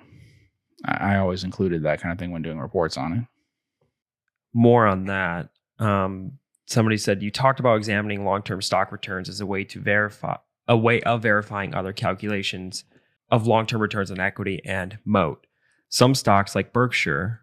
I, 0.83 1.13
I 1.13 1.17
always 1.17 1.45
included 1.45 1.83
that 1.83 2.01
kind 2.01 2.11
of 2.11 2.19
thing 2.19 2.31
when 2.31 2.41
doing 2.41 2.59
reports 2.59 2.97
on 2.97 3.13
it. 3.13 3.23
More 4.53 4.85
on 4.85 5.05
that. 5.05 5.49
Um, 5.79 6.33
somebody 6.65 6.97
said 6.97 7.23
you 7.23 7.31
talked 7.31 7.61
about 7.61 7.77
examining 7.77 8.25
long-term 8.25 8.61
stock 8.61 8.91
returns 8.91 9.29
as 9.29 9.39
a 9.39 9.45
way 9.45 9.63
to 9.63 9.79
verify 9.79 10.35
a 10.67 10.77
way 10.77 11.01
of 11.01 11.21
verifying 11.21 11.73
other 11.73 11.93
calculations 11.93 12.85
of 13.29 13.47
long-term 13.47 13.81
returns 13.81 14.11
on 14.11 14.19
equity 14.19 14.61
and 14.65 14.97
moat. 15.05 15.45
Some 15.89 16.15
stocks 16.15 16.55
like 16.55 16.73
Berkshire, 16.73 17.41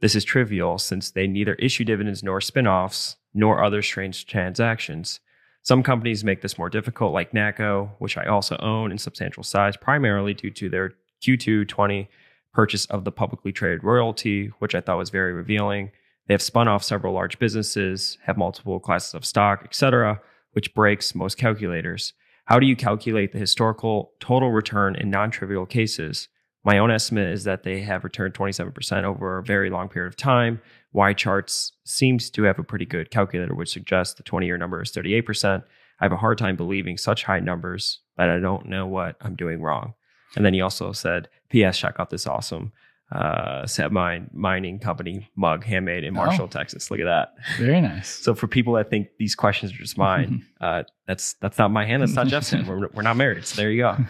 this 0.00 0.14
is 0.14 0.24
trivial 0.24 0.78
since 0.78 1.10
they 1.10 1.26
neither 1.26 1.54
issue 1.54 1.84
dividends 1.84 2.22
nor 2.22 2.40
spin-offs 2.40 3.16
nor 3.34 3.62
other 3.62 3.82
strange 3.82 4.26
transactions. 4.26 5.20
Some 5.62 5.82
companies 5.82 6.24
make 6.24 6.42
this 6.42 6.58
more 6.58 6.68
difficult, 6.68 7.12
like 7.12 7.32
NACCO, 7.32 7.90
which 7.98 8.18
I 8.18 8.24
also 8.26 8.56
own 8.58 8.90
in 8.90 8.98
substantial 8.98 9.44
size, 9.44 9.76
primarily 9.76 10.34
due 10.34 10.50
to 10.50 10.68
their 10.68 10.94
Q2 11.22 11.68
20 11.68 12.08
purchase 12.52 12.84
of 12.86 13.04
the 13.04 13.12
publicly 13.12 13.52
traded 13.52 13.84
royalty, 13.84 14.48
which 14.58 14.74
I 14.74 14.80
thought 14.80 14.98
was 14.98 15.10
very 15.10 15.32
revealing. 15.32 15.92
They 16.26 16.34
have 16.34 16.42
spun 16.42 16.68
off 16.68 16.84
several 16.84 17.14
large 17.14 17.38
businesses, 17.38 18.18
have 18.24 18.36
multiple 18.36 18.80
classes 18.80 19.14
of 19.14 19.24
stock, 19.24 19.62
etc., 19.64 20.20
which 20.52 20.74
breaks 20.74 21.14
most 21.14 21.38
calculators. 21.38 22.12
How 22.44 22.58
do 22.58 22.66
you 22.66 22.76
calculate 22.76 23.32
the 23.32 23.38
historical 23.38 24.12
total 24.20 24.50
return 24.50 24.96
in 24.96 25.10
non 25.10 25.30
trivial 25.30 25.66
cases? 25.66 26.28
My 26.64 26.78
own 26.78 26.90
estimate 26.90 27.28
is 27.28 27.44
that 27.44 27.64
they 27.64 27.80
have 27.80 28.04
returned 28.04 28.34
27% 28.34 29.04
over 29.04 29.38
a 29.38 29.42
very 29.42 29.68
long 29.68 29.88
period 29.88 30.08
of 30.08 30.16
time. 30.16 30.60
YCharts 30.94 31.72
seems 31.84 32.30
to 32.30 32.44
have 32.44 32.58
a 32.58 32.64
pretty 32.64 32.84
good 32.84 33.10
calculator, 33.10 33.54
which 33.54 33.72
suggests 33.72 34.14
the 34.14 34.22
20 34.22 34.46
year 34.46 34.58
number 34.58 34.80
is 34.80 34.92
38%. 34.92 35.64
I 36.00 36.04
have 36.04 36.12
a 36.12 36.16
hard 36.16 36.38
time 36.38 36.56
believing 36.56 36.98
such 36.98 37.24
high 37.24 37.40
numbers, 37.40 38.00
but 38.16 38.28
I 38.28 38.38
don't 38.38 38.66
know 38.66 38.86
what 38.86 39.16
I'm 39.20 39.34
doing 39.34 39.60
wrong. 39.60 39.94
And 40.36 40.44
then 40.44 40.54
he 40.54 40.60
also 40.60 40.92
said, 40.92 41.28
P.S. 41.48 41.78
Check 41.78 41.96
out 41.98 42.10
this 42.10 42.26
awesome 42.26 42.72
uh, 43.14 43.66
Sabine 43.66 44.30
mining 44.32 44.78
company 44.78 45.28
mug 45.36 45.64
handmade 45.64 46.04
in 46.04 46.14
Marshall, 46.14 46.44
oh, 46.44 46.48
Texas. 46.48 46.90
Look 46.90 47.00
at 47.00 47.04
that. 47.04 47.34
Very 47.58 47.80
nice. 47.80 48.08
So 48.08 48.34
for 48.34 48.46
people 48.46 48.74
that 48.74 48.88
think 48.88 49.08
these 49.18 49.34
questions 49.34 49.72
are 49.72 49.76
just 49.76 49.98
mine, 49.98 50.46
uh, 50.60 50.84
that's 51.06 51.34
that's 51.34 51.58
not 51.58 51.70
my 51.70 51.84
hand. 51.84 52.02
That's 52.02 52.14
not 52.14 52.28
Geoff's 52.28 52.50
hand. 52.50 52.66
We're, 52.66 52.88
we're 52.88 53.02
not 53.02 53.16
married. 53.16 53.46
So 53.46 53.56
there 53.56 53.70
you 53.70 53.82
go. 53.82 53.96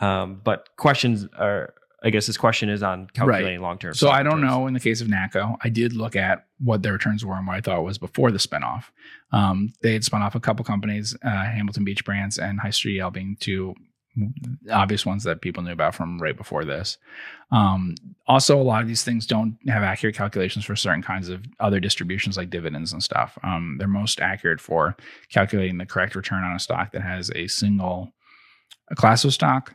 Um, 0.00 0.40
but 0.44 0.68
questions 0.76 1.26
are, 1.36 1.74
I 2.04 2.10
guess 2.10 2.28
this 2.28 2.36
question 2.36 2.68
is 2.68 2.84
on 2.84 3.08
calculating 3.12 3.60
right. 3.60 3.60
long 3.60 3.78
term. 3.78 3.94
So 3.94 4.10
I 4.10 4.22
don't 4.22 4.36
returns. 4.36 4.52
know 4.52 4.66
in 4.68 4.74
the 4.74 4.80
case 4.80 5.00
of 5.00 5.08
NACCO, 5.08 5.56
I 5.62 5.68
did 5.68 5.92
look 5.92 6.14
at 6.14 6.46
what 6.60 6.82
their 6.82 6.92
returns 6.92 7.24
were 7.24 7.34
and 7.34 7.46
what 7.46 7.56
I 7.56 7.60
thought 7.60 7.82
was 7.82 7.98
before 7.98 8.30
the 8.30 8.38
spinoff. 8.38 8.84
Um, 9.32 9.72
they 9.82 9.94
had 9.94 10.04
spun 10.04 10.22
off 10.22 10.36
a 10.36 10.40
couple 10.40 10.64
companies, 10.64 11.16
uh, 11.24 11.28
Hamilton 11.28 11.84
Beach 11.84 12.04
Brands 12.04 12.38
and 12.38 12.60
Hyster-Yale 12.60 13.10
being 13.10 13.36
two 13.40 13.74
obvious 14.70 15.06
ones 15.06 15.24
that 15.24 15.40
people 15.40 15.62
knew 15.62 15.72
about 15.72 15.94
from 15.94 16.20
right 16.20 16.36
before 16.36 16.64
this. 16.64 16.98
Um, 17.50 17.94
also, 18.26 18.60
a 18.60 18.62
lot 18.62 18.82
of 18.82 18.88
these 18.88 19.04
things 19.04 19.26
don't 19.26 19.56
have 19.68 19.82
accurate 19.82 20.16
calculations 20.16 20.64
for 20.64 20.76
certain 20.76 21.02
kinds 21.02 21.28
of 21.28 21.44
other 21.60 21.80
distributions 21.80 22.36
like 22.36 22.50
dividends 22.50 22.92
and 22.92 23.02
stuff. 23.02 23.38
Um, 23.42 23.76
they're 23.78 23.88
most 23.88 24.20
accurate 24.20 24.60
for 24.60 24.96
calculating 25.30 25.78
the 25.78 25.86
correct 25.86 26.14
return 26.14 26.44
on 26.44 26.54
a 26.54 26.58
stock 26.58 26.92
that 26.92 27.02
has 27.02 27.30
a 27.34 27.46
single 27.46 28.12
a 28.90 28.94
class 28.94 29.24
of 29.24 29.34
stock. 29.34 29.74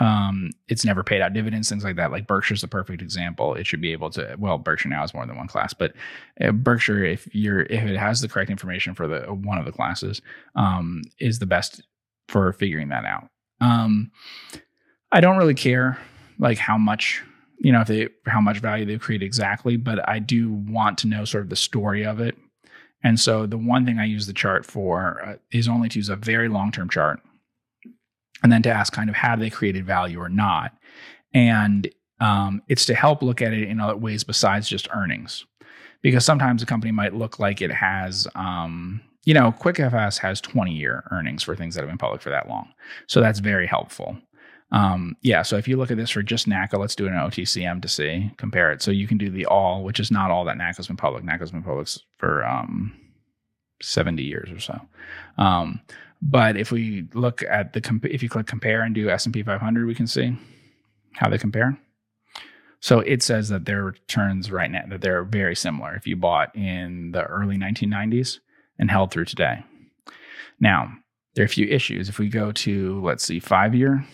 Um, 0.00 0.50
it's 0.68 0.84
never 0.84 1.04
paid 1.04 1.20
out 1.20 1.34
dividends, 1.34 1.68
things 1.68 1.84
like 1.84 1.96
that. 1.96 2.10
Like 2.10 2.26
Berkshire's 2.26 2.62
the 2.62 2.68
perfect 2.68 3.02
example. 3.02 3.54
It 3.54 3.66
should 3.66 3.80
be 3.80 3.92
able 3.92 4.10
to. 4.10 4.36
Well, 4.38 4.58
Berkshire 4.58 4.88
now 4.88 5.04
is 5.04 5.12
more 5.12 5.26
than 5.26 5.36
one 5.36 5.48
class, 5.48 5.74
but 5.74 5.92
uh, 6.40 6.52
Berkshire, 6.52 7.04
if 7.04 7.32
you're 7.34 7.60
if 7.62 7.84
it 7.84 7.98
has 7.98 8.20
the 8.20 8.28
correct 8.28 8.50
information 8.50 8.94
for 8.94 9.06
the 9.06 9.20
one 9.32 9.58
of 9.58 9.66
the 9.66 9.72
classes, 9.72 10.22
um, 10.56 11.02
is 11.18 11.38
the 11.38 11.46
best 11.46 11.82
for 12.28 12.52
figuring 12.52 12.88
that 12.88 13.04
out. 13.04 13.28
Um, 13.62 14.10
I 15.12 15.20
don't 15.20 15.38
really 15.38 15.54
care 15.54 15.98
like 16.38 16.58
how 16.58 16.76
much 16.76 17.22
you 17.58 17.70
know 17.70 17.80
if 17.80 17.86
they 17.86 18.08
how 18.26 18.40
much 18.40 18.58
value 18.58 18.84
they 18.84 18.98
create 18.98 19.22
exactly, 19.22 19.76
but 19.76 20.06
I 20.08 20.18
do 20.18 20.52
want 20.52 20.98
to 20.98 21.06
know 21.06 21.24
sort 21.24 21.44
of 21.44 21.50
the 21.50 21.56
story 21.56 22.04
of 22.04 22.20
it. 22.20 22.36
And 23.04 23.18
so 23.18 23.46
the 23.46 23.58
one 23.58 23.84
thing 23.84 23.98
I 23.98 24.04
use 24.04 24.26
the 24.26 24.32
chart 24.32 24.64
for 24.66 25.24
uh, 25.24 25.36
is 25.52 25.68
only 25.68 25.88
to 25.90 25.98
use 25.98 26.08
a 26.08 26.16
very 26.16 26.48
long 26.48 26.72
term 26.72 26.90
chart, 26.90 27.20
and 28.42 28.50
then 28.50 28.62
to 28.62 28.70
ask 28.70 28.92
kind 28.92 29.08
of 29.08 29.16
how 29.16 29.36
they 29.36 29.50
created 29.50 29.86
value 29.86 30.18
or 30.20 30.28
not, 30.28 30.72
and 31.32 31.88
um, 32.20 32.62
it's 32.68 32.86
to 32.86 32.94
help 32.94 33.22
look 33.22 33.42
at 33.42 33.52
it 33.52 33.68
in 33.68 33.80
other 33.80 33.96
ways 33.96 34.24
besides 34.24 34.68
just 34.68 34.88
earnings, 34.92 35.44
because 36.02 36.24
sometimes 36.24 36.62
a 36.62 36.66
company 36.66 36.90
might 36.90 37.14
look 37.14 37.38
like 37.38 37.62
it 37.62 37.72
has 37.72 38.26
um, 38.34 39.00
you 39.24 39.34
know, 39.34 39.52
QuickFS 39.60 40.18
has 40.18 40.40
20 40.40 40.72
year 40.72 41.04
earnings 41.10 41.42
for 41.42 41.54
things 41.54 41.74
that 41.74 41.82
have 41.82 41.90
been 41.90 41.98
public 41.98 42.20
for 42.20 42.30
that 42.30 42.48
long. 42.48 42.68
So 43.06 43.20
that's 43.20 43.38
very 43.38 43.66
helpful. 43.66 44.16
Um, 44.72 45.16
yeah, 45.20 45.42
so 45.42 45.56
if 45.56 45.68
you 45.68 45.76
look 45.76 45.90
at 45.90 45.98
this 45.98 46.10
for 46.10 46.22
just 46.22 46.48
NACCO, 46.48 46.78
let's 46.78 46.96
do 46.96 47.06
an 47.06 47.12
OTCM 47.12 47.82
to 47.82 47.88
see, 47.88 48.30
compare 48.38 48.72
it. 48.72 48.80
So 48.80 48.90
you 48.90 49.06
can 49.06 49.18
do 49.18 49.30
the 49.30 49.44
all, 49.46 49.84
which 49.84 50.00
is 50.00 50.10
not 50.10 50.30
all 50.30 50.44
that 50.46 50.56
NACCO's 50.56 50.86
been 50.86 50.96
public. 50.96 51.24
NACCO's 51.24 51.50
been 51.50 51.62
public 51.62 51.88
for 52.16 52.44
um, 52.46 52.92
70 53.82 54.22
years 54.22 54.50
or 54.50 54.58
so. 54.58 54.80
Um, 55.36 55.80
but 56.22 56.56
if 56.56 56.72
we 56.72 57.06
look 57.12 57.42
at 57.42 57.74
the, 57.74 57.80
comp- 57.80 58.06
if 58.06 58.22
you 58.22 58.28
click 58.28 58.46
compare 58.46 58.82
and 58.82 58.94
do 58.94 59.10
S&P 59.10 59.42
500, 59.42 59.86
we 59.86 59.94
can 59.94 60.06
see 60.06 60.36
how 61.12 61.28
they 61.28 61.38
compare. 61.38 61.78
So 62.80 63.00
it 63.00 63.22
says 63.22 63.50
that 63.50 63.66
their 63.66 63.84
returns 63.84 64.50
right 64.50 64.70
now, 64.70 64.84
that 64.88 65.02
they're 65.02 65.24
very 65.24 65.54
similar. 65.54 65.94
If 65.94 66.06
you 66.06 66.16
bought 66.16 66.54
in 66.56 67.12
the 67.12 67.24
early 67.24 67.56
1990s, 67.56 68.38
and 68.82 68.90
held 68.90 69.12
through 69.12 69.24
today. 69.24 69.62
Now, 70.58 70.92
there 71.34 71.44
are 71.44 71.46
a 71.46 71.48
few 71.48 71.68
issues. 71.68 72.08
If 72.08 72.18
we 72.18 72.28
go 72.28 72.50
to, 72.50 73.00
let's 73.00 73.22
see, 73.22 73.38
five 73.38 73.76
year, 73.76 74.04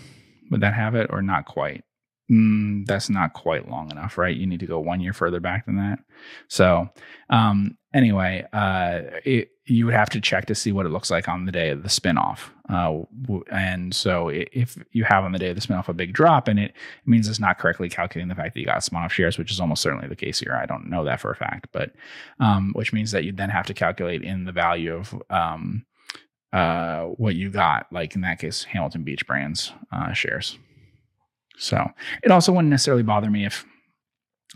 would 0.51 0.61
that 0.61 0.75
have 0.75 0.95
it 0.95 1.07
or 1.09 1.23
not 1.23 1.47
quite? 1.47 1.83
Mm, 2.31 2.87
that's 2.87 3.09
not 3.09 3.33
quite 3.33 3.71
long 3.71 3.91
enough, 3.91 4.19
right? 4.19 4.37
You 4.37 4.47
need 4.47 4.61
to 4.61 4.67
go 4.67 4.79
one 4.79 5.01
year 5.01 5.15
further 5.15 5.41
back 5.41 5.65
than 5.65 5.77
that. 5.77 6.01
So, 6.49 6.91
um, 7.31 7.79
anyway, 7.95 8.45
uh, 8.53 9.01
it, 9.25 9.53
you 9.65 9.87
would 9.87 9.95
have 9.95 10.11
to 10.11 10.21
check 10.21 10.45
to 10.47 10.55
see 10.55 10.71
what 10.71 10.85
it 10.85 10.91
looks 10.91 11.11
like 11.11 11.27
on 11.27 11.47
the 11.47 11.53
day 11.53 11.71
of 11.71 11.83
the 11.83 11.89
spinoff. 11.89 12.51
Uh, 12.69 13.05
and 13.51 13.95
so, 13.95 14.29
if 14.29 14.77
you 14.93 15.05
have 15.05 15.25
on 15.25 15.33
the 15.33 15.39
day 15.39 15.49
of 15.49 15.57
the 15.57 15.67
spinoff 15.67 15.89
a 15.89 15.95
big 15.95 16.13
drop 16.13 16.49
and 16.49 16.59
it, 16.59 16.75
means 17.07 17.29
it's 17.29 17.41
not 17.41 17.59
correctly 17.59 17.89
calculating 17.89 18.29
the 18.29 18.35
fact 18.35 18.53
that 18.53 18.61
you 18.61 18.67
got 18.67 18.81
spinoff 18.81 19.11
shares, 19.11 19.39
which 19.39 19.51
is 19.51 19.59
almost 19.59 19.81
certainly 19.81 20.07
the 20.07 20.17
case 20.17 20.39
here. 20.39 20.55
I 20.55 20.67
don't 20.67 20.91
know 20.91 21.05
that 21.05 21.21
for 21.21 21.31
a 21.31 21.37
fact, 21.37 21.69
but 21.73 21.93
um, 22.41 22.73
which 22.75 22.93
means 22.93 23.11
that 23.13 23.25
you 23.25 23.33
then 23.33 23.49
have 23.49 23.67
to 23.67 23.75
calculate 23.75 24.23
in 24.23 24.45
the 24.45 24.53
value 24.53 24.95
of 24.95 25.23
um, 25.31 25.87
uh, 26.53 27.05
what 27.05 27.37
you 27.37 27.49
got, 27.49 27.87
like 27.91 28.15
in 28.15 28.21
that 28.21 28.39
case, 28.39 28.65
Hamilton 28.65 29.03
Beach 29.03 29.27
Brands 29.27 29.73
uh, 29.93 30.13
shares. 30.13 30.59
So 31.59 31.91
it 32.23 32.31
also 32.31 32.53
wouldn't 32.53 32.71
necessarily 32.71 33.03
bother 33.03 33.31
me 33.31 33.45
if 33.45 33.65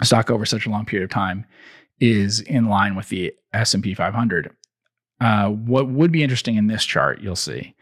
a 0.00 0.04
stock 0.04 0.30
over 0.30 0.46
such 0.46 0.66
a 0.66 0.70
long 0.70 0.86
period 0.86 1.04
of 1.04 1.10
time 1.10 1.44
is 2.00 2.40
in 2.40 2.68
line 2.68 2.94
with 2.94 3.08
the 3.08 3.32
S&P 3.52 3.94
500. 3.94 4.50
Uh, 5.20 5.48
what 5.50 5.88
would 5.88 6.10
be 6.10 6.22
interesting 6.22 6.56
in 6.56 6.66
this 6.66 6.84
chart, 6.84 7.20
you'll 7.20 7.36
see, 7.36 7.74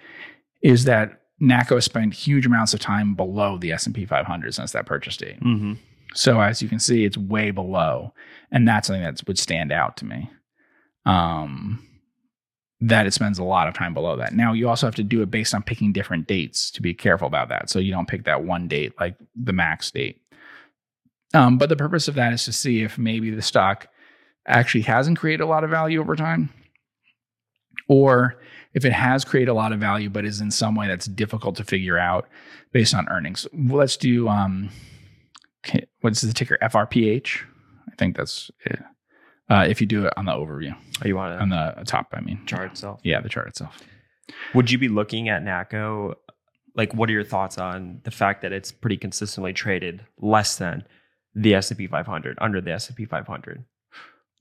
is 0.62 0.84
that 0.84 1.22
NACCO 1.40 1.82
spent 1.82 2.12
huge 2.12 2.44
amounts 2.44 2.74
of 2.74 2.80
time 2.80 3.14
below 3.14 3.56
the 3.56 3.72
S&P 3.72 4.04
500 4.04 4.54
since 4.54 4.72
that 4.72 4.86
purchase 4.86 5.16
date. 5.16 5.40
Mm-hmm. 5.40 5.74
So 6.14 6.40
as 6.40 6.60
you 6.60 6.68
can 6.68 6.78
see, 6.78 7.04
it's 7.04 7.16
way 7.16 7.50
below, 7.50 8.12
and 8.50 8.66
that's 8.66 8.88
something 8.88 9.02
that 9.02 9.22
would 9.26 9.38
stand 9.38 9.72
out 9.72 9.96
to 9.98 10.04
me. 10.04 10.30
Um, 11.06 11.86
that 12.80 13.06
it 13.06 13.12
spends 13.12 13.38
a 13.38 13.44
lot 13.44 13.68
of 13.68 13.74
time 13.74 13.92
below 13.92 14.16
that. 14.16 14.34
Now, 14.34 14.52
you 14.52 14.68
also 14.68 14.86
have 14.86 14.94
to 14.94 15.02
do 15.02 15.20
it 15.20 15.30
based 15.30 15.54
on 15.54 15.62
picking 15.62 15.92
different 15.92 16.26
dates 16.26 16.70
to 16.72 16.82
be 16.82 16.94
careful 16.94 17.26
about 17.26 17.50
that. 17.50 17.68
So 17.68 17.78
you 17.78 17.92
don't 17.92 18.08
pick 18.08 18.24
that 18.24 18.44
one 18.44 18.68
date 18.68 18.94
like 18.98 19.16
the 19.36 19.52
max 19.52 19.90
date. 19.90 20.20
Um, 21.34 21.58
but 21.58 21.68
the 21.68 21.76
purpose 21.76 22.08
of 22.08 22.14
that 22.14 22.32
is 22.32 22.44
to 22.46 22.52
see 22.52 22.82
if 22.82 22.98
maybe 22.98 23.30
the 23.30 23.42
stock 23.42 23.88
actually 24.46 24.82
hasn't 24.82 25.18
created 25.18 25.44
a 25.44 25.46
lot 25.46 25.62
of 25.62 25.70
value 25.70 26.00
over 26.00 26.16
time, 26.16 26.50
or 27.88 28.40
if 28.74 28.84
it 28.84 28.92
has 28.92 29.24
created 29.24 29.50
a 29.50 29.54
lot 29.54 29.72
of 29.72 29.80
value 29.80 30.08
but 30.08 30.24
is 30.24 30.40
in 30.40 30.50
some 30.50 30.74
way 30.74 30.88
that's 30.88 31.06
difficult 31.06 31.56
to 31.56 31.64
figure 31.64 31.98
out 31.98 32.28
based 32.72 32.94
on 32.94 33.08
earnings. 33.08 33.46
Let's 33.52 33.96
do 33.96 34.28
um, 34.28 34.70
what's 36.00 36.22
the 36.22 36.32
ticker 36.32 36.58
FRPH? 36.62 37.42
I 37.90 37.94
think 37.96 38.16
that's 38.16 38.50
it. 38.64 38.80
Uh, 39.50 39.66
if 39.68 39.80
you 39.80 39.86
do 39.86 40.06
it 40.06 40.14
on 40.16 40.24
the 40.26 40.32
overview. 40.32 40.74
Oh, 41.04 41.08
you 41.08 41.16
want 41.16 41.40
on 41.40 41.48
the 41.48 41.82
top, 41.84 42.06
I 42.12 42.20
mean. 42.20 42.40
Chart 42.46 42.70
itself? 42.70 43.00
Yeah, 43.02 43.20
the 43.20 43.28
chart 43.28 43.48
itself. 43.48 43.76
Would 44.54 44.70
you 44.70 44.78
be 44.78 44.88
looking 44.88 45.28
at 45.28 45.42
NACCO? 45.42 46.14
Like, 46.76 46.94
what 46.94 47.10
are 47.10 47.12
your 47.12 47.24
thoughts 47.24 47.58
on 47.58 48.00
the 48.04 48.12
fact 48.12 48.42
that 48.42 48.52
it's 48.52 48.70
pretty 48.70 48.96
consistently 48.96 49.52
traded 49.52 50.06
less 50.18 50.56
than 50.56 50.84
the 51.34 51.54
S&P 51.54 51.88
500, 51.88 52.38
under 52.40 52.60
the 52.60 52.70
S&P 52.72 53.04
500? 53.06 53.64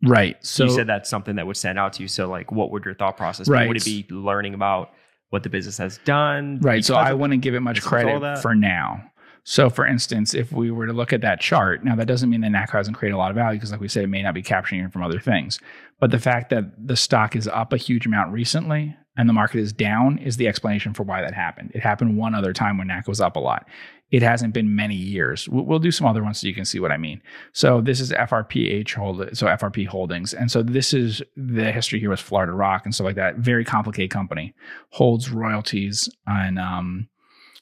Right. 0.04 0.38
So 0.46 0.66
you 0.66 0.70
said 0.70 0.88
that's 0.88 1.10
something 1.10 1.36
that 1.38 1.48
would 1.48 1.58
stand 1.58 1.80
out 1.80 1.94
to 1.94 2.04
you. 2.04 2.08
So, 2.08 2.30
like, 2.30 2.52
what 2.52 2.72
would 2.72 2.86
your 2.86 2.94
thought 2.94 3.18
process 3.18 3.48
be? 3.48 3.54
Right. 3.54 3.68
Would 3.68 3.78
it 3.78 3.86
be 3.86 4.06
learning 4.12 4.54
about 4.54 4.92
what 5.30 5.44
the 5.44 5.50
business 5.50 5.78
has 5.78 5.98
done? 6.06 6.60
Right. 6.62 6.86
So 6.86 6.96
I 6.96 7.14
wouldn't 7.14 7.42
give 7.42 7.56
it 7.56 7.60
much 7.62 7.82
credit 7.82 8.42
for 8.42 8.56
now. 8.56 9.09
So, 9.44 9.70
for 9.70 9.86
instance, 9.86 10.34
if 10.34 10.52
we 10.52 10.72
were 10.72 10.86
to 10.86 10.94
look 10.94 11.14
at 11.14 11.22
that 11.22 11.40
chart, 11.40 11.84
now 11.84 11.96
that 11.96 12.08
doesn't 12.08 12.30
mean 12.30 12.42
that 12.42 12.52
NACCO 12.52 12.74
hasn't 12.74 12.98
created 12.98 13.16
a 13.16 13.18
lot 13.18 13.32
of 13.32 13.36
value 13.36 13.58
because, 13.58 13.72
like 13.72 13.82
we 13.82 13.88
said, 13.88 14.04
it 14.04 14.08
may 14.08 14.22
not 14.22 14.34
be 14.34 14.42
capturing 14.42 14.82
it 14.82 14.94
from 14.94 15.04
other 15.04 15.20
things. 15.20 15.60
But 16.00 16.12
the 16.12 16.20
fact 16.20 16.50
that 16.50 16.88
the 16.88 16.96
stock 16.96 17.36
is 17.36 17.48
up 17.48 17.74
a 17.74 17.78
huge 17.78 18.06
amount 18.06 18.32
recently 18.32 18.96
and 19.18 19.28
the 19.28 19.34
market 19.34 19.60
is 19.60 19.74
down 19.74 20.18
is 20.18 20.38
the 20.38 20.48
explanation 20.48 20.94
for 20.94 21.04
why 21.04 21.22
that 21.22 21.34
happened. 21.34 21.72
It 21.74 21.82
happened 21.82 22.18
one 22.18 22.36
other 22.36 22.54
time 22.54 22.78
when 22.78 22.88
NACCO 22.88 23.10
was 23.10 23.22
up 23.22 23.36
a 23.36 23.40
lot. 23.40 23.68
It 24.12 24.24
hasn't 24.24 24.54
been 24.54 24.76
many 24.76 24.96
years. 24.96 25.48
We'll, 25.50 25.78
do 25.78 25.92
some 25.92 26.08
other 26.08 26.24
ones 26.24 26.40
so 26.40 26.48
you 26.48 26.54
can 26.54 26.66
see 26.66 26.80
what 26.80 26.92
I 26.92 26.98
mean. 26.98 27.22
So 27.54 27.80
this 27.80 28.00
is 28.00 28.12
FRPH 28.12 28.94
hold, 28.94 29.38
so 29.38 29.46
FRP 29.46 29.88
Holdings, 29.88 30.34
and 30.34 30.52
so 30.52 30.64
this 30.64 30.94
is 30.94 31.22
the 31.38 31.72
history 31.72 32.00
here 32.00 32.10
with 32.10 32.20
Florida 32.20 32.54
Rock 32.54 32.86
and 32.86 32.96
stuff 32.96 33.06
like 33.06 33.16
that. 33.18 33.36
Very 33.36 33.64
complicated 33.64 34.10
company, 34.10 34.56
holds 34.90 35.30
royalties 35.30 36.10
on 36.28 36.58
um, 36.58 37.08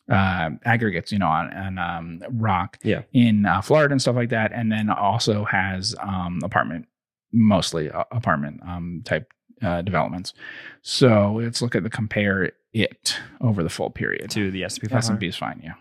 uh, 0.09 0.49
aggregates, 0.65 1.11
you 1.11 1.19
know, 1.19 1.27
on, 1.27 1.51
on 1.53 1.77
um, 1.77 2.23
rock 2.31 2.77
Yeah. 2.83 3.01
in 3.13 3.45
uh, 3.45 3.61
Florida 3.61 3.91
and 3.91 4.01
stuff 4.01 4.15
like 4.15 4.29
that, 4.29 4.51
and 4.53 4.71
then 4.71 4.89
also 4.89 5.43
has 5.45 5.95
um, 6.01 6.39
apartment, 6.43 6.85
mostly 7.33 7.91
uh, 7.91 8.03
apartment 8.11 8.61
um, 8.65 9.01
type 9.05 9.31
uh, 9.61 9.81
developments. 9.81 10.33
So 10.81 11.33
let's 11.41 11.61
look 11.61 11.75
at 11.75 11.83
the 11.83 11.89
compare 11.89 12.51
it 12.73 13.17
over 13.41 13.63
the 13.63 13.69
full 13.69 13.89
period. 13.89 14.29
to 14.31 14.51
the 14.51 14.63
S&P 14.63 14.85
S 14.85 14.91
500? 14.91 15.09
and 15.11 15.19
P 15.19 15.27
is 15.27 15.35
fine, 15.35 15.61
yeah. 15.63 15.73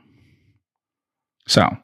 So, 1.47 1.77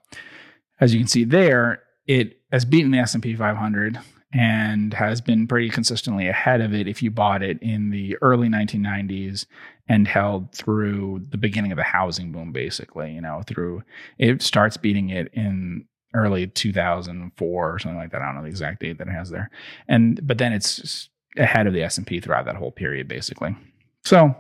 as 0.81 0.93
you 0.93 0.99
can 1.01 1.07
see 1.09 1.25
there, 1.25 1.83
it 2.07 2.41
has 2.51 2.65
beaten 2.65 2.91
the 2.91 2.99
S 2.99 3.15
and 3.15 3.23
P 3.23 3.37
500 3.37 3.99
and 4.35 4.95
has 4.95 5.21
been 5.21 5.47
pretty 5.47 5.69
consistently 5.69 6.27
ahead 6.27 6.61
of 6.63 6.73
it 6.75 6.89
if 6.89 7.03
you 7.03 7.11
bought 7.11 7.43
it 7.43 7.59
in 7.63 7.91
the 7.91 8.17
early 8.23 8.49
1990s 8.49 9.45
and 9.89 10.07
held 10.07 10.53
through 10.53 11.23
the 11.31 11.37
beginning 11.37 11.73
of 11.73 11.77
the 11.77 11.83
housing 11.83 12.33
boom. 12.33 12.53
Basically, 12.53 13.13
you 13.13 13.21
know, 13.21 13.43
through 13.47 13.83
it 14.19 14.43
starts 14.43 14.77
beating 14.77 15.11
it 15.11 15.29
in 15.35 15.87
early 16.15 16.47
2004 16.47 17.73
or 17.75 17.79
something 17.79 17.97
like 17.99 18.11
that. 18.13 18.23
I 18.23 18.27
don't 18.27 18.37
know 18.37 18.43
the 18.43 18.49
exact 18.49 18.81
date 18.81 18.99
that 18.99 19.09
it 19.09 19.13
has 19.13 19.31
there, 19.31 19.51
and 19.89 20.25
but 20.27 20.39
then 20.39 20.53
it's 20.53 21.09
ahead 21.39 21.67
of 21.67 21.73
the 21.73 21.83
S 21.83 21.97
and 21.99 22.07
P 22.07 22.21
throughout 22.21 22.45
that 22.45 22.57
whole 22.57 22.71
period, 22.73 23.09
basically. 23.09 23.57
So 24.05 24.35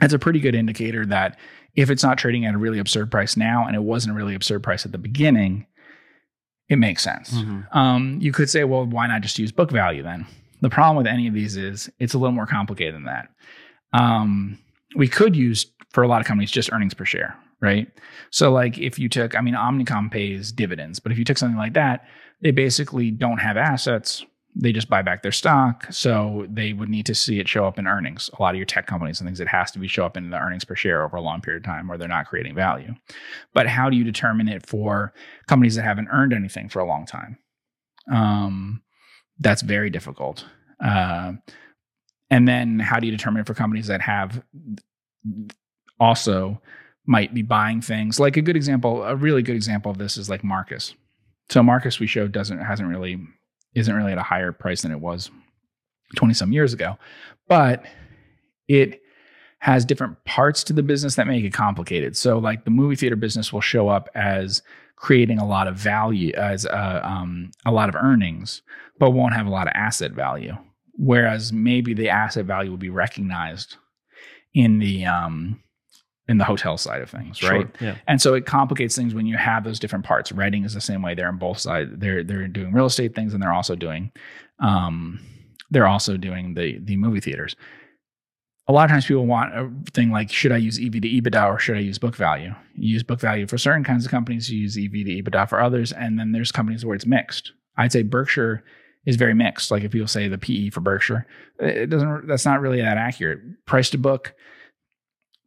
that's 0.00 0.14
a 0.14 0.18
pretty 0.18 0.40
good 0.40 0.54
indicator 0.54 1.04
that 1.06 1.38
if 1.74 1.90
it's 1.90 2.02
not 2.02 2.16
trading 2.18 2.46
at 2.46 2.54
a 2.54 2.58
really 2.58 2.78
absurd 2.78 3.10
price 3.10 3.36
now 3.36 3.66
and 3.66 3.76
it 3.76 3.82
wasn't 3.82 4.14
a 4.14 4.16
really 4.16 4.34
absurd 4.34 4.62
price 4.62 4.86
at 4.86 4.92
the 4.92 4.98
beginning, 4.98 5.66
it 6.68 6.76
makes 6.76 7.02
sense. 7.02 7.32
Mhm. 7.32 7.74
Um, 7.76 8.18
you 8.20 8.32
could 8.32 8.48
say, 8.48 8.64
well, 8.64 8.86
why 8.86 9.06
not 9.06 9.20
just 9.22 9.38
use 9.38 9.52
book 9.52 9.70
value 9.70 10.02
then? 10.02 10.26
The 10.62 10.70
problem 10.70 10.96
with 10.96 11.06
any 11.06 11.28
of 11.28 11.34
these 11.34 11.56
is 11.58 11.90
it's 11.98 12.14
a 12.14 12.18
little 12.18 12.32
more 12.34 12.46
complicated 12.46 12.94
than 12.94 13.04
that. 13.04 13.28
Um, 13.96 14.58
we 14.94 15.08
could 15.08 15.34
use 15.34 15.66
for 15.90 16.02
a 16.02 16.08
lot 16.08 16.20
of 16.20 16.26
companies 16.26 16.50
just 16.50 16.72
earnings 16.72 16.94
per 16.94 17.04
share, 17.04 17.36
right? 17.60 17.88
So, 18.30 18.52
like 18.52 18.78
if 18.78 18.98
you 18.98 19.08
took, 19.08 19.36
I 19.36 19.40
mean, 19.40 19.54
Omnicom 19.54 20.10
pays 20.10 20.52
dividends, 20.52 21.00
but 21.00 21.12
if 21.12 21.18
you 21.18 21.24
took 21.24 21.38
something 21.38 21.58
like 21.58 21.74
that, 21.74 22.06
they 22.42 22.50
basically 22.50 23.10
don't 23.10 23.38
have 23.38 23.56
assets. 23.56 24.24
They 24.58 24.72
just 24.72 24.88
buy 24.88 25.02
back 25.02 25.22
their 25.22 25.32
stock. 25.32 25.86
So 25.90 26.46
they 26.48 26.72
would 26.72 26.88
need 26.88 27.04
to 27.06 27.14
see 27.14 27.40
it 27.40 27.48
show 27.48 27.66
up 27.66 27.78
in 27.78 27.86
earnings. 27.86 28.30
A 28.38 28.42
lot 28.42 28.54
of 28.54 28.56
your 28.56 28.64
tech 28.66 28.86
companies 28.86 29.20
and 29.20 29.28
things, 29.28 29.40
it 29.40 29.48
has 29.48 29.70
to 29.72 29.78
be 29.78 29.86
show 29.86 30.06
up 30.06 30.16
in 30.16 30.30
the 30.30 30.38
earnings 30.38 30.64
per 30.64 30.74
share 30.74 31.04
over 31.04 31.16
a 31.16 31.20
long 31.20 31.42
period 31.42 31.62
of 31.62 31.66
time 31.66 31.90
or 31.90 31.98
they're 31.98 32.08
not 32.08 32.26
creating 32.26 32.54
value. 32.54 32.94
But 33.52 33.66
how 33.66 33.90
do 33.90 33.98
you 33.98 34.04
determine 34.04 34.48
it 34.48 34.64
for 34.64 35.12
companies 35.46 35.74
that 35.76 35.82
haven't 35.82 36.08
earned 36.10 36.32
anything 36.32 36.70
for 36.70 36.80
a 36.80 36.86
long 36.86 37.04
time? 37.04 37.38
Um, 38.10 38.82
that's 39.38 39.60
very 39.60 39.90
difficult. 39.90 40.46
Uh, 40.82 41.32
and 42.30 42.46
then 42.46 42.78
how 42.78 42.98
do 42.98 43.06
you 43.06 43.12
determine 43.12 43.44
for 43.44 43.54
companies 43.54 43.86
that 43.86 44.00
have 44.00 44.42
also 46.00 46.60
might 47.06 47.34
be 47.34 47.42
buying 47.42 47.80
things? 47.80 48.18
Like 48.18 48.36
a 48.36 48.42
good 48.42 48.56
example, 48.56 49.04
a 49.04 49.14
really 49.14 49.42
good 49.42 49.56
example 49.56 49.90
of 49.90 49.98
this 49.98 50.16
is 50.16 50.28
like 50.28 50.42
Marcus. 50.42 50.94
So 51.50 51.62
Marcus 51.62 52.00
we 52.00 52.06
showed 52.06 52.32
doesn't 52.32 52.58
hasn't 52.58 52.88
really 52.88 53.18
isn't 53.74 53.94
really 53.94 54.12
at 54.12 54.18
a 54.18 54.22
higher 54.22 54.52
price 54.52 54.82
than 54.82 54.90
it 54.90 55.00
was 55.00 55.30
20 56.16 56.34
some 56.34 56.52
years 56.52 56.72
ago. 56.72 56.96
But 57.48 57.84
it 58.68 59.00
has 59.60 59.84
different 59.84 60.22
parts 60.24 60.64
to 60.64 60.72
the 60.72 60.82
business 60.82 61.14
that 61.14 61.26
make 61.26 61.44
it 61.44 61.52
complicated. 61.52 62.16
So 62.16 62.38
like 62.38 62.64
the 62.64 62.70
movie 62.70 62.96
theater 62.96 63.16
business 63.16 63.52
will 63.52 63.60
show 63.60 63.88
up 63.88 64.08
as 64.14 64.62
creating 64.96 65.38
a 65.38 65.46
lot 65.46 65.68
of 65.68 65.76
value 65.76 66.32
as 66.34 66.66
uh, 66.66 67.00
um, 67.02 67.50
a 67.64 67.72
lot 67.72 67.88
of 67.88 67.94
earnings, 67.94 68.62
but 68.98 69.10
won't 69.10 69.34
have 69.34 69.46
a 69.46 69.50
lot 69.50 69.66
of 69.66 69.72
asset 69.74 70.12
value. 70.12 70.56
Whereas 70.98 71.52
maybe 71.52 71.94
the 71.94 72.08
asset 72.08 72.46
value 72.46 72.70
will 72.70 72.78
be 72.78 72.90
recognized 72.90 73.76
in 74.54 74.78
the 74.78 75.04
um, 75.04 75.62
in 76.28 76.38
the 76.38 76.44
hotel 76.44 76.76
side 76.76 77.02
of 77.02 77.10
things, 77.10 77.42
right? 77.42 77.68
Sure. 77.78 77.88
Yeah. 77.88 77.96
And 78.08 78.20
so 78.20 78.34
it 78.34 78.46
complicates 78.46 78.96
things 78.96 79.14
when 79.14 79.26
you 79.26 79.36
have 79.36 79.64
those 79.64 79.78
different 79.78 80.04
parts. 80.04 80.32
Reading 80.32 80.64
is 80.64 80.74
the 80.74 80.80
same 80.80 81.02
way. 81.02 81.14
They're 81.14 81.28
on 81.28 81.38
both 81.38 81.58
sides. 81.58 81.90
They're 81.94 82.24
they're 82.24 82.48
doing 82.48 82.72
real 82.72 82.86
estate 82.86 83.14
things 83.14 83.32
and 83.34 83.42
they're 83.42 83.52
also 83.52 83.76
doing 83.76 84.10
um 84.60 85.20
they're 85.70 85.86
also 85.86 86.16
doing 86.16 86.54
the 86.54 86.78
the 86.80 86.96
movie 86.96 87.20
theaters. 87.20 87.54
A 88.68 88.72
lot 88.72 88.84
of 88.84 88.90
times 88.90 89.06
people 89.06 89.26
want 89.26 89.54
a 89.54 89.70
thing 89.92 90.10
like 90.10 90.32
should 90.32 90.50
I 90.50 90.56
use 90.56 90.78
EV 90.78 90.92
to 90.92 91.00
EBITDA 91.08 91.46
or 91.46 91.58
should 91.58 91.76
I 91.76 91.80
use 91.80 91.98
book 91.98 92.16
value? 92.16 92.52
You 92.74 92.94
use 92.94 93.04
book 93.04 93.20
value 93.20 93.46
for 93.46 93.58
certain 93.58 93.84
kinds 93.84 94.04
of 94.04 94.10
companies, 94.10 94.50
you 94.50 94.58
use 94.58 94.76
EV 94.76 94.90
to 94.90 95.22
EBITDA 95.22 95.48
for 95.48 95.60
others, 95.60 95.92
and 95.92 96.18
then 96.18 96.32
there's 96.32 96.50
companies 96.50 96.84
where 96.84 96.96
it's 96.96 97.06
mixed. 97.06 97.52
I'd 97.76 97.92
say 97.92 98.02
Berkshire 98.02 98.64
is 99.06 99.16
very 99.16 99.34
mixed. 99.34 99.70
Like 99.70 99.84
if 99.84 99.92
people 99.92 100.08
say 100.08 100.28
the 100.28 100.36
PE 100.36 100.70
for 100.70 100.80
Berkshire, 100.80 101.26
it 101.58 101.88
doesn't 101.88 102.26
that's 102.26 102.44
not 102.44 102.60
really 102.60 102.82
that 102.82 102.98
accurate. 102.98 103.64
Price 103.64 103.88
to 103.90 103.98
book 103.98 104.34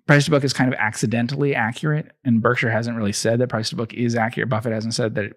price 0.07 0.26
to 0.26 0.32
book 0.32 0.43
is 0.43 0.53
kind 0.53 0.74
of 0.74 0.80
accidentally 0.80 1.53
accurate, 1.53 2.14
and 2.24 2.41
Berkshire 2.41 2.72
hasn't 2.72 2.97
really 2.97 3.14
said 3.14 3.39
that 3.39 3.49
price 3.49 3.70
to 3.70 3.76
book 3.76 3.93
is 3.93 4.16
accurate. 4.16 4.49
Buffett 4.49 4.74
hasn't 4.74 4.95
said 4.95 5.14
that 5.16 5.34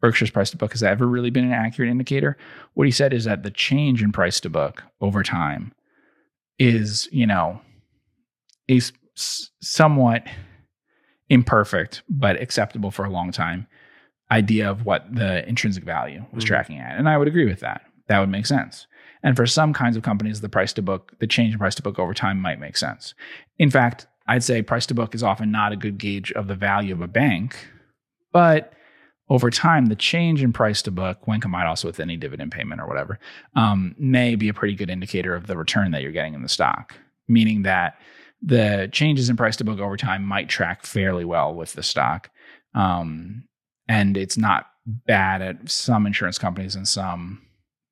Berkshire's 0.00 0.30
price 0.30 0.50
to 0.50 0.56
book 0.56 0.72
has 0.72 0.82
ever 0.82 1.06
really 1.06 1.30
been 1.30 1.44
an 1.44 1.52
accurate 1.52 1.90
indicator. 1.90 2.36
What 2.74 2.86
he 2.86 2.92
said 2.92 3.12
is 3.12 3.24
that 3.24 3.42
the 3.42 3.50
change 3.50 4.02
in 4.02 4.12
price 4.12 4.38
to 4.40 4.50
book 4.50 4.84
over 5.00 5.24
time 5.24 5.72
is, 6.58 7.08
you 7.10 7.26
know, 7.26 7.60
is 8.68 8.92
somewhat 9.14 10.24
imperfect 11.28 12.02
but 12.08 12.40
acceptable 12.40 12.90
for 12.90 13.04
a 13.04 13.10
long 13.10 13.32
time 13.32 13.66
idea 14.32 14.68
of 14.70 14.84
what 14.84 15.14
the 15.14 15.46
intrinsic 15.48 15.84
value 15.84 16.24
was 16.32 16.42
Mhm. 16.44 16.48
tracking 16.48 16.78
at. 16.78 16.96
And 16.98 17.08
I 17.08 17.16
would 17.18 17.28
agree 17.28 17.46
with 17.46 17.60
that. 17.60 17.82
That 18.08 18.18
would 18.20 18.30
make 18.30 18.46
sense. 18.46 18.86
And 19.22 19.36
for 19.36 19.46
some 19.46 19.72
kinds 19.72 19.96
of 19.96 20.02
companies, 20.02 20.40
the 20.40 20.48
price 20.48 20.72
to 20.72 20.82
book, 20.82 21.12
the 21.20 21.26
change 21.28 21.52
in 21.52 21.58
price 21.58 21.74
to 21.76 21.82
book 21.82 21.98
over 21.98 22.14
time 22.14 22.40
might 22.40 22.58
make 22.58 22.76
sense. 22.76 23.14
In 23.58 23.70
fact, 23.70 24.06
I'd 24.26 24.42
say 24.42 24.62
price 24.62 24.86
to 24.86 24.94
book 24.94 25.14
is 25.14 25.22
often 25.22 25.50
not 25.52 25.72
a 25.72 25.76
good 25.76 25.98
gauge 25.98 26.32
of 26.32 26.48
the 26.48 26.54
value 26.56 26.92
of 26.94 27.00
a 27.00 27.06
bank, 27.08 27.56
but 28.32 28.72
over 29.28 29.50
time, 29.50 29.86
the 29.86 29.96
change 29.96 30.42
in 30.42 30.52
price 30.52 30.82
to 30.82 30.90
book, 30.90 31.26
when 31.26 31.40
combined 31.40 31.68
also 31.68 31.88
with 31.88 32.00
any 32.00 32.16
dividend 32.16 32.52
payment 32.52 32.80
or 32.80 32.86
whatever, 32.88 33.18
um, 33.54 33.94
may 33.98 34.34
be 34.34 34.48
a 34.48 34.54
pretty 34.54 34.74
good 34.74 34.90
indicator 34.90 35.34
of 35.34 35.46
the 35.46 35.56
return 35.56 35.90
that 35.92 36.02
you're 36.02 36.12
getting 36.12 36.34
in 36.34 36.42
the 36.42 36.48
stock. 36.48 36.94
Meaning 37.28 37.62
that 37.62 37.96
the 38.42 38.88
changes 38.92 39.30
in 39.30 39.36
price 39.36 39.56
to 39.56 39.64
book 39.64 39.78
over 39.78 39.96
time 39.96 40.24
might 40.24 40.48
track 40.48 40.84
fairly 40.84 41.24
well 41.24 41.54
with 41.54 41.72
the 41.74 41.82
stock, 41.82 42.30
um, 42.74 43.44
and 43.88 44.16
it's 44.16 44.38
not 44.38 44.66
bad 44.86 45.42
at 45.42 45.70
some 45.70 46.06
insurance 46.06 46.38
companies 46.38 46.74
and 46.74 46.88
some 46.88 47.42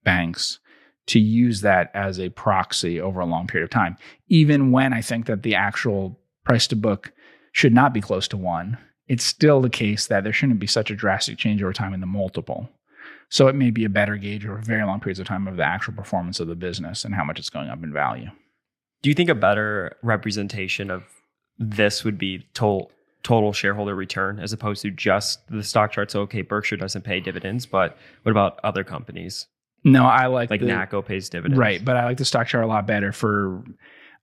banks 0.05 0.59
to 1.07 1.18
use 1.18 1.61
that 1.61 1.91
as 1.95 2.18
a 2.18 2.28
proxy 2.30 3.01
over 3.01 3.20
a 3.20 3.26
long 3.26 3.47
period 3.47 3.64
of 3.64 3.70
time, 3.70 3.97
even 4.28 4.70
when 4.70 4.93
I 4.93 5.01
think 5.01 5.26
that 5.26 5.43
the 5.43 5.55
actual 5.55 6.18
price 6.45 6.66
to 6.68 6.76
book 6.76 7.12
should 7.53 7.74
not 7.74 7.93
be 7.93 8.01
close 8.01 8.28
to 8.28 8.36
one. 8.36 8.78
It's 9.09 9.24
still 9.24 9.61
the 9.61 9.70
case 9.70 10.07
that 10.07 10.22
there 10.22 10.32
shouldn't 10.32 10.61
be 10.61 10.68
such 10.68 10.91
a 10.91 10.95
drastic 10.95 11.36
change 11.36 11.62
over 11.62 11.72
time 11.72 11.95
in 11.95 12.01
the 12.01 12.07
multiple. 12.07 12.68
So 13.28 13.49
it 13.49 13.55
may 13.55 13.70
be 13.70 13.84
a 13.84 13.88
better 13.88 14.16
gauge 14.16 14.45
over 14.47 14.59
very 14.59 14.84
long 14.84 15.01
periods 15.01 15.18
of 15.18 15.26
time 15.26 15.49
of 15.49 15.57
the 15.57 15.64
actual 15.64 15.95
performance 15.95 16.38
of 16.38 16.49
the 16.49 16.55
business 16.55 17.05
and 17.05 17.14
how 17.14 17.24
much 17.24 17.38
it's 17.38 17.51
going 17.51 17.68
up 17.68 17.82
in 17.82 17.93
value. 17.93 18.28
Do 19.03 19.09
you 19.09 19.14
think 19.14 19.30
a 19.30 19.34
better 19.34 19.97
representation 20.03 20.91
of 20.91 21.05
this 21.59 22.05
would 22.05 22.18
be 22.18 22.47
total 22.55 22.93
total 23.22 23.52
shareholder 23.52 23.94
return 23.94 24.38
as 24.38 24.52
opposed 24.52 24.82
to 24.82 24.90
just 24.90 25.40
the 25.48 25.62
stock 25.62 25.92
chart? 25.92 26.10
So 26.10 26.20
okay, 26.22 26.42
Berkshire 26.42 26.76
doesn't 26.76 27.02
pay 27.02 27.20
dividends, 27.20 27.66
but 27.66 27.96
what 28.22 28.30
about 28.32 28.58
other 28.64 28.84
companies 28.84 29.46
No, 29.84 30.04
I 30.04 30.26
like 30.26 30.50
like 30.50 30.60
the, 30.60 30.66
NACCO 30.66 31.04
pays 31.04 31.28
dividends? 31.28 31.58
Right, 31.58 31.84
but 31.84 31.96
I 31.96 32.04
like 32.04 32.18
the 32.18 32.24
stock 32.24 32.46
chart 32.46 32.64
a 32.64 32.66
lot 32.66 32.86
better 32.86 33.12
for 33.12 33.62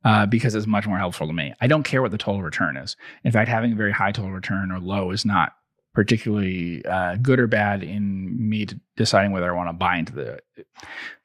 uh, 0.03 0.25
because 0.25 0.55
it's 0.55 0.67
much 0.67 0.87
more 0.87 0.97
helpful 0.97 1.27
to 1.27 1.33
me. 1.33 1.53
I 1.59 1.67
don't 1.67 1.83
care 1.83 2.01
what 2.01 2.11
the 2.11 2.17
total 2.17 2.41
return 2.41 2.77
is. 2.77 2.95
In 3.23 3.31
fact, 3.31 3.49
having 3.49 3.73
a 3.73 3.75
very 3.75 3.91
high 3.91 4.11
total 4.11 4.31
return 4.31 4.71
or 4.71 4.79
low 4.79 5.11
is 5.11 5.25
not 5.25 5.53
particularly 5.93 6.85
uh, 6.85 7.15
good 7.15 7.39
or 7.39 7.47
bad 7.47 7.83
in 7.83 8.49
me 8.49 8.67
deciding 8.95 9.31
whether 9.31 9.51
I 9.51 9.55
want 9.55 9.69
to 9.69 9.73
buy 9.73 9.97
into 9.97 10.13
the. 10.13 10.39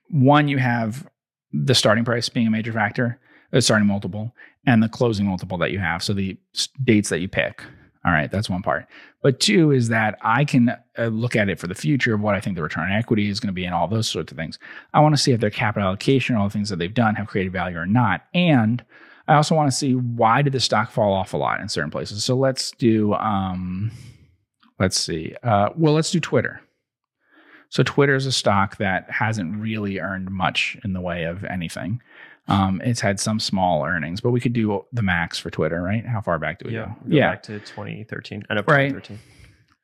One, 0.09 0.49
you 0.49 0.59
have 0.59 1.07
the 1.53 1.75
starting 1.75 2.05
price 2.05 2.29
being 2.29 2.47
a 2.47 2.51
major 2.51 2.73
factor, 2.73 3.21
starting 3.61 3.87
multiple, 3.87 4.35
and 4.67 4.83
the 4.83 4.89
closing 4.89 5.27
multiple 5.27 5.59
that 5.59 5.73
you 5.73 5.79
have. 5.79 6.03
So 6.03 6.13
the 6.13 6.39
dates 6.85 7.09
that 7.11 7.21
you 7.21 7.29
pick. 7.29 7.63
All 8.05 8.11
right, 8.11 8.31
that's 8.31 8.51
one 8.51 8.63
part. 8.63 8.87
But 9.23 9.39
two 9.39 9.71
is 9.71 9.89
that 9.89 10.19
I 10.23 10.45
can 10.45 10.71
uh, 10.99 11.05
look 11.07 11.37
at 11.37 11.49
it 11.49 11.61
for 11.61 11.69
the 11.69 11.75
future 11.75 12.15
of 12.15 12.21
what 12.21 12.35
I 12.35 12.41
think 12.41 12.57
the 12.57 12.63
return 12.63 12.91
on 12.91 12.99
equity 12.99 13.29
is 13.29 13.39
going 13.39 13.49
to 13.49 13.53
be 13.53 13.65
and 13.65 13.75
all 13.75 13.87
those 13.87 14.09
sorts 14.09 14.33
of 14.33 14.39
things. 14.39 14.59
I 14.93 15.01
want 15.01 15.15
to 15.15 15.23
see 15.23 15.31
if 15.31 15.41
their 15.41 15.51
capital 15.51 15.87
allocation, 15.87 16.35
all 16.35 16.49
the 16.49 16.53
things 16.53 16.69
that 16.71 16.81
they've 16.81 16.93
done, 16.93 17.15
have 17.15 17.29
created 17.29 17.53
value 17.53 17.79
or 17.79 17.87
not. 17.87 18.23
And 18.35 18.85
I 19.29 19.35
also 19.35 19.55
want 19.55 19.71
to 19.71 19.77
see 19.77 19.95
why 19.95 20.43
did 20.43 20.53
the 20.53 20.59
stock 20.59 20.91
fall 20.91 21.13
off 21.13 21.33
a 21.33 21.37
lot 21.37 21.61
in 21.61 21.69
certain 21.69 21.93
places. 21.93 22.25
So 22.25 22.35
let's 22.35 22.73
do, 22.73 23.15
um, 23.15 23.93
let's 24.81 24.99
see. 24.99 25.37
Uh, 25.45 25.69
well, 25.77 25.95
let's 25.95 26.11
do 26.11 26.19
Twitter. 26.19 26.61
So 27.69 27.85
Twitter 27.85 28.17
is 28.17 28.27
a 28.27 28.33
stock 28.33 28.79
that 28.79 29.09
hasn't 29.11 29.57
really 29.61 30.01
earned 30.01 30.31
much 30.31 30.77
in 30.85 30.93
the 30.93 31.01
way 31.01 31.25
of 31.25 31.45
anything. 31.45 32.03
Um, 32.49 32.81
it's 32.85 33.01
had 33.01 33.21
some 33.21 33.39
small 33.39 33.85
earnings, 33.87 34.21
but 34.21 34.31
we 34.31 34.41
could 34.41 34.53
do 34.53 34.85
the 34.93 35.03
max 35.03 35.39
for 35.39 35.49
Twitter, 35.51 35.81
right? 35.81 36.05
How 36.05 36.21
far 36.21 36.39
back 36.39 36.59
do 36.59 36.69
we 36.69 36.75
yeah, 36.75 36.87
go? 37.05 37.11
go? 37.11 37.19
Back 37.21 37.43
to 37.45 37.61
2013. 37.61 38.45
I 38.51 38.55
know 38.55 38.63
Right. 38.67 38.89
2013. 38.89 39.19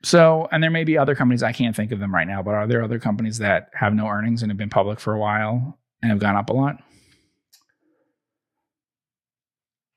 So, 0.03 0.49
and 0.53 0.63
there 0.63 0.71
may 0.71 0.85
be 0.85 0.97
other 0.99 1.15
companies 1.15 1.43
I 1.43 1.53
can't 1.53 1.75
think 1.75 1.91
of 1.93 1.99
them 1.99 2.15
right 2.15 2.27
now, 2.27 2.43
but 2.43 2.55
are 2.55 2.67
there 2.67 2.83
other 2.83 2.99
companies 3.01 3.39
that 3.39 3.71
have 3.75 3.95
no 3.95 4.07
earnings 4.09 4.43
and 4.43 4.51
have 4.51 4.57
been 4.57 4.71
public 4.71 5.01
for 5.01 5.13
a 5.15 5.19
while 5.19 5.79
and 6.03 6.11
have 6.11 6.21
gone 6.21 6.37
up 6.37 6.51
a 6.51 6.53
lot? 6.53 6.77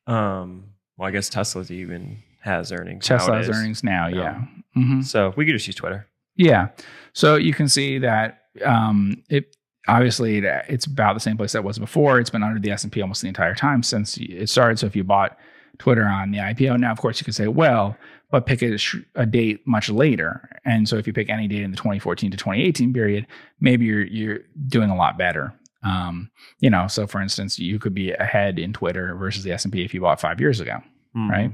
Um, 0.08 0.66
well, 0.98 1.08
I 1.08 1.12
guess 1.12 1.30
Tesla's 1.30 1.72
even 1.72 2.18
has 2.42 2.72
earnings. 2.72 3.06
Tesla 3.06 3.38
has 3.38 3.50
earnings 3.50 3.84
now, 3.84 4.08
No. 4.10 4.18
yeah. 4.22 4.42
hmm 4.74 5.02
So 5.02 5.34
we 5.36 5.46
could 5.46 5.54
just 5.54 5.68
use 5.68 5.76
Twitter. 5.76 6.08
Yeah. 6.36 6.70
So 7.14 7.36
you 7.36 7.54
can 7.54 7.68
see 7.70 8.00
that 8.00 8.40
um, 8.66 9.24
it 9.30 9.56
obviously 9.88 10.38
it's 10.40 10.86
about 10.86 11.14
the 11.14 11.20
same 11.20 11.38
place 11.38 11.52
that 11.54 11.60
it 11.60 11.66
was 11.66 11.80
before. 11.80 12.20
It's 12.20 12.30
been 12.30 12.44
under 12.44 12.60
the 12.60 12.72
S 12.72 12.84
and 12.84 12.92
P 12.92 13.02
almost 13.02 13.22
the 13.22 13.28
entire 13.28 13.56
time 13.56 13.84
since 13.84 14.18
it 14.18 14.50
started. 14.50 14.80
So 14.80 14.86
if 14.88 14.96
you 14.96 15.04
bought 15.04 15.38
Twitter 15.80 16.06
on 16.06 16.32
the 16.32 16.38
IPO, 16.40 16.80
now 16.80 16.92
of 16.92 17.00
course 17.00 17.20
you 17.20 17.26
could 17.26 17.36
say, 17.36 17.48
well, 17.48 17.98
but 18.30 18.46
pick 18.46 18.62
a, 18.62 18.78
sh- 18.78 18.98
a 19.16 19.26
date 19.26 19.66
much 19.68 19.90
later. 19.90 20.48
And 20.64 20.88
so 20.88 20.96
if 20.98 21.06
you 21.08 21.14
pick 21.14 21.30
any 21.30 21.48
date 21.48 21.64
in 21.64 21.72
the 21.72 21.78
2014 21.78 22.32
to 22.32 22.38
2018 22.38 22.94
period, 22.94 23.28
maybe 23.60 23.86
you're 23.86 24.06
you're 24.06 24.40
doing 24.68 24.90
a 24.90 24.96
lot 24.96 25.18
better. 25.18 25.54
Um, 25.84 26.30
you 26.60 26.70
know, 26.70 26.88
so 26.88 27.08
for 27.08 27.20
instance, 27.22 27.58
you 27.58 27.80
could 27.80 27.96
be 27.96 28.12
ahead 28.12 28.60
in 28.60 28.72
Twitter 28.72 29.16
versus 29.16 29.44
the 29.44 29.52
S 29.52 29.66
and 29.66 29.74
P 29.74 29.84
if 29.84 29.94
you 29.94 30.02
bought 30.02 30.22
five 30.22 30.40
years 30.40 30.60
ago 30.60 30.78
Mhm. 31.18 31.30
right? 31.30 31.52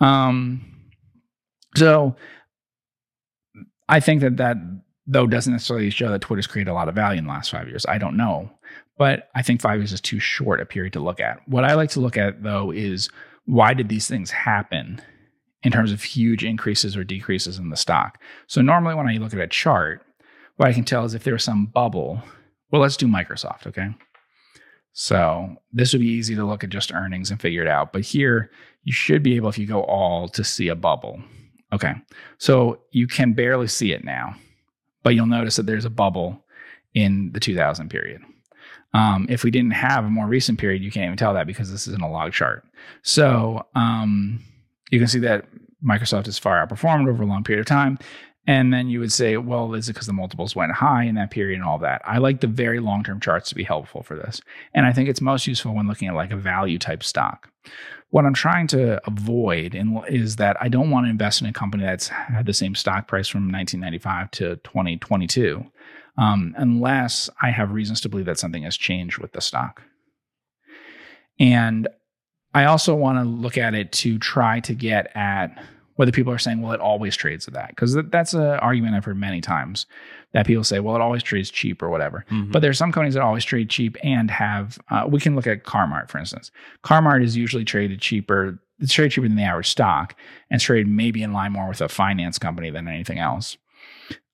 Um, 0.00 0.60
so 1.74 2.14
I 3.88 4.00
think 4.00 4.20
that 4.20 4.36
that 4.36 4.56
though 5.06 5.26
doesn't 5.26 5.52
necessarily 5.52 5.90
show 5.90 6.08
that 6.10 6.20
Twitter's 6.20 6.46
created 6.46 6.70
a 6.70 6.74
lot 6.74 6.88
of 6.88 6.94
value 6.94 7.18
in 7.18 7.24
the 7.24 7.30
last 7.30 7.50
five 7.50 7.68
years. 7.68 7.84
I 7.86 7.98
don't 7.98 8.16
know, 8.16 8.50
but 8.96 9.28
I 9.34 9.42
think 9.42 9.60
five 9.60 9.78
years 9.78 9.92
is 9.92 10.00
too 10.00 10.18
short 10.18 10.60
a 10.60 10.66
period 10.66 10.92
to 10.94 11.00
look 11.00 11.20
at. 11.20 11.46
What 11.46 11.64
I 11.64 11.74
like 11.74 11.90
to 11.90 12.00
look 12.00 12.16
at 12.16 12.42
though 12.42 12.70
is 12.70 13.10
why 13.44 13.74
did 13.74 13.88
these 13.88 14.08
things 14.08 14.30
happen 14.30 15.02
in 15.62 15.72
terms 15.72 15.92
of 15.92 16.02
huge 16.02 16.44
increases 16.44 16.96
or 16.96 17.04
decreases 17.04 17.58
in 17.58 17.70
the 17.70 17.76
stock? 17.76 18.20
So 18.46 18.62
normally 18.62 18.94
when 18.94 19.08
I 19.08 19.18
look 19.18 19.34
at 19.34 19.40
a 19.40 19.46
chart, 19.46 20.02
what 20.56 20.68
I 20.68 20.72
can 20.72 20.84
tell 20.84 21.04
is 21.04 21.14
if 21.14 21.24
there 21.24 21.34
was 21.34 21.44
some 21.44 21.66
bubble. 21.66 22.22
Well, 22.70 22.80
let's 22.82 22.96
do 22.96 23.06
Microsoft, 23.06 23.66
okay? 23.66 23.88
So 24.92 25.56
this 25.72 25.92
would 25.92 26.00
be 26.00 26.08
easy 26.08 26.34
to 26.36 26.44
look 26.44 26.64
at 26.64 26.70
just 26.70 26.94
earnings 26.94 27.30
and 27.30 27.40
figure 27.40 27.62
it 27.62 27.68
out. 27.68 27.92
But 27.92 28.02
here, 28.02 28.50
you 28.84 28.92
should 28.92 29.22
be 29.22 29.36
able, 29.36 29.48
if 29.48 29.58
you 29.58 29.66
go 29.66 29.82
all, 29.82 30.28
to 30.28 30.44
see 30.44 30.68
a 30.68 30.76
bubble. 30.76 31.20
Okay. 31.72 31.94
So 32.38 32.80
you 32.92 33.08
can 33.08 33.32
barely 33.32 33.66
see 33.66 33.92
it 33.92 34.04
now, 34.04 34.36
but 35.04 35.14
you'll 35.14 35.26
notice 35.26 35.54
that 35.56 35.66
there's 35.66 35.84
a 35.84 35.90
bubble 35.90 36.44
in 36.94 37.30
the 37.32 37.40
2000 37.40 37.88
period. 37.88 38.22
Um, 38.92 39.26
if 39.28 39.44
we 39.44 39.50
didn't 39.50 39.72
have 39.72 40.04
a 40.04 40.10
more 40.10 40.26
recent 40.26 40.58
period, 40.58 40.82
you 40.82 40.90
can't 40.90 41.06
even 41.06 41.16
tell 41.16 41.34
that 41.34 41.46
because 41.46 41.70
this 41.70 41.86
isn't 41.86 42.02
a 42.02 42.10
log 42.10 42.32
chart. 42.32 42.64
So 43.02 43.66
um, 43.74 44.42
you 44.90 44.98
can 44.98 45.08
see 45.08 45.18
that 45.20 45.46
Microsoft 45.84 46.26
has 46.26 46.38
far 46.38 46.64
outperformed 46.64 47.08
over 47.08 47.22
a 47.22 47.26
long 47.26 47.44
period 47.44 47.60
of 47.60 47.66
time. 47.66 47.98
And 48.46 48.72
then 48.72 48.88
you 48.88 49.00
would 49.00 49.12
say, 49.12 49.36
well, 49.36 49.74
is 49.74 49.88
it 49.88 49.94
because 49.94 50.06
the 50.06 50.12
multiples 50.12 50.54
went 50.54 50.72
high 50.72 51.04
in 51.04 51.14
that 51.14 51.30
period 51.30 51.56
and 51.56 51.64
all 51.64 51.78
that? 51.78 52.02
I 52.04 52.18
like 52.18 52.40
the 52.40 52.46
very 52.46 52.78
long 52.78 53.02
term 53.02 53.18
charts 53.18 53.48
to 53.48 53.54
be 53.54 53.64
helpful 53.64 54.02
for 54.02 54.16
this. 54.16 54.40
And 54.74 54.86
I 54.86 54.92
think 54.92 55.08
it's 55.08 55.20
most 55.20 55.46
useful 55.46 55.74
when 55.74 55.88
looking 55.88 56.08
at 56.08 56.14
like 56.14 56.30
a 56.30 56.36
value 56.36 56.78
type 56.78 57.02
stock. 57.02 57.48
What 58.10 58.24
I'm 58.24 58.34
trying 58.34 58.68
to 58.68 59.04
avoid 59.06 59.74
in, 59.74 60.00
is 60.08 60.36
that 60.36 60.56
I 60.60 60.68
don't 60.68 60.90
want 60.90 61.06
to 61.06 61.10
invest 61.10 61.40
in 61.40 61.48
a 61.48 61.52
company 61.52 61.84
that's 61.84 62.08
had 62.08 62.46
the 62.46 62.52
same 62.52 62.74
stock 62.74 63.08
price 63.08 63.28
from 63.28 63.50
1995 63.50 64.30
to 64.32 64.56
2022, 64.56 65.64
um, 66.16 66.54
unless 66.56 67.28
I 67.42 67.50
have 67.50 67.72
reasons 67.72 68.00
to 68.02 68.08
believe 68.08 68.26
that 68.26 68.38
something 68.38 68.62
has 68.62 68.76
changed 68.76 69.18
with 69.18 69.32
the 69.32 69.40
stock. 69.40 69.82
And 71.40 71.88
I 72.54 72.66
also 72.66 72.94
want 72.94 73.18
to 73.18 73.24
look 73.24 73.58
at 73.58 73.74
it 73.74 73.90
to 73.92 74.18
try 74.18 74.60
to 74.60 74.74
get 74.74 75.10
at 75.16 75.60
whether 75.96 76.10
people 76.12 76.32
are 76.32 76.38
saying, 76.38 76.60
well, 76.60 76.72
it 76.72 76.80
always 76.80 77.16
trades 77.16 77.46
at 77.46 77.54
that. 77.54 77.68
Because 77.68 77.96
that's 78.10 78.34
an 78.34 78.42
argument 78.42 78.94
I've 78.94 79.04
heard 79.04 79.16
many 79.16 79.40
times 79.40 79.86
that 80.32 80.46
people 80.46 80.64
say, 80.64 80.80
well, 80.80 80.96
it 80.96 81.00
always 81.00 81.22
trades 81.22 81.50
cheap 81.50 81.82
or 81.82 81.88
whatever. 81.88 82.24
Mhm. 82.30 82.50
But 82.50 82.62
there's 82.62 82.78
some 82.78 82.90
companies 82.90 83.14
that 83.14 83.22
always 83.22 83.44
trade 83.44 83.70
cheap 83.70 83.96
and 84.02 84.30
have, 84.30 84.78
uh, 84.90 85.06
we 85.08 85.20
can 85.20 85.36
look 85.36 85.46
at 85.46 85.62
Car-Mart, 85.62 86.10
for 86.10 86.18
instance. 86.18 86.50
Car-Mart 86.82 87.22
is 87.22 87.36
usually 87.36 87.64
traded 87.64 88.00
cheaper, 88.00 88.58
it's 88.80 88.92
traded 88.92 89.12
cheaper 89.12 89.28
than 89.28 89.36
the 89.36 89.44
average 89.44 89.68
stock 89.68 90.16
and 90.50 90.60
traded 90.60 90.88
maybe 90.88 91.22
in 91.22 91.32
line 91.32 91.52
more 91.52 91.68
with 91.68 91.80
a 91.80 91.88
finance 91.88 92.38
company 92.38 92.70
than 92.70 92.88
anything 92.88 93.20
else. 93.20 93.56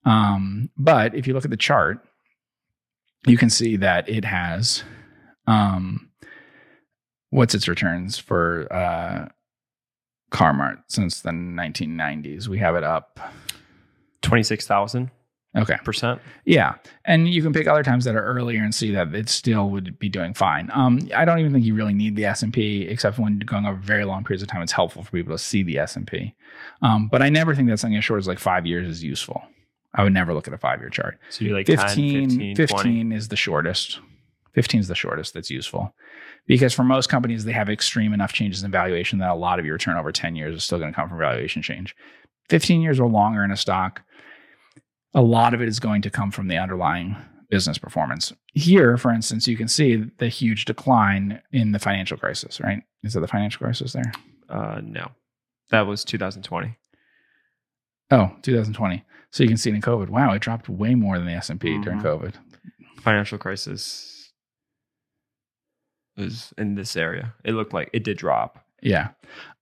Um, 0.06 0.70
but 0.78 1.14
if 1.14 1.26
you 1.26 1.34
look 1.34 1.44
at 1.44 1.50
the 1.50 1.58
chart, 1.58 2.02
you 3.26 3.36
can 3.36 3.50
see 3.50 3.76
that 3.76 4.08
it 4.08 4.24
has, 4.24 4.82
um, 5.46 6.08
what's 7.28 7.54
its 7.54 7.68
returns 7.68 8.18
for, 8.18 8.66
uh, 8.72 9.28
Car-Mart 10.30 10.78
since 10.88 11.20
the 11.20 11.30
1990s. 11.30 12.48
We 12.48 12.58
have 12.58 12.76
it 12.76 12.84
up. 12.84 13.20
26,000 14.22 15.10
Okay. 15.56 15.76
percent. 15.82 16.20
Yeah. 16.44 16.74
And 17.04 17.28
you 17.28 17.42
can 17.42 17.52
pick 17.52 17.66
other 17.66 17.82
times 17.82 18.04
that 18.04 18.14
are 18.14 18.22
earlier 18.24 18.62
and 18.62 18.72
see 18.72 18.92
that 18.92 19.12
it 19.14 19.28
still 19.28 19.70
would 19.70 19.98
be 19.98 20.08
doing 20.08 20.32
fine. 20.32 20.70
Um, 20.72 21.00
I 21.14 21.24
don't 21.24 21.40
even 21.40 21.52
think 21.52 21.64
you 21.64 21.74
really 21.74 21.94
need 21.94 22.14
the 22.14 22.24
S&P 22.26 22.82
except 22.82 23.18
when 23.18 23.40
going 23.40 23.66
over 23.66 23.76
very 23.76 24.04
long 24.04 24.22
periods 24.22 24.42
of 24.42 24.48
time, 24.48 24.62
it's 24.62 24.70
helpful 24.72 25.02
for 25.02 25.10
people 25.10 25.34
to 25.34 25.38
see 25.42 25.62
the 25.64 25.78
S&P. 25.78 26.34
Um, 26.82 27.08
but 27.08 27.20
I 27.22 27.30
never 27.30 27.54
think 27.54 27.68
that 27.68 27.78
something 27.80 27.96
as 27.98 28.04
short 28.04 28.18
as 28.20 28.28
like 28.28 28.38
five 28.38 28.64
years 28.66 28.86
is 28.86 29.02
useful. 29.02 29.42
I 29.92 30.04
would 30.04 30.12
never 30.12 30.32
look 30.32 30.46
at 30.46 30.54
a 30.54 30.58
five-year 30.58 30.90
chart. 30.90 31.18
So 31.30 31.44
you're 31.44 31.56
like 31.56 31.66
15, 31.66 32.28
10, 32.28 32.38
15, 32.54 32.56
15 32.56 33.12
is 33.12 33.26
the 33.26 33.34
shortest. 33.34 33.98
15 34.52 34.80
is 34.80 34.86
the 34.88 34.94
shortest 34.94 35.34
that's 35.34 35.50
useful. 35.50 35.92
Because 36.46 36.74
for 36.74 36.82
most 36.84 37.08
companies, 37.08 37.44
they 37.44 37.52
have 37.52 37.68
extreme 37.68 38.12
enough 38.12 38.32
changes 38.32 38.62
in 38.64 38.70
valuation 38.70 39.18
that 39.20 39.30
a 39.30 39.34
lot 39.34 39.58
of 39.58 39.64
your 39.66 39.74
return 39.74 39.96
over 39.96 40.10
10 40.10 40.34
years 40.36 40.56
is 40.56 40.64
still 40.64 40.78
going 40.78 40.90
to 40.92 40.96
come 40.96 41.08
from 41.08 41.18
valuation 41.18 41.62
change. 41.62 41.94
15 42.48 42.80
years 42.80 42.98
or 42.98 43.08
longer 43.08 43.44
in 43.44 43.50
a 43.52 43.56
stock, 43.56 44.02
a 45.14 45.22
lot 45.22 45.54
of 45.54 45.62
it 45.62 45.68
is 45.68 45.78
going 45.80 46.02
to 46.02 46.10
come 46.10 46.30
from 46.30 46.48
the 46.48 46.56
underlying 46.56 47.16
business 47.50 47.78
performance. 47.78 48.32
Here, 48.54 48.96
for 48.96 49.12
instance, 49.12 49.46
you 49.46 49.56
can 49.56 49.68
see 49.68 50.04
the 50.18 50.28
huge 50.28 50.64
decline 50.64 51.40
in 51.52 51.72
the 51.72 51.78
financial 51.78 52.16
crisis, 52.16 52.60
right? 52.60 52.82
Is 53.02 53.14
that 53.14 53.20
the 53.20 53.28
financial 53.28 53.58
crisis 53.64 53.92
there? 53.92 54.12
Uh, 54.48 54.80
no, 54.82 55.08
that 55.70 55.82
was 55.86 56.04
2020. 56.04 56.76
Oh, 58.12 58.32
2020. 58.42 59.04
So 59.30 59.44
you 59.44 59.48
can 59.48 59.56
see 59.56 59.70
it 59.70 59.74
in 59.76 59.82
COVID. 59.82 60.08
Wow, 60.10 60.32
it 60.32 60.40
dropped 60.42 60.68
way 60.68 60.96
more 60.96 61.16
than 61.16 61.26
the 61.26 61.34
S&P 61.34 61.78
during 61.78 62.00
Mhm. 62.00 62.02
COVID. 62.02 62.34
Financial 63.02 63.38
crisis 63.38 64.19
was 66.16 66.52
in 66.58 66.74
this 66.74 66.96
area. 66.96 67.34
It 67.44 67.52
looked 67.52 67.72
like 67.72 67.90
it 67.92 68.04
did 68.04 68.18
drop. 68.18 68.64
Yeah. 68.82 69.08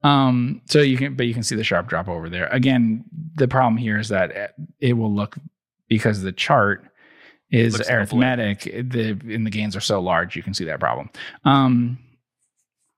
Um, 0.03 0.63
so 0.67 0.81
you 0.81 0.97
can, 0.97 1.15
but 1.15 1.27
you 1.27 1.35
can 1.35 1.43
see 1.43 1.57
the 1.57 1.65
sharp 1.65 1.89
drop 1.89 2.09
over 2.09 2.29
there. 2.29 2.47
Again, 2.49 3.05
the 3.35 3.49
problem 3.49 3.77
here 3.77 3.99
is 3.99 4.09
that 4.09 4.55
it 4.81 4.93
will 4.95 5.13
look 5.13 5.37
because 5.89 6.23
the 6.23 6.33
chart 6.33 6.85
is 7.51 7.79
like 7.79 7.91
arithmetic. 7.91 8.63
The 8.63 9.19
and 9.29 9.45
the 9.47 9.51
gains 9.51 9.75
are 9.75 9.81
so 9.81 10.01
large, 10.01 10.37
you 10.37 10.43
can 10.43 10.55
see 10.55 10.65
that 10.67 10.81
problem. 10.81 11.11
Um, 11.45 11.99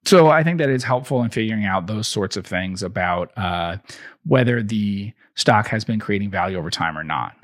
so 0.05 0.29
I 0.29 0.43
think 0.43 0.59
that 0.59 0.71
it's 0.71 0.85
helpful 0.85 1.23
in 1.23 1.31
figuring 1.31 1.65
out 1.65 1.87
those 1.87 2.09
sorts 2.09 2.37
of 2.37 2.47
things 2.47 2.83
about 2.83 3.37
uh, 3.37 3.77
whether 4.25 4.63
the 4.63 5.13
stock 5.35 5.69
has 5.69 5.85
been 5.85 6.01
creating 6.01 6.31
value 6.31 6.59
over 6.59 6.71
time 6.71 6.97
or 6.97 7.05
not. 7.05 7.35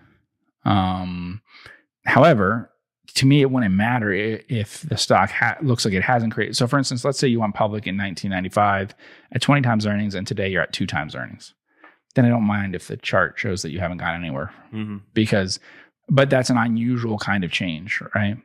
Um, 0.65 1.43
however, 2.05 2.71
to 3.17 3.27
me, 3.27 3.41
it 3.43 3.51
wouldn't 3.51 3.75
matter 3.75 4.13
if 4.13 4.81
the 4.83 4.97
stock 4.97 5.31
ha- 5.31 5.57
looks 5.61 5.85
like 5.85 5.93
it 5.95 6.03
hasn't 6.03 6.33
created. 6.33 6.57
So, 6.57 6.67
for 6.67 6.79
instance, 6.79 7.05
let's 7.05 7.19
say 7.19 7.29
you 7.29 7.41
went 7.41 7.55
public 7.55 7.87
in 7.87 7.97
1995 7.99 8.95
at 9.33 9.43
20 9.43 9.63
times 9.63 9.87
earnings, 9.87 10.15
and 10.15 10.27
today 10.27 10.49
you're 10.49 10.63
at 10.63 10.73
two 10.73 10.87
times 10.87 11.15
earnings. 11.15 11.53
Then 12.15 12.25
I 12.25 12.29
don't 12.29 12.45
mind 12.45 12.75
if 12.75 12.89
the 12.89 12.97
chart 12.97 13.35
shows 13.39 13.61
that 13.63 13.71
you 13.73 13.81
haven't 13.81 13.99
gone 13.99 14.15
anywhere 14.15 14.53
Mm-hmm. 14.73 14.99
because, 15.15 15.61
but 16.09 16.31
that's 16.31 16.49
an 16.51 16.57
unusual 16.57 17.19
kind 17.19 17.45
of 17.45 17.51
change, 17.53 18.01
right? 18.15 18.37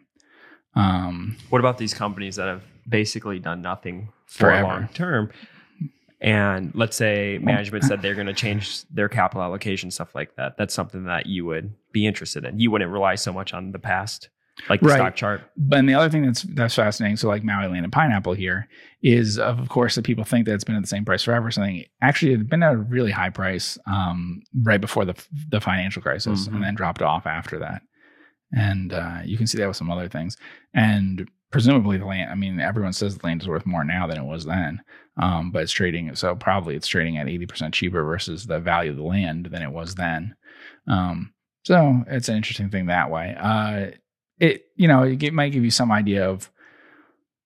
Um, 0.76 1.38
What 1.50 1.60
about 1.60 1.78
these 1.78 1.94
companies 1.94 2.36
that 2.38 2.48
have 2.48 2.64
basically 2.88 3.40
done 3.40 3.62
nothing 3.62 4.10
for 4.26 4.40
Forever. 4.46 4.64
a 4.64 4.68
long 4.68 4.88
term? 4.90 5.32
And 6.22 6.72
let's 6.76 6.96
say 6.96 7.40
management 7.42 7.84
said 7.84 8.02
they're 8.02 8.14
going 8.16 8.28
to 8.28 8.34
change 8.34 8.84
their 8.90 9.10
capital 9.10 9.42
allocation, 9.42 9.90
stuff 9.90 10.14
like 10.14 10.36
that. 10.36 10.56
That's 10.56 10.74
something 10.74 11.06
that 11.06 11.26
you 11.26 11.46
would 11.46 11.74
be 11.92 12.06
interested 12.06 12.46
in. 12.46 12.60
You 12.60 12.70
wouldn't 12.72 12.92
rely 12.92 13.16
so 13.16 13.34
much 13.34 13.54
on 13.54 13.72
the 13.72 13.80
past, 13.80 14.30
like 14.70 14.82
the 14.82 14.88
Right. 14.88 14.96
stock 14.98 15.16
chart. 15.16 15.42
But 15.58 15.80
and 15.80 15.90
the 15.90 15.94
other 15.94 16.10
thing 16.10 16.26
that's 16.26 16.42
that's 16.44 16.76
fascinating, 16.76 17.18
so 17.18 17.28
like 17.28 17.44
Maui 17.44 17.68
Land 17.68 17.84
and 17.86 17.92
Pineapple 17.94 18.34
here, 18.34 18.68
is 19.02 19.40
of 19.40 19.70
course 19.70 19.96
that 19.96 20.04
people 20.06 20.24
think 20.24 20.46
that 20.46 20.54
it's 20.54 20.64
been 20.64 20.76
at 20.76 20.82
the 20.82 20.88
same 20.88 21.06
price 21.06 21.24
forever. 21.24 21.48
or 21.48 21.52
Something 21.52 21.84
actually 22.02 22.34
it 22.34 22.38
had 22.38 22.50
been 22.50 22.64
at 22.64 22.74
a 22.74 22.78
really 22.78 23.12
high 23.12 23.30
price 23.30 23.78
um, 23.88 24.42
right 24.62 24.82
before 24.82 25.06
the 25.06 25.16
the 25.50 25.62
financial 25.62 26.02
crisis, 26.02 26.48
Mhm. 26.48 26.56
and 26.56 26.64
then 26.64 26.76
dropped 26.76 27.02
off 27.02 27.26
after 27.26 27.60
that. 27.60 27.82
And 28.54 28.92
uh, 28.94 29.20
you 29.24 29.38
can 29.38 29.48
see 29.48 29.58
that 29.60 29.68
with 29.68 29.78
some 29.78 29.90
other 29.92 30.10
things. 30.10 30.36
And 30.74 31.30
presumably 31.52 31.98
the 31.98 32.06
land. 32.06 32.30
I 32.32 32.36
mean, 32.36 32.60
everyone 32.60 32.94
says 32.94 33.18
the 33.18 33.26
land 33.28 33.42
is 33.42 33.48
worth 33.48 33.66
more 33.66 33.84
now 33.84 34.08
than 34.08 34.18
it 34.18 34.24
was 34.26 34.46
then, 34.46 34.82
um, 35.18 35.52
but 35.52 35.64
it's 35.64 35.72
trading. 35.72 36.14
So 36.16 36.36
probably 36.36 36.76
it's 36.76 36.88
trading 36.88 37.18
at 37.18 37.28
eighty 37.30 37.46
percent 37.46 37.74
cheaper 37.74 38.04
versus 38.04 38.46
the 38.46 38.60
value 38.60 38.92
of 38.92 38.98
the 38.98 39.04
land 39.04 39.48
than 39.52 39.62
it 39.62 39.72
was 39.72 39.96
then. 39.96 40.36
Um, 40.88 41.34
so 41.64 42.04
it's 42.08 42.28
an 42.30 42.36
interesting 42.38 42.70
thing 42.70 42.88
that 42.88 43.10
way. 43.12 43.36
Uh, 43.40 43.92
it 44.42 44.66
you 44.76 44.88
know 44.88 45.04
it 45.04 45.34
might 45.34 45.52
give 45.54 45.64
you 45.64 45.72
some 45.72 45.92
idea 45.92 46.28
of 46.30 46.50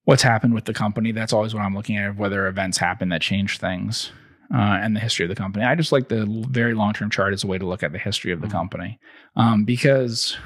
what's 0.06 0.24
happened 0.24 0.54
with 0.54 0.66
the 0.66 0.74
company. 0.74 1.12
That's 1.12 1.34
always 1.34 1.54
what 1.54 1.62
I'm 1.64 1.76
looking 1.76 1.98
at. 1.98 2.16
Whether 2.16 2.48
events 2.48 2.78
happen 2.78 3.10
that 3.10 3.22
change 3.22 3.60
things 3.60 4.12
uh, 4.54 4.58
and 4.82 4.96
the 4.96 5.00
history 5.00 5.26
of 5.26 5.30
the 5.30 5.36
company. 5.36 5.66
I 5.66 5.76
just 5.76 5.92
like 5.92 6.08
the 6.10 6.26
very 6.50 6.74
long 6.74 6.94
term 6.94 7.10
chart 7.10 7.34
as 7.34 7.44
a 7.44 7.48
way 7.48 7.58
to 7.58 7.66
look 7.66 7.84
at 7.84 7.92
the 7.92 7.98
history 8.00 8.32
of 8.32 8.42
the 8.42 8.48
Mhm. 8.48 8.52
company 8.52 9.00
um, 9.36 9.66
because 9.66 10.38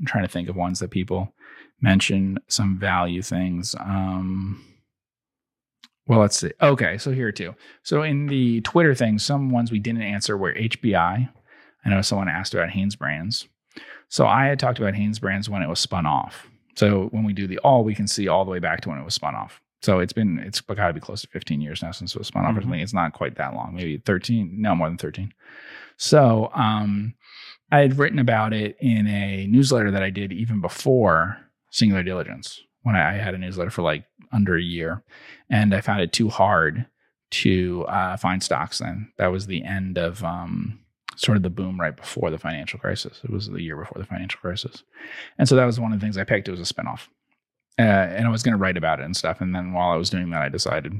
I'm 0.00 0.06
trying 0.06 0.24
to 0.24 0.28
think 0.28 0.48
of 0.48 0.56
ones 0.56 0.78
that 0.80 0.90
people 0.90 1.34
mention 1.80 2.38
some 2.48 2.78
value 2.78 3.22
things. 3.22 3.74
Um, 3.78 4.64
well, 6.06 6.20
let's 6.20 6.36
see. 6.38 6.50
Okay, 6.60 6.98
so 6.98 7.12
here 7.12 7.30
too. 7.32 7.54
So 7.84 8.02
in 8.02 8.26
the 8.26 8.60
Twitter 8.62 8.94
thing, 8.94 9.18
some 9.18 9.50
ones 9.50 9.70
we 9.70 9.78
didn't 9.78 10.02
answer 10.02 10.36
were 10.36 10.52
HBI. 10.54 11.28
I 11.84 11.88
know 11.88 12.02
someone 12.02 12.28
asked 12.28 12.54
about 12.54 12.70
Hanes 12.70 12.96
Brands. 12.96 13.46
So 14.12 14.26
I 14.26 14.44
had 14.44 14.58
talked 14.58 14.78
about 14.78 14.94
Hanes 14.94 15.18
Brands 15.18 15.48
when 15.48 15.62
it 15.62 15.68
was 15.70 15.80
spun 15.80 16.04
off. 16.04 16.46
So 16.76 17.08
when 17.12 17.24
we 17.24 17.32
do 17.32 17.46
the 17.46 17.56
all, 17.60 17.82
we 17.82 17.94
can 17.94 18.06
see 18.06 18.28
all 18.28 18.44
the 18.44 18.50
way 18.50 18.58
back 18.58 18.82
to 18.82 18.90
when 18.90 18.98
it 18.98 19.04
was 19.06 19.14
spun 19.14 19.34
off. 19.34 19.58
So 19.80 20.00
it's 20.00 20.12
been 20.12 20.38
it's 20.40 20.60
got 20.60 20.88
to 20.88 20.92
be 20.92 21.00
close 21.00 21.22
to 21.22 21.28
15 21.28 21.62
years 21.62 21.82
now 21.82 21.92
since 21.92 22.14
it 22.14 22.18
was 22.18 22.26
spun 22.28 22.44
off. 22.44 22.54
I 22.54 22.60
Mhm. 22.60 22.70
think 22.70 22.82
it's 22.82 22.92
not 22.92 23.14
quite 23.14 23.36
that 23.36 23.54
long, 23.54 23.74
maybe 23.74 23.96
13, 23.96 24.50
no 24.60 24.74
more 24.74 24.86
than 24.88 24.98
13. 24.98 25.32
So 25.96 26.50
um, 26.54 27.14
I 27.70 27.78
had 27.78 27.96
written 27.98 28.18
about 28.18 28.52
it 28.52 28.76
in 28.80 29.06
a 29.06 29.46
newsletter 29.46 29.90
that 29.90 30.02
I 30.02 30.10
did 30.10 30.30
even 30.30 30.60
before 30.60 31.38
Singular 31.70 32.02
Diligence 32.02 32.60
when 32.82 32.96
I, 32.96 33.14
I 33.14 33.18
had 33.18 33.32
a 33.34 33.38
newsletter 33.38 33.70
for 33.70 33.80
like 33.80 34.04
under 34.30 34.56
a 34.56 34.62
year, 34.62 35.02
and 35.48 35.74
I 35.74 35.80
found 35.80 36.02
it 36.02 36.12
too 36.12 36.28
hard 36.28 36.84
to 37.30 37.86
uh, 37.88 38.18
find 38.18 38.42
stocks. 38.42 38.78
Then 38.80 39.10
that 39.16 39.28
was 39.28 39.46
the 39.46 39.64
end 39.64 39.96
of 39.96 40.22
um, 40.22 40.80
sort 41.16 41.36
of 41.36 41.42
the 41.42 41.50
boom 41.50 41.80
right 41.80 41.96
before 41.96 42.30
the 42.30 42.38
financial 42.38 42.78
crisis. 42.78 43.20
It 43.24 43.30
was 43.30 43.48
the 43.48 43.62
year 43.62 43.76
before 43.76 44.00
the 44.00 44.06
financial 44.06 44.40
crisis, 44.40 44.82
and 45.38 45.48
so 45.48 45.56
that 45.56 45.64
was 45.64 45.80
one 45.80 45.92
of 45.92 46.00
the 46.00 46.04
things 46.04 46.18
I 46.18 46.24
picked. 46.24 46.48
It 46.48 46.52
was 46.52 46.60
a 46.60 46.74
spinoff, 46.74 47.08
uh, 47.78 47.82
and 47.82 48.26
I 48.26 48.30
was 48.30 48.42
going 48.42 48.52
to 48.52 48.58
write 48.58 48.76
about 48.76 49.00
it 49.00 49.04
and 49.04 49.16
stuff. 49.16 49.40
And 49.40 49.54
then 49.54 49.72
while 49.72 49.90
I 49.90 49.96
was 49.96 50.10
doing 50.10 50.30
that, 50.30 50.42
I 50.42 50.48
decided 50.48 50.98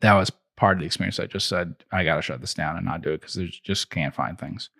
that 0.00 0.14
was 0.14 0.30
part 0.56 0.76
of 0.76 0.80
the 0.80 0.86
experience. 0.86 1.18
I 1.18 1.26
just 1.26 1.48
said 1.48 1.74
I 1.92 2.04
got 2.04 2.16
to 2.16 2.22
shut 2.22 2.40
this 2.40 2.54
down 2.54 2.76
and 2.76 2.86
not 2.86 3.02
do 3.02 3.10
it 3.10 3.20
because 3.20 3.34
there's 3.34 3.58
just 3.60 3.90
can't 3.90 4.14
find 4.14 4.38
things. 4.38 4.70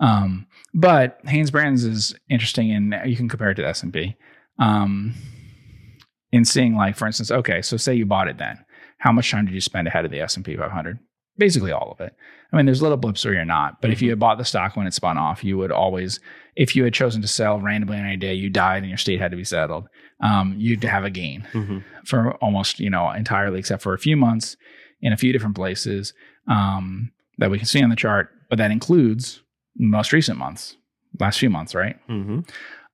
Um, 0.00 0.46
but 0.72 1.20
Hanes 1.26 1.50
Brands 1.50 1.84
is 1.84 2.14
interesting, 2.28 2.72
and 2.72 2.94
you 3.08 3.16
can 3.16 3.28
compare 3.28 3.50
it 3.50 3.56
to 3.56 3.66
S 3.66 3.82
and 3.82 3.92
P. 3.92 4.16
Um, 4.58 5.14
in 6.32 6.44
seeing, 6.44 6.76
like, 6.76 6.96
for 6.96 7.06
instance, 7.06 7.30
okay, 7.30 7.60
so 7.60 7.76
say 7.76 7.94
you 7.94 8.06
bought 8.06 8.28
it 8.28 8.38
then, 8.38 8.64
how 8.98 9.12
much 9.12 9.30
time 9.30 9.46
did 9.46 9.54
you 9.54 9.60
spend 9.60 9.88
ahead 9.88 10.04
of 10.04 10.10
the 10.10 10.20
S 10.20 10.36
and 10.36 10.44
P 10.44 10.56
500? 10.56 10.98
Basically, 11.40 11.72
all 11.72 11.90
of 11.90 12.00
it. 12.06 12.14
I 12.52 12.56
mean, 12.56 12.66
there's 12.66 12.82
little 12.82 12.96
blips 12.98 13.24
where 13.24 13.34
you're 13.34 13.44
not, 13.44 13.80
but 13.80 13.90
if 13.90 14.02
you 14.02 14.10
had 14.10 14.18
bought 14.18 14.38
the 14.38 14.44
stock 14.44 14.76
when 14.76 14.86
it 14.86 14.92
spun 14.94 15.16
off, 15.16 15.42
you 15.42 15.56
would 15.56 15.72
always, 15.72 16.20
if 16.54 16.76
you 16.76 16.84
had 16.84 16.92
chosen 16.92 17.22
to 17.22 17.28
sell 17.28 17.58
randomly 17.60 17.96
on 17.98 18.04
any 18.04 18.16
day, 18.16 18.34
you 18.34 18.50
died 18.50 18.82
and 18.82 18.88
your 18.90 18.98
state 18.98 19.20
had 19.20 19.30
to 19.30 19.36
be 19.36 19.44
settled, 19.44 19.88
um, 20.20 20.54
you'd 20.58 20.84
have 20.84 21.04
a 21.04 21.10
gain 21.10 21.46
Mhm. 21.52 21.82
for 22.04 22.32
almost 22.44 22.78
you 22.78 22.90
know 22.90 23.10
entirely 23.10 23.58
except 23.58 23.82
for 23.82 23.94
a 23.94 23.98
few 23.98 24.16
months 24.16 24.56
in 25.00 25.12
a 25.12 25.16
few 25.16 25.32
different 25.32 25.56
places 25.56 26.12
um, 26.46 27.10
that 27.38 27.50
we 27.50 27.56
can 27.58 27.66
see 27.66 27.82
on 27.82 27.88
the 27.90 27.96
chart 27.96 28.28
but 28.50 28.58
that 28.58 28.70
includes 28.70 29.42
most 29.78 30.12
recent 30.12 30.36
months 30.38 30.76
last 31.18 31.38
few 31.38 31.48
months 31.48 31.74
right 31.74 31.96
Mhm. 32.08 32.46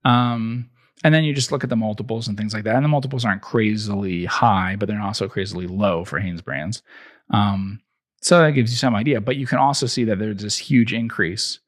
um, 0.05 0.71
and 1.05 1.15
then 1.15 1.25
you 1.25 1.35
just 1.35 1.51
look 1.53 1.65
at 1.65 1.71
the 1.71 1.77
multiples 1.77 2.29
and 2.29 2.37
things 2.39 2.55
like 2.55 2.65
that 2.65 2.77
and 2.77 2.85
the 2.85 2.89
multiples 2.89 3.25
aren't 3.25 3.43
crazily 3.43 4.25
high 4.27 4.77
but 4.79 4.87
they're 4.89 5.01
also 5.01 5.29
crazily 5.29 5.67
low 5.67 6.05
for 6.05 6.21
Hanes 6.21 6.43
brands 6.43 6.83
um, 7.31 7.81
so 8.27 8.39
that 8.39 8.53
gives 8.53 8.71
you 8.71 8.77
some 8.77 8.95
idea 8.95 9.21
but 9.21 9.37
you 9.37 9.47
can 9.47 9.59
also 9.59 9.87
see 9.87 10.05
that 10.05 10.19
there's 10.19 10.43
this 10.43 10.59
huge 10.59 10.93
increase 10.93 11.61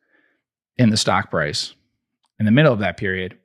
in 0.76 0.90
the 0.90 0.96
stock 0.96 1.30
price 1.30 1.74
in 2.38 2.46
the 2.46 2.52
middle 2.52 2.72
of 2.72 2.78
that 2.78 2.96
period 2.96 3.36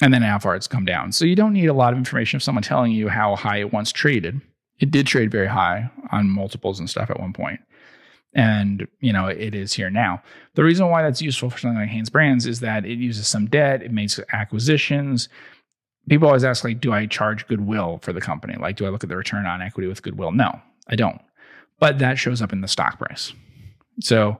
and 0.00 0.14
then 0.14 0.22
how 0.22 0.38
far 0.38 0.54
it's 0.54 0.66
come 0.66 0.84
down. 0.84 1.12
So 1.12 1.24
you 1.24 1.36
don't 1.36 1.52
need 1.52 1.66
a 1.66 1.74
lot 1.74 1.92
of 1.92 1.98
information 1.98 2.36
of 2.36 2.42
someone 2.42 2.62
telling 2.62 2.92
you 2.92 3.08
how 3.08 3.36
high 3.36 3.58
it 3.58 3.72
once 3.72 3.92
traded. 3.92 4.40
It 4.78 4.90
did 4.90 5.06
trade 5.06 5.30
very 5.30 5.46
high 5.46 5.90
on 6.10 6.30
multiples 6.30 6.80
and 6.80 6.88
stuff 6.88 7.10
at 7.10 7.20
one 7.20 7.32
point. 7.32 7.60
And, 8.32 8.86
you 9.00 9.12
know, 9.12 9.26
it 9.26 9.54
is 9.54 9.72
here 9.72 9.90
now. 9.90 10.22
The 10.54 10.64
reason 10.64 10.88
why 10.88 11.02
that's 11.02 11.20
useful 11.20 11.50
for 11.50 11.58
something 11.58 11.78
like 11.78 11.88
Hanes 11.88 12.10
Brands 12.10 12.46
is 12.46 12.60
that 12.60 12.86
it 12.86 12.98
uses 12.98 13.26
some 13.26 13.46
debt, 13.46 13.82
it 13.82 13.92
makes 13.92 14.20
acquisitions. 14.32 15.28
People 16.08 16.28
always 16.28 16.44
ask, 16.44 16.64
like, 16.64 16.80
do 16.80 16.92
I 16.92 17.06
charge 17.06 17.46
goodwill 17.46 17.98
for 18.02 18.12
the 18.12 18.20
company? 18.20 18.56
Like, 18.58 18.76
do 18.76 18.86
I 18.86 18.88
look 18.88 19.02
at 19.02 19.10
the 19.10 19.16
return 19.16 19.46
on 19.46 19.60
equity 19.60 19.88
with 19.88 20.02
goodwill? 20.02 20.32
No, 20.32 20.60
I 20.88 20.96
don't. 20.96 21.20
But 21.80 21.98
that 21.98 22.18
shows 22.18 22.40
up 22.40 22.52
in 22.52 22.60
the 22.60 22.68
stock 22.68 22.98
price. 22.98 23.32
So 24.00 24.38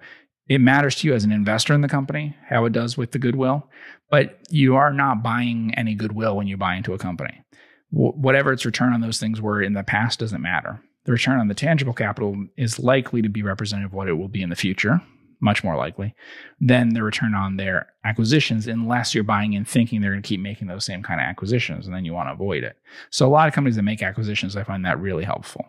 it 0.48 0.60
matters 0.60 0.94
to 0.96 1.08
you 1.08 1.14
as 1.14 1.24
an 1.24 1.32
investor 1.32 1.74
in 1.74 1.80
the 1.80 1.88
company 1.88 2.36
how 2.48 2.64
it 2.66 2.72
does 2.72 2.96
with 2.96 3.10
the 3.10 3.18
goodwill 3.18 3.68
but 4.10 4.40
you 4.50 4.76
are 4.76 4.92
not 4.92 5.22
buying 5.22 5.72
any 5.76 5.94
goodwill 5.94 6.36
when 6.36 6.48
you 6.48 6.56
buy 6.56 6.74
into 6.74 6.92
a 6.92 6.98
company. 6.98 7.42
Wh- 7.90 8.16
whatever 8.16 8.52
its 8.52 8.66
return 8.66 8.92
on 8.92 9.00
those 9.00 9.20
things 9.20 9.40
were 9.40 9.62
in 9.62 9.72
the 9.72 9.84
past 9.84 10.18
doesn't 10.18 10.42
matter. 10.42 10.82
The 11.04 11.12
return 11.12 11.40
on 11.40 11.48
the 11.48 11.54
tangible 11.54 11.94
capital 11.94 12.46
is 12.56 12.78
likely 12.78 13.22
to 13.22 13.28
be 13.28 13.42
representative 13.42 13.90
of 13.90 13.94
what 13.94 14.08
it 14.08 14.14
will 14.14 14.28
be 14.28 14.42
in 14.42 14.50
the 14.50 14.56
future, 14.56 15.00
much 15.40 15.64
more 15.64 15.76
likely, 15.76 16.14
than 16.60 16.90
the 16.90 17.02
return 17.02 17.34
on 17.34 17.56
their 17.56 17.86
acquisitions, 18.04 18.66
unless 18.66 19.14
you're 19.14 19.24
buying 19.24 19.54
in 19.54 19.64
thinking 19.64 20.00
they're 20.00 20.10
going 20.10 20.22
to 20.22 20.28
keep 20.28 20.40
making 20.40 20.66
those 20.66 20.84
same 20.84 21.02
kind 21.02 21.20
of 21.20 21.24
acquisitions, 21.24 21.86
and 21.86 21.94
then 21.94 22.04
you 22.04 22.12
want 22.12 22.28
to 22.28 22.32
avoid 22.32 22.64
it. 22.64 22.76
So 23.08 23.26
a 23.26 23.30
lot 23.30 23.48
of 23.48 23.54
companies 23.54 23.76
that 23.76 23.82
make 23.82 24.02
acquisitions, 24.02 24.56
I 24.56 24.64
find 24.64 24.84
that 24.84 25.00
really 25.00 25.24
helpful. 25.24 25.64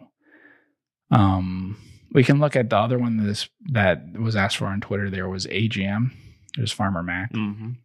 Um, 1.12 1.78
we 2.14 2.24
can 2.24 2.40
look 2.40 2.56
at 2.56 2.70
the 2.70 2.78
other 2.78 2.98
one 2.98 3.18
that, 3.18 3.30
is, 3.30 3.50
that 3.72 4.18
was 4.20 4.36
asked 4.36 4.58
for 4.58 4.66
on 4.68 4.82
Twitter. 4.82 5.10
There 5.10 5.30
was 5.30 5.46
AGM. 5.48 6.12
There's 6.58 6.72
Farmer 6.72 7.04
Mac. 7.04 7.32
Mhm. 7.34 7.78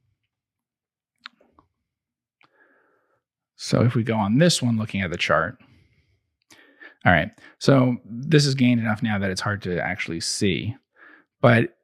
So 3.56 3.82
if 3.82 3.94
we 3.94 4.02
go 4.02 4.16
on 4.16 4.38
this 4.38 4.60
one, 4.62 4.76
looking 4.76 5.00
at 5.00 5.10
the 5.10 5.16
chart. 5.16 5.58
All 7.04 7.12
right. 7.12 7.30
So 7.58 7.96
this 8.04 8.44
is 8.46 8.54
gained 8.54 8.80
enough 8.80 9.02
now 9.02 9.18
that 9.18 9.30
it's 9.30 9.40
hard 9.40 9.62
to 9.62 9.80
actually 9.80 10.20
see. 10.20 10.76
But 11.40 11.76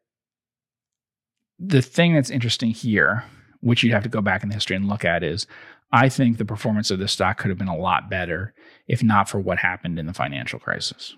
the 1.58 1.80
thing 1.82 2.14
that's 2.14 2.30
interesting 2.30 2.70
here, 2.70 3.24
which 3.60 3.82
you'd 3.82 3.92
have 3.92 4.02
to 4.02 4.08
go 4.08 4.20
back 4.20 4.42
in 4.42 4.48
the 4.48 4.54
history 4.54 4.76
and 4.76 4.88
look 4.88 5.04
at, 5.04 5.22
is 5.22 5.46
I 5.92 6.08
think 6.08 6.38
the 6.38 6.44
performance 6.44 6.90
of 6.90 6.98
this 6.98 7.12
stock 7.12 7.38
could 7.38 7.50
have 7.50 7.58
been 7.58 7.68
a 7.68 7.76
lot 7.76 8.10
better 8.10 8.52
if 8.88 9.02
not 9.02 9.28
for 9.28 9.38
what 9.38 9.58
happened 9.58 9.98
in 9.98 10.06
the 10.06 10.12
financial 10.14 10.58
crisis. 10.58 11.16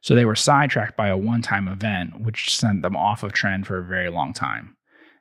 So 0.00 0.14
they 0.14 0.24
were 0.24 0.36
sidetracked 0.36 0.96
by 0.96 1.08
a 1.08 1.16
one-time 1.16 1.68
event, 1.68 2.20
which 2.20 2.54
sent 2.56 2.82
them 2.82 2.96
off 2.96 3.22
of 3.22 3.32
trend 3.32 3.66
for 3.66 3.78
a 3.78 3.84
very 3.84 4.08
long 4.10 4.32
time 4.32 4.76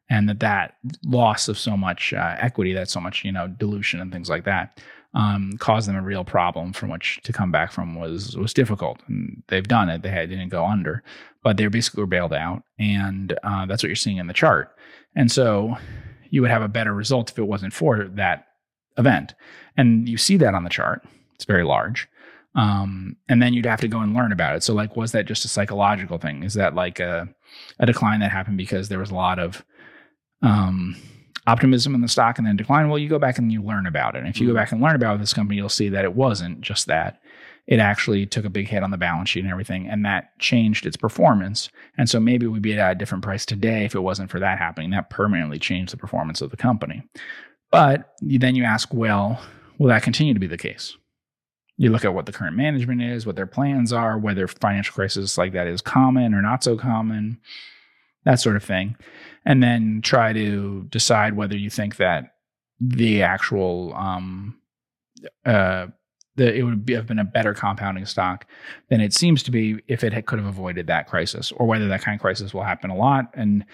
and 0.10 0.30
that 0.30 0.40
that 0.40 0.76
loss 1.04 1.48
of 1.48 1.58
so 1.58 1.76
much 1.76 2.14
uh, 2.14 2.36
equity, 2.40 2.74
that 2.74 2.90
so 2.90 3.00
much 3.00 3.24
you 3.24 3.32
know 3.32 3.48
dilution 3.48 4.00
and 4.00 4.12
things 4.12 4.30
like 4.30 4.46
that, 4.46 4.80
um, 5.14 5.54
caused 5.60 5.88
them 5.88 5.96
a 5.96 6.02
real 6.02 6.24
problem 6.24 6.74
from 6.74 6.90
which 6.90 7.20
to 7.24 7.34
come 7.34 7.52
back 7.52 7.72
from 7.72 7.96
was 7.96 8.38
was 8.38 8.54
difficult. 8.54 9.02
And 9.08 9.44
they've 9.48 9.68
done 9.68 9.90
it; 9.90 10.02
they 10.02 10.10
had, 10.10 10.30
didn't 10.30 10.50
go 10.50 10.66
under, 10.66 11.04
but 11.44 11.58
they 11.58 11.68
basically 11.68 12.02
were 12.02 12.08
bailed 12.08 12.34
out, 12.34 12.64
and 12.80 13.38
uh, 13.44 13.66
that's 13.66 13.84
what 13.84 13.90
you're 13.90 13.96
seeing 13.96 14.18
in 14.18 14.28
the 14.28 14.34
chart. 14.34 14.74
And 15.16 15.32
so 15.32 15.76
you 16.30 16.42
would 16.42 16.52
have 16.52 16.62
a 16.62 16.68
better 16.68 16.94
result 16.94 17.32
if 17.32 17.40
it 17.40 17.44
wasn't 17.44 17.74
for 17.74 18.06
that 18.06 18.48
event, 18.98 19.36
and 19.76 20.08
you 20.08 20.18
see 20.18 20.38
that 20.38 20.54
on 20.54 20.64
the 20.64 20.70
chart. 20.70 21.06
It's 21.36 21.46
very 21.46 21.64
large. 21.64 22.08
Um, 22.58 23.16
and 23.30 23.42
then 23.42 23.54
you'd 23.54 23.68
have 23.68 23.80
to 23.82 23.88
go 23.88 24.00
and 24.00 24.14
learn 24.14 24.32
about 24.32 24.56
it. 24.56 24.64
So, 24.64 24.74
like, 24.74 24.96
was 24.98 25.14
that 25.14 25.28
just 25.28 25.46
a 25.46 25.48
psychological 25.48 26.18
thing? 26.18 26.44
Is 26.44 26.56
that 26.56 26.76
like 26.76 27.00
a, 27.00 27.30
a 27.80 27.86
decline 27.86 28.20
that 28.20 28.32
happened 28.32 28.58
because 28.58 28.90
there 28.90 29.00
was 29.00 29.12
a 29.12 29.16
lot 29.16 29.38
of 29.40 29.64
um, 30.42 30.96
optimism 31.48 31.96
in 31.96 32.02
the 32.02 32.08
stock 32.08 32.38
and 32.38 32.46
then 32.46 32.58
decline. 32.58 32.90
Well, 32.90 33.00
you 33.00 33.10
go 33.10 33.20
back 33.20 33.38
and 33.38 33.52
you 33.52 33.64
learn 33.64 33.88
about 33.88 34.16
it. 34.16 34.20
And 34.20 34.28
if 34.28 34.40
you 34.40 34.48
go 34.48 34.54
back 34.54 34.72
and 34.72 34.82
learn 34.82 34.96
about 34.96 35.20
this 35.20 35.34
company, 35.34 35.58
you'll 35.58 35.70
see 35.70 35.90
that 35.90 36.04
it 36.04 36.14
wasn't 36.14 36.62
just 36.62 36.88
that. 36.88 37.22
It 37.68 37.80
actually 37.80 38.26
took 38.26 38.46
a 38.46 38.50
big 38.50 38.68
hit 38.68 38.84
on 38.84 38.92
the 38.92 38.98
balance 38.98 39.30
sheet 39.30 39.44
and 39.44 39.52
everything, 39.52 39.88
and 39.88 40.06
that 40.06 40.38
changed 40.40 40.86
its 40.86 40.96
performance. 40.96 41.70
And 41.98 42.10
so 42.10 42.20
maybe 42.20 42.48
we'd 42.48 42.62
be 42.62 42.80
at 42.80 42.92
a 42.92 42.96
different 42.96 43.24
price 43.24 43.46
today 43.46 43.84
if 43.84 43.94
it 43.94 44.00
wasn't 44.00 44.32
for 44.32 44.40
that 44.40 44.58
happening. 44.58 44.92
That 44.92 45.10
permanently 45.10 45.60
changed 45.60 45.92
the 45.92 45.98
performance 45.98 46.42
of 46.42 46.50
the 46.50 46.58
company. 46.58 47.04
But 47.72 48.14
then 48.22 48.56
you 48.56 48.64
ask, 48.64 48.94
well, 48.94 49.42
will 49.78 49.88
that 49.88 50.04
continue 50.04 50.34
to 50.34 50.40
be 50.40 50.48
the 50.48 50.58
case? 50.58 50.96
You 51.78 51.92
look 51.92 52.06
at 52.06 52.14
what 52.14 52.26
the 52.26 52.32
current 52.32 52.58
management 52.58 53.02
is, 53.02 53.26
what 53.26 53.36
their 53.36 53.48
plans 53.48 53.94
are, 53.94 54.18
whether 54.18 54.48
financial 54.48 54.94
crisis 54.94 55.38
like 55.38 55.54
that 55.54 55.68
is 55.68 55.82
common 55.82 56.34
or 56.34 56.42
not 56.42 56.64
so 56.64 56.76
common, 56.76 57.40
that 58.26 58.40
sort 58.40 58.56
of 58.56 58.64
thing. 58.64 58.96
And 59.46 59.62
then 59.62 60.02
try 60.04 60.34
to 60.34 60.86
decide 60.90 61.36
whether 61.36 61.56
you 61.56 61.70
think 61.70 61.98
that 61.98 62.34
the 62.80 63.22
actual 63.22 63.94
um, 63.96 64.60
uh, 65.46 65.88
the, 66.38 66.56
it 66.56 66.64
would 66.64 66.86
be, 66.86 66.94
have 66.94 67.08
been 67.08 67.20
a 67.20 67.26
better 67.26 67.54
compounding 67.54 68.06
stock 68.06 68.46
than 68.90 69.02
it 69.02 69.14
seems 69.14 69.44
to 69.44 69.52
be 69.52 69.80
if 69.88 70.04
it 70.04 70.14
had, 70.14 70.26
could 70.26 70.40
have 70.40 70.48
avoided 70.48 70.88
that 70.88 71.08
crisis, 71.08 71.52
or 71.52 71.66
whether 71.68 71.88
that 71.88 72.02
kind 72.02 72.16
of 72.16 72.22
crisis 72.22 72.54
will 72.54 72.64
happen 72.64 72.90
a 72.90 72.96
lot. 72.96 73.26
And 73.34 73.66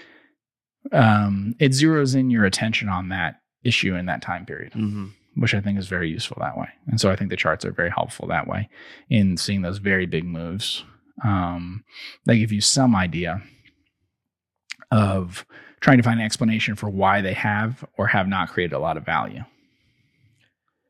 um, 0.92 1.56
it 1.60 1.72
zeroes 1.72 2.16
in 2.16 2.30
your 2.30 2.46
attention 2.46 2.90
on 2.90 3.10
that 3.10 3.42
issue 3.64 3.96
in 3.96 4.08
that 4.08 4.22
time 4.22 4.46
period, 4.46 4.74
Mm-hmm. 4.74 5.08
Which 5.36 5.54
I 5.56 5.62
think 5.62 5.80
is 5.80 5.88
very 5.88 6.10
useful 6.10 6.38
that 6.40 6.58
way. 6.58 6.70
And 6.88 7.00
so 7.02 7.12
I 7.12 7.16
think 7.16 7.30
the 7.30 7.38
charts 7.38 7.66
are 7.66 7.72
very 7.72 7.90
helpful 7.90 8.28
that 8.28 8.48
way 8.48 8.70
in 9.10 9.38
seeing 9.38 9.62
those 9.62 9.80
very 9.80 10.06
big 10.06 10.26
moves. 10.26 10.84
Um, 11.24 11.84
they 12.26 12.40
give 12.40 12.52
you 12.52 12.62
some 12.62 12.96
idea 12.96 13.42
of 14.92 15.46
trying 15.80 15.98
to 15.98 16.04
find 16.04 16.20
an 16.20 16.26
explanation 16.26 16.76
for 16.76 16.90
why 16.90 17.22
they 17.22 17.34
have 17.34 17.84
or 17.98 18.08
have 18.08 18.28
not 18.28 18.50
created 18.50 18.76
a 18.76 18.80
lot 18.80 18.98
of 18.98 19.06
value. 19.06 19.44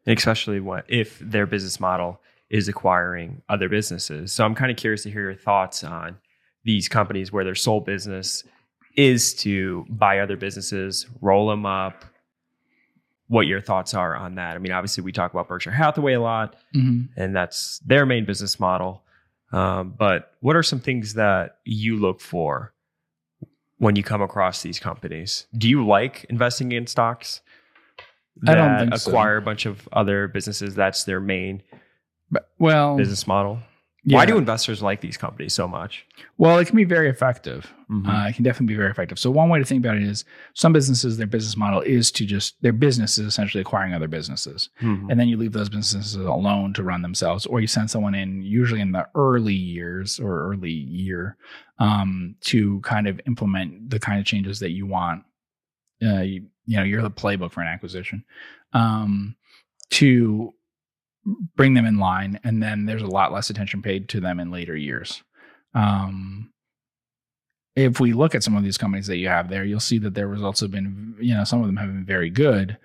especially 0.05 0.59
what 0.59 0.85
if 0.87 1.19
their 1.19 1.45
business 1.45 1.79
model 1.79 2.19
is 2.49 2.67
acquiring 2.67 3.41
other 3.49 3.69
businesses. 3.69 4.31
So 4.31 4.45
I'm 4.45 4.55
kind 4.55 4.71
of 4.71 4.77
curious 4.77 5.03
to 5.03 5.11
hear 5.11 5.21
your 5.23 5.35
thoughts 5.35 5.83
on 5.83 6.17
these 6.63 6.87
companies 6.87 7.31
where 7.31 7.43
their 7.43 7.55
sole 7.55 7.81
business 7.81 8.43
is 8.95 9.33
to 9.35 9.85
buy 9.89 10.19
other 10.19 10.37
businesses, 10.37 11.07
roll 11.21 11.49
them 11.49 11.65
up. 11.65 12.05
What 13.27 13.47
your 13.47 13.61
thoughts 13.61 13.93
are 13.93 14.15
on 14.15 14.35
that? 14.35 14.55
I 14.55 14.59
mean, 14.59 14.71
obviously, 14.73 15.03
we 15.03 15.11
talk 15.11 15.31
about 15.33 15.47
Berkshire 15.47 15.71
Hathaway 15.71 16.13
a 16.13 16.21
lot, 16.21 16.55
Mm-hmm. 16.75 17.19
and 17.19 17.35
that's 17.35 17.79
their 17.79 18.05
main 18.05 18.25
business 18.25 18.59
model. 18.59 19.03
Um, 19.51 19.93
but 19.97 20.33
what 20.41 20.55
are 20.55 20.63
some 20.63 20.79
things 20.79 21.13
that 21.13 21.57
you 21.63 21.97
look 21.97 22.19
for 22.21 22.73
when 23.77 23.95
you 23.95 24.03
come 24.03 24.21
across 24.21 24.61
these 24.61 24.79
companies? 24.79 25.45
Do 25.57 25.69
you 25.69 25.85
like 25.85 26.25
investing 26.29 26.71
in 26.71 26.87
stocks 26.87 27.41
I 28.47 28.55
don't 28.55 28.79
think 28.79 28.97
so. 28.97 29.09
acquire 29.11 29.37
a 29.37 29.41
bunch 29.41 29.65
of 29.67 29.87
other 29.93 30.27
businesses? 30.27 30.73
That's 30.75 31.03
their 31.03 31.19
main 31.19 31.61
But, 32.31 32.49
well, 32.57 32.97
business 32.97 33.27
model. 33.27 33.59
Yeah. 34.05 34.17
Why 34.17 34.25
do 34.25 34.37
investors 34.37 34.81
like 34.81 35.01
these 35.01 35.15
companies 35.17 35.53
so 35.53 35.67
much? 35.67 36.05
Well, 36.37 36.57
it 36.59 36.67
can 36.67 36.75
be 36.75 36.83
very 36.83 37.09
effective. 37.09 37.71
Mhm. 37.89 38.07
Uh, 38.07 38.27
it 38.29 38.35
can 38.35 38.43
definitely 38.43 38.73
be 38.73 38.77
very 38.77 38.89
effective. 38.91 39.17
So 39.19 39.29
one 39.31 39.49
way 39.49 39.59
to 39.59 39.65
think 39.65 39.83
about 39.85 39.97
it 39.97 40.03
is 40.03 40.25
some 40.55 40.73
businesses, 40.73 41.17
their 41.17 41.27
business 41.27 41.55
model 41.55 41.81
is 41.81 42.11
to 42.13 42.25
just 42.25 42.61
their 42.61 42.73
business 42.73 43.17
is 43.17 43.27
essentially 43.27 43.61
acquiring 43.61 43.93
other 43.93 44.07
businesses, 44.07 44.69
Mhm. 44.81 45.09
and 45.09 45.19
then 45.19 45.27
you 45.27 45.37
leave 45.37 45.53
those 45.53 45.69
businesses 45.69 46.15
alone 46.15 46.73
to 46.73 46.83
run 46.83 47.01
themselves, 47.01 47.45
or 47.45 47.61
you 47.61 47.67
send 47.67 47.89
someone 47.89 48.15
in, 48.15 48.41
usually 48.41 48.81
in 48.81 48.91
the 48.91 49.07
early 49.15 49.53
years 49.53 50.19
or 50.19 50.49
early 50.51 50.71
year, 50.71 51.37
um, 51.79 52.35
to 52.41 52.79
kind 52.81 53.07
of 53.07 53.21
implement 53.25 53.89
the 53.89 53.99
kind 53.99 54.19
of 54.19 54.25
changes 54.25 54.59
that 54.59 54.71
you 54.71 54.85
want. 54.85 55.23
Uh, 56.03 56.21
you, 56.21 56.45
you 56.65 56.75
know, 56.77 56.83
you're 56.83 57.01
the 57.01 57.11
playbook 57.11 57.51
for 57.51 57.61
an 57.61 57.67
acquisition. 57.67 58.23
Um, 58.73 59.35
to 59.91 60.53
bring 61.25 61.73
them 61.73 61.85
in 61.85 61.97
line, 61.97 62.39
and 62.43 62.61
then 62.61 62.85
there's 62.85 63.01
a 63.01 63.07
lot 63.07 63.31
less 63.31 63.49
attention 63.49 63.81
paid 63.81 64.09
to 64.09 64.19
them 64.19 64.39
in 64.39 64.51
later 64.51 64.75
years. 64.75 65.23
Um, 65.73 66.51
if 67.75 67.99
we 67.99 68.13
look 68.13 68.35
at 68.35 68.43
some 68.43 68.55
of 68.55 68.63
these 68.63 68.77
companies 68.77 69.07
that 69.07 69.17
you 69.17 69.27
have 69.27 69.49
there, 69.49 69.63
you'll 69.63 69.79
see 69.79 69.97
that 69.99 70.13
their 70.13 70.27
results 70.27 70.59
have 70.59 70.71
been, 70.71 71.15
you 71.19 71.33
know, 71.33 71.43
some 71.43 71.61
of 71.61 71.65
them 71.65 71.77
have 71.77 71.87
been 71.87 72.05
very 72.05 72.29
good 72.29 72.77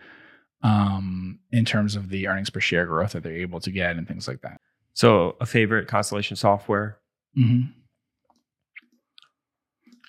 um, 0.62 1.38
in 1.52 1.64
terms 1.64 1.94
of 1.94 2.08
the 2.08 2.26
earnings 2.26 2.50
per 2.50 2.60
share 2.60 2.86
growth 2.86 3.12
that 3.12 3.22
they're 3.22 3.32
able 3.32 3.60
to 3.60 3.70
get 3.70 3.96
and 3.96 4.08
things 4.08 4.26
like 4.26 4.40
that. 4.42 4.60
So, 4.94 5.36
a 5.40 5.46
favorite 5.46 5.88
Constellation 5.88 6.36
software. 6.36 6.98
Mm-hmm. 7.36 7.70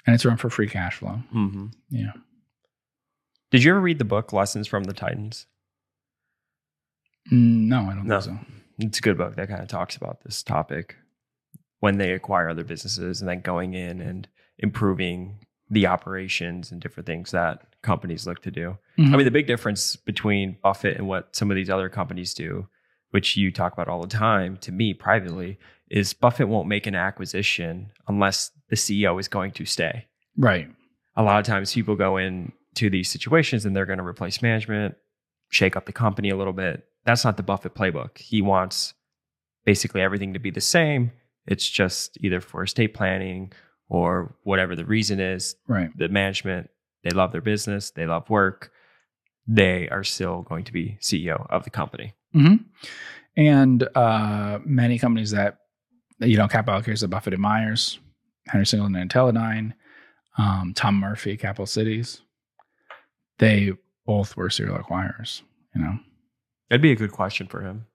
And 0.07 0.15
it's 0.15 0.25
run 0.25 0.37
for 0.37 0.49
free 0.49 0.67
cash 0.67 0.95
flow. 0.95 1.21
Mm-hmm. 1.35 1.67
Yeah. 1.89 2.13
Did 3.51 3.63
you 3.63 3.71
ever 3.71 3.81
read 3.81 3.99
the 3.99 4.05
book 4.05 4.33
Lessons 4.33 4.67
from 4.67 4.85
the 4.85 4.93
Titans? 4.93 5.45
Mm, 7.31 7.67
No, 7.67 7.81
I 7.81 7.93
don't 7.95 8.05
No. 8.07 8.19
think 8.21 8.39
so. 8.39 8.45
It's 8.79 8.99
a 8.99 9.01
good 9.01 9.17
book 9.17 9.35
that 9.35 9.49
kind 9.49 9.61
of 9.61 9.67
talks 9.67 9.95
about 9.95 10.23
this 10.23 10.41
topic 10.41 10.95
when 11.79 11.97
they 11.97 12.11
acquire 12.13 12.49
other 12.49 12.63
businesses 12.63 13.21
and 13.21 13.29
then 13.29 13.41
going 13.41 13.73
in 13.73 13.99
and 14.01 14.27
improving 14.57 15.39
the 15.69 15.85
operations 15.85 16.71
and 16.71 16.81
different 16.81 17.05
things 17.07 17.31
that 17.31 17.61
companies 17.81 18.25
look 18.25 18.41
to 18.41 18.51
do. 18.51 18.77
Mhm. 18.97 19.13
I 19.13 19.17
mean, 19.17 19.25
the 19.25 19.31
big 19.31 19.47
difference 19.47 19.95
between 19.95 20.57
Buffett 20.63 20.97
and 20.97 21.07
what 21.07 21.35
some 21.35 21.51
of 21.51 21.55
these 21.55 21.69
other 21.69 21.89
companies 21.89 22.33
do, 22.33 22.67
which 23.11 23.37
you 23.37 23.51
talk 23.51 23.73
about 23.73 23.87
all 23.87 24.01
the 24.01 24.07
time, 24.07 24.57
to 24.57 24.71
me 24.71 24.93
privately, 24.93 25.59
is 25.89 26.13
Buffett 26.13 26.47
won't 26.47 26.67
make 26.67 26.87
an 26.87 26.95
acquisition 26.95 27.91
unless 28.07 28.51
the 28.69 28.75
CEO 28.75 29.17
is 29.19 29.27
going 29.27 29.51
to 29.51 29.65
stay. 29.65 30.05
right. 30.37 30.69
A 31.15 31.23
lot 31.23 31.39
of 31.39 31.45
times 31.45 31.73
people 31.73 31.95
go 31.97 32.15
in 32.17 32.53
to 32.75 32.89
these 32.89 33.09
situations 33.09 33.65
and 33.65 33.75
they're 33.75 33.85
going 33.85 33.99
to 33.99 34.05
replace 34.05 34.41
management, 34.41 34.95
shake 35.49 35.75
up 35.75 35.85
the 35.85 35.91
company 35.91 36.29
a 36.29 36.37
little 36.37 36.53
bit. 36.53 36.85
That's 37.05 37.23
not 37.25 37.37
the 37.37 37.43
Buffett 37.43 37.75
playbook. 37.75 38.17
He 38.17 38.41
wants 38.41 38.93
basically 39.65 40.01
everything 40.01 40.33
to 40.33 40.39
be 40.39 40.51
the 40.51 40.61
same. 40.61 41.11
It's 41.47 41.67
just 41.69 42.17
either 42.21 42.41
for 42.41 42.63
estate 42.63 42.93
planning 42.93 43.51
or 43.87 44.35
whatever 44.43 44.75
the 44.75 44.85
reason 44.85 45.19
is 45.19 45.55
Right. 45.67 45.89
the 45.97 46.09
management, 46.09 46.69
they 47.03 47.09
love 47.11 47.31
their 47.31 47.41
business, 47.41 47.91
they 47.91 48.05
love 48.05 48.29
work, 48.29 48.71
they 49.47 49.89
are 49.89 50.03
still 50.03 50.43
going 50.43 50.63
to 50.65 50.73
be 50.73 50.97
CEO 51.01 51.47
of 51.49 51.63
the 51.63 51.69
company. 51.71 52.13
hmm 52.33 52.55
And 53.35 53.87
uh, 53.95 54.59
many 54.63 54.99
companies 54.99 55.31
that, 55.31 55.57
you 56.19 56.37
know, 56.37 56.47
capital 56.47 56.79
allocators 56.79 57.01
at 57.03 57.09
Buffett 57.09 57.33
and 57.33 57.41
Myers, 57.41 57.99
Henry 58.47 58.65
Singleton 58.67 58.95
and 58.97 59.09
Teledyne, 59.09 59.73
um, 60.37 60.73
Tom 60.75 60.95
Murphy, 60.95 61.35
Capital 61.37 61.65
Cities, 61.65 62.21
they 63.39 63.71
both 64.05 64.35
were 64.37 64.49
serial 64.49 64.77
acquirers, 64.77 65.41
you 65.75 65.81
know. 65.81 65.99
That'd 66.69 66.81
be 66.81 66.91
a 66.91 66.95
good 66.95 67.11
question 67.11 67.47
for 67.47 67.61
him. 67.61 67.85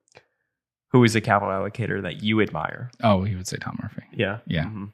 Who 0.91 1.03
is 1.03 1.15
a 1.15 1.21
capital 1.21 1.53
allocator 1.53 2.01
that 2.03 2.21
you 2.23 2.41
admire? 2.41 2.91
Oh, 3.03 3.23
he 3.23 3.35
would 3.35 3.47
say 3.47 3.57
Tom 3.57 3.77
Murphy. 3.81 4.03
Yeah. 4.13 4.39
Yeah. 4.45 4.65
Mhm. 4.65 4.93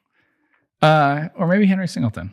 Uh, 0.80 1.28
or 1.36 1.46
maybe 1.46 1.66
Henry 1.66 1.86
Singleton. 1.88 2.32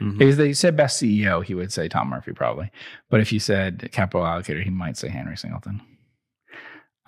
Mhm. 0.00 0.20
If 0.20 0.36
they 0.36 0.52
said 0.52 0.76
best 0.76 0.98
CEO, 1.02 1.40
he 1.44 1.54
would 1.54 1.72
say 1.72 1.88
Tom 1.88 2.08
Murphy 2.08 2.32
probably. 2.32 2.70
But 3.10 3.20
if 3.20 3.32
you 3.32 3.40
said 3.40 3.88
capital 3.92 4.22
allocator, 4.22 4.62
he 4.62 4.70
might 4.70 4.96
say 4.96 5.08
Henry 5.08 5.36
Singleton. 5.36 5.80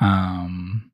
Um, 0.01 0.87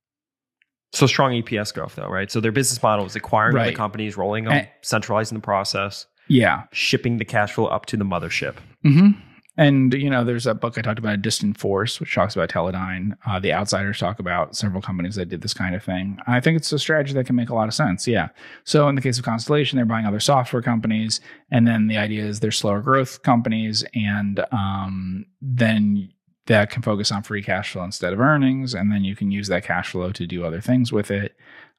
So 0.93 1.07
strong 1.07 1.32
EPS 1.32 1.72
growth, 1.74 1.97
though, 1.97 2.09
right? 2.09 2.30
So 2.30 2.41
their 2.41 2.53
business 2.53 2.82
model 2.82 3.05
is 3.05 3.14
acquiring 3.16 3.55
Right. 3.55 3.76
companies, 3.76 4.16
rolling 4.16 4.45
them, 4.45 4.55
And- 4.55 4.68
centralizing 4.82 5.37
the 5.37 5.43
process, 5.43 6.07
yeah. 6.26 6.62
shipping 6.72 7.18
the 7.18 7.24
cash 7.24 7.53
flow 7.53 7.66
up 7.66 7.84
to 7.87 7.97
the 7.99 8.05
mothership. 8.05 8.55
hmm 8.82 9.11
And 9.59 9.94
you 9.94 10.11
know, 10.11 10.22
there's 10.22 10.46
a 10.46 10.54
book 10.54 10.76
I 10.76 10.82
talked 10.82 10.98
about, 10.98 11.14
A 11.14 11.16
Distant 11.16 11.59
Force, 11.59 11.98
which 11.98 12.14
talks 12.14 12.36
about 12.36 12.50
Teledyne. 12.50 13.16
Uh, 13.26 13.40
the 13.40 13.52
Outsiders 13.52 13.98
talk 13.98 14.18
about 14.18 14.54
several 14.54 14.82
companies 14.82 15.14
that 15.14 15.28
did 15.28 15.40
this 15.40 15.54
kind 15.54 15.74
of 15.74 15.82
thing. 15.82 16.18
I 16.26 16.40
think 16.40 16.57
it's 16.57 16.72
a 16.72 16.78
strategy 16.78 17.14
that 17.14 17.26
can 17.26 17.36
make 17.36 17.48
a 17.48 17.54
lot 17.54 17.68
of 17.68 17.74
sense. 17.74 18.07
Yeah. 18.07 18.28
So 18.64 18.88
in 18.88 18.94
the 18.94 19.00
case 19.00 19.18
of 19.18 19.24
Constellation, 19.24 19.76
they're 19.76 19.86
buying 19.86 20.07
other 20.07 20.20
software 20.20 20.62
companies, 20.62 21.20
and 21.50 21.66
then 21.66 21.86
the 21.86 21.96
idea 21.96 22.24
is 22.24 22.40
they're 22.40 22.50
slower 22.50 22.80
growth 22.80 23.22
companies, 23.22 23.84
and 23.94 24.44
um, 24.52 25.24
then 25.40 26.12
that 26.46 26.70
can 26.70 26.82
focus 26.82 27.11
on 27.11 27.22
free 27.22 27.42
cash 27.42 27.72
flow 27.72 27.84
instead 27.84 28.12
of 28.12 28.20
earnings, 28.20 28.74
and 28.74 28.92
then 28.92 29.04
you 29.04 29.16
can 29.16 29.30
use 29.30 29.48
that 29.48 29.64
cash 29.64 29.90
flow 29.90 30.12
to 30.12 30.26
do 30.26 30.44
other 30.44 30.61
things 30.61 30.92
with 30.92 31.11
it. 31.11 31.36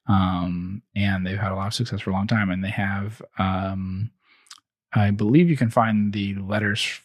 Um, 0.07 0.81
and 0.95 1.27
they've 1.27 1.37
had 1.37 1.51
a 1.51 1.55
lot 1.55 1.67
of 1.67 1.73
success 1.73 2.01
for 2.01 2.09
a 2.09 2.13
long 2.13 2.27
time, 2.27 2.49
and 2.49 2.63
they 2.63 2.69
have. 2.69 3.21
Um, 3.37 4.11
I 4.93 5.11
believe 5.11 5.49
you 5.49 5.57
can 5.57 5.69
find 5.69 6.13
the 6.13 6.35
letters 6.35 7.01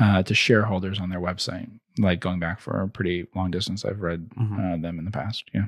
uh, 0.00 0.22
to 0.22 0.34
shareholders 0.34 0.98
on 1.00 1.10
their 1.10 1.20
website, 1.20 1.68
like 1.98 2.20
going 2.20 2.38
back 2.40 2.60
for 2.60 2.80
a 2.80 2.88
pretty 2.88 3.26
long 3.34 3.50
distance. 3.50 3.84
I've 3.84 4.00
read 4.00 4.30
Mhm. 4.30 4.58
uh, 4.78 4.80
them 4.80 4.98
in 4.98 5.04
the 5.04 5.10
past. 5.10 5.44
Yeah. 5.52 5.66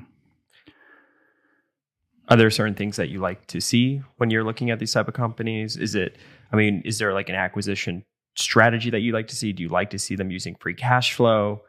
Are 2.27 2.37
there 2.37 2.49
certain 2.49 2.73
things 2.73 2.95
that 2.95 3.09
you 3.09 3.19
like 3.19 3.45
to 3.47 3.61
see 3.61 4.01
when 4.17 4.31
you're 4.31 4.43
looking 4.43 4.71
at 4.71 4.79
these 4.79 4.91
type 4.93 5.07
of 5.07 5.13
companies? 5.13 5.77
Is 5.77 5.93
it, 5.93 6.17
I 6.51 6.55
mean, 6.55 6.81
is 6.83 6.97
there 6.97 7.13
like 7.13 7.29
an 7.29 7.35
acquisition 7.35 8.03
strategy 8.35 8.89
that 8.89 9.01
you 9.01 9.11
like 9.13 9.27
to 9.27 9.35
see? 9.35 9.53
Do 9.53 9.61
you 9.61 9.69
like 9.69 9.91
to 9.91 9.99
see 9.99 10.15
them 10.15 10.31
using 10.31 10.55
free 10.55 10.73
cash 10.73 11.13
flow 11.13 11.61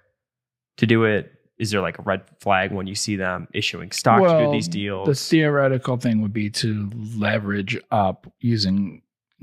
to 0.79 0.87
do 0.87 1.05
it? 1.05 1.31
Is 1.59 1.71
there 1.71 1.83
like 1.83 1.99
a 1.99 2.03
red 2.03 2.23
flag 2.41 2.73
when 2.73 2.87
you 2.87 2.95
see 2.95 3.17
them 3.17 3.49
issuing 3.53 3.91
stock 3.91 4.23
to 4.23 4.45
do 4.47 4.51
these 4.51 4.69
deals? 4.69 5.07
The 5.09 5.15
theoretical 5.15 5.99
thing 5.99 6.23
would 6.23 6.33
be 6.33 6.49
to 6.51 6.91
leverage 7.17 7.79
up 7.91 8.27
using 8.41 9.03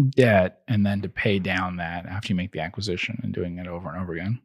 debt 0.10 0.62
and 0.68 0.86
then 0.86 1.02
to 1.02 1.10
pay 1.10 1.40
down 1.40 1.78
that 1.78 2.06
after 2.06 2.30
you 2.30 2.36
make 2.36 2.52
the 2.52 2.60
acquisition 2.60 3.20
and 3.24 3.34
doing 3.34 3.58
it 3.58 3.68
over 3.68 3.90
and 3.90 4.02
over 4.02 4.14
again. 4.14 4.40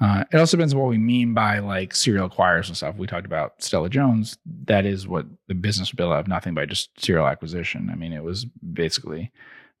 Uh, 0.00 0.24
it 0.32 0.36
also 0.36 0.56
depends 0.56 0.72
on 0.74 0.80
what 0.80 0.88
we 0.88 0.98
mean 0.98 1.34
by 1.34 1.58
like 1.58 1.94
serial 1.94 2.28
acquirers 2.30 2.68
and 2.68 2.76
stuff. 2.76 2.96
We 2.96 3.06
talked 3.08 3.26
about 3.26 3.60
Stella 3.62 3.88
Jones. 3.90 4.38
That 4.64 4.86
is 4.86 5.08
what 5.08 5.26
the 5.48 5.54
business 5.54 5.90
built 5.90 6.12
of 6.12 6.28
nothing 6.28 6.54
by 6.54 6.66
just 6.66 6.90
serial 7.04 7.26
acquisition. 7.26 7.90
I 7.90 7.96
mean, 7.96 8.12
it 8.12 8.22
was 8.22 8.44
basically 8.72 9.32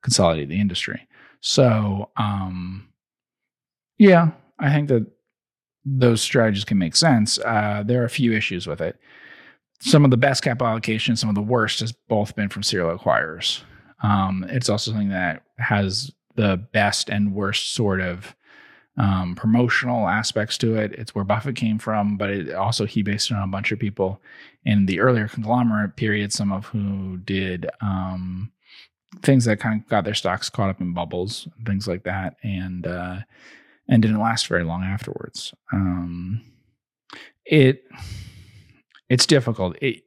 consolidate 0.02 0.48
the 0.48 0.60
industry. 0.60 1.06
So, 1.40 2.10
um, 2.16 2.88
Yeah, 3.98 4.30
I 4.58 4.72
think 4.72 4.88
that 4.88 5.06
those 5.84 6.20
strategies 6.20 6.64
can 6.64 6.78
make 6.78 6.96
sense. 6.96 7.38
Uh, 7.38 7.82
there 7.86 8.02
are 8.02 8.06
a 8.06 8.10
few 8.10 8.32
issues 8.32 8.66
with 8.66 8.80
it. 8.80 8.98
Some 9.80 10.04
of 10.04 10.10
the 10.10 10.16
best 10.16 10.42
capital 10.42 10.66
allocation, 10.66 11.14
some 11.16 11.28
of 11.28 11.36
the 11.36 11.42
worst, 11.42 11.80
has 11.80 11.92
both 11.92 12.34
been 12.34 12.48
from 12.48 12.64
serial 12.64 12.96
acquirers. 12.96 13.62
Um, 14.02 14.46
it's 14.48 14.68
also 14.68 14.90
something 14.90 15.10
that 15.10 15.42
has 15.58 16.12
the 16.36 16.56
best 16.72 17.08
and 17.08 17.34
worst 17.34 17.74
sort 17.74 18.00
of 18.00 18.34
um, 18.96 19.34
promotional 19.36 20.08
aspects 20.08 20.58
to 20.58 20.76
it. 20.76 20.92
It's 20.92 21.14
where 21.14 21.24
Buffett 21.24 21.56
came 21.56 21.78
from, 21.78 22.16
but 22.16 22.30
it 22.30 22.54
also 22.54 22.84
he 22.84 23.02
based 23.02 23.30
it 23.30 23.34
on 23.34 23.42
a 23.42 23.52
bunch 23.52 23.72
of 23.72 23.78
people 23.78 24.20
in 24.64 24.86
the 24.86 25.00
earlier 25.00 25.28
conglomerate 25.28 25.96
period, 25.96 26.32
some 26.32 26.52
of 26.52 26.66
who 26.66 27.18
did 27.18 27.68
um, 27.80 28.50
things 29.22 29.44
that 29.44 29.60
kind 29.60 29.80
of 29.80 29.88
got 29.88 30.04
their 30.04 30.14
stocks 30.14 30.50
caught 30.50 30.70
up 30.70 30.80
in 30.80 30.94
bubbles, 30.94 31.48
and 31.56 31.66
things 31.66 31.86
like 31.88 32.04
that, 32.04 32.36
and 32.42 32.86
uh, 32.86 33.18
and 33.88 34.02
didn't 34.02 34.20
last 34.20 34.46
very 34.48 34.64
long 34.64 34.82
afterwards. 34.82 35.54
Um, 35.72 36.42
it 37.44 37.84
it's 39.08 39.26
difficult 39.26 39.76
it, 39.80 40.02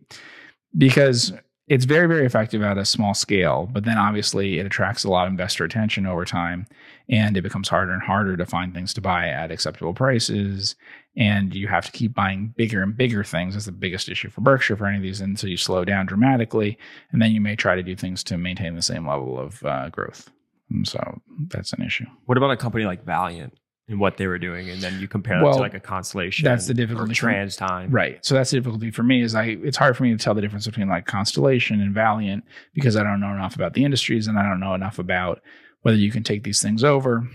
because 0.78 1.34
it's 1.72 1.86
very 1.86 2.05
very 2.05 2.26
effective 2.26 2.61
at 2.61 2.78
a 2.78 2.84
small 2.84 3.13
scale 3.13 3.69
but 3.72 3.86
then 3.86 3.97
obviously 3.97 4.59
it 4.59 4.65
attracts 4.65 5.05
a 5.05 5.09
lot 5.09 5.26
of 5.26 5.32
investor 5.32 5.63
attention 5.63 6.05
over 6.05 6.26
time 6.26 6.67
and 7.09 7.38
it 7.38 7.41
becomes 7.41 7.69
harder 7.69 7.93
and 7.93 8.01
harder 8.01 8.36
to 8.36 8.45
find 8.45 8.74
things 8.74 8.93
to 8.93 9.01
buy 9.01 9.28
at 9.28 9.51
acceptable 9.51 9.93
prices 9.93 10.76
and 11.15 11.53
you 11.53 11.67
have 11.67 11.86
to 11.86 11.91
keep 11.91 12.13
buying 12.13 12.53
bigger 12.55 12.82
and 12.82 12.95
bigger 12.95 13.24
things. 13.24 13.53
That's 13.53 13.65
the 13.65 13.72
biggest 13.72 14.07
issue 14.07 14.30
for 14.30 14.41
berkshire 14.41 14.78
for 14.78 14.86
any 14.86 14.97
of 14.97 15.03
these 15.03 15.19
until 15.22 15.49
you 15.49 15.57
slow 15.57 15.84
down 15.84 16.05
dramatically 16.05 16.78
and 17.11 17.22
then 17.22 17.32
you 17.32 17.41
may 17.41 17.55
try 17.55 17.76
to 17.76 17.84
do 17.84 17.95
things 17.95 18.24
to 18.26 18.38
maintain 18.38 18.76
the 18.76 18.82
same 18.82 19.07
level 19.07 19.38
of 19.38 19.63
uh, 19.65 19.89
growth. 19.89 20.30
And 20.69 20.88
so 20.88 21.22
that's 21.47 21.74
an 21.74 21.84
issue. 21.84 22.05
What 22.26 22.38
about 22.38 22.51
a 22.51 22.57
company 22.57 22.86
like 22.86 23.03
Valeant 23.03 23.57
and 23.88 24.00
what 24.00 24.18
they 24.18 24.28
were 24.28 24.38
doing, 24.40 24.70
and 24.70 24.82
then 24.82 25.00
you 25.00 25.08
compare 25.08 25.38
that 25.40 25.44
Well, 25.44 25.56
to 25.56 25.60
like 25.62 25.74
a 25.74 25.80
Constellation? 25.80 26.46
that's 26.46 26.68
the 26.68 26.74
difficulty 26.74 27.14
TransDigm, 27.14 27.88
Right. 27.90 28.24
So 28.26 28.36
that's 28.36 28.52
the 28.52 28.58
difficulty 28.58 28.92
for 28.92 29.04
me 29.04 29.22
is 29.22 29.36
I 29.36 29.58
it's 29.64 29.78
hard 29.78 29.98
for 29.98 30.04
me 30.04 30.12
to 30.12 30.18
tell 30.18 30.34
the 30.34 30.42
difference 30.42 30.66
between 30.66 30.88
like 30.88 31.06
Constellation 31.08 31.82
and 31.82 31.94
Valeant 31.94 32.44
because 32.74 32.96
I 32.96 33.04
don't 33.04 33.20
know 33.20 33.34
enough 33.34 33.56
about 33.56 33.74
the 33.74 33.84
industries 33.84 34.28
and 34.28 34.38
I 34.40 34.44
don't 34.44 34.60
know 34.60 34.74
enough 34.74 34.98
about 35.00 35.42
whether 35.82 35.98
you 35.98 36.12
can 36.12 36.24
take 36.24 36.44
these 36.44 36.62
things 36.62 36.84
over 36.84 37.28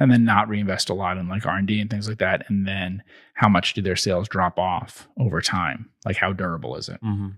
and 0.00 0.10
then 0.12 0.24
not 0.24 0.48
reinvest 0.48 0.88
a 0.88 0.94
lot 0.94 1.18
in 1.18 1.28
like 1.28 1.44
R&D 1.44 1.80
and 1.80 1.90
things 1.90 2.08
like 2.08 2.18
that 2.18 2.44
and 2.48 2.66
then 2.66 3.02
how 3.34 3.48
much 3.48 3.74
do 3.74 3.82
their 3.82 3.96
sales 3.96 4.28
drop 4.28 4.58
off 4.58 5.08
over 5.18 5.40
time? 5.40 5.90
Like 6.06 6.16
how 6.16 6.32
durable 6.32 6.76
is 6.76 6.88
it? 6.88 7.00
hmm 7.02 7.28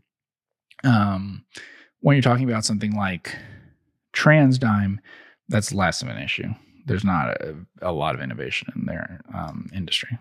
Um 0.84 1.44
when 2.00 2.14
you're 2.16 2.22
talking 2.22 2.48
about 2.48 2.64
something 2.64 2.94
like 2.94 3.34
TransDigm, 4.14 4.98
that's 5.48 5.72
less 5.72 6.00
of 6.02 6.08
an 6.08 6.16
issue. 6.18 6.48
There's 6.86 7.04
not 7.04 7.40
a, 7.40 7.54
a 7.82 7.92
lot 7.92 8.14
of 8.14 8.20
innovation 8.20 8.72
in 8.74 8.86
their 8.86 9.20
um, 9.34 9.70
industry. 9.74 10.18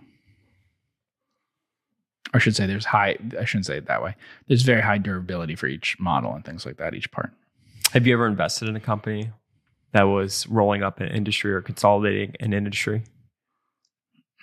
I 2.34 2.40
should 2.40 2.56
say 2.56 2.66
there's 2.68 2.86
high. 2.86 3.18
I 3.40 3.46
shouldn't 3.46 3.66
say 3.66 3.78
it 3.78 3.88
that 3.88 4.04
way. 4.04 4.16
There's 4.48 4.62
very 4.62 4.82
high 4.82 5.00
durability 5.00 5.56
for 5.56 5.68
each 5.68 6.00
model 6.00 6.34
and 6.34 6.46
things 6.46 6.66
like 6.66 6.78
that. 6.78 6.94
Each 6.94 7.12
part. 7.12 7.32
Have 7.92 8.06
you 8.06 8.14
ever 8.14 8.28
invested 8.28 8.70
in 8.70 8.76
a 8.76 8.80
company 8.80 9.32
that 9.94 10.04
was 10.04 10.46
rolling 10.48 10.84
up 10.84 11.00
an 11.00 11.08
industry 11.08 11.52
or 11.52 11.62
consolidating 11.62 12.36
an 12.40 12.54
industry? 12.54 13.04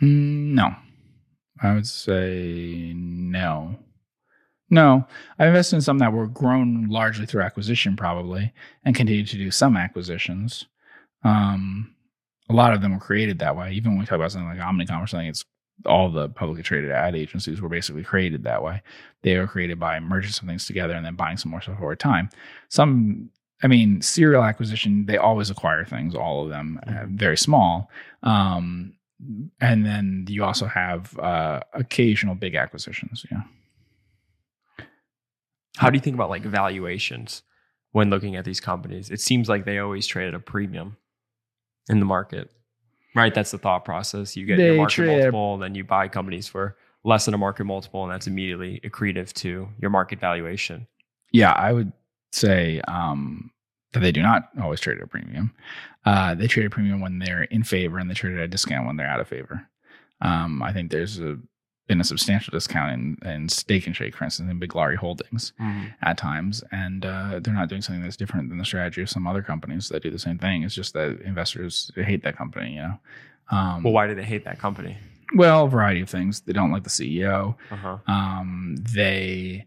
Mm, 0.03 0.55
no, 0.55 0.75
I 1.63 1.75
would 1.75 1.87
say 1.87 2.93
no. 2.95 3.77
No, 4.69 5.07
I 5.39 5.47
invested 5.47 5.77
in 5.77 5.83
some 5.83 5.99
that 5.99 6.13
were 6.13 6.27
grown 6.27 6.89
largely 6.89 7.25
through 7.25 7.43
acquisition, 7.43 7.95
probably, 7.95 8.53
and 8.85 8.97
continue 8.97 9.25
to 9.25 9.37
do 9.37 9.53
some 9.53 9.77
acquisitions. 9.77 10.67
Um, 11.23 11.95
a 12.49 12.53
lot 12.53 12.73
of 12.73 12.81
them 12.81 12.95
were 12.95 13.01
created 13.01 13.39
that 13.41 13.57
way. 13.57 13.73
Even 13.73 13.93
when 13.93 14.01
we 14.01 14.07
talk 14.07 14.17
about 14.17 14.33
something 14.33 14.49
like 14.49 14.59
Omnicom 14.59 15.03
or 15.03 15.07
something, 15.07 15.29
it's 15.29 15.45
all 15.85 16.11
the 16.11 16.29
publicly 16.29 16.63
traded 16.63 16.91
ad 16.91 17.15
agencies 17.15 17.61
were 17.61 17.69
basically 17.69 18.03
created 18.03 18.45
that 18.45 18.63
way. 18.63 18.83
They 19.23 19.37
were 19.37 19.47
created 19.47 19.79
by 19.79 20.01
merging 20.01 20.33
some 20.33 20.49
things 20.49 20.67
together 20.67 20.95
and 20.95 21.05
then 21.05 21.17
buying 21.17 21.37
some 21.37 21.51
more 21.51 21.61
stuff 21.61 21.79
over 21.81 21.97
time. 21.97 22.31
Some, 22.69 23.31
I 23.63 23.67
mean, 23.67 24.01
serial 24.01 24.45
acquisition, 24.45 25.07
they 25.07 25.17
always 25.17 25.51
acquire 25.51 25.85
things, 25.85 26.15
all 26.15 26.45
of 26.45 26.51
them, 26.51 26.81
uh, 26.87 27.05
very 27.09 27.37
small. 27.37 27.91
Um, 28.23 28.95
and 29.61 29.85
then 29.85 30.27
you 30.29 30.45
also 30.45 30.67
have 30.67 31.19
uh, 31.19 31.61
occasional 31.73 32.35
big 32.35 32.55
acquisitions. 32.55 33.27
Yeah. 33.31 33.43
How 35.77 35.91
do 35.91 35.97
you 35.97 36.03
think 36.03 36.15
about 36.15 36.31
like 36.31 36.43
valuations 36.43 37.43
when 37.93 38.09
looking 38.09 38.37
at 38.37 38.45
these 38.45 38.61
companies? 38.61 39.11
It 39.11 39.21
seems 39.21 39.49
like 39.49 39.65
they 39.65 39.79
always 39.79 40.07
trade 40.07 40.29
at 40.29 40.35
a 40.35 40.39
premium 40.39 40.97
in 41.89 42.01
the 42.01 42.07
market, 42.07 42.51
right? 43.15 43.35
That's 43.35 43.51
the 43.51 43.59
thought 43.59 43.85
process. 43.85 44.37
You 44.37 44.47
get 44.47 44.59
your 44.59 44.77
market 44.77 44.95
trade 44.95 45.19
multiple, 45.19 45.55
and 45.55 45.63
then 45.63 45.75
you 45.75 45.85
buy 45.85 46.09
companies 46.09 46.49
for 46.49 46.77
less 47.05 47.25
than 47.25 47.35
a 47.35 47.39
market 47.39 47.65
multiple, 47.65 48.03
and 48.03 48.13
that's 48.13 48.27
immediately 48.27 48.81
accretive 48.85 49.33
to 49.35 49.69
your 49.79 49.91
market 49.91 50.21
valuation. 50.21 50.87
Yeah, 51.33 51.53
I 51.53 51.73
would 51.73 51.93
say 52.33 52.81
um, 52.89 53.51
that 53.93 54.01
they 54.01 54.13
do 54.13 54.23
not 54.23 54.49
always 54.61 54.81
trade 54.81 54.99
at 54.99 55.05
a 55.05 55.07
premium. 55.07 55.53
Uh, 56.05 56.35
they 56.35 56.47
trade 56.47 56.65
at 56.65 56.73
a 56.73 56.75
premium 56.75 57.01
when 57.01 57.19
they're 57.19 57.45
in 57.45 57.63
favor, 57.63 57.99
and 57.99 58.11
they 58.11 58.15
trade 58.15 58.37
at 58.37 58.43
a 58.43 58.49
discount 58.49 58.87
when 58.87 58.97
they're 58.97 59.09
out 59.09 59.21
of 59.21 59.29
favor. 59.29 59.69
Um, 60.21 60.63
I 60.63 60.73
think 60.73 60.91
there's 60.91 61.21
a, 61.21 61.37
been 61.87 62.01
a 62.01 62.05
substantial 62.05 62.51
discount 62.53 62.93
in, 62.93 63.29
in 63.29 63.49
Steak 63.49 63.87
and 63.87 63.95
Shake, 63.95 64.17
for 64.17 64.25
instance, 64.25 64.51
in 64.51 64.59
Biglari 64.61 64.97
Holdings 64.97 65.53
at 66.03 66.19
times, 66.19 66.65
and 66.73 67.05
uh, 67.07 67.39
they're 67.41 67.55
not 67.55 67.69
doing 67.69 67.83
something 67.83 68.03
that's 68.03 68.17
different 68.17 68.49
than 68.49 68.59
the 68.59 68.65
strategy 68.65 69.03
of 69.03 69.09
some 69.11 69.27
other 69.27 69.43
companies 69.43 69.89
that 69.91 70.03
do 70.03 70.11
the 70.11 70.19
same 70.19 70.39
thing. 70.39 70.63
It's 70.65 70.75
just 70.75 70.95
that 70.95 71.21
investors 71.25 71.91
hate 71.95 72.23
that 72.25 72.37
company, 72.37 72.75
you 72.75 72.83
know. 72.83 72.99
Um, 73.51 73.83
Well, 73.85 73.93
why 73.93 74.07
do 74.09 74.15
they 74.15 74.25
hate 74.25 74.45
that 74.45 74.59
company? 74.59 74.97
well, 75.35 75.65
a 75.65 75.69
variety 75.69 76.01
of 76.01 76.09
things. 76.11 76.41
They 76.41 76.53
don't 76.53 76.71
like 76.73 76.85
the 76.85 76.91
CEO. 76.91 77.57
Uh-huh. 77.71 77.99
Um, 78.07 78.77
they 78.95 79.67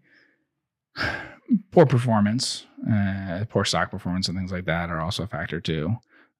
poor 1.71 1.85
performance, 1.85 2.65
uh, 2.91 3.45
poor 3.49 3.65
stock 3.65 3.91
performance, 3.91 4.27
and 4.27 4.37
things 4.37 4.51
like 4.51 4.65
that 4.65 4.89
are 4.89 4.99
also 5.01 5.23
a 5.23 5.27
factor 5.27 5.59
too. 5.61 5.95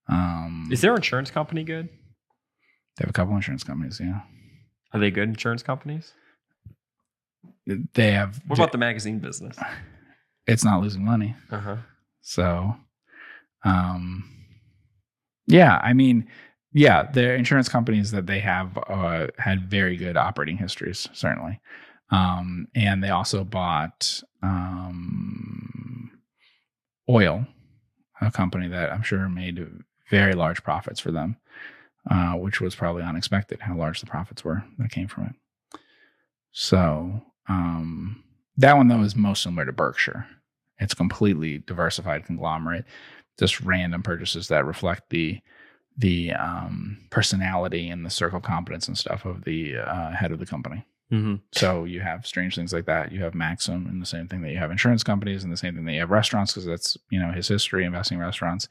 Um, 0.08 0.70
Is 0.72 0.82
their 0.82 0.96
insurance 0.96 1.32
company 1.32 1.64
good? 1.64 1.88
they 2.98 3.04
have 3.04 3.10
a 3.10 3.14
couple 3.14 3.34
insurance 3.36 3.64
companies. 3.64 4.00
Yeah, 4.04 4.22
Are 4.94 5.00
they 5.00 5.12
good 5.12 5.30
insurance 5.30 5.64
companies? 5.64 6.14
they 7.94 8.12
have. 8.12 8.42
What 8.48 8.58
about 8.58 8.72
the 8.72 8.78
magazine 8.78 9.20
business? 9.20 9.58
It's 10.48 10.64
not 10.66 10.82
losing 10.82 11.06
money, 11.06 11.36
Uh-huh. 11.52 11.76
so. 12.22 12.76
Um, 13.64 14.24
yeah, 15.46 15.80
I 15.84 15.94
mean, 15.94 16.28
yeah, 16.74 17.04
the 17.04 17.34
insurance 17.36 17.70
companies 17.70 18.10
that 18.12 18.26
they 18.26 18.40
have 18.40 18.76
uh, 18.88 19.28
had 19.38 19.70
very 19.70 19.96
good 19.96 20.18
operating 20.18 20.58
histories, 20.58 21.08
certainly. 21.14 21.60
Um, 22.10 22.68
and 22.74 23.04
they 23.04 23.10
also 23.10 23.44
bought 23.44 24.24
um, 24.42 26.12
oil, 27.08 27.46
a 28.20 28.32
company 28.32 28.68
that 28.70 28.92
I'm 28.92 29.04
sure 29.04 29.30
made 29.30 29.68
very 30.10 30.34
large 30.34 30.64
profits 30.64 31.00
for 31.00 31.12
them, 31.12 31.38
uh, 32.10 32.34
which 32.34 32.62
was 32.62 32.76
probably 32.76 33.04
unexpected 33.04 33.60
how 33.62 33.76
large 33.76 34.00
the 34.00 34.06
profits 34.06 34.44
were 34.44 34.64
that 34.78 34.92
came 34.92 35.08
from 35.08 35.26
it. 35.26 35.80
So 36.52 37.22
um, 37.48 38.24
that 38.58 38.78
one 38.78 38.88
though 38.88 39.02
is 39.02 39.16
most 39.16 39.44
similar 39.44 39.66
to 39.66 39.72
Berkshire. 39.72 40.28
It's 40.80 40.94
completely 40.94 41.60
diversified 41.60 42.26
conglomerate, 42.26 42.86
just 43.38 43.62
random 43.62 44.02
purchases 44.04 44.48
that 44.48 44.66
reflect 44.66 45.10
the 45.10 45.40
the 45.98 46.32
um, 46.34 46.98
personality 47.10 47.90
and 47.90 48.06
the 48.06 48.10
circle 48.10 48.40
competence 48.40 48.88
and 48.88 48.98
stuff 48.98 49.26
of 49.26 49.44
the 49.44 49.78
uh, 49.78 50.12
head 50.12 50.32
of 50.32 50.40
the 50.40 50.46
company. 50.46 50.86
Mm-hmm. 51.12 51.36
So 51.52 51.84
you 51.84 52.00
have 52.02 52.26
strange 52.26 52.56
things 52.56 52.72
like 52.72 52.86
that. 52.86 53.12
You 53.12 53.22
have 53.24 53.34
Maxim 53.34 53.88
and 53.88 54.02
the 54.02 54.06
same 54.06 54.28
thing 54.28 54.42
that 54.42 54.52
you 54.52 54.58
have 54.58 54.72
insurance 54.72 55.04
companies 55.04 55.44
and 55.44 55.52
the 55.52 55.58
same 55.58 55.76
thing 55.76 55.86
that 55.86 55.94
you 55.94 56.00
have 56.00 56.12
restaurants 56.12 56.54
because 56.54 56.66
that's 56.66 56.98
you 57.10 57.20
know 57.20 57.32
his 57.32 57.48
history 57.48 57.84
investing 57.84 58.18
in 58.18 58.24
restaurants, 58.24 58.68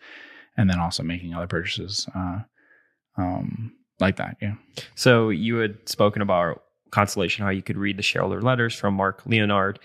and 0.56 0.70
then 0.70 0.78
also 0.78 1.02
making 1.02 1.34
other 1.34 1.46
purchases 1.46 2.08
uh, 2.14 2.40
um, 3.18 3.72
like 4.00 4.16
that. 4.16 4.36
Yeah. 4.40 4.54
So 4.94 5.28
you 5.28 5.56
had 5.56 5.88
spoken 5.88 6.22
about 6.22 6.62
Constellation, 6.90 7.44
how 7.44 7.50
you 7.50 7.62
could 7.62 7.76
read 7.76 7.98
the 7.98 8.02
shareholder 8.02 8.40
letters 8.40 8.74
from 8.74 8.94
Mark 8.94 9.22
Leonard. 9.26 9.78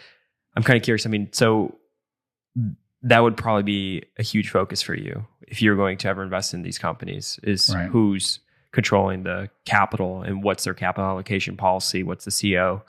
I'm 0.56 0.64
kind 0.64 0.78
of 0.78 0.84
curious. 0.84 1.06
I 1.06 1.10
mean, 1.10 1.30
so 1.34 1.76
that 3.02 3.20
would 3.20 3.36
probably 3.36 3.64
be 3.64 4.04
a 4.18 4.24
huge 4.24 4.50
focus 4.50 4.82
for 4.82 4.96
you 4.96 5.26
if 5.48 5.62
you're 5.62 5.76
going 5.76 5.98
to 5.98 6.08
ever 6.08 6.24
invest 6.24 6.54
in 6.54 6.62
these 6.62 6.78
companies 6.78 7.40
is 7.44 7.74
Right. 7.74 7.90
who's 7.90 8.40
controlling 8.72 9.24
the 9.24 9.50
capital 9.66 10.22
and 10.22 10.42
what's 10.44 10.64
their 10.64 10.74
capital 10.74 11.10
allocation 11.10 11.58
policy, 11.58 12.02
what's 12.02 12.26
the 12.26 12.32
CEO, 12.32 12.82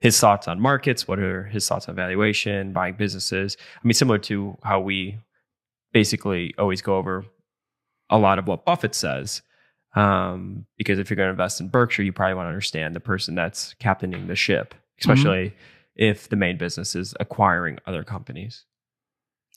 his 0.00 0.18
thoughts 0.18 0.48
on 0.48 0.60
markets, 0.60 1.06
what 1.06 1.18
are 1.18 1.44
his 1.44 1.68
thoughts 1.68 1.88
on 1.88 1.94
valuation, 1.94 2.72
buying 2.72 2.94
businesses. 2.94 3.56
I 3.76 3.86
mean, 3.86 3.92
similar 3.94 4.18
to 4.18 4.56
how 4.62 4.80
we 4.80 5.18
basically 5.92 6.54
always 6.58 6.80
go 6.82 6.96
over 6.96 7.24
a 8.08 8.18
lot 8.18 8.38
of 8.38 8.48
what 8.48 8.64
Buffett 8.64 8.94
says. 8.94 9.42
Um, 9.94 10.66
because 10.76 10.98
if 10.98 11.10
you're 11.10 11.16
going 11.16 11.28
to 11.28 11.32
invest 11.32 11.60
in 11.60 11.68
Berkshire, 11.68 12.02
you 12.02 12.12
probably 12.12 12.34
want 12.34 12.46
to 12.46 12.50
understand 12.50 12.94
the 12.94 13.00
person 13.00 13.34
that's 13.34 13.74
captaining 13.74 14.28
the 14.28 14.36
ship, 14.36 14.74
especially 15.00 15.54
if 15.96 16.28
the 16.28 16.36
main 16.36 16.56
business 16.56 16.94
is 16.94 17.14
acquiring 17.18 17.78
other 17.86 18.04
companies. 18.04 18.64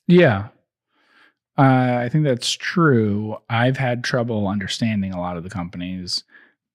Yeah. 0.08 0.48
Uh, 1.58 2.00
I 2.02 2.10
think 2.10 2.24
that's 2.24 2.52
true. 2.52 3.38
I've 3.50 3.78
had 3.78 4.04
trouble 4.04 4.48
understanding 4.48 5.14
a 5.14 5.20
lot 5.20 5.38
of 5.38 5.44
the 5.44 5.50
companies 5.52 6.24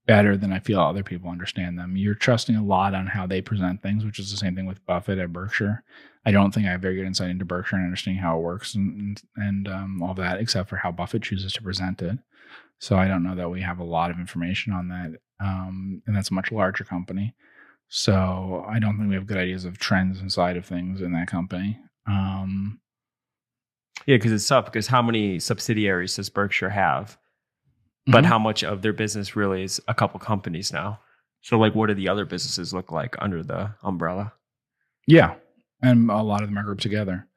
better 0.06 0.36
than 0.36 0.52
I 0.52 0.60
feel 0.60 0.80
other 0.80 1.02
people 1.02 1.30
understand 1.30 1.78
them. 1.78 1.97
You're 1.97 2.14
trusting 2.14 2.56
a 2.56 2.64
lot 2.64 2.94
on 2.94 3.09
how 3.09 3.26
they 3.26 3.43
present 3.43 3.82
things, 3.82 4.05
which 4.05 4.18
is 4.18 4.30
the 4.30 4.36
same 4.36 4.55
thing 4.55 4.66
with 4.66 4.85
Buffett 4.86 5.18
at 5.18 5.32
Berkshire. 5.32 5.82
I 6.24 6.30
don't 6.30 6.52
think 6.52 6.66
I 6.66 6.70
have 6.70 6.80
very 6.80 6.97
good 6.97 7.06
insight 7.06 7.30
into 7.30 7.44
Berkshire 7.44 7.76
and 7.76 7.85
understanding 7.85 8.22
how 8.22 8.39
it 8.39 8.43
works 8.43 8.74
and 8.74 9.20
and 9.36 9.68
um, 9.68 10.02
all 10.02 10.14
that, 10.14 10.40
except 10.40 10.68
for 10.68 10.76
how 10.76 10.90
Buffett 10.90 11.22
chooses 11.22 11.52
to 11.55 11.62
present 11.62 12.01
it. 12.01 12.18
So 12.78 12.96
I 12.96 13.09
don't 13.09 13.22
know 13.24 13.34
that 13.34 13.50
we 13.50 13.60
have 13.62 13.78
a 13.80 13.84
lot 13.84 14.10
of 14.10 14.18
information 14.18 14.72
on 14.72 14.88
that, 14.88 15.20
um, 15.40 16.02
and 16.06 16.14
that's 16.16 16.30
a 16.30 16.34
much 16.34 16.52
larger 16.52 16.84
company. 16.84 17.34
So 17.88 18.64
I 18.68 18.78
don't 18.78 18.96
think 18.98 19.09
we 19.09 19.14
have 19.14 19.26
good 19.26 19.38
ideas 19.38 19.64
of 19.64 19.78
trends 19.78 20.20
inside 20.20 20.56
of 20.56 20.66
things 20.66 21.00
in 21.00 21.12
that 21.12 21.28
company. 21.28 21.78
Um, 22.06 22.80
Yeah, 24.06 24.16
because 24.16 24.32
it's 24.32 24.46
tough. 24.46 24.66
Because 24.66 24.86
how 24.86 25.02
many 25.02 25.38
subsidiaries 25.40 26.16
does 26.16 26.30
Berkshire 26.30 26.70
have? 26.70 27.18
But 28.06 28.24
Mhm. 28.24 28.28
how 28.28 28.38
much 28.38 28.64
of 28.64 28.80
their 28.80 28.92
business 28.94 29.36
really 29.36 29.64
is 29.64 29.82
a 29.88 29.94
couple 29.94 30.18
companies 30.20 30.72
now? 30.72 31.00
So, 31.42 31.59
like, 31.59 31.74
what 31.74 31.88
do 31.88 31.94
the 31.94 32.09
other 32.09 32.24
businesses 32.24 32.72
look 32.72 32.90
like 32.92 33.16
under 33.18 33.42
the 33.42 33.74
umbrella? 33.82 34.32
Yeah, 35.06 35.34
and 35.82 36.10
a 36.10 36.22
lot 36.22 36.42
of 36.42 36.48
them 36.48 36.59
are 36.59 36.62
grouped 36.62 36.82
together, 36.82 37.27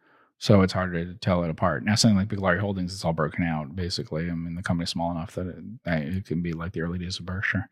so 0.42 0.64
it's 0.64 0.74
hard 0.74 0.92
to 0.94 1.14
tell 1.22 1.44
it 1.44 1.52
apart. 1.52 1.86
Now, 1.86 1.94
something 1.94 2.18
like 2.18 2.28
Biglari 2.28 2.60
Holdings, 2.60 2.96
it's 2.96 3.06
all 3.06 3.14
broken 3.14 3.44
out. 3.44 3.76
Basically, 3.76 4.28
I 4.28 4.34
mean, 4.34 4.56
the 4.56 4.64
company's 4.64 4.90
small 4.90 5.12
enough 5.12 5.36
that 5.36 5.48
it, 5.48 5.64
it 5.86 6.26
can 6.26 6.42
be 6.42 6.52
like 6.52 6.72
the 6.72 6.82
early 6.82 6.98
days 6.98 7.20
of 7.20 7.28
Berkshire, 7.28 7.70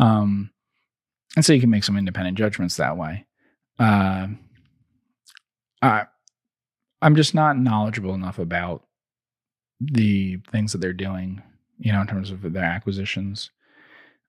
um, 0.00 0.50
and 1.36 1.44
so 1.44 1.52
you 1.52 1.60
can 1.60 1.70
make 1.70 1.84
some 1.84 1.96
independent 1.96 2.36
judgments 2.36 2.76
that 2.76 2.96
way. 2.96 3.26
Uh, 3.78 4.26
I, 5.82 6.06
I'm 7.00 7.14
just 7.14 7.32
not 7.32 7.58
knowledgeable 7.58 8.14
enough 8.14 8.40
about 8.40 8.82
the 9.78 10.38
things 10.50 10.72
that 10.72 10.78
they're 10.78 10.92
doing, 10.92 11.42
you 11.78 11.92
know, 11.92 12.00
in 12.00 12.08
terms 12.08 12.32
of 12.32 12.42
their 12.52 12.64
acquisitions 12.64 13.50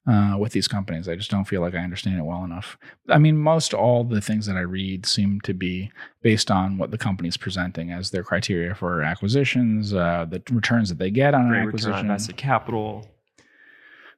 uh, 0.06 0.36
with 0.38 0.52
these 0.52 0.68
companies. 0.68 1.08
I 1.08 1.16
just 1.16 1.30
don't 1.30 1.44
feel 1.46 1.60
like 1.60 1.74
I 1.74 1.78
understand 1.78 2.18
it 2.18 2.22
well 2.24 2.44
enough. 2.44 2.78
I 3.08 3.18
mean, 3.18 3.36
most 3.36 3.74
all 3.74 4.04
the 4.04 4.20
things 4.20 4.46
that 4.46 4.56
I 4.56 4.60
read 4.60 5.04
seem 5.06 5.40
to 5.42 5.52
be 5.54 5.90
based 6.22 6.50
on 6.50 6.78
what 6.78 6.90
the 6.92 6.98
company's 6.98 7.36
presenting 7.36 7.90
as 7.90 8.10
their 8.10 8.22
criteria 8.22 8.74
for 8.74 9.02
acquisitions, 9.02 9.92
uh, 9.92 10.26
the 10.28 10.42
returns 10.50 10.88
that 10.90 10.98
they 10.98 11.10
get 11.10 11.34
on 11.34 11.48
Great 11.48 11.60
an 11.60 11.66
return 11.66 11.92
on 11.92 11.98
acquisition. 11.98 12.06
invested 12.10 12.36
capital. 12.36 13.06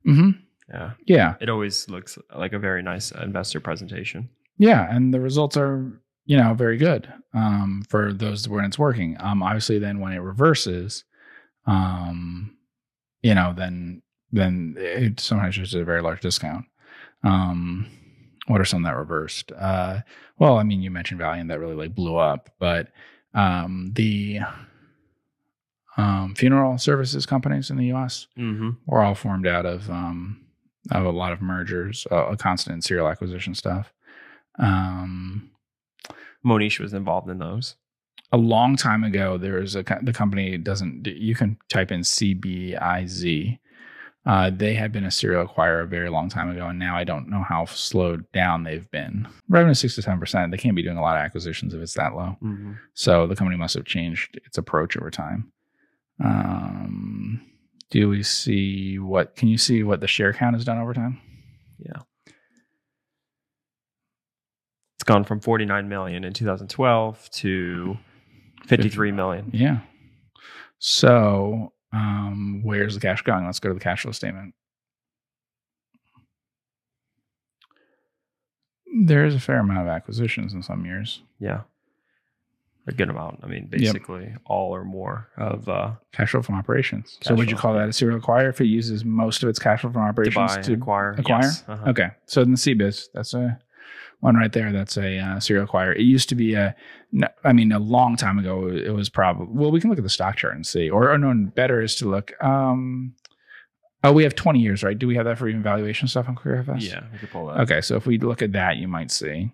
hmm 0.04 0.30
Yeah, 0.68 0.90
Yeah, 1.06 1.34
it 1.40 1.48
always 1.48 1.88
looks 1.88 2.18
like 2.36 2.52
a 2.52 2.58
very 2.58 2.82
nice 2.82 3.10
investor 3.12 3.60
presentation. 3.60 4.28
yeah, 4.58 4.94
and 4.94 5.12
the 5.14 5.20
results 5.20 5.56
are 5.56 6.02
you 6.26 6.36
know 6.36 6.52
very 6.52 6.76
good 6.76 7.10
um, 7.32 7.82
for 7.88 8.12
those 8.12 8.46
when 8.48 8.64
it's 8.66 8.78
working. 8.78 9.16
Um, 9.20 9.42
obviously, 9.42 9.78
then 9.78 10.00
when 10.00 10.12
it 10.12 10.18
reverses, 10.18 11.04
um, 11.66 12.56
you 13.22 13.34
know, 13.34 13.54
then 13.56 14.02
then 14.32 14.74
it 14.78 15.20
sometimes 15.20 15.56
just 15.56 15.74
a 15.74 15.84
very 15.84 16.02
large 16.02 16.20
discount. 16.20 16.66
Um, 17.24 17.86
what 18.46 18.60
are 18.60 18.64
some 18.64 18.82
that 18.84 18.96
reversed? 18.96 19.52
Uh, 19.52 20.00
well, 20.38 20.58
I 20.58 20.62
mean, 20.62 20.80
you 20.80 20.90
mentioned 20.90 21.18
Valeant 21.20 21.48
that 21.48 21.60
really 21.60 21.74
like 21.74 21.94
blew 21.94 22.16
up, 22.16 22.50
but 22.58 22.88
um, 23.34 23.92
the 23.94 24.40
um, 25.96 26.34
funeral 26.36 26.78
services 26.78 27.26
companies 27.26 27.70
in 27.70 27.76
the 27.76 27.86
U.S. 27.86 28.28
Mm-hmm. 28.38 28.70
were 28.86 29.02
all 29.02 29.14
formed 29.14 29.46
out 29.46 29.66
of 29.66 29.90
um, 29.90 30.44
of 30.90 31.04
a 31.04 31.10
lot 31.10 31.32
of 31.32 31.42
mergers, 31.42 32.06
uh, 32.10 32.26
a 32.28 32.36
constant 32.36 32.84
serial 32.84 33.08
acquisition 33.08 33.54
stuff. 33.54 33.92
Um, 34.58 35.50
Mohnish 36.44 36.78
was 36.80 36.94
involved 36.94 37.28
in 37.28 37.38
those. 37.38 37.74
a 38.32 38.36
long 38.36 38.76
time 38.76 39.04
ago, 39.04 39.38
there 39.38 39.60
was 39.60 39.74
a 39.74 39.82
the 40.02 40.12
company 40.12 40.56
doesn't. 40.56 41.06
You 41.06 41.34
can 41.34 41.58
type 41.68 41.90
in 41.90 42.00
CBIZ. 42.00 43.58
Uh, 44.28 44.50
they 44.50 44.74
had 44.74 44.92
been 44.92 45.06
a 45.06 45.10
serial 45.10 45.46
acquirer 45.46 45.84
a 45.84 45.86
very 45.86 46.10
long 46.10 46.28
time 46.28 46.50
ago, 46.50 46.66
and 46.66 46.78
now 46.78 46.94
I 46.94 47.02
don't 47.02 47.30
know 47.30 47.42
how 47.42 47.64
slowed 47.64 48.30
down 48.32 48.62
they've 48.62 48.88
been. 48.90 49.26
Revenue 49.48 49.72
six 49.72 49.94
to 49.94 50.02
ten 50.02 50.20
percent. 50.20 50.50
They 50.50 50.58
can't 50.58 50.76
be 50.76 50.82
doing 50.82 50.98
a 50.98 51.00
lot 51.00 51.16
of 51.16 51.22
acquisitions 51.22 51.72
if 51.72 51.80
it's 51.80 51.94
that 51.94 52.14
low. 52.14 52.36
Mm-hmm. 52.42 52.72
So 52.92 53.26
the 53.26 53.34
company 53.34 53.56
must 53.56 53.72
have 53.72 53.86
changed 53.86 54.38
its 54.44 54.58
approach 54.58 54.98
over 54.98 55.10
time. 55.10 55.50
Um, 56.22 57.40
do 57.90 58.10
we 58.10 58.22
see 58.22 58.98
what? 58.98 59.34
Can 59.34 59.48
you 59.48 59.56
see 59.56 59.82
what 59.82 60.00
the 60.00 60.06
share 60.06 60.34
count 60.34 60.56
has 60.56 60.64
done 60.66 60.76
over 60.76 60.92
time? 60.92 61.18
Yeah, 61.78 62.02
it's 64.96 65.04
gone 65.04 65.24
from 65.24 65.40
49 65.40 65.88
million 65.88 66.24
in 66.24 66.34
2012 66.34 67.30
to 67.30 67.96
53 68.66 69.10
million. 69.10 69.50
Yeah. 69.54 69.78
So 70.78 71.72
um, 71.92 72.60
where's 72.62 72.94
the 72.94 73.00
cash 73.00 73.22
going? 73.22 73.46
Let's 73.46 73.60
go 73.60 73.68
to 73.70 73.74
the 73.74 73.80
cash 73.80 74.02
flow 74.02 74.12
statement. 74.12 74.54
There 79.04 79.24
is 79.24 79.34
a 79.34 79.40
fair 79.40 79.58
amount 79.58 79.80
of 79.80 79.88
acquisitions 79.88 80.54
in 80.54 80.62
some 80.62 80.84
years. 80.84 81.22
Yeah. 81.38 81.62
A 82.86 82.92
good 82.92 83.10
amount. 83.10 83.40
I 83.42 83.46
mean, 83.46 83.66
basically 83.66 84.34
all 84.46 84.74
or 84.74 84.82
more 84.82 85.28
of 85.36 85.68
uh, 85.68 85.92
Cash 86.12 86.30
flow 86.30 86.40
from 86.40 86.54
operations. 86.54 87.18
so 87.20 87.34
would 87.34 87.50
you 87.50 87.56
call 87.56 87.74
that 87.74 87.86
a 87.90 87.92
serial 87.92 88.18
acquire 88.18 88.48
if 88.48 88.62
it 88.62 88.66
uses 88.66 89.04
most 89.04 89.42
of 89.42 89.50
its 89.50 89.58
cash 89.58 89.82
flow 89.82 89.92
from 89.92 90.02
to 90.02 90.08
operations 90.08 90.56
buy 90.56 90.62
to 90.62 90.72
acquire. 90.72 91.12
acquire? 91.12 91.42
Yes. 91.42 91.64
Uh-huh. 91.68 91.90
Okay, 91.90 92.08
so 92.24 92.40
in 92.40 92.52
the 92.52 92.56
CBIZ, 92.56 93.08
that's 93.12 93.34
a 93.34 93.58
one 94.20 94.34
right 94.36 94.52
there. 94.52 94.72
That's 94.72 94.96
a 94.96 95.18
uh, 95.18 95.40
serial 95.40 95.64
acquire. 95.64 95.92
It 95.92 96.02
used 96.02 96.28
to 96.30 96.34
be 96.34 96.54
a, 96.54 96.74
I 97.44 97.52
mean, 97.52 97.72
a 97.72 97.78
long 97.78 98.16
time 98.16 98.38
ago. 98.38 98.68
It 98.68 98.90
was 98.90 99.08
probably 99.08 99.46
well. 99.50 99.70
We 99.70 99.80
can 99.80 99.90
look 99.90 99.98
at 99.98 100.04
the 100.04 100.10
stock 100.10 100.36
chart 100.36 100.54
and 100.54 100.66
see, 100.66 100.90
or, 100.90 101.10
or 101.10 101.18
no, 101.18 101.32
better 101.54 101.80
is 101.80 101.94
to 101.96 102.08
look. 102.08 102.32
Um, 102.42 103.14
oh, 104.02 104.12
we 104.12 104.24
have 104.24 104.34
twenty 104.34 104.60
years, 104.60 104.82
right? 104.82 104.98
Do 104.98 105.06
we 105.06 105.14
have 105.16 105.24
that 105.26 105.38
for 105.38 105.48
even 105.48 105.62
valuation 105.62 106.08
stuff 106.08 106.28
on 106.28 106.34
ClearFS? 106.36 106.80
Yeah, 106.82 107.04
we 107.12 107.18
could 107.18 107.30
pull 107.30 107.46
that. 107.46 107.60
Okay, 107.60 107.80
so 107.80 107.96
if 107.96 108.06
we 108.06 108.18
look 108.18 108.42
at 108.42 108.52
that, 108.52 108.76
you 108.76 108.88
might 108.88 109.10
see 109.10 109.50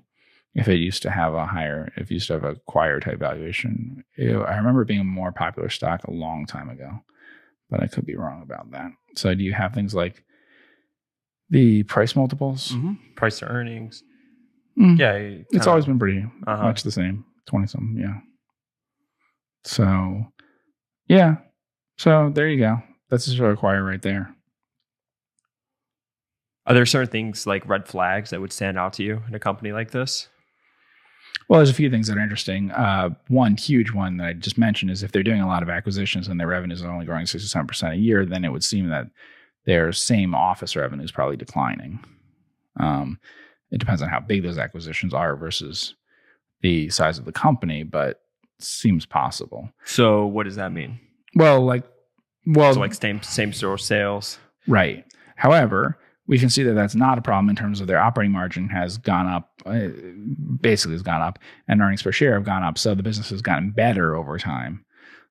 if 0.54 0.68
it 0.68 0.76
used 0.76 1.02
to 1.02 1.10
have 1.10 1.34
a 1.34 1.46
higher, 1.46 1.92
if 1.96 2.10
it 2.10 2.14
used 2.14 2.28
to 2.28 2.34
have 2.34 2.44
a 2.44 2.50
acquire 2.52 3.00
type 3.00 3.18
valuation. 3.18 4.04
Ew, 4.16 4.42
I 4.42 4.56
remember 4.56 4.84
being 4.84 5.00
a 5.00 5.04
more 5.04 5.32
popular 5.32 5.68
stock 5.68 6.04
a 6.04 6.10
long 6.12 6.46
time 6.46 6.70
ago, 6.70 7.00
but 7.70 7.82
I 7.82 7.86
could 7.86 8.06
be 8.06 8.16
wrong 8.16 8.40
about 8.42 8.70
that. 8.70 8.92
So, 9.16 9.34
do 9.34 9.42
you 9.44 9.52
have 9.52 9.74
things 9.74 9.94
like 9.94 10.24
the 11.50 11.82
price 11.84 12.16
multiples? 12.16 12.70
Mhm. 12.72 12.96
Price 13.16 13.38
to 13.40 13.46
earnings. 13.46 14.02
Mm. 14.78 14.98
Yeah. 14.98 15.12
It's 15.12 15.50
kinda- 15.50 15.68
always 15.70 15.86
been 15.86 15.98
pretty 15.98 16.24
Uh-huh. 16.46 16.62
much 16.62 16.82
the 16.82 16.90
same, 16.90 17.24
twenty 17.46 17.66
something. 17.66 17.96
Yeah. 17.98 18.20
So, 19.64 20.32
yeah. 21.08 21.36
So 21.96 22.30
there 22.34 22.48
you 22.48 22.58
go. 22.58 22.82
That's 23.08 23.26
just 23.26 23.38
a 23.38 23.46
acquire 23.46 23.84
right 23.84 24.02
there. 24.02 24.34
Are 26.66 26.74
there 26.74 26.86
certain 26.86 27.10
things 27.10 27.46
like 27.46 27.68
red 27.68 27.86
flags 27.86 28.30
that 28.30 28.40
would 28.40 28.52
stand 28.52 28.78
out 28.78 28.94
to 28.94 29.02
you 29.02 29.22
in 29.28 29.34
a 29.34 29.38
company 29.38 29.72
like 29.72 29.90
this? 29.90 30.28
Well, 31.48 31.58
there's 31.58 31.70
a 31.70 31.74
few 31.74 31.90
things 31.90 32.06
that 32.08 32.16
are 32.16 32.22
interesting. 32.22 32.70
Uh, 32.70 33.10
one 33.28 33.56
huge 33.56 33.92
one 33.92 34.16
that 34.16 34.26
I 34.26 34.32
just 34.32 34.56
mentioned 34.56 34.90
is 34.90 35.02
if 35.02 35.12
they're 35.12 35.22
doing 35.22 35.42
a 35.42 35.46
lot 35.46 35.62
of 35.62 35.68
acquisitions 35.68 36.26
and 36.26 36.40
their 36.40 36.46
revenues 36.46 36.82
are 36.82 36.90
only 36.90 37.04
growing 37.04 37.26
67% 37.26 37.92
a 37.92 37.96
year, 37.96 38.24
then 38.24 38.44
it 38.44 38.52
would 38.52 38.64
seem 38.64 38.88
that 38.88 39.08
their 39.66 39.92
same 39.92 40.34
office 40.34 40.74
revenue 40.74 41.04
is 41.04 41.12
probably 41.12 41.36
declining. 41.36 42.02
Um, 42.80 43.18
it 43.70 43.78
depends 43.78 44.02
on 44.02 44.08
how 44.08 44.20
big 44.20 44.42
those 44.42 44.58
acquisitions 44.58 45.14
are 45.14 45.36
versus 45.36 45.94
the 46.62 46.88
size 46.90 47.18
of 47.18 47.24
the 47.24 47.32
company, 47.32 47.82
but 47.82 48.20
seems 48.60 49.04
possible. 49.06 49.68
So 49.84 50.26
what 50.26 50.44
does 50.44 50.56
that 50.56 50.72
mean? 50.72 50.98
Well, 51.34 51.64
like, 51.64 51.84
well, 52.46 52.74
So 52.74 52.80
like 52.80 52.94
same 52.94 53.22
same 53.22 53.52
store 53.52 53.78
sales. 53.78 54.38
Right. 54.66 55.04
However, 55.36 55.98
we 56.26 56.38
can 56.38 56.48
see 56.48 56.62
that 56.62 56.74
that's 56.74 56.94
not 56.94 57.18
a 57.18 57.22
problem 57.22 57.50
in 57.50 57.56
terms 57.56 57.80
of 57.80 57.86
their 57.86 57.98
operating 57.98 58.32
margin 58.32 58.68
has 58.68 58.96
gone 58.96 59.26
up, 59.26 59.50
uh, 59.66 59.88
basically 60.60 60.94
has 60.94 61.02
gone 61.02 61.20
up, 61.20 61.38
and 61.68 61.80
earnings 61.82 62.02
per 62.02 62.12
share 62.12 62.34
have 62.34 62.44
gone 62.44 62.62
up. 62.62 62.78
So 62.78 62.94
the 62.94 63.02
business 63.02 63.30
has 63.30 63.42
gotten 63.42 63.70
better 63.70 64.14
over 64.14 64.38
time. 64.38 64.84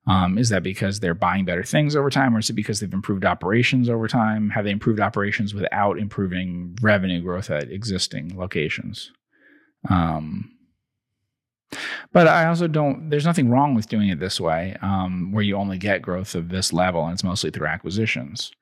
Um, 0.06 0.36
is 0.36 0.50
that 0.50 0.62
because 0.62 1.00
they're 1.00 1.14
buying 1.14 1.46
better 1.46 1.62
things 1.62 1.96
over 1.96 2.10
time, 2.10 2.36
or 2.36 2.38
is 2.38 2.50
it 2.50 2.54
because 2.54 2.80
they've 2.80 2.92
improved 2.92 3.24
operations 3.24 3.88
over 3.88 4.06
time? 4.06 4.50
Have 4.50 4.64
they 4.64 4.70
improved 4.70 5.00
operations 5.00 5.54
without 5.54 5.98
improving 5.98 6.76
revenue 6.82 7.22
growth 7.22 7.50
at 7.50 7.70
existing 7.70 8.36
locations? 8.36 9.12
Um, 9.88 10.50
but 12.12 12.28
I 12.28 12.46
also 12.46 12.68
don't. 12.68 13.08
There's 13.08 13.24
nothing 13.24 13.48
wrong 13.48 13.74
with 13.74 13.88
doing 13.88 14.08
it 14.10 14.20
this 14.20 14.38
way, 14.38 14.76
um, 14.82 15.32
where 15.32 15.42
you 15.42 15.56
only 15.56 15.78
get 15.78 16.02
growth 16.02 16.34
of 16.34 16.50
this 16.50 16.72
level, 16.72 17.04
and 17.04 17.14
it's 17.14 17.24
mostly 17.24 17.50
through 17.50 17.66
acquisitions. 17.66 18.52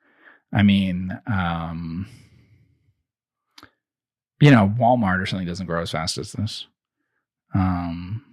I 0.52 0.62
mean, 0.62 1.19
um, 1.27 2.06
you 4.40 4.51
know, 4.51 4.73
Walmart 4.78 5.20
or 5.20 5.27
something 5.27 5.47
doesn't 5.47 5.66
grow 5.66 5.82
as 5.82 5.90
fast 5.90 6.19
as 6.19 6.32
this, 6.32 6.66
um, 7.52 8.24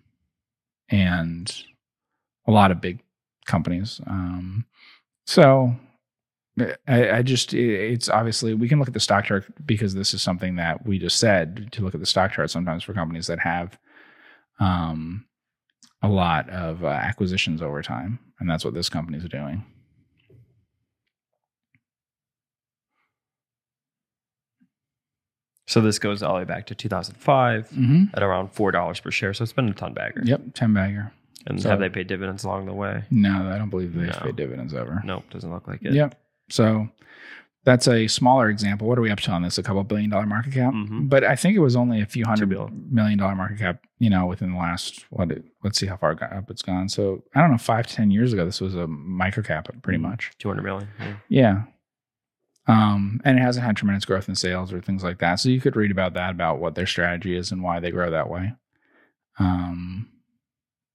and 0.90 1.64
a 2.50 2.52
lot 2.52 2.72
of 2.72 2.82
big 2.82 3.00
companies. 3.46 4.02
Um, 4.08 4.66
so 5.28 5.76
I, 6.88 7.12
I 7.18 7.22
just, 7.22 7.54
it- 7.54 7.92
it's 7.94 8.10
obviously 8.10 8.54
we 8.54 8.68
can 8.68 8.80
look 8.80 8.88
at 8.88 8.94
the 8.94 9.00
stock 9.00 9.26
chart 9.26 9.46
because 9.66 9.94
this 9.94 10.14
is 10.14 10.22
something 10.24 10.56
that 10.56 10.86
we 10.86 10.98
just 11.00 11.20
said 11.20 11.72
to 11.74 11.84
look 11.84 11.94
at 11.94 12.00
the 12.00 12.06
stock 12.06 12.32
chart 12.34 12.50
sometimes 12.50 12.84
for 12.84 12.94
companies 12.94 13.28
that 13.28 13.40
have 13.40 13.78
um, 14.60 15.26
a 16.02 16.08
lot 16.10 16.50
of 16.50 16.84
uh, 16.84 16.88
acquisitions 16.88 17.62
over 17.62 17.82
time, 17.82 18.20
and 18.40 18.50
that's 18.50 18.66
what 18.66 18.74
this 18.74 18.90
company 18.90 19.18
is 19.20 19.26
doing. 19.30 19.64
So 25.68 25.82
this 25.82 26.00
goes 26.00 26.24
all 26.24 26.34
the 26.34 26.40
way 26.40 26.46
back 26.46 26.66
to 26.68 26.76
2005 26.76 27.70
Mm-hmm. 27.70 28.04
at 28.16 28.24
around 28.24 28.52
four 28.52 28.72
dollars 28.72 29.00
per 29.00 29.12
share. 29.12 29.34
So 29.34 29.44
it's 29.44 29.54
been 29.54 29.70
a 29.70 29.74
ton 29.74 29.94
bagger. 29.94 30.22
Yep, 30.26 30.42
ten 30.56 30.74
bagger. 30.74 31.12
And 31.48 31.62
So- 31.62 31.70
have 31.70 31.80
they 31.80 31.90
paid 31.90 32.08
dividends 32.08 32.44
along 32.44 32.66
the 32.66 32.74
way? 32.74 33.04
No, 33.10 33.50
I 33.50 33.58
don't 33.58 33.70
believe 33.70 33.94
they've 33.94 34.08
No. 34.08 34.20
paid 34.22 34.36
dividends 34.36 34.74
ever. 34.74 35.02
Nope, 35.06 35.24
doesn't 35.30 35.52
look 35.52 35.68
like 35.68 35.82
it. 35.84 35.94
Yep. 35.94 36.16
So 36.50 36.90
that's 37.64 37.88
a 37.88 38.08
smaller 38.08 38.50
example. 38.50 38.88
What 38.88 38.98
are 38.98 39.02
we 39.02 39.12
up 39.12 39.20
to 39.22 39.32
on 39.32 39.44
this? 39.44 39.58
A 39.58 39.64
couple 39.64 39.84
billion 39.84 40.10
dollar 40.10 40.26
market 40.26 40.54
cap, 40.54 40.74
Mhm. 40.74 41.10
but 41.10 41.24
I 41.24 41.36
think 41.36 41.56
it 41.56 41.60
was 41.60 41.76
only 41.76 42.02
a 42.02 42.06
few 42.06 42.26
hundred 42.26 42.50
million 42.92 43.18
dollar 43.20 43.36
market 43.36 43.58
cap. 43.60 43.82
You 44.00 44.10
know, 44.10 44.26
within 44.26 44.52
the 44.54 44.58
last 44.58 45.06
what? 45.12 45.32
It, 45.32 45.44
let's 45.64 45.78
see 45.80 45.86
how 45.88 45.98
far 45.98 46.12
up 46.22 46.50
it's 46.50 46.62
gone. 46.62 46.90
So 46.90 47.24
I 47.36 47.42
don't 47.42 47.52
know, 47.52 47.58
five 47.58 47.88
to 47.88 47.94
ten 47.96 48.12
years 48.12 48.34
ago, 48.34 48.46
this 48.46 48.62
was 48.62 48.76
a 48.76 48.88
micro 48.88 49.44
cap, 49.44 49.70
pretty 49.82 50.00
Mhm. 50.00 50.04
much. 50.10 50.32
200 50.40 50.64
million. 50.64 50.88
Yeah. 51.00 51.14
Yeah. 51.30 51.64
Um, 52.68 53.20
and 53.26 53.38
it 53.38 53.42
hasn't 53.42 53.66
had 53.66 53.76
tremendous 53.76 54.06
growth 54.06 54.30
in 54.30 54.36
sales 54.36 54.72
or 54.72 54.80
things 54.80 55.04
like 55.04 55.18
that. 55.20 55.36
So 55.40 55.50
you 55.50 55.60
could 55.60 55.76
read 55.76 55.90
about 55.92 56.14
that, 56.14 56.32
about 56.32 56.60
what 56.60 56.76
their 56.76 56.86
strategy 56.86 57.36
is 57.36 57.52
and 57.52 57.64
why 57.64 57.80
they 57.80 57.90
grow 57.92 58.12
that 58.12 58.30
way. 58.30 58.54
Um, 59.40 60.08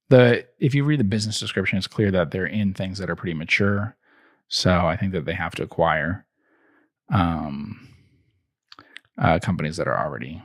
the 0.09 0.45
if 0.59 0.75
you 0.75 0.83
read 0.83 0.99
the 0.99 1.05
business 1.05 1.39
description, 1.39 1.77
it's 1.77 1.87
clear 1.87 2.11
that 2.11 2.31
they're 2.31 2.45
in 2.45 2.73
things 2.73 2.97
that 2.99 3.09
are 3.09 3.15
pretty 3.15 3.33
mature. 3.33 3.95
So 4.47 4.85
I 4.85 4.95
think 4.95 5.11
that 5.13 5.25
they 5.25 5.33
have 5.33 5.55
to 5.55 5.63
acquire 5.63 6.25
um, 7.11 7.87
uh, 9.17 9.39
companies 9.39 9.77
that 9.77 9.87
are 9.87 9.97
already, 9.97 10.41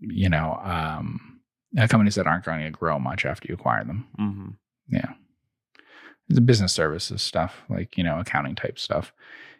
you 0.00 0.28
know, 0.28 0.60
um, 0.62 1.40
uh, 1.78 1.86
companies 1.86 2.14
that 2.16 2.26
aren't 2.26 2.44
going 2.44 2.62
to 2.64 2.70
grow 2.70 2.98
much 2.98 3.24
after 3.24 3.48
you 3.48 3.54
acquire 3.54 3.84
them. 3.84 4.06
hmm 4.16 4.48
Yeah. 4.88 5.12
The 6.28 6.40
business 6.40 6.72
services 6.72 7.22
stuff, 7.22 7.62
like, 7.68 7.96
you 7.96 8.04
know, 8.04 8.20
accounting 8.20 8.54
type 8.54 8.78
stuff. 8.78 9.12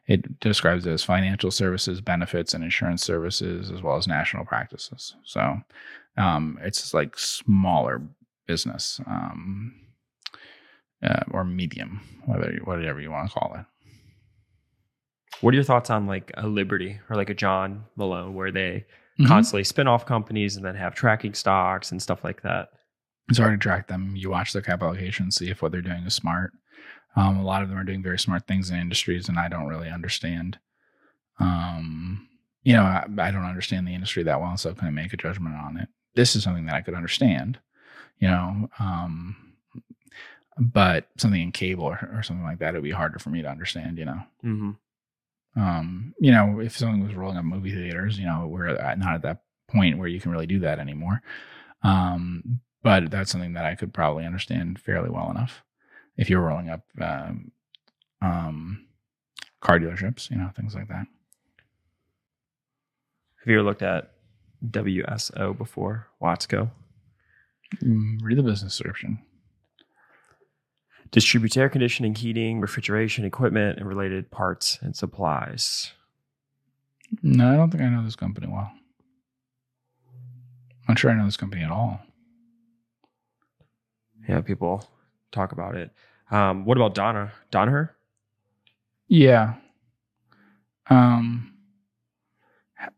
It 0.06 0.40
describes 0.40 0.86
it 0.86 0.92
as 0.92 1.04
financial 1.04 1.50
services, 1.50 2.00
benefits, 2.00 2.54
and 2.54 2.64
insurance 2.64 3.04
services, 3.04 3.70
as 3.70 3.82
well 3.82 3.96
as 3.96 4.06
national 4.06 4.44
practices. 4.44 5.14
So 5.24 5.58
um, 6.16 6.58
it's 6.62 6.92
like 6.92 7.18
smaller 7.18 8.02
business 8.46 9.00
um, 9.06 9.74
uh, 11.02 11.20
or 11.30 11.44
medium, 11.44 12.00
whether 12.26 12.58
whatever 12.64 13.00
you 13.00 13.10
want 13.10 13.28
to 13.30 13.34
call 13.38 13.54
it. 13.58 13.64
What 15.40 15.52
are 15.52 15.56
your 15.56 15.64
thoughts 15.64 15.90
on 15.90 16.06
like 16.06 16.30
a 16.36 16.46
Liberty 16.46 17.00
or 17.10 17.16
like 17.16 17.30
a 17.30 17.34
John 17.34 17.84
Malone 17.96 18.34
where 18.34 18.52
they 18.52 18.84
Mhm. 19.18 19.26
constantly 19.28 19.64
spin 19.64 19.88
off 19.88 20.06
companies 20.06 20.56
and 20.56 20.64
then 20.64 20.74
have 20.74 20.94
tracking 20.94 21.34
stocks 21.34 21.90
and 21.90 22.00
stuff 22.00 22.24
like 22.24 22.42
that? 22.42 22.68
It's 23.28 23.38
hard 23.38 23.52
to 23.52 23.62
track 23.62 23.88
them. 23.88 24.16
You 24.16 24.30
watch 24.30 24.52
their 24.52 24.62
capital 24.62 24.88
allocation, 24.88 25.30
see 25.30 25.50
if 25.50 25.62
what 25.62 25.70
they're 25.72 25.82
doing 25.82 26.04
is 26.04 26.14
smart. 26.14 26.52
Um, 27.14 27.36
a 27.38 27.42
lot 27.44 27.62
of 27.62 27.68
them 27.68 27.78
are 27.78 27.84
doing 27.84 28.02
very 28.02 28.18
smart 28.18 28.46
things 28.46 28.70
in 28.70 28.78
industries, 28.78 29.28
and 29.28 29.38
I 29.38 29.48
don't 29.48 29.66
really 29.68 29.88
understand. 29.90 30.58
Um, 31.38 32.28
you 32.62 32.72
know, 32.74 32.82
I, 32.84 33.04
I 33.18 33.30
don't 33.30 33.44
understand 33.44 33.86
the 33.86 33.94
industry 33.94 34.22
that 34.22 34.40
well, 34.40 34.56
so 34.56 34.70
I 34.70 34.74
couldn't 34.74 34.94
make 34.94 35.12
a 35.12 35.16
judgment 35.16 35.54
on 35.56 35.76
it. 35.76 35.88
This 36.14 36.34
is 36.36 36.42
something 36.44 36.66
that 36.66 36.74
I 36.74 36.80
could 36.82 36.94
understand, 36.94 37.58
you 38.22 38.28
know, 38.28 38.70
um, 38.78 39.34
but 40.56 41.08
something 41.16 41.42
in 41.42 41.50
cable 41.50 41.86
or, 41.86 42.08
or 42.14 42.22
something 42.22 42.44
like 42.44 42.60
that, 42.60 42.68
it'd 42.68 42.84
be 42.84 42.92
harder 42.92 43.18
for 43.18 43.30
me 43.30 43.42
to 43.42 43.48
understand, 43.48 43.98
you 43.98 44.04
know. 44.04 44.22
Mm-hmm. 44.44 45.60
Um, 45.60 46.14
you 46.20 46.30
know, 46.30 46.60
if 46.60 46.78
something 46.78 47.04
was 47.04 47.16
rolling 47.16 47.36
up 47.36 47.44
movie 47.44 47.74
theaters, 47.74 48.20
you 48.20 48.26
know, 48.26 48.46
we're 48.46 48.68
at- 48.68 48.98
not 49.00 49.16
at 49.16 49.22
that 49.22 49.42
point 49.66 49.98
where 49.98 50.06
you 50.06 50.20
can 50.20 50.30
really 50.30 50.46
do 50.46 50.60
that 50.60 50.78
anymore. 50.78 51.20
Um, 51.82 52.60
but 52.84 53.10
that's 53.10 53.32
something 53.32 53.54
that 53.54 53.64
I 53.64 53.74
could 53.74 53.92
probably 53.92 54.24
understand 54.24 54.78
fairly 54.78 55.10
well 55.10 55.28
enough. 55.28 55.64
If 56.16 56.30
you're 56.30 56.42
rolling 56.42 56.70
up 56.70 56.82
um, 57.00 57.50
um, 58.20 58.86
car 59.60 59.80
dealerships, 59.80 60.30
you 60.30 60.36
know, 60.36 60.50
things 60.54 60.76
like 60.76 60.86
that. 60.86 61.08
Have 63.40 63.48
you 63.48 63.58
ever 63.58 63.64
looked 63.64 63.82
at 63.82 64.12
WSO 64.64 65.58
before? 65.58 66.06
Watsco. 66.22 66.70
Mm, 67.76 68.18
Read 68.22 68.38
the 68.38 68.42
business 68.42 68.76
description. 68.76 69.18
Distributes 71.10 71.56
air 71.56 71.68
conditioning, 71.68 72.14
heating, 72.14 72.60
refrigeration, 72.60 73.24
equipment, 73.24 73.78
and 73.78 73.86
related 73.86 74.30
parts 74.30 74.78
and 74.82 74.96
supplies. 74.96 75.92
No, 77.22 77.52
I 77.52 77.56
don't 77.56 77.70
think 77.70 77.82
I 77.82 77.88
know 77.88 78.02
this 78.04 78.16
company 78.16 78.46
well. 78.46 78.70
I'm 80.70 80.84
not 80.88 80.98
sure 80.98 81.10
I 81.10 81.14
know 81.14 81.26
this 81.26 81.36
company 81.36 81.62
at 81.62 81.70
all. 81.70 82.00
Yeah, 84.28 84.40
people 84.40 84.88
talk 85.32 85.52
about 85.52 85.76
it. 85.76 85.90
Um, 86.30 86.64
what 86.64 86.76
about 86.78 86.94
Donna? 86.94 87.32
Danaher? 87.50 87.90
Yeah. 89.08 89.54
Um, 90.88 91.52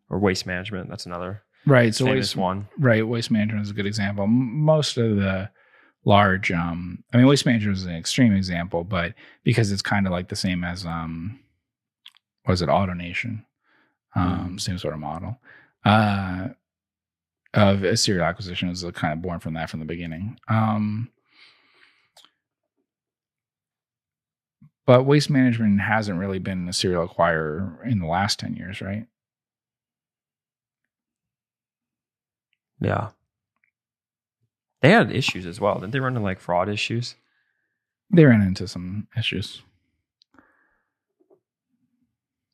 Or 0.09 0.18
waste 0.18 0.46
management? 0.46 0.88
That's 0.88 1.06
another 1.06 1.42
right. 1.66 1.95
So 1.95 2.07
waste, 2.07 2.36
one. 2.36 2.69
Right, 2.78 3.07
waste 3.07 3.31
management 3.31 3.65
is 3.65 3.70
a 3.70 3.74
good 3.74 3.86
example. 3.86 4.27
Most 4.27 4.97
of 4.97 5.16
the 5.16 5.51
large, 6.05 6.51
um, 6.53 7.03
I 7.12 7.16
mean, 7.16 7.27
waste 7.27 7.47
management 7.47 7.78
is 7.78 7.85
an 7.85 7.95
extreme 7.97 8.35
example, 8.35 8.85
but 8.85 9.15
because 9.43 9.73
it's 9.73 9.82
kind 9.82 10.07
of 10.07 10.12
like 10.12 10.28
the 10.28 10.36
same 10.36 10.62
as, 10.65 10.85
um, 10.85 11.41
was 12.47 12.61
it 12.61 12.69
AutoNation, 12.69 13.45
um, 14.15 14.51
Mhm. 14.55 14.61
same 14.61 14.78
sort 14.78 14.95
of 14.95 15.01
model. 15.01 15.41
Uh, 15.85 16.49
of 17.55 17.85
a 17.85 17.97
serial 17.97 18.24
acquisition 18.24 18.69
is 18.69 18.85
kind 18.95 19.12
of 19.12 19.23
born 19.23 19.39
from 19.41 19.55
that 19.55 19.70
from 19.70 19.81
the 19.81 19.86
beginning. 19.86 20.39
Um, 20.49 21.09
but 24.86 25.05
waste 25.05 25.31
management 25.31 25.81
hasn't 25.81 26.19
really 26.19 26.39
been 26.39 26.69
a 26.69 26.73
serial 26.73 27.09
acquirer 27.09 27.82
in 27.86 28.01
the 28.01 28.07
last 28.07 28.39
ten 28.41 28.55
years, 28.55 28.81
right? 28.81 29.07
Yeah. 32.80 33.10
They 34.82 34.90
had 34.90 35.10
issues 35.12 35.46
as 35.46 35.60
well. 35.60 35.74
Didn't 35.76 35.92
they 35.92 36.01
run 36.01 36.12
into 36.16 36.20
like 36.24 36.40
fraud 36.40 36.68
issues? 36.68 37.14
They 38.10 38.24
ran 38.24 38.42
into 38.42 38.68
some 38.68 39.09
issues. 39.16 39.62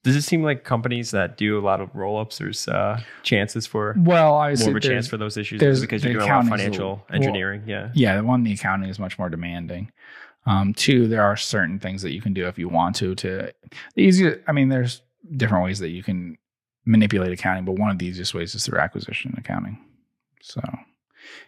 Does 0.02 0.16
it 0.16 0.22
seem 0.22 0.42
like 0.42 0.64
companies 0.64 1.10
that 1.10 1.36
do 1.36 1.59
a 1.59 1.60
lot 1.60 1.80
of 1.82 1.94
roll 1.94 2.18
ups, 2.18 2.38
there's 2.38 2.66
uh, 2.68 3.01
chances 3.22 3.66
for 3.66 3.94
Well, 3.98 4.32
more 4.32 4.51
of 4.51 4.76
a 4.76 4.80
chance 4.80 5.06
for 5.06 5.18
those 5.18 5.36
issues 5.36 5.60
there's- 5.60 5.80
because 5.80 6.02
you're 6.02 6.14
doing 6.14 6.24
a 6.26 6.32
lot 6.32 6.40
of 6.40 6.47
accounting's 6.47 6.60
a- 6.60 6.64
financial 6.64 6.88
well, 6.97 7.06
engineering? 7.16 7.62
yeah. 7.66 7.90
yeah, 7.94 8.16
the 8.16 8.24
one 8.24 8.42
the 8.42 8.52
accounting 8.55 8.88
is 8.88 8.98
much 8.98 9.18
more 9.18 9.28
demanding. 9.28 9.92
Um, 10.47 10.72
two, 10.72 11.06
there 11.06 11.22
are 11.22 11.36
certain 11.36 11.78
things 11.78 12.01
that 12.01 12.12
you 12.14 12.22
can 12.22 12.32
do 12.32 12.47
if 12.47 12.59
you 12.59 12.66
want 12.70 12.97
to. 12.97 13.14
To 13.16 13.52
the 13.94 14.02
easiest, 14.02 14.38
I 14.48 14.52
mean, 14.52 14.70
there's 14.70 15.02
different 15.36 15.64
ways 15.64 15.80
that 15.80 15.90
you 15.90 16.02
can 16.02 16.38
manipulate 16.86 17.32
accounting, 17.32 17.66
but 17.66 17.72
one 17.72 17.90
of 17.90 17.98
the 17.98 18.06
easiest 18.06 18.32
ways 18.32 18.55
is 18.55 18.64
through 18.64 18.78
acquisition 18.78 19.34
accounting. 19.36 19.78
So, 20.40 20.60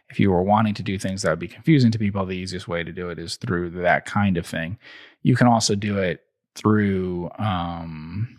if 0.09 0.21
you 0.21 0.31
were 0.31 0.43
wanting 0.43 0.75
to 0.75 0.83
do 0.83 0.99
things 0.99 1.23
that 1.23 1.31
would 1.31 1.39
be 1.39 1.49
confusing 1.49 1.91
to 1.91 1.99
people, 1.99 2.25
the 2.27 2.37
easiest 2.37 2.69
way 2.69 2.85
to 2.85 2.93
do 2.93 3.09
it 3.11 3.19
is 3.19 3.37
through 3.37 3.71
that 3.71 4.05
kind 4.05 4.37
of 4.37 4.47
thing. 4.47 4.79
You 5.23 5.37
can 5.37 5.47
also 5.47 5.75
do 5.75 5.99
it 5.99 6.21
through. 6.55 7.31
Um, 7.39 8.39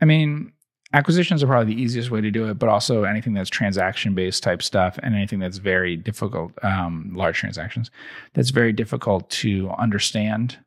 I 0.00 0.04
mean, 0.04 0.52
acquisitions 0.92 1.42
are 1.42 1.46
probably 1.46 1.74
the 1.74 1.80
easiest 1.80 2.10
way 2.10 2.20
to 2.20 2.30
do 2.30 2.48
it, 2.48 2.58
but 2.58 2.68
also 2.68 3.04
anything 3.04 3.34
that's 3.34 3.50
transaction 3.50 4.14
based 4.14 4.42
type 4.42 4.62
stuff 4.62 4.98
and 5.02 5.14
anything 5.14 5.40
that's 5.40 5.58
very 5.58 5.96
difficult, 5.96 6.52
um, 6.62 7.12
large 7.14 7.38
transactions, 7.38 7.90
that's 8.32 8.50
very 8.50 8.72
difficult 8.72 9.28
to 9.30 9.70
understand 9.78 10.58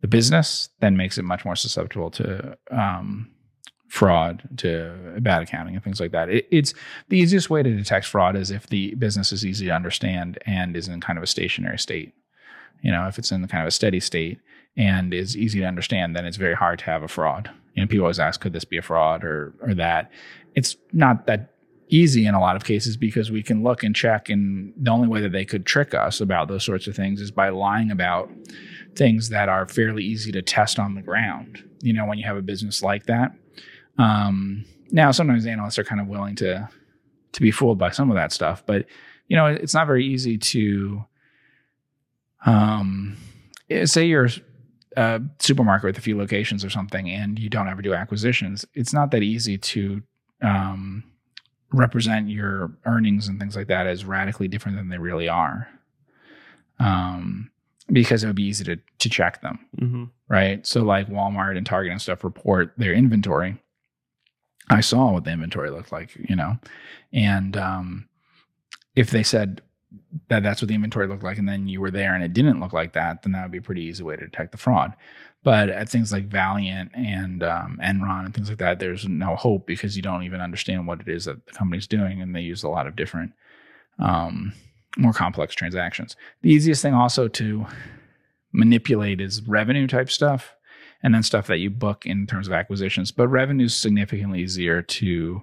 the 0.00 0.08
business, 0.08 0.68
then 0.80 0.96
makes 0.96 1.18
it 1.18 1.24
much 1.24 1.44
more 1.44 1.56
susceptible 1.56 2.10
to 2.10 2.56
um, 2.70 3.30
fraud, 3.88 4.48
to 4.58 5.16
bad 5.20 5.42
accounting, 5.42 5.74
and 5.74 5.84
things 5.84 6.00
like 6.00 6.12
that. 6.12 6.28
It, 6.28 6.48
it's 6.50 6.74
the 7.08 7.18
easiest 7.18 7.50
way 7.50 7.62
to 7.62 7.76
detect 7.76 8.06
fraud 8.06 8.36
is 8.36 8.50
if 8.50 8.66
the 8.66 8.94
business 8.96 9.32
is 9.32 9.44
easy 9.44 9.66
to 9.66 9.72
understand 9.72 10.38
and 10.46 10.76
is 10.76 10.88
in 10.88 11.00
kind 11.00 11.18
of 11.18 11.22
a 11.22 11.26
stationary 11.26 11.78
state. 11.78 12.12
You 12.82 12.90
know, 12.92 13.06
if 13.06 13.18
it's 13.18 13.32
in 13.32 13.46
kind 13.48 13.62
of 13.62 13.68
a 13.68 13.72
steady 13.72 14.00
state 14.00 14.38
and 14.76 15.14
is 15.14 15.36
easy 15.36 15.60
to 15.60 15.66
understand, 15.66 16.14
then 16.14 16.26
it's 16.26 16.36
very 16.36 16.54
hard 16.54 16.78
to 16.80 16.84
have 16.86 17.02
a 17.02 17.08
fraud. 17.08 17.50
You 17.74 17.82
know, 17.82 17.88
people 17.88 18.04
always 18.04 18.20
ask, 18.20 18.40
could 18.40 18.52
this 18.52 18.64
be 18.64 18.76
a 18.76 18.82
fraud 18.82 19.24
or 19.24 19.54
or 19.60 19.74
that? 19.74 20.10
It's 20.54 20.76
not 20.92 21.26
that 21.26 21.52
easy 21.88 22.26
in 22.26 22.34
a 22.34 22.40
lot 22.40 22.56
of 22.56 22.64
cases 22.64 22.96
because 22.96 23.30
we 23.30 23.42
can 23.42 23.62
look 23.62 23.82
and 23.82 23.94
check, 23.94 24.28
and 24.28 24.72
the 24.76 24.90
only 24.90 25.08
way 25.08 25.20
that 25.20 25.32
they 25.32 25.44
could 25.44 25.64
trick 25.64 25.94
us 25.94 26.20
about 26.20 26.48
those 26.48 26.64
sorts 26.64 26.86
of 26.86 26.96
things 26.96 27.20
is 27.20 27.30
by 27.30 27.48
lying 27.50 27.90
about 27.90 28.30
things 28.96 29.28
that 29.28 29.48
are 29.48 29.66
fairly 29.66 30.02
easy 30.02 30.32
to 30.32 30.42
test 30.42 30.78
on 30.78 30.94
the 30.94 31.02
ground. 31.02 31.62
You 31.82 31.92
know, 31.92 32.06
when 32.06 32.18
you 32.18 32.24
have 32.24 32.36
a 32.36 32.42
business 32.42 32.82
like 32.82 33.06
that. 33.06 33.32
Um, 33.98 34.64
now, 34.90 35.10
sometimes 35.10 35.46
analysts 35.46 35.78
are 35.78 35.84
kind 35.84 36.00
of 36.00 36.06
willing 36.06 36.36
to 36.36 36.68
to 37.32 37.40
be 37.40 37.50
fooled 37.50 37.78
by 37.78 37.90
some 37.90 38.10
of 38.10 38.14
that 38.16 38.32
stuff, 38.32 38.64
but 38.66 38.86
you 39.28 39.36
know, 39.36 39.46
it's 39.46 39.74
not 39.74 39.86
very 39.86 40.06
easy 40.06 40.38
to 40.38 41.04
um, 42.44 43.16
say 43.84 44.06
you're 44.06 44.28
a 44.96 45.20
supermarket 45.40 45.84
with 45.84 45.98
a 45.98 46.00
few 46.00 46.16
locations 46.16 46.64
or 46.64 46.70
something, 46.70 47.10
and 47.10 47.38
you 47.38 47.48
don't 47.50 47.68
ever 47.68 47.82
do 47.82 47.92
acquisitions. 47.94 48.64
It's 48.74 48.92
not 48.92 49.10
that 49.10 49.22
easy 49.22 49.58
to 49.58 50.02
um, 50.42 51.04
represent 51.72 52.28
your 52.28 52.70
earnings 52.86 53.28
and 53.28 53.38
things 53.38 53.56
like 53.56 53.66
that 53.66 53.86
as 53.86 54.04
radically 54.04 54.48
different 54.48 54.76
than 54.78 54.88
they 54.88 54.98
really 54.98 55.28
are, 55.28 55.68
um, 56.78 57.50
because 57.90 58.22
it 58.22 58.28
would 58.28 58.36
be 58.36 58.44
easy 58.44 58.64
to 58.64 58.76
to 58.98 59.08
check 59.10 59.42
them 59.42 59.58
Mm-hmm. 59.80 60.04
right? 60.28 60.66
So 60.66 60.82
like 60.82 61.08
Walmart 61.08 61.56
and 61.56 61.66
Target 61.66 61.92
and 61.92 62.00
stuff 62.00 62.24
report 62.24 62.72
their 62.78 62.94
inventory 62.94 63.60
I 64.68 64.80
saw 64.80 65.12
what 65.12 65.24
the 65.24 65.30
inventory 65.30 65.70
looked 65.70 65.92
like, 65.92 66.16
you 66.16 66.36
know, 66.36 66.58
and 67.12 67.56
um, 67.56 68.08
if 68.94 69.10
they 69.10 69.22
said 69.22 69.62
that 70.28 70.42
that's 70.42 70.60
what 70.60 70.68
the 70.68 70.74
inventory 70.74 71.06
looked 71.06 71.22
like, 71.22 71.38
and 71.38 71.48
then 71.48 71.68
you 71.68 71.80
were 71.80 71.90
there 71.90 72.14
and 72.14 72.24
it 72.24 72.32
didn't 72.32 72.60
look 72.60 72.72
like 72.72 72.92
that, 72.94 73.22
then 73.22 73.32
that 73.32 73.42
would 73.42 73.52
be 73.52 73.58
a 73.58 73.62
pretty 73.62 73.82
easy 73.82 74.02
way 74.02 74.16
to 74.16 74.24
detect 74.24 74.52
the 74.52 74.58
fraud. 74.58 74.94
But 75.44 75.68
at 75.68 75.88
things 75.88 76.12
like 76.12 76.26
Valeant 76.26 76.90
and 76.94 77.44
um, 77.44 77.78
Enron 77.80 78.24
and 78.24 78.34
things 78.34 78.48
like 78.48 78.58
that, 78.58 78.80
there's 78.80 79.06
no 79.06 79.36
hope 79.36 79.66
because 79.66 79.96
you 79.96 80.02
don't 80.02 80.24
even 80.24 80.40
understand 80.40 80.88
what 80.88 81.00
it 81.00 81.08
is 81.08 81.26
that 81.26 81.46
the 81.46 81.52
company's 81.52 81.86
doing, 81.86 82.20
and 82.20 82.34
they 82.34 82.40
use 82.40 82.64
a 82.64 82.68
lot 82.68 82.88
of 82.88 82.96
different, 82.96 83.32
um, 84.00 84.52
more 84.98 85.12
complex 85.12 85.54
transactions. 85.54 86.16
The 86.42 86.50
easiest 86.50 86.82
thing 86.82 86.94
also 86.94 87.28
to 87.28 87.66
manipulate 88.52 89.20
is 89.20 89.42
revenue 89.42 89.86
type 89.86 90.10
stuff 90.10 90.55
and 91.02 91.14
then 91.14 91.22
stuff 91.22 91.46
that 91.46 91.58
you 91.58 91.70
book 91.70 92.06
in 92.06 92.26
terms 92.26 92.46
of 92.46 92.52
acquisitions. 92.52 93.12
But 93.12 93.28
revenue 93.28 93.66
is 93.66 93.74
significantly 93.74 94.40
easier 94.40 94.82
to 94.82 95.42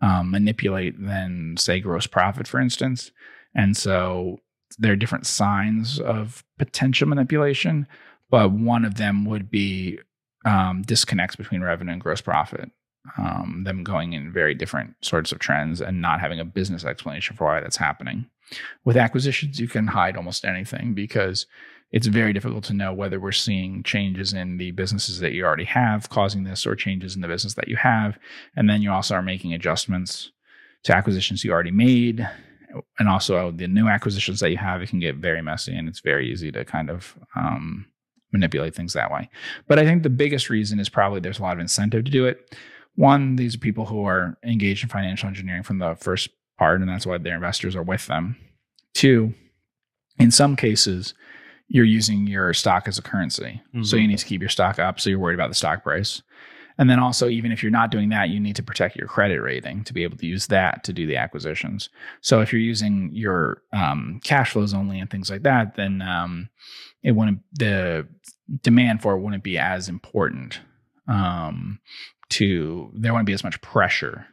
um, 0.00 0.30
manipulate 0.30 0.94
than, 0.98 1.56
say, 1.58 1.80
gross 1.80 2.06
profit, 2.06 2.46
for 2.46 2.60
instance. 2.60 3.10
And 3.54 3.76
so 3.76 4.38
there 4.78 4.92
are 4.92 4.96
different 4.96 5.26
signs 5.26 5.98
of 5.98 6.44
potential 6.58 7.08
manipulation, 7.08 7.86
but 8.30 8.52
one 8.52 8.84
of 8.84 8.96
them 8.96 9.24
would 9.24 9.50
be 9.50 9.98
um, 10.44 10.82
disconnects 10.82 11.36
between 11.36 11.62
revenue 11.62 11.92
and 11.92 12.00
gross 12.00 12.20
profit. 12.20 12.70
Um, 13.16 13.62
them 13.64 13.84
going 13.84 14.12
in 14.12 14.32
very 14.32 14.54
different 14.54 14.94
sorts 15.00 15.32
of 15.32 15.38
trends 15.38 15.80
and 15.80 16.02
not 16.02 16.20
having 16.20 16.40
a 16.40 16.44
business 16.44 16.84
explanation 16.84 17.36
for 17.36 17.46
why 17.46 17.60
that's 17.60 17.76
happening. 17.76 18.28
With 18.84 18.98
acquisitions, 18.98 19.58
you 19.58 19.68
can 19.68 19.86
hide 19.86 20.16
almost 20.16 20.44
anything 20.44 20.92
because 20.92 21.46
it's 21.90 22.06
very 22.06 22.32
difficult 22.32 22.64
to 22.64 22.74
know 22.74 22.92
whether 22.92 23.18
we're 23.18 23.32
seeing 23.32 23.82
changes 23.82 24.32
in 24.34 24.58
the 24.58 24.72
businesses 24.72 25.20
that 25.20 25.32
you 25.32 25.44
already 25.44 25.64
have 25.64 26.10
causing 26.10 26.44
this 26.44 26.66
or 26.66 26.74
changes 26.74 27.14
in 27.14 27.22
the 27.22 27.28
business 27.28 27.54
that 27.54 27.68
you 27.68 27.76
have. 27.76 28.18
And 28.56 28.68
then 28.68 28.82
you 28.82 28.92
also 28.92 29.14
are 29.14 29.22
making 29.22 29.54
adjustments 29.54 30.30
to 30.84 30.94
acquisitions 30.94 31.44
you 31.44 31.52
already 31.52 31.70
made. 31.70 32.28
And 32.98 33.08
also 33.08 33.50
the 33.50 33.66
new 33.66 33.88
acquisitions 33.88 34.40
that 34.40 34.50
you 34.50 34.58
have, 34.58 34.82
it 34.82 34.90
can 34.90 35.00
get 35.00 35.16
very 35.16 35.40
messy 35.40 35.74
and 35.74 35.88
it's 35.88 36.00
very 36.00 36.30
easy 36.30 36.52
to 36.52 36.64
kind 36.64 36.90
of 36.90 37.16
um, 37.34 37.86
manipulate 38.32 38.74
things 38.74 38.92
that 38.92 39.10
way. 39.10 39.30
But 39.66 39.78
I 39.78 39.84
think 39.84 40.02
the 40.02 40.10
biggest 40.10 40.50
reason 40.50 40.78
is 40.78 40.90
probably 40.90 41.20
there's 41.20 41.38
a 41.38 41.42
lot 41.42 41.54
of 41.54 41.60
incentive 41.60 42.04
to 42.04 42.10
do 42.10 42.26
it. 42.26 42.54
One, 42.96 43.36
these 43.36 43.54
are 43.54 43.58
people 43.58 43.86
who 43.86 44.04
are 44.04 44.36
engaged 44.44 44.82
in 44.82 44.90
financial 44.90 45.28
engineering 45.28 45.62
from 45.62 45.78
the 45.78 45.94
first 45.94 46.28
part, 46.58 46.80
and 46.80 46.88
that's 46.88 47.06
why 47.06 47.16
their 47.16 47.36
investors 47.36 47.74
are 47.76 47.82
with 47.82 48.06
them. 48.06 48.36
Two, 48.92 49.32
in 50.18 50.30
some 50.30 50.56
cases, 50.56 51.14
you're 51.68 51.84
using 51.84 52.26
your 52.26 52.52
stock 52.54 52.88
as 52.88 52.98
a 52.98 53.02
currency. 53.02 53.62
Mm-hmm. 53.68 53.82
So 53.82 53.96
you 53.96 54.08
need 54.08 54.18
to 54.18 54.26
keep 54.26 54.40
your 54.40 54.48
stock 54.48 54.78
up. 54.78 55.00
So 55.00 55.10
you're 55.10 55.18
worried 55.18 55.34
about 55.34 55.50
the 55.50 55.54
stock 55.54 55.82
price. 55.82 56.22
And 56.78 56.88
then 56.88 57.00
also, 57.00 57.28
even 57.28 57.50
if 57.50 57.62
you're 57.62 57.72
not 57.72 57.90
doing 57.90 58.08
that, 58.10 58.28
you 58.28 58.38
need 58.38 58.54
to 58.56 58.62
protect 58.62 58.96
your 58.96 59.08
credit 59.08 59.40
rating 59.40 59.82
to 59.84 59.92
be 59.92 60.04
able 60.04 60.16
to 60.16 60.26
use 60.26 60.46
that 60.46 60.84
to 60.84 60.92
do 60.92 61.06
the 61.06 61.16
acquisitions. 61.16 61.90
So 62.20 62.40
if 62.40 62.52
you're 62.52 62.62
using 62.62 63.10
your 63.12 63.62
um, 63.72 64.20
cash 64.22 64.52
flows 64.52 64.72
only 64.72 65.00
and 65.00 65.10
things 65.10 65.28
like 65.28 65.42
that, 65.42 65.74
then 65.74 66.00
um, 66.02 66.48
it 67.02 67.12
wouldn't 67.12 67.40
the 67.52 68.06
demand 68.62 69.02
for 69.02 69.14
it 69.14 69.20
wouldn't 69.20 69.42
be 69.42 69.58
as 69.58 69.88
important. 69.88 70.60
Um, 71.08 71.80
to 72.30 72.90
there 72.94 73.12
wouldn't 73.12 73.26
be 73.26 73.32
as 73.32 73.44
much 73.44 73.60
pressure 73.60 74.26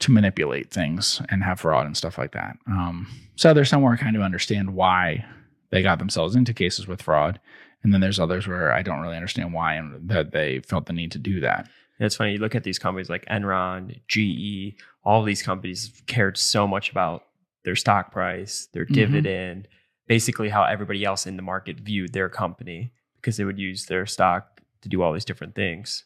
to 0.00 0.12
manipulate 0.12 0.70
things 0.70 1.20
and 1.28 1.42
have 1.42 1.60
fraud 1.60 1.86
and 1.86 1.96
stuff 1.96 2.18
like 2.18 2.32
that. 2.32 2.56
Um, 2.68 3.08
so 3.34 3.52
there's 3.52 3.68
somewhere 3.68 3.96
kind 3.96 4.14
of 4.16 4.22
understand 4.22 4.74
why 4.74 5.24
they 5.70 5.82
got 5.82 5.98
themselves 5.98 6.34
into 6.34 6.54
cases 6.54 6.86
with 6.86 7.02
fraud. 7.02 7.40
And 7.82 7.92
then 7.92 8.00
there's 8.00 8.18
others 8.18 8.48
where 8.48 8.72
I 8.72 8.82
don't 8.82 9.00
really 9.00 9.16
understand 9.16 9.52
why 9.52 9.74
and 9.74 10.08
that 10.08 10.32
they 10.32 10.60
felt 10.60 10.86
the 10.86 10.92
need 10.92 11.12
to 11.12 11.18
do 11.18 11.40
that. 11.40 11.68
It's 12.00 12.16
funny, 12.16 12.32
you 12.32 12.38
look 12.38 12.54
at 12.54 12.64
these 12.64 12.78
companies 12.78 13.10
like 13.10 13.26
Enron, 13.26 14.00
GE, 14.06 14.80
all 15.04 15.22
these 15.22 15.42
companies 15.42 16.02
cared 16.06 16.36
so 16.36 16.66
much 16.66 16.90
about 16.90 17.24
their 17.64 17.76
stock 17.76 18.12
price, 18.12 18.68
their 18.72 18.84
mm-hmm. 18.84 18.94
dividend, 18.94 19.68
basically 20.06 20.48
how 20.48 20.64
everybody 20.64 21.04
else 21.04 21.26
in 21.26 21.36
the 21.36 21.42
market 21.42 21.80
viewed 21.80 22.12
their 22.12 22.28
company 22.28 22.92
because 23.16 23.36
they 23.36 23.44
would 23.44 23.58
use 23.58 23.86
their 23.86 24.06
stock 24.06 24.60
to 24.82 24.88
do 24.88 25.02
all 25.02 25.12
these 25.12 25.24
different 25.24 25.54
things. 25.54 26.04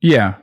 Yeah. 0.00 0.34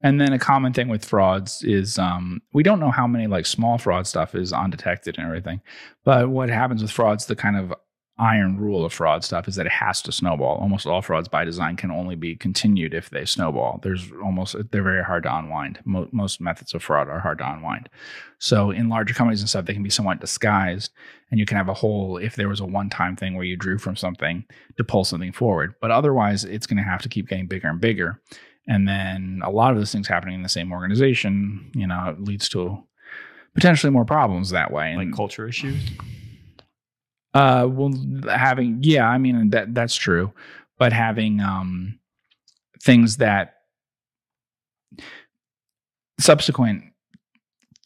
And 0.00 0.20
then 0.20 0.32
a 0.32 0.38
common 0.38 0.72
thing 0.72 0.88
with 0.88 1.04
frauds 1.04 1.64
is 1.64 1.98
um, 1.98 2.40
we 2.52 2.62
don't 2.62 2.78
know 2.78 2.92
how 2.92 3.06
many 3.06 3.26
like 3.26 3.46
small 3.46 3.78
fraud 3.78 4.06
stuff 4.06 4.34
is 4.36 4.52
undetected 4.52 5.18
and 5.18 5.26
everything. 5.26 5.60
But 6.04 6.30
what 6.30 6.48
happens 6.48 6.82
with 6.82 6.92
frauds, 6.92 7.26
the 7.26 7.34
kind 7.34 7.56
of 7.56 7.74
iron 8.18 8.58
rule 8.58 8.84
of 8.84 8.92
fraud 8.92 9.22
stuff 9.22 9.46
is 9.46 9.54
that 9.56 9.66
it 9.66 9.72
has 9.72 10.02
to 10.02 10.12
snowball. 10.12 10.56
Almost 10.56 10.86
all 10.86 11.02
frauds 11.02 11.28
by 11.28 11.44
design 11.44 11.76
can 11.76 11.90
only 11.90 12.16
be 12.16 12.34
continued 12.34 12.92
if 12.92 13.10
they 13.10 13.24
snowball. 13.24 13.80
There's 13.82 14.10
almost 14.22 14.56
they're 14.70 14.82
very 14.82 15.04
hard 15.04 15.22
to 15.22 15.36
unwind. 15.36 15.78
Mo- 15.84 16.08
most 16.10 16.40
methods 16.40 16.74
of 16.74 16.82
fraud 16.82 17.08
are 17.08 17.20
hard 17.20 17.38
to 17.38 17.50
unwind. 17.50 17.88
So 18.38 18.70
in 18.70 18.88
larger 18.88 19.14
companies 19.14 19.40
and 19.40 19.48
stuff, 19.48 19.66
they 19.66 19.74
can 19.74 19.82
be 19.82 19.90
somewhat 19.90 20.20
disguised, 20.20 20.90
and 21.30 21.38
you 21.38 21.46
can 21.46 21.56
have 21.56 21.68
a 21.68 21.74
whole 21.74 22.16
if 22.16 22.36
there 22.36 22.48
was 22.48 22.60
a 22.60 22.66
one-time 22.66 23.16
thing 23.16 23.34
where 23.34 23.44
you 23.44 23.56
drew 23.56 23.78
from 23.78 23.96
something 23.96 24.44
to 24.76 24.84
pull 24.84 25.04
something 25.04 25.32
forward. 25.32 25.74
But 25.80 25.90
otherwise, 25.90 26.44
it's 26.44 26.66
going 26.66 26.78
to 26.78 26.82
have 26.82 27.02
to 27.02 27.08
keep 27.08 27.28
getting 27.28 27.46
bigger 27.46 27.68
and 27.68 27.80
bigger. 27.80 28.20
And 28.66 28.86
then 28.86 29.40
a 29.44 29.50
lot 29.50 29.72
of 29.72 29.78
those 29.78 29.92
things 29.92 30.08
happening 30.08 30.34
in 30.34 30.42
the 30.42 30.48
same 30.48 30.72
organization, 30.72 31.70
you 31.74 31.86
know, 31.86 32.14
leads 32.18 32.48
to 32.50 32.82
potentially 33.54 33.90
more 33.90 34.04
problems 34.04 34.50
that 34.50 34.70
way. 34.70 34.94
Like 34.96 35.14
culture 35.14 35.48
issues. 35.48 35.80
Uh, 37.34 37.68
well, 37.70 37.92
having 38.28 38.78
yeah, 38.82 39.06
I 39.06 39.18
mean 39.18 39.50
that 39.50 39.74
that's 39.74 39.94
true, 39.94 40.32
but 40.78 40.92
having 40.92 41.40
um 41.40 41.98
things 42.82 43.18
that 43.18 43.54
subsequent 46.18 46.84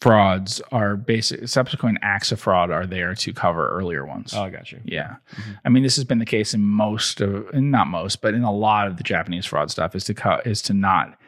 frauds 0.00 0.60
are 0.72 0.96
basic 0.96 1.48
subsequent 1.48 1.96
acts 2.02 2.32
of 2.32 2.40
fraud 2.40 2.70
are 2.70 2.86
there 2.86 3.14
to 3.14 3.32
cover 3.32 3.68
earlier 3.70 4.04
ones. 4.04 4.34
Oh, 4.34 4.42
I 4.42 4.50
got 4.50 4.72
you. 4.72 4.80
Yeah. 4.84 5.16
Mm-hmm. 5.36 5.52
I 5.64 5.68
mean, 5.68 5.82
this 5.82 5.94
has 5.96 6.04
been 6.04 6.18
the 6.18 6.26
case 6.26 6.54
in 6.54 6.62
most 6.62 7.20
of 7.20 7.52
not 7.54 7.86
most, 7.86 8.20
but 8.20 8.34
in 8.34 8.42
a 8.42 8.52
lot 8.52 8.88
of 8.88 8.96
the 8.96 9.04
Japanese 9.04 9.46
fraud 9.46 9.70
stuff 9.70 9.94
is 9.94 10.04
to 10.04 10.14
co- 10.14 10.40
is 10.44 10.60
to 10.62 10.74
not 10.74 11.18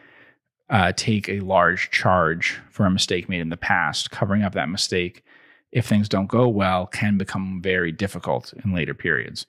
uh, 0.70 0.92
take 0.96 1.28
a 1.28 1.40
large 1.40 1.90
charge 1.90 2.58
for 2.70 2.84
a 2.84 2.90
mistake 2.90 3.28
made 3.28 3.40
in 3.40 3.50
the 3.50 3.56
past, 3.56 4.10
covering 4.10 4.42
up 4.42 4.54
that 4.54 4.68
mistake 4.68 5.22
if 5.74 5.86
things 5.86 6.08
don't 6.08 6.28
go 6.28 6.48
well, 6.48 6.86
can 6.86 7.18
become 7.18 7.60
very 7.60 7.90
difficult 7.90 8.54
in 8.64 8.72
later 8.72 8.94
periods. 8.94 9.44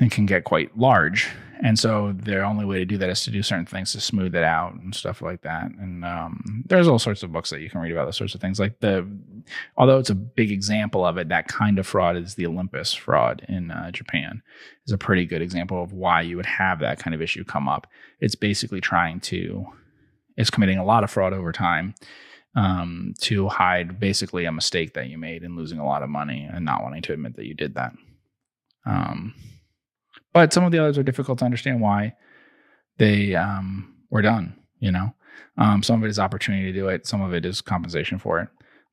It 0.00 0.10
can 0.10 0.26
get 0.26 0.42
quite 0.42 0.76
large. 0.76 1.28
And 1.62 1.78
so 1.78 2.12
the 2.18 2.42
only 2.42 2.64
way 2.64 2.78
to 2.78 2.84
do 2.84 2.98
that 2.98 3.08
is 3.08 3.22
to 3.22 3.30
do 3.30 3.40
certain 3.40 3.64
things 3.64 3.92
to 3.92 4.00
smooth 4.00 4.34
it 4.34 4.42
out 4.42 4.74
and 4.74 4.92
stuff 4.92 5.22
like 5.22 5.42
that. 5.42 5.70
And 5.78 6.04
um, 6.04 6.64
there's 6.66 6.88
all 6.88 6.98
sorts 6.98 7.22
of 7.22 7.32
books 7.32 7.50
that 7.50 7.60
you 7.60 7.70
can 7.70 7.80
read 7.80 7.92
about 7.92 8.06
those 8.06 8.16
sorts 8.16 8.34
of 8.34 8.40
things. 8.40 8.58
Like 8.58 8.80
the, 8.80 9.08
although 9.76 10.00
it's 10.00 10.10
a 10.10 10.16
big 10.16 10.50
example 10.50 11.06
of 11.06 11.16
it, 11.16 11.28
that 11.28 11.46
kind 11.46 11.78
of 11.78 11.86
fraud 11.86 12.16
is 12.16 12.34
the 12.34 12.46
Olympus 12.48 12.92
fraud 12.92 13.46
in 13.48 13.70
uh, 13.70 13.92
Japan, 13.92 14.42
is 14.84 14.92
a 14.92 14.98
pretty 14.98 15.26
good 15.26 15.42
example 15.42 15.80
of 15.80 15.92
why 15.92 16.22
you 16.22 16.36
would 16.36 16.46
have 16.46 16.80
that 16.80 16.98
kind 16.98 17.14
of 17.14 17.22
issue 17.22 17.44
come 17.44 17.68
up. 17.68 17.86
It's 18.18 18.34
basically 18.34 18.80
trying 18.80 19.20
to, 19.20 19.64
it's 20.36 20.50
committing 20.50 20.78
a 20.78 20.84
lot 20.84 21.04
of 21.04 21.10
fraud 21.10 21.32
over 21.32 21.52
time 21.52 21.94
um, 22.56 23.14
to 23.20 23.48
hide 23.48 23.98
basically 23.98 24.44
a 24.44 24.52
mistake 24.52 24.94
that 24.94 25.08
you 25.08 25.18
made 25.18 25.42
and 25.42 25.56
losing 25.56 25.78
a 25.78 25.86
lot 25.86 26.02
of 26.02 26.08
money 26.08 26.48
and 26.52 26.64
not 26.64 26.82
wanting 26.82 27.02
to 27.02 27.12
admit 27.12 27.36
that 27.36 27.46
you 27.46 27.54
did 27.54 27.74
that. 27.74 27.92
Um, 28.86 29.34
but 30.32 30.52
some 30.52 30.64
of 30.64 30.72
the 30.72 30.78
others 30.78 30.98
are 30.98 31.02
difficult 31.02 31.38
to 31.38 31.44
understand 31.44 31.80
why 31.80 32.14
they 32.98 33.34
um, 33.34 33.94
were 34.10 34.22
done. 34.22 34.56
You 34.78 34.92
know, 34.92 35.14
um, 35.56 35.82
some 35.82 36.00
of 36.00 36.04
it 36.04 36.10
is 36.10 36.18
opportunity 36.18 36.70
to 36.70 36.78
do 36.78 36.88
it, 36.88 37.06
some 37.06 37.22
of 37.22 37.32
it 37.32 37.44
is 37.44 37.60
compensation 37.60 38.18
for 38.18 38.40
it. 38.40 38.48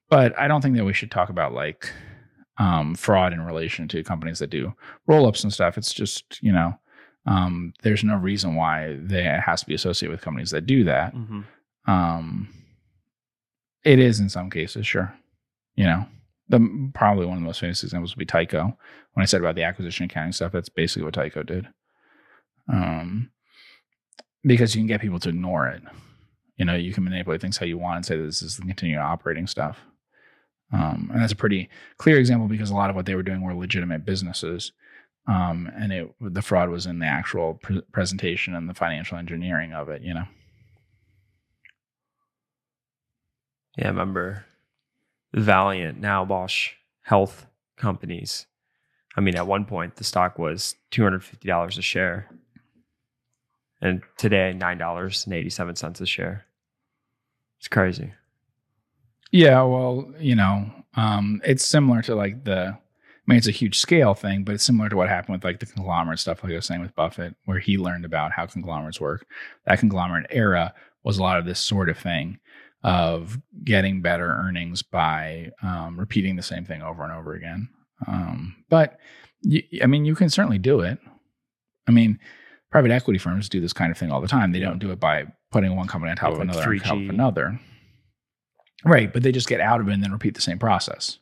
But 0.09 0.37
I 0.39 0.47
don't 0.47 0.61
think 0.61 0.75
that 0.77 0.85
we 0.85 0.93
should 0.93 1.11
talk 1.11 1.29
about 1.29 1.53
like 1.53 1.91
um, 2.57 2.95
fraud 2.95 3.33
in 3.33 3.41
relation 3.41 3.87
to 3.89 4.03
companies 4.03 4.39
that 4.39 4.49
do 4.49 4.73
roll 5.07 5.25
ups 5.25 5.43
and 5.43 5.53
stuff. 5.53 5.77
It's 5.77 5.93
just 5.93 6.41
you 6.41 6.51
know, 6.51 6.77
um, 7.25 7.73
there's 7.83 8.03
no 8.03 8.15
reason 8.15 8.55
why 8.55 8.97
they 8.99 9.23
has 9.23 9.61
to 9.61 9.67
be 9.67 9.75
associated 9.75 10.11
with 10.11 10.21
companies 10.21 10.51
that 10.51 10.65
do 10.65 10.83
that. 10.85 11.13
Mm-hmm. 11.13 11.41
It 13.83 13.99
is 13.99 14.19
in 14.19 14.29
some 14.29 14.49
cases, 14.49 14.85
sure. 14.85 15.13
You 15.75 15.85
know, 15.85 16.05
the 16.49 16.91
probably 16.93 17.25
one 17.25 17.37
of 17.37 17.41
the 17.41 17.47
most 17.47 17.59
famous 17.59 17.83
examples 17.83 18.15
would 18.15 18.19
be 18.19 18.25
Tyco. 18.25 18.75
When 19.13 19.23
I 19.23 19.25
said 19.25 19.41
about 19.41 19.55
the 19.55 19.63
acquisition 19.63 20.05
accounting 20.05 20.33
stuff, 20.33 20.51
that's 20.51 20.69
basically 20.69 21.03
what 21.03 21.13
Tyco 21.13 21.45
did. 21.45 21.67
Um, 22.71 23.31
because 24.43 24.75
you 24.75 24.81
can 24.81 24.87
get 24.87 25.01
people 25.01 25.19
to 25.19 25.29
ignore 25.29 25.67
it. 25.67 25.81
You 26.57 26.65
know, 26.65 26.75
you 26.75 26.93
can 26.93 27.03
manipulate 27.03 27.41
things 27.41 27.57
how 27.57 27.65
you 27.65 27.77
want 27.77 27.97
and 27.97 28.05
say 28.05 28.17
this 28.17 28.41
is 28.41 28.57
the 28.57 28.63
continuing 28.63 29.01
operating 29.01 29.47
stuff. 29.47 29.79
Um, 30.73 31.09
and 31.11 31.21
that's 31.21 31.33
a 31.33 31.37
pretty 31.37 31.69
clear 31.97 32.17
example 32.17 32.47
because 32.47 32.69
a 32.69 32.75
lot 32.75 32.89
of 32.89 32.95
what 32.95 33.05
they 33.05 33.15
were 33.15 33.23
doing 33.23 33.41
were 33.41 33.53
legitimate 33.53 34.05
businesses. 34.05 34.71
Um, 35.27 35.71
and 35.75 35.91
it, 35.91 36.13
the 36.19 36.41
fraud 36.41 36.69
was 36.69 36.85
in 36.85 36.99
the 36.99 37.05
actual 37.05 37.55
pre- 37.55 37.81
presentation 37.91 38.55
and 38.55 38.69
the 38.69 38.73
financial 38.73 39.17
engineering 39.17 39.73
of 39.73 39.89
it, 39.89 40.01
you 40.01 40.13
know. 40.13 40.25
Yeah, 43.77 43.85
I 43.85 43.89
remember 43.89 44.45
Valeant, 45.33 45.99
now 45.99 46.25
Bausch 46.25 46.71
Health 47.03 47.45
companies. 47.77 48.45
I 49.17 49.21
mean, 49.21 49.35
at 49.35 49.47
one 49.47 49.65
point 49.65 49.95
the 49.95 50.03
stock 50.03 50.37
was 50.37 50.75
two 50.91 51.03
hundred 51.03 51.23
fifty 51.23 51.47
dollars 51.47 51.77
a 51.77 51.81
share, 51.81 52.29
and 53.81 54.01
today 54.17 54.53
nine 54.53 54.77
dollars 54.77 55.25
and 55.25 55.33
eighty 55.33 55.49
seven 55.49 55.75
cents 55.75 56.01
a 56.01 56.05
share. 56.05 56.45
It's 57.59 57.67
crazy. 57.67 58.13
Yeah, 59.31 59.61
well, 59.63 60.11
you 60.19 60.35
know, 60.35 60.69
um, 60.95 61.41
it's 61.45 61.65
similar 61.65 62.01
to 62.03 62.15
like 62.15 62.43
the. 62.43 62.77
I 62.77 63.31
mean, 63.31 63.37
it's 63.37 63.47
a 63.47 63.51
huge 63.51 63.77
scale 63.77 64.13
thing, 64.13 64.43
but 64.43 64.55
it's 64.55 64.63
similar 64.63 64.89
to 64.89 64.97
what 64.97 65.07
happened 65.07 65.37
with 65.37 65.43
like 65.43 65.59
the 65.59 65.67
conglomerate 65.67 66.19
stuff, 66.19 66.43
like 66.43 66.51
I 66.51 66.55
was 66.55 66.65
saying 66.65 66.81
with 66.81 66.95
Buffett, 66.95 67.35
where 67.45 67.59
he 67.59 67.77
learned 67.77 68.03
about 68.03 68.31
how 68.31 68.47
conglomerates 68.47 68.99
work. 68.99 69.25
That 69.65 69.79
conglomerate 69.79 70.25
era 70.31 70.73
was 71.03 71.17
a 71.17 71.21
lot 71.21 71.37
of 71.37 71.45
this 71.45 71.59
sort 71.59 71.87
of 71.87 71.97
thing 71.97 72.39
of 72.83 73.39
getting 73.63 74.01
better 74.01 74.27
earnings 74.27 74.81
by 74.81 75.51
um, 75.61 75.99
repeating 75.99 76.35
the 76.35 76.41
same 76.43 76.65
thing 76.65 76.81
over 76.81 77.03
and 77.03 77.11
over 77.13 77.33
again. 77.33 77.69
Um, 78.07 78.55
but 78.69 78.97
y- 79.43 79.63
I 79.83 79.85
mean, 79.87 80.05
you 80.05 80.15
can 80.15 80.29
certainly 80.29 80.57
do 80.57 80.79
it. 80.81 80.97
I 81.87 81.91
mean, 81.91 82.19
private 82.71 82.91
equity 82.91 83.19
firms 83.19 83.49
do 83.49 83.61
this 83.61 83.73
kind 83.73 83.91
of 83.91 83.97
thing 83.97 84.11
all 84.11 84.21
the 84.21 84.27
time. 84.27 84.51
They 84.51 84.59
don't 84.59 84.79
do 84.79 84.91
it 84.91 84.99
by 84.99 85.25
putting 85.51 85.75
one 85.75 85.87
company 85.87 86.09
on 86.11 86.17
top 86.17 86.29
Yeah, 86.29 86.33
of 86.33 86.39
like 86.39 86.49
another 86.49 86.71
on 86.71 86.79
top 86.79 86.97
of 86.97 87.09
another. 87.09 87.59
Right, 88.83 89.13
but 89.13 89.21
they 89.21 89.31
just 89.31 89.47
get 89.47 89.61
out 89.61 89.79
of 89.79 89.87
it 89.87 89.93
and 89.93 90.03
then 90.03 90.11
repeat 90.11 90.33
the 90.33 90.41
same 90.41 90.57
process. 90.57 91.19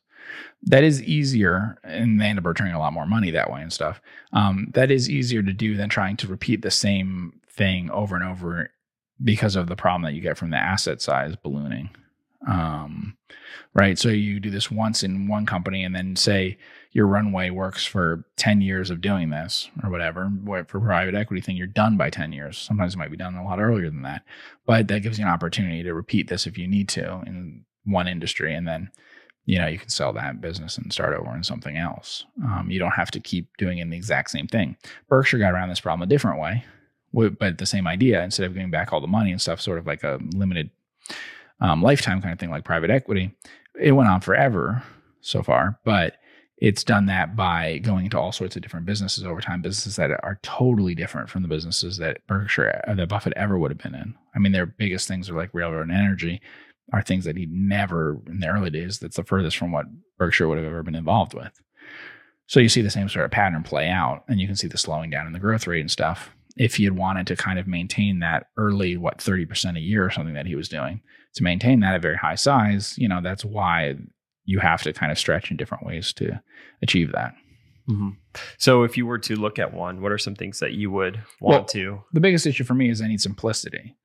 That 0.64 0.84
is 0.84 1.02
easier, 1.04 1.78
and 1.84 2.22
they 2.22 2.26
end 2.28 2.40
up 2.40 2.46
returning 2.46 2.74
a 2.74 2.80
lot 2.80 2.94
more 2.94 3.06
money 3.06 3.32
that 3.32 3.52
way 3.52 3.62
and 3.62 3.74
stuff. 3.74 4.00
Um, 4.32 4.68
that 4.76 4.92
is 4.92 5.10
easier 5.10 5.42
to 5.44 5.52
do 5.54 5.76
than 5.76 5.90
trying 5.90 6.16
to 6.18 6.28
repeat 6.28 6.62
the 6.62 6.72
same 6.72 7.40
thing 7.52 7.90
over 7.90 8.16
and 8.16 8.24
over 8.24 8.70
because 9.24 9.56
of 9.56 9.68
the 9.68 9.76
problem 9.76 10.04
that 10.04 10.14
you 10.14 10.22
get 10.22 10.38
from 10.38 10.50
the 10.50 10.58
asset 10.58 11.02
size 11.02 11.36
ballooning. 11.36 11.90
Um, 12.48 13.18
right. 13.74 13.98
So 13.98 14.10
you 14.10 14.40
do 14.40 14.50
this 14.50 14.72
once 14.72 15.04
in 15.04 15.28
one 15.28 15.46
company 15.46 15.84
and 15.84 15.96
then 15.96 16.16
say 16.16 16.58
your 16.92 17.06
runway 17.06 17.50
works 17.50 17.86
for 17.86 18.26
10 18.38 18.62
years 18.62 18.90
of 18.90 19.02
doing 19.02 19.30
this 19.30 19.70
or 19.84 19.90
whatever. 19.90 20.32
For 20.68 20.80
private 20.80 21.16
equity 21.16 21.42
thing, 21.42 21.58
you're 21.58 21.68
done 21.68 21.98
by 21.98 22.10
10 22.10 22.32
years. 22.32 22.58
Sometimes 22.58 22.96
it 22.96 22.98
might 22.98 23.12
be 23.12 23.18
done 23.18 23.36
a 23.36 23.44
lot 23.44 23.60
earlier 23.60 23.90
than 23.90 24.02
that, 24.04 24.24
but 24.66 24.88
that 24.88 25.04
gives 25.04 25.20
you 25.20 25.26
an 25.26 25.32
opportunity 25.32 25.84
to 25.84 25.94
repeat 25.94 26.30
this 26.30 26.48
if 26.48 26.58
you 26.58 26.68
need 26.68 26.90
to 26.90 27.22
in 27.28 27.66
one 27.86 28.08
industry. 28.08 28.56
And 28.56 28.68
then, 28.68 28.90
you 29.46 29.60
know, 29.60 29.68
you 29.68 29.78
can 29.78 29.90
sell 29.90 30.14
that 30.14 30.42
business 30.42 30.78
and 30.78 30.92
start 30.92 31.14
over 31.14 31.36
in 31.36 31.44
something 31.44 31.78
else. 31.78 32.26
Um, 32.44 32.68
you 32.72 32.80
don't 32.80 32.92
have 32.92 33.12
to 33.12 33.20
keep 33.20 33.56
doing 33.58 33.80
in 33.80 33.90
the 33.90 33.98
exact 33.98 34.32
same 34.32 34.48
thing. 34.48 34.78
Berkshire 35.10 35.40
got 35.40 35.54
around 35.54 35.70
this 35.70 35.82
problem 35.82 36.08
a 36.08 36.10
different 36.10 36.40
way, 36.40 36.64
but 37.14 37.58
the 37.58 37.66
same 37.66 37.88
idea. 37.88 38.24
Instead 38.24 38.46
of 38.46 38.54
giving 38.54 38.72
back 38.72 38.94
all 38.94 39.02
the 39.02 39.08
money 39.08 39.32
and 39.32 39.42
stuff, 39.42 39.62
sort 39.62 39.78
of 39.78 39.88
like 39.88 40.04
a 40.04 40.20
limited 40.34 40.70
um, 41.62 41.82
lifetime 41.82 42.22
kind 42.22 42.34
of 42.34 42.40
thing, 42.40 42.50
like 42.50 42.64
private 42.64 42.90
equity. 42.90 43.32
It 43.80 43.92
went 43.94 44.10
on 44.10 44.22
forever 44.22 44.84
so 45.22 45.44
far, 45.44 45.80
but 45.84 46.16
it's 46.58 46.84
done 46.84 47.06
that 47.06 47.36
by 47.36 47.78
going 47.80 48.06
into 48.06 48.20
all 48.20 48.32
sorts 48.32 48.56
of 48.56 48.62
different 48.62 48.86
businesses 48.86 49.24
over 49.24 49.40
time, 49.40 49.62
businesses 49.62 49.96
that 49.96 50.12
are 50.12 50.40
totally 50.44 50.94
different 50.94 51.30
from 51.30 51.42
the 51.42 51.48
businesses 51.48 51.98
that 51.98 52.26
Berkshire, 52.28 52.84
uh, 52.88 52.94
that 52.96 53.08
Buffett 53.08 53.34
ever 53.38 53.58
would 53.58 53.72
have 53.72 53.78
been 53.78 53.96
in. 53.96 54.14
I 54.36 54.40
mean, 54.40 54.52
their 54.52 54.66
biggest 54.66 55.08
things 55.08 55.30
are 55.30 55.38
like 55.38 55.54
railroad 55.54 55.84
and 55.84 55.98
energy, 55.98 56.42
are 56.92 57.02
things 57.02 57.24
that 57.26 57.38
he 57.38 57.48
never 57.50 58.20
in 58.28 58.40
the 58.40 58.48
early 58.48 58.70
days. 58.70 59.00
That's 59.00 59.16
the 59.16 59.24
furthest 59.24 59.58
from 59.58 59.72
what 59.72 59.86
Berkshire 60.18 60.48
would 60.50 60.58
have 60.58 60.68
ever 60.68 60.84
been 60.84 60.96
involved 60.96 61.34
with. 61.34 61.54
So 62.48 62.60
you 62.60 62.68
see 62.68 62.82
the 62.82 62.90
same 62.90 63.08
sort 63.08 63.26
of 63.26 63.32
pattern 63.32 63.64
play 63.64 63.90
out, 63.90 64.24
and 64.28 64.42
you 64.42 64.48
can 64.48 64.56
see 64.56 64.68
the 64.68 64.78
slowing 64.78 65.10
down 65.12 65.28
in 65.28 65.34
the 65.34 65.40
growth 65.40 65.68
rate 65.68 65.82
and 65.82 65.92
stuff. 65.92 66.36
If 66.60 66.76
he 66.76 66.84
had 66.84 66.96
wanted 66.96 67.26
to 67.28 67.36
kind 67.36 67.58
of 67.58 67.66
maintain 67.68 68.20
that 68.20 68.48
early, 68.58 68.98
what 68.98 69.20
thirty 69.20 69.46
percent 69.46 69.78
a 69.78 69.82
year 69.82 70.06
or 70.06 70.12
something 70.12 70.36
that 70.36 70.46
he 70.46 70.56
was 70.56 70.70
doing, 70.70 71.02
to 71.36 71.44
maintain 71.44 71.80
that 71.80 71.96
at 71.96 72.02
very 72.04 72.18
high 72.18 72.36
size, 72.36 72.96
you 72.98 73.08
know, 73.08 73.22
that's 73.22 73.44
why 73.44 73.96
you 74.46 74.60
have 74.60 74.82
to 74.84 74.94
kind 74.94 75.12
of 75.12 75.18
stretch 75.18 75.50
in 75.52 75.58
different 75.58 75.86
ways 75.86 76.14
to 76.14 76.40
achieve 76.82 77.12
that. 77.14 77.34
Mhm. 77.90 78.18
So, 78.58 78.84
if 78.84 78.98
you 78.98 79.06
were 79.08 79.18
to 79.20 79.36
look 79.36 79.58
at 79.58 79.74
one, 79.74 80.02
what 80.02 80.12
are 80.12 80.18
some 80.20 80.36
things 80.36 80.60
that 80.60 80.74
you 80.74 80.92
would 80.92 81.16
want 81.42 81.56
Well, 81.56 81.66
to? 81.66 82.04
The 82.14 82.20
biggest 82.20 82.46
issue 82.46 82.64
for 82.64 82.76
me 82.76 82.90
is 82.90 83.02
I 83.02 83.08
need 83.08 83.22
simplicity. 83.22 83.96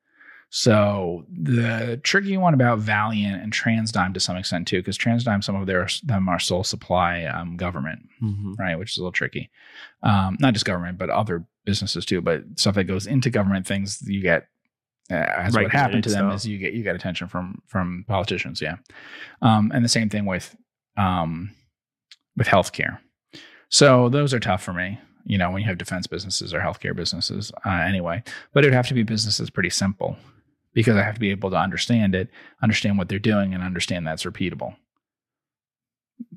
So 0.51 1.27
the 1.29 1.99
tricky 2.05 2.37
one 2.37 2.55
about 2.55 2.79
Valeant 2.79 3.43
and 3.43 3.53
TransDigm 3.53 4.15
to 4.15 4.21
some 4.21 4.37
extent 4.37 4.69
too, 4.69 4.79
because 4.79 4.97
TransDigm, 4.97 5.43
some 5.43 5.57
of 5.57 5.67
their 5.67 5.89
them 6.05 6.29
are 6.29 6.39
sole 6.39 6.63
supply 6.63 7.25
um, 7.25 7.57
government, 7.57 8.03
Mhm. 8.23 8.57
right, 8.59 8.79
which 8.79 8.93
is 8.93 8.99
a 8.99 9.01
little 9.01 9.11
tricky. 9.13 9.51
Um, 10.05 10.37
not 10.39 10.53
just 10.53 10.65
government, 10.65 10.97
but 10.99 11.11
other 11.11 11.45
businesses 11.65 12.05
too. 12.05 12.21
But 12.21 12.43
stuff 12.57 12.75
that 12.75 12.85
goes 12.85 13.07
into 13.07 13.31
government 13.31 13.67
things, 13.67 14.03
you 14.07 14.21
get 14.21 14.49
uh, 15.11 15.15
as 15.15 15.55
what 15.55 15.71
happened 15.71 16.05
to 16.05 16.11
them 16.11 16.27
Regulated 16.27 16.37
is 16.37 16.47
you 16.47 16.59
get 16.59 16.73
you 16.73 16.83
get 16.83 16.97
attention 16.97 17.29
from 17.29 17.63
from 17.67 18.05
politicians, 18.09 18.61
yeah. 18.61 18.77
Um, 19.43 19.71
and 19.75 19.85
the 19.85 19.89
same 19.89 20.09
thing 20.09 20.27
with 20.27 20.57
um, 20.97 21.51
with 22.37 22.47
healthcare. 22.47 22.99
So 23.69 24.09
those 24.09 24.33
are 24.33 24.41
tough 24.41 24.63
for 24.63 24.73
me. 24.73 24.99
You 25.27 25.39
know, 25.39 25.51
when 25.51 25.63
you 25.63 25.69
have 25.69 25.79
defense 25.79 26.07
businesses 26.07 26.53
or 26.53 26.61
healthcare 26.61 26.95
businesses, 26.95 27.51
uh, 27.65 27.71
anyway. 27.71 28.23
But 28.53 28.65
it 28.65 28.69
would 28.69 28.75
have 28.75 28.89
to 28.89 28.95
be 28.95 29.03
businesses 29.03 29.51
pretty 29.51 29.71
simple 29.71 30.17
because 30.75 30.97
I 30.97 31.03
have 31.03 31.15
to 31.15 31.21
be 31.21 31.31
able 31.31 31.51
to 31.51 31.57
understand 31.57 32.15
it, 32.15 32.29
understand 32.63 32.99
what 32.99 33.09
they're 33.09 33.19
doing, 33.19 33.55
and 33.55 33.63
understand 33.63 34.07
that's 34.07 34.25
repeatable. 34.25 34.77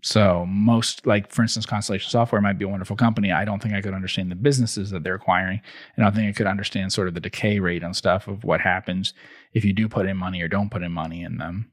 So 0.03 0.45
most, 0.47 1.05
like 1.05 1.31
for 1.31 1.41
instance, 1.41 1.65
Constellation 1.65 2.09
Software 2.09 2.41
might 2.41 2.57
be 2.57 2.65
a 2.65 2.69
wonderful 2.69 2.95
company. 2.95 3.31
I 3.31 3.45
don't 3.45 3.61
think 3.61 3.73
I 3.73 3.81
could 3.81 3.93
understand 3.93 4.31
the 4.31 4.35
businesses 4.35 4.91
that 4.91 5.03
they're 5.03 5.15
acquiring, 5.15 5.61
and 5.95 6.05
I 6.05 6.09
don't 6.09 6.15
think 6.15 6.29
I 6.29 6.37
could 6.37 6.47
understand 6.47 6.93
sort 6.93 7.07
of 7.07 7.13
the 7.13 7.19
decay 7.19 7.59
rate 7.59 7.83
and 7.83 7.95
stuff 7.95 8.27
of 8.27 8.43
what 8.43 8.61
happens 8.61 9.13
if 9.53 9.65
you 9.65 9.73
do 9.73 9.87
put 9.87 10.05
in 10.05 10.17
money 10.17 10.41
or 10.41 10.47
don't 10.47 10.71
put 10.71 10.83
in 10.83 10.91
money 10.91 11.23
in 11.23 11.37
them. 11.37 11.71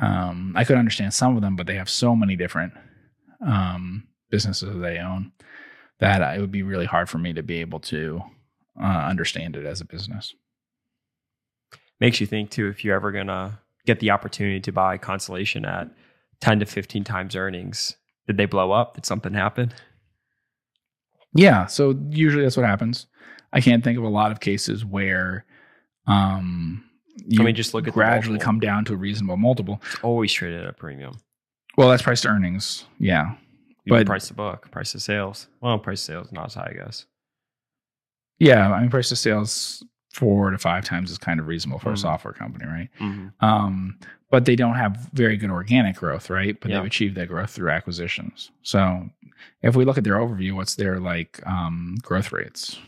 Um, 0.00 0.54
I 0.56 0.64
could 0.64 0.78
understand 0.78 1.12
some 1.12 1.36
of 1.36 1.42
them, 1.42 1.56
but 1.56 1.66
they 1.66 1.76
have 1.76 1.90
so 1.90 2.16
many 2.16 2.36
different 2.36 2.72
um, 3.46 4.08
businesses 4.30 4.72
that 4.72 4.80
they 4.80 4.98
own 4.98 5.32
that 6.00 6.36
it 6.36 6.40
would 6.40 6.50
be 6.50 6.62
really 6.62 6.86
hard 6.86 7.08
for 7.08 7.18
me 7.18 7.32
to 7.32 7.42
be 7.42 7.60
able 7.60 7.78
to 7.78 8.20
uh, 8.80 8.84
understand 8.84 9.56
it 9.56 9.66
as 9.66 9.80
a 9.80 9.84
business. 9.84 10.34
Makes 12.00 12.20
you 12.20 12.26
think 12.26 12.50
too 12.50 12.68
if 12.68 12.84
you're 12.84 12.96
ever 12.96 13.12
gonna 13.12 13.60
get 13.86 14.00
the 14.00 14.10
opportunity 14.10 14.60
to 14.60 14.72
buy 14.72 14.98
Constellation 14.98 15.64
at 15.64 15.88
10 16.42 16.58
to 16.60 16.66
15 16.66 17.04
times 17.04 17.34
earnings. 17.34 17.96
Did 18.26 18.36
they 18.36 18.44
blow 18.46 18.72
up? 18.72 18.94
Did 18.94 19.06
something 19.06 19.32
happen? 19.32 19.72
Yeah, 21.34 21.66
so 21.66 21.98
usually 22.10 22.42
that's 22.42 22.56
what 22.56 22.66
happens. 22.66 23.06
I 23.52 23.60
can't 23.60 23.82
think 23.82 23.96
of 23.98 24.04
a 24.04 24.08
lot 24.08 24.32
of 24.32 24.40
cases 24.40 24.84
where 24.84 25.44
um 26.06 26.84
you 27.26 27.42
mean, 27.42 27.54
just 27.54 27.74
look 27.74 27.86
at 27.86 27.94
gradually 27.94 28.38
come 28.38 28.58
down 28.58 28.84
to 28.86 28.94
a 28.94 28.96
reasonable 28.96 29.36
multiple. 29.36 29.80
It's 29.92 30.00
always 30.02 30.32
traded 30.32 30.62
at 30.62 30.68
a 30.68 30.72
premium. 30.72 31.14
Well, 31.76 31.88
that's 31.90 32.02
price 32.02 32.22
to 32.22 32.28
earnings. 32.28 32.86
Yeah. 32.98 33.34
Even 33.86 34.00
But- 34.00 34.06
price 34.06 34.28
to 34.28 34.34
book, 34.34 34.70
price 34.70 34.92
to 34.92 35.00
sales. 35.00 35.48
Well, 35.60 35.78
price 35.78 36.00
to 36.00 36.12
sales 36.12 36.32
not 36.32 36.46
as 36.46 36.54
high, 36.54 36.68
I 36.70 36.74
guess. 36.84 37.06
Yeah, 38.38 38.70
I 38.72 38.80
mean 38.80 38.90
price 38.90 39.08
to 39.10 39.16
sales 39.16 39.84
four 40.12 40.50
to 40.50 40.58
five 40.58 40.84
times 40.84 41.10
is 41.10 41.18
kind 41.18 41.38
of 41.40 41.46
reasonable 41.46 41.78
for 41.78 41.90
Mhm. 41.90 41.94
a 41.94 41.98
software 41.98 42.34
company, 42.34 42.66
right? 42.66 42.88
Mhm. 43.00 43.32
Um, 43.40 43.98
but 44.32 44.46
they 44.46 44.56
don't 44.56 44.74
have 44.76 44.96
very 45.12 45.36
good 45.36 45.50
organic 45.50 45.94
growth, 45.96 46.30
right? 46.30 46.58
But 46.58 46.70
Yeah. 46.70 46.78
they've 46.78 46.86
achieved 46.86 47.14
that 47.16 47.28
growth 47.28 47.50
through 47.50 47.70
acquisitions. 47.70 48.50
So 48.62 49.10
if 49.62 49.76
we 49.76 49.84
look 49.84 49.98
at 49.98 50.04
their 50.04 50.14
overview, 50.16 50.54
what's 50.54 50.74
their 50.74 50.98
like 50.98 51.40
um, 51.46 51.96
growth 52.02 52.32
rates? 52.32 52.78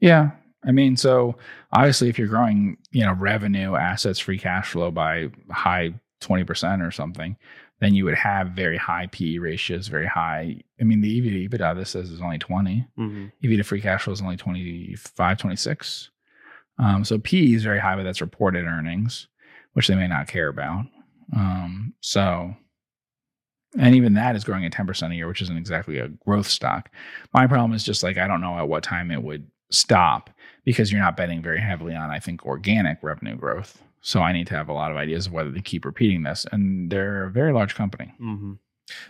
Yeah, 0.00 0.32
I 0.62 0.72
mean, 0.72 0.96
so 0.96 1.36
obviously, 1.72 2.08
if 2.10 2.18
you're 2.18 2.28
growing, 2.28 2.76
you 2.90 3.04
know, 3.04 3.14
revenue, 3.14 3.74
assets, 3.76 4.18
free 4.18 4.38
cash 4.38 4.70
flow 4.70 4.90
by 4.90 5.30
high 5.50 5.94
twenty 6.20 6.44
percent 6.44 6.82
or 6.82 6.90
something, 6.90 7.36
then 7.80 7.94
you 7.94 8.04
would 8.04 8.14
have 8.14 8.48
very 8.48 8.76
high 8.76 9.06
PE 9.10 9.38
ratios, 9.38 9.88
very 9.88 10.06
high. 10.06 10.60
I 10.80 10.84
mean, 10.84 11.00
the 11.00 11.18
EV 11.18 11.24
to 11.48 11.48
EBITDA 11.56 11.76
this 11.76 11.90
says 11.90 12.10
is 12.10 12.20
only 12.20 12.38
twenty. 12.38 12.86
Mhm. 12.98 13.32
EV 13.42 13.56
to 13.56 13.62
free 13.64 13.80
cash 13.80 14.02
flow 14.02 14.12
is 14.12 14.20
only 14.20 14.36
25, 14.36 15.38
26. 15.38 16.10
Um, 16.78 17.04
so 17.04 17.18
PE 17.18 17.52
is 17.52 17.62
very 17.64 17.78
high, 17.78 17.94
but 17.96 18.02
that's 18.02 18.20
reported 18.20 18.64
earnings, 18.66 19.28
which 19.74 19.86
they 19.88 19.94
may 19.94 20.08
not 20.08 20.26
care 20.26 20.48
about. 20.48 20.86
Um, 21.36 21.94
so, 22.00 22.54
and 23.78 23.94
even 23.94 24.14
that 24.14 24.36
is 24.36 24.44
growing 24.44 24.64
at 24.64 24.72
10% 24.72 25.10
a 25.10 25.14
year, 25.14 25.26
which 25.28 25.42
isn't 25.42 25.56
exactly 25.56 25.98
a 25.98 26.08
growth 26.08 26.46
stock. 26.46 26.90
My 27.32 27.46
problem 27.46 27.72
is 27.72 27.84
just 27.84 28.02
like, 28.02 28.16
I 28.18 28.26
don't 28.28 28.40
know 28.40 28.56
at 28.58 28.68
what 28.68 28.82
time 28.84 29.10
it 29.10 29.22
would 29.22 29.46
stop 29.70 30.30
because 30.64 30.92
you're 30.92 31.00
not 31.00 31.16
betting 31.16 31.42
very 31.42 31.60
heavily 31.60 31.94
on, 31.94 32.10
I 32.10 32.18
think, 32.20 32.44
organic 32.46 32.98
revenue 33.02 33.36
growth. 33.36 33.82
So 34.00 34.20
I 34.20 34.32
need 34.32 34.46
to 34.48 34.54
have 34.54 34.68
a 34.68 34.72
lot 34.74 34.90
of 34.90 34.96
ideas 34.96 35.26
of 35.26 35.32
whether 35.32 35.50
to 35.50 35.62
keep 35.62 35.84
repeating 35.84 36.22
this. 36.22 36.46
And 36.52 36.90
they're 36.90 37.24
a 37.24 37.30
very 37.30 37.52
large 37.52 37.74
company. 37.74 38.12
Mhm. 38.20 38.58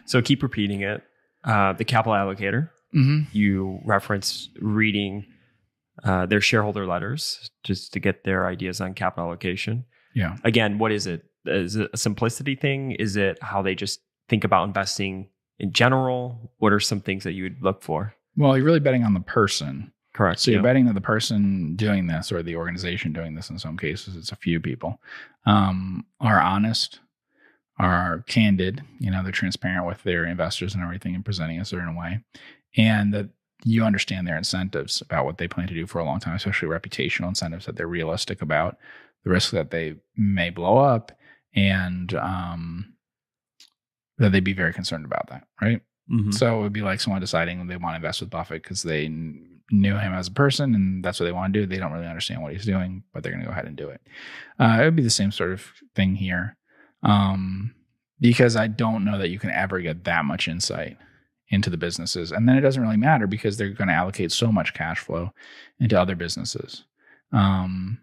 So 0.07 0.23
keep 0.23 0.43
repeating 0.43 0.81
it. 0.83 1.03
Uh, 1.43 1.73
the 1.75 1.85
capital 1.85 2.15
allocator, 2.15 2.71
Mm-hmm. 2.95 3.23
you 3.37 3.81
reference 3.85 4.49
reading 4.61 5.27
uh, 6.05 6.27
their 6.27 6.41
shareholder 6.41 6.87
letters 6.87 7.51
just 7.65 7.93
to 7.93 7.99
get 8.01 8.23
their 8.25 8.47
ideas 8.47 8.81
on 8.81 8.95
capital 8.95 9.27
allocation. 9.27 9.85
Yeah. 10.15 10.37
Again, 10.45 10.79
what 10.79 10.93
is 10.93 11.07
it? 11.07 11.25
Is 11.45 11.77
it 11.77 11.91
a 11.93 11.97
simplicity 11.97 12.55
thing? 12.55 12.93
Is 12.93 13.17
it 13.17 13.39
how 13.43 13.63
they 13.63 13.75
just 13.75 14.01
think 14.29 14.45
about 14.45 14.65
investing 14.65 15.29
in 15.59 15.73
general? 15.73 16.53
What 16.59 16.73
are 16.73 16.81
some 16.81 17.01
things 17.01 17.25
that 17.25 17.33
you 17.33 17.45
would 17.45 17.63
look 17.63 17.83
for? 17.83 18.15
Well, 18.37 18.57
you're 18.57 18.67
really 18.67 18.81
betting 18.81 19.05
on 19.05 19.15
the 19.15 19.21
person. 19.21 19.93
Correct. 20.15 20.41
So 20.41 20.53
you're 20.53 20.63
betting 20.63 20.87
that 20.87 20.95
the 20.95 21.01
person 21.01 21.75
doing 21.75 22.07
this 22.07 22.31
or 22.31 22.43
the 22.43 22.55
organization 22.55 23.13
doing 23.13 23.35
this 23.35 23.51
in 23.51 23.59
some 23.59 23.77
cases, 23.77 24.15
it's 24.15 24.31
a 24.31 24.37
few 24.37 24.61
people, 24.61 25.01
um, 25.45 26.07
are 26.21 26.41
honest, 26.41 27.01
are 27.81 28.23
candid, 28.29 28.81
you 29.01 29.11
know, 29.11 29.25
they're 29.25 29.33
transparent 29.33 29.87
with 29.87 30.01
their 30.05 30.25
investors 30.25 30.73
and 30.73 30.85
everything 30.85 31.17
and 31.17 31.25
presenting 31.25 31.61
a 31.61 31.65
certain 31.65 31.97
way. 31.97 32.21
And 32.77 33.13
that 33.13 33.29
you 33.65 33.83
understand 33.83 34.27
their 34.27 34.37
incentives 34.37 35.01
about 35.01 35.25
what 35.25 35.39
they 35.39 35.49
plan 35.49 35.67
to 35.67 35.75
do 35.75 35.87
for 35.87 35.99
a 35.99 36.05
long 36.05 36.21
time, 36.21 36.35
especially 36.35 36.69
reputational 36.69 37.29
incentives 37.29 37.67
that 37.67 37.75
they're 37.75 37.89
realistic 37.89 38.41
about, 38.41 38.79
the 39.25 39.31
risk 39.31 39.51
that 39.53 39.71
they 39.71 39.97
may 40.17 40.51
blow 40.51 40.79
up, 40.79 41.13
and 41.55 42.15
um, 42.15 42.95
that 44.19 44.33
they'd 44.33 44.45
be 44.45 44.53
very 44.53 44.73
concerned 44.73 45.05
about 45.05 45.29
that, 45.29 45.47
right? 45.61 45.81
Mhm. 46.11 46.33
So 46.35 46.59
it 46.59 46.63
would 46.63 46.73
be 46.73 46.83
like 46.83 47.01
someone 47.01 47.21
deciding 47.21 47.67
they 47.67 47.77
want 47.77 47.95
to 47.95 47.97
invest 47.97 48.21
with 48.21 48.31
Buffett 48.31 48.63
because 48.63 48.83
they 48.83 49.07
kn- 49.07 49.61
knew 49.71 49.97
him 49.97 50.13
as 50.13 50.29
a 50.29 50.33
person 50.33 50.75
and 50.75 51.03
that's 51.03 51.19
what 51.19 51.25
they 51.27 51.33
want 51.33 51.53
to 51.55 51.61
do. 51.61 51.67
They 51.67 51.79
don't 51.79 51.93
really 51.93 52.07
understand 52.07 52.43
what 52.43 52.53
he's 52.53 52.67
doing, 52.67 53.03
but 53.13 53.23
they're 53.23 53.33
going 53.33 53.41
to 53.43 53.47
go 53.47 53.53
ahead 53.53 53.65
and 53.67 53.77
do 53.77 53.89
it. 53.89 54.03
Uh, 54.61 54.79
it 54.81 54.85
would 54.85 54.97
be 54.97 55.03
the 55.03 55.09
same 55.11 55.33
sort 55.33 55.53
of 55.53 55.65
thing 55.95 56.15
here 56.15 56.57
um, 57.03 57.75
because 58.21 58.55
I 58.57 58.67
don't 58.67 59.05
know 59.07 59.17
that 59.19 59.31
you 59.31 59.39
can 59.39 59.51
ever 59.51 59.81
get 59.81 60.05
that 60.05 60.27
much 60.27 60.47
insight 60.47 60.99
into 61.49 61.71
the 61.71 61.77
businesses. 61.79 62.31
And 62.33 62.47
then 62.49 62.57
it 62.59 62.61
doesn't 62.61 62.83
really 62.83 62.97
matter 62.99 63.27
because 63.27 63.57
they're 63.57 63.71
going 63.71 63.89
to 63.89 63.95
allocate 63.95 64.31
so 64.33 64.53
much 64.53 64.75
cash 64.75 64.99
flow 64.99 65.33
into 65.81 65.99
other 65.99 66.15
businesses. 66.15 66.85
Um, 67.33 67.99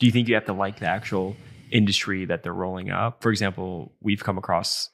Do 0.00 0.06
you 0.06 0.12
think 0.12 0.26
you 0.28 0.34
have 0.34 0.46
to 0.46 0.52
like 0.52 0.80
the 0.80 0.86
actual 0.86 1.36
industry 1.70 2.24
that 2.24 2.42
they're 2.42 2.52
rolling 2.54 2.90
up? 2.90 3.22
For 3.22 3.30
example, 3.30 3.92
we've 4.00 4.24
come 4.24 4.36
across 4.38 4.88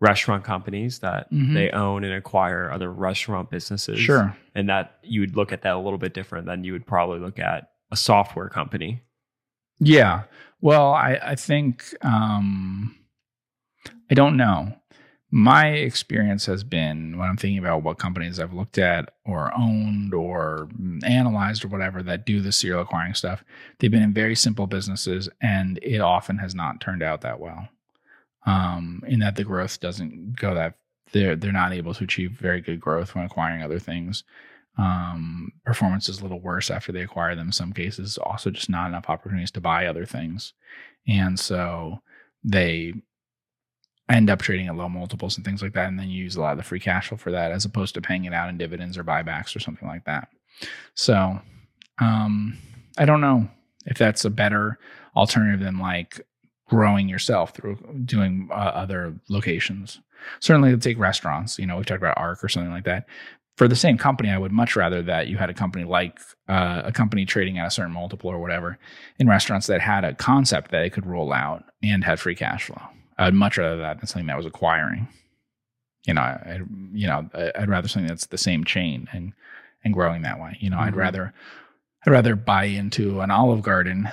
restaurant 0.00 0.44
companies 0.44 1.00
that 1.00 1.30
Mhm. 1.32 1.54
they 1.54 1.70
own 1.70 2.04
and 2.04 2.12
acquire 2.14 2.70
other 2.70 2.92
restaurant 2.92 3.50
businesses. 3.50 3.98
sure. 3.98 4.36
And 4.54 4.68
that 4.68 4.98
you 5.02 5.20
would 5.20 5.36
look 5.36 5.52
at 5.52 5.62
that 5.62 5.74
a 5.74 5.78
little 5.78 5.98
bit 5.98 6.14
different 6.14 6.46
than 6.46 6.64
you 6.64 6.72
would 6.72 6.86
probably 6.86 7.18
look 7.18 7.38
at 7.38 7.70
a 7.90 7.96
software 7.96 8.48
company. 8.48 9.02
Yeah. 9.80 10.22
Well, 10.60 10.92
I, 10.92 11.18
I 11.22 11.34
think 11.34 11.84
um, 12.02 12.94
I 14.10 14.14
don't 14.14 14.36
know. 14.36 14.74
My 15.36 15.66
experience 15.66 16.46
has 16.46 16.64
been 16.64 17.18
when 17.18 17.28
I'm 17.28 17.36
thinking 17.36 17.58
about 17.58 17.82
what 17.82 17.98
companies 17.98 18.40
I've 18.40 18.54
looked 18.54 18.78
at 18.78 19.12
or 19.26 19.54
owned 19.54 20.14
or 20.14 20.70
analyzed 21.04 21.62
or 21.62 21.68
whatever 21.68 22.02
that 22.04 22.24
do 22.24 22.40
the 22.40 22.50
serial 22.50 22.80
acquiring 22.80 23.12
stuff, 23.12 23.44
they've 23.78 23.90
been 23.90 24.02
in 24.02 24.14
very 24.14 24.34
simple 24.34 24.66
businesses 24.66 25.28
and 25.42 25.78
it 25.82 26.00
often 26.00 26.38
has 26.38 26.54
not 26.54 26.80
turned 26.80 27.02
out 27.02 27.20
that 27.20 27.38
well. 27.38 27.68
Um, 28.46 29.02
in 29.06 29.18
that 29.18 29.36
the 29.36 29.44
growth 29.44 29.78
doesn't 29.78 30.36
go 30.36 30.54
that 30.54 30.78
they're 31.12 31.36
they're 31.36 31.52
not 31.52 31.74
able 31.74 31.92
to 31.92 32.04
achieve 32.04 32.30
very 32.30 32.62
good 32.62 32.80
growth 32.80 33.14
when 33.14 33.26
acquiring 33.26 33.62
other 33.62 33.78
things. 33.78 34.24
Um, 34.78 35.52
performance 35.66 36.08
is 36.08 36.20
a 36.20 36.22
little 36.22 36.40
worse 36.40 36.70
after 36.70 36.92
they 36.92 37.02
acquire 37.02 37.36
them. 37.36 37.48
In 37.48 37.52
some 37.52 37.74
cases, 37.74 38.16
also 38.16 38.48
just 38.48 38.70
not 38.70 38.88
enough 38.88 39.10
opportunities 39.10 39.50
to 39.50 39.60
buy 39.60 39.84
other 39.84 40.06
things, 40.06 40.54
and 41.06 41.38
so 41.38 42.00
they 42.42 42.94
end 44.08 44.30
up 44.30 44.40
trading 44.40 44.68
at 44.68 44.76
low 44.76 44.88
multiples 44.88 45.36
and 45.36 45.44
things 45.44 45.62
like 45.62 45.72
that. 45.72 45.88
And 45.88 45.98
then 45.98 46.08
you 46.08 46.22
use 46.22 46.36
a 46.36 46.40
lot 46.40 46.52
of 46.52 46.58
the 46.58 46.64
free 46.64 46.80
cash 46.80 47.08
flow 47.08 47.18
for 47.18 47.32
that, 47.32 47.50
as 47.50 47.64
opposed 47.64 47.94
to 47.94 48.00
paying 48.00 48.24
it 48.24 48.32
out 48.32 48.48
in 48.48 48.58
dividends 48.58 48.96
or 48.96 49.04
buybacks 49.04 49.56
or 49.56 49.60
something 49.60 49.88
like 49.88 50.04
that. 50.04 50.28
So, 50.94 51.40
um, 51.98 52.56
I 52.98 53.04
don't 53.04 53.20
know 53.20 53.48
if 53.84 53.98
that's 53.98 54.24
a 54.24 54.30
better 54.30 54.78
alternative 55.14 55.60
than 55.60 55.78
like 55.78 56.20
growing 56.68 57.08
yourself 57.08 57.54
through 57.54 57.76
doing 58.04 58.48
uh, 58.50 58.54
other 58.54 59.14
locations. 59.28 60.00
Certainly, 60.40 60.72
let's 60.72 60.84
take 60.84 60.98
restaurants. 60.98 61.58
You 61.58 61.66
know, 61.66 61.76
we've 61.76 61.86
talked 61.86 62.02
about 62.02 62.18
Ark 62.18 62.42
or 62.42 62.48
something 62.48 62.72
like 62.72 62.84
that. 62.84 63.06
For 63.56 63.68
the 63.68 63.76
same 63.76 63.96
company, 63.96 64.30
I 64.30 64.38
would 64.38 64.52
much 64.52 64.76
rather 64.76 65.02
that 65.02 65.28
you 65.28 65.38
had 65.38 65.48
a 65.48 65.54
company 65.54 65.84
like 65.84 66.18
uh, 66.48 66.82
a 66.84 66.92
company 66.92 67.24
trading 67.24 67.58
at 67.58 67.66
a 67.66 67.70
certain 67.70 67.92
multiple 67.92 68.28
or 68.28 68.38
whatever 68.38 68.78
in 69.18 69.28
restaurants 69.28 69.66
that 69.68 69.80
had 69.80 70.04
a 70.04 70.14
concept 70.14 70.72
that 70.72 70.84
it 70.84 70.90
could 70.90 71.06
roll 71.06 71.32
out 71.32 71.64
and 71.82 72.04
had 72.04 72.20
free 72.20 72.34
cash 72.34 72.66
flow. 72.66 72.82
I 73.18 73.24
would 73.26 73.34
much 73.34 73.56
rather 73.58 73.78
that 73.78 73.98
than 73.98 74.06
something 74.06 74.26
that 74.26 74.36
was 74.36 74.46
acquiring. 74.46 75.08
You 76.06 76.14
know, 76.14 76.20
I, 76.20 76.60
you 76.92 77.06
know, 77.06 77.28
I'd 77.34 77.68
rather 77.68 77.88
something 77.88 78.06
that's 78.08 78.26
the 78.26 78.38
same 78.38 78.64
chain 78.64 79.08
and 79.12 79.32
and 79.84 79.94
growing 79.94 80.22
that 80.22 80.40
way. 80.40 80.56
You 80.60 80.70
know, 80.70 80.78
I'd 80.78 80.94
Mhm. 80.94 80.98
rather 80.98 81.34
I'd 82.06 82.10
rather 82.12 82.36
buy 82.36 82.64
into 82.64 83.20
an 83.20 83.30
Olive 83.30 83.62
Garden 83.62 84.08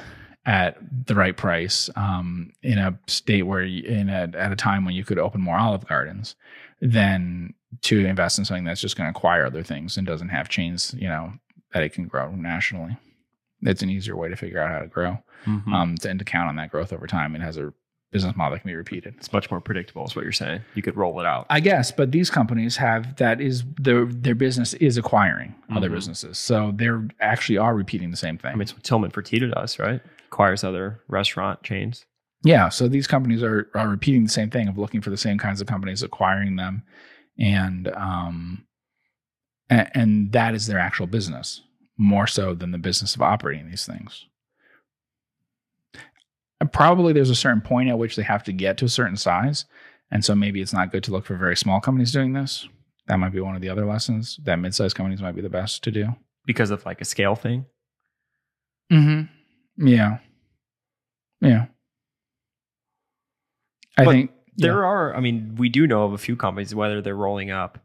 at 0.45 0.77
the 1.07 1.15
right 1.15 1.37
price 1.37 1.89
um, 1.95 2.51
in 2.61 2.77
a 2.77 2.97
state 3.07 3.43
where 3.43 3.63
you, 3.63 3.83
in 3.83 4.09
a, 4.09 4.29
at 4.35 4.51
a 4.51 4.55
time 4.57 4.83
when 4.83 4.93
you 4.93 5.05
could 5.05 5.17
open 5.19 5.39
more 5.41 5.57
Olive 5.57 5.87
Gardens 5.87 6.35
than 6.81 7.53
to 7.81 8.05
invest 8.05 8.37
in 8.39 8.45
something 8.45 8.65
that's 8.65 8.81
just 8.81 8.97
going 8.97 9.05
to 9.11 9.17
acquire 9.17 9.45
other 9.45 9.63
things 9.63 9.95
and 9.97 10.05
doesn't 10.05 10.29
have 10.29 10.49
chains. 10.49 10.93
You 10.97 11.07
know, 11.07 11.33
that 11.73 11.83
it 11.83 11.93
can 11.93 12.07
grow 12.07 12.31
nationally. 12.35 12.97
It's 13.61 13.81
an 13.81 13.89
easier 13.89 14.17
way 14.17 14.27
to 14.29 14.35
figure 14.35 14.59
out 14.59 14.69
how 14.71 14.79
to 14.79 14.87
grow 14.87 15.19
Mhm. 15.45 15.73
um, 15.73 15.95
to, 15.97 16.09
and 16.09 16.19
to 16.19 16.25
count 16.25 16.49
on 16.49 16.55
that 16.57 16.71
growth 16.71 16.91
over 16.91 17.07
time. 17.07 17.35
It 17.35 17.41
has 17.41 17.57
a 17.57 17.73
business 18.13 18.35
model 18.37 18.53
that 18.55 18.61
can 18.61 18.69
be 18.69 18.75
repeated. 18.75 19.15
it's 19.17 19.33
much 19.33 19.51
more 19.51 19.59
predictable, 19.59 20.05
is 20.05 20.15
what 20.15 20.23
you're 20.23 20.31
saying. 20.31 20.61
You 20.75 20.81
could 20.81 20.95
roll 20.95 21.19
it 21.19 21.25
out. 21.25 21.45
I 21.49 21.59
guess, 21.59 21.91
but 21.91 22.11
these 22.11 22.29
companies 22.29 22.77
have 22.77 23.15
that 23.17 23.41
is 23.41 23.63
their 23.79 24.05
their 24.05 24.35
business 24.35 24.73
is 24.75 24.97
acquiring 24.97 25.55
other 25.75 25.89
Mhm. 25.89 25.93
businesses, 25.95 26.37
so 26.37 26.71
they're 26.75 27.07
actually 27.19 27.57
are 27.57 27.75
repeating 27.75 28.11
the 28.11 28.17
same 28.17 28.37
thing. 28.37 28.51
I 28.51 28.55
mean, 28.55 28.61
it's 28.61 28.73
what 28.73 28.83
Tilman 28.83 29.11
Fertitta 29.11 29.53
does, 29.53 29.79
right? 29.79 29.99
Acquires 30.27 30.63
other 30.63 31.01
restaurant 31.09 31.63
chains. 31.63 32.05
yeah, 32.45 32.69
so 32.69 32.87
these 32.87 33.07
companies 33.07 33.41
are 33.43 33.69
are 33.73 33.87
repeating 33.89 34.23
the 34.23 34.29
same 34.29 34.49
thing 34.49 34.67
of 34.67 34.77
looking 34.77 35.01
for 35.01 35.09
the 35.09 35.17
same 35.17 35.37
kinds 35.37 35.59
of 35.61 35.67
companies, 35.67 36.03
acquiring 36.03 36.55
them, 36.57 36.83
and 37.39 37.87
um, 37.95 38.65
and, 39.69 39.89
and 39.93 40.31
that 40.33 40.53
is 40.53 40.67
their 40.67 40.79
actual 40.79 41.07
business 41.07 41.61
more 41.97 42.27
so 42.27 42.53
than 42.53 42.71
the 42.71 42.77
business 42.77 43.15
of 43.15 43.21
operating 43.21 43.69
these 43.69 43.85
things. 43.85 44.25
And 46.63 46.71
probably 46.71 47.11
there's 47.11 47.29
a 47.29 47.35
certain 47.35 47.59
point 47.59 47.89
at 47.89 47.97
which 47.97 48.15
they 48.15 48.23
have 48.23 48.41
to 48.45 48.53
get 48.53 48.77
to 48.77 48.85
a 48.85 48.89
certain 48.89 49.17
size. 49.17 49.65
And 50.11 50.23
so 50.23 50.33
maybe 50.33 50.61
it's 50.61 50.71
not 50.71 50.93
good 50.93 51.03
to 51.03 51.11
look 51.11 51.25
for 51.25 51.35
very 51.35 51.57
small 51.57 51.81
companies 51.81 52.13
doing 52.13 52.31
this. 52.31 52.65
That 53.07 53.17
might 53.19 53.33
be 53.33 53.41
one 53.41 53.53
of 53.53 53.61
the 53.61 53.67
other 53.67 53.85
lessons 53.85 54.39
that 54.45 54.55
mid-sized 54.59 54.95
companies 54.95 55.21
might 55.21 55.35
be 55.35 55.41
the 55.41 55.49
best 55.49 55.83
to 55.83 55.91
do. 55.91 56.15
because 56.45 56.71
of 56.71 56.85
like 56.85 57.01
a 57.01 57.05
scale 57.05 57.35
thing. 57.35 57.65
Mm-hmm. 58.91 59.87
Yeah. 59.87 60.19
Yeah. 61.41 61.65
I 63.97 64.05
But 64.05 64.11
think 64.11 64.31
There 64.55 64.85
are, 64.85 65.13
I 65.15 65.19
mean, 65.19 65.55
we 65.57 65.67
do 65.67 65.85
know 65.85 66.03
of 66.05 66.13
a 66.13 66.17
few 66.17 66.35
companies, 66.37 66.73
whether 66.73 67.01
they're 67.01 67.15
rolling 67.15 67.51
up 67.51 67.77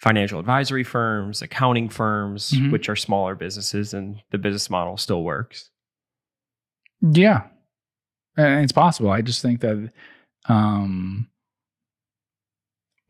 financial 0.00 0.38
advisory 0.38 0.84
firms, 0.84 1.42
accounting 1.42 1.88
firms, 1.88 2.50
Mhm. 2.52 2.70
which 2.70 2.88
are 2.88 2.96
smaller 2.96 3.34
businesses, 3.34 3.92
and 3.94 4.20
the 4.30 4.38
business 4.38 4.68
model 4.70 4.96
still 4.96 5.22
works. 5.24 5.70
Yeah. 7.00 7.48
And 8.36 8.62
it's 8.64 8.72
possible. 8.72 9.10
I 9.10 9.20
just 9.22 9.42
think 9.42 9.60
that 9.60 9.92
um 10.48 11.28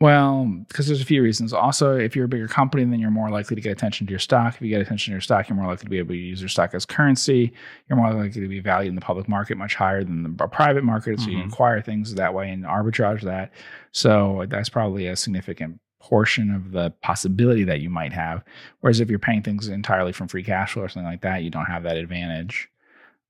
well, 0.00 0.46
because 0.66 0.88
there's 0.88 1.00
a 1.00 1.04
few 1.04 1.22
reasons. 1.22 1.52
Also, 1.52 1.96
if 1.96 2.16
you're 2.16 2.24
a 2.24 2.28
bigger 2.28 2.48
company, 2.48 2.82
then 2.84 2.98
you're 2.98 3.08
more 3.12 3.30
likely 3.30 3.54
to 3.54 3.62
get 3.62 3.70
attention 3.70 4.04
to 4.04 4.10
your 4.10 4.18
stock. 4.18 4.56
If 4.56 4.60
you 4.62 4.68
get 4.68 4.80
attention 4.80 5.12
to 5.12 5.14
your 5.14 5.20
stock, 5.20 5.48
you're 5.48 5.54
more 5.54 5.68
likely 5.68 5.84
to 5.84 5.90
be 5.90 5.98
able 5.98 6.08
to 6.08 6.16
use 6.16 6.40
your 6.42 6.48
stock 6.48 6.74
as 6.74 6.84
currency. 6.84 7.52
You're 7.88 7.96
more 7.96 8.12
likely 8.12 8.40
to 8.40 8.48
be 8.48 8.58
valued 8.58 8.88
in 8.88 8.94
the 8.96 9.00
public 9.00 9.28
market 9.28 9.56
much 9.58 9.76
higher 9.76 10.02
than 10.02 10.24
the 10.24 10.48
private 10.48 10.82
market. 10.82 11.20
So 11.20 11.30
you 11.30 11.36
Mhm. 11.38 11.42
can 11.42 11.50
acquire 11.52 11.80
things 11.80 12.12
that 12.16 12.34
way 12.34 12.50
and 12.50 12.64
arbitrage 12.64 13.20
that. 13.20 13.52
So 13.92 14.44
that's 14.48 14.68
probably 14.68 15.06
a 15.06 15.14
significant 15.14 15.78
portion 16.00 16.52
of 16.52 16.72
the 16.72 16.90
possibility 17.00 17.62
that 17.62 17.80
you 17.80 17.88
might 17.88 18.12
have. 18.12 18.42
Whereas 18.80 18.98
if 18.98 19.08
you're 19.08 19.20
paying 19.20 19.42
things 19.42 19.68
entirely 19.68 20.10
from 20.10 20.26
free 20.26 20.42
cash 20.42 20.72
flow 20.72 20.82
or 20.82 20.88
something 20.88 21.06
like 21.08 21.20
that, 21.20 21.44
you 21.44 21.50
don't 21.50 21.66
have 21.66 21.84
that 21.84 21.96
advantage. 21.96 22.68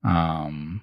Um, 0.04 0.80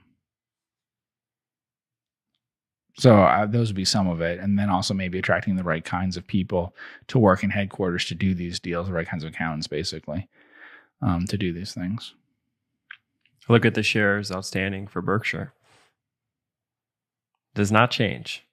so 3.00 3.16
uh, 3.24 3.46
those 3.46 3.70
would 3.70 3.76
be 3.76 3.86
some 3.86 4.08
of 4.08 4.22
it, 4.22 4.40
and 4.40 4.60
then 4.60 4.70
also 4.70 4.94
maybe 4.94 5.18
attracting 5.18 5.56
the 5.56 5.64
right 5.64 5.84
kinds 5.84 6.18
of 6.18 6.28
people 6.28 6.76
to 7.08 7.18
work 7.18 7.44
in 7.44 7.50
headquarters 7.50 8.06
to 8.06 8.16
do 8.16 8.36
these 8.36 8.60
deals, 8.60 8.88
the 8.88 8.94
right 8.94 9.08
kinds 9.08 9.24
of 9.24 9.32
accountants, 9.34 9.68
basically, 9.68 10.28
um, 11.02 11.26
to 11.26 11.38
do 11.38 11.52
these 11.54 11.74
things. 11.74 12.14
Look 13.48 13.66
at 13.66 13.74
the 13.74 13.82
shares 13.82 14.32
outstanding 14.32 14.86
for 14.86 15.02
Berkshire. 15.02 15.54
Does 17.56 17.72
not 17.72 17.90
change. 17.90 18.46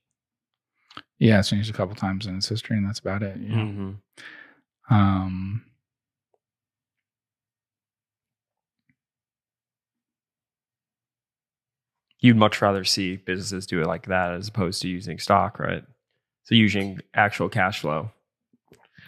Yeah, 1.18 1.38
it's 1.40 1.50
changed 1.50 1.68
a 1.68 1.74
couple 1.74 1.94
times 1.94 2.26
in 2.26 2.36
its 2.36 2.48
history, 2.48 2.78
and 2.78 2.86
that's 2.86 2.98
about 2.98 3.22
it. 3.22 3.36
Yeah. 3.38 3.56
Mhm. 3.56 3.96
Um, 4.88 5.65
You'd 12.20 12.36
much 12.36 12.62
rather 12.62 12.84
see 12.84 13.16
businesses 13.16 13.66
do 13.66 13.80
it 13.82 13.86
like 13.86 14.06
that 14.06 14.32
as 14.32 14.48
opposed 14.48 14.80
to 14.82 14.88
using 14.88 15.18
stock, 15.18 15.58
right? 15.58 15.84
So 16.44 16.54
using 16.54 17.00
actual 17.14 17.48
cash 17.48 17.80
flow. 17.80 18.10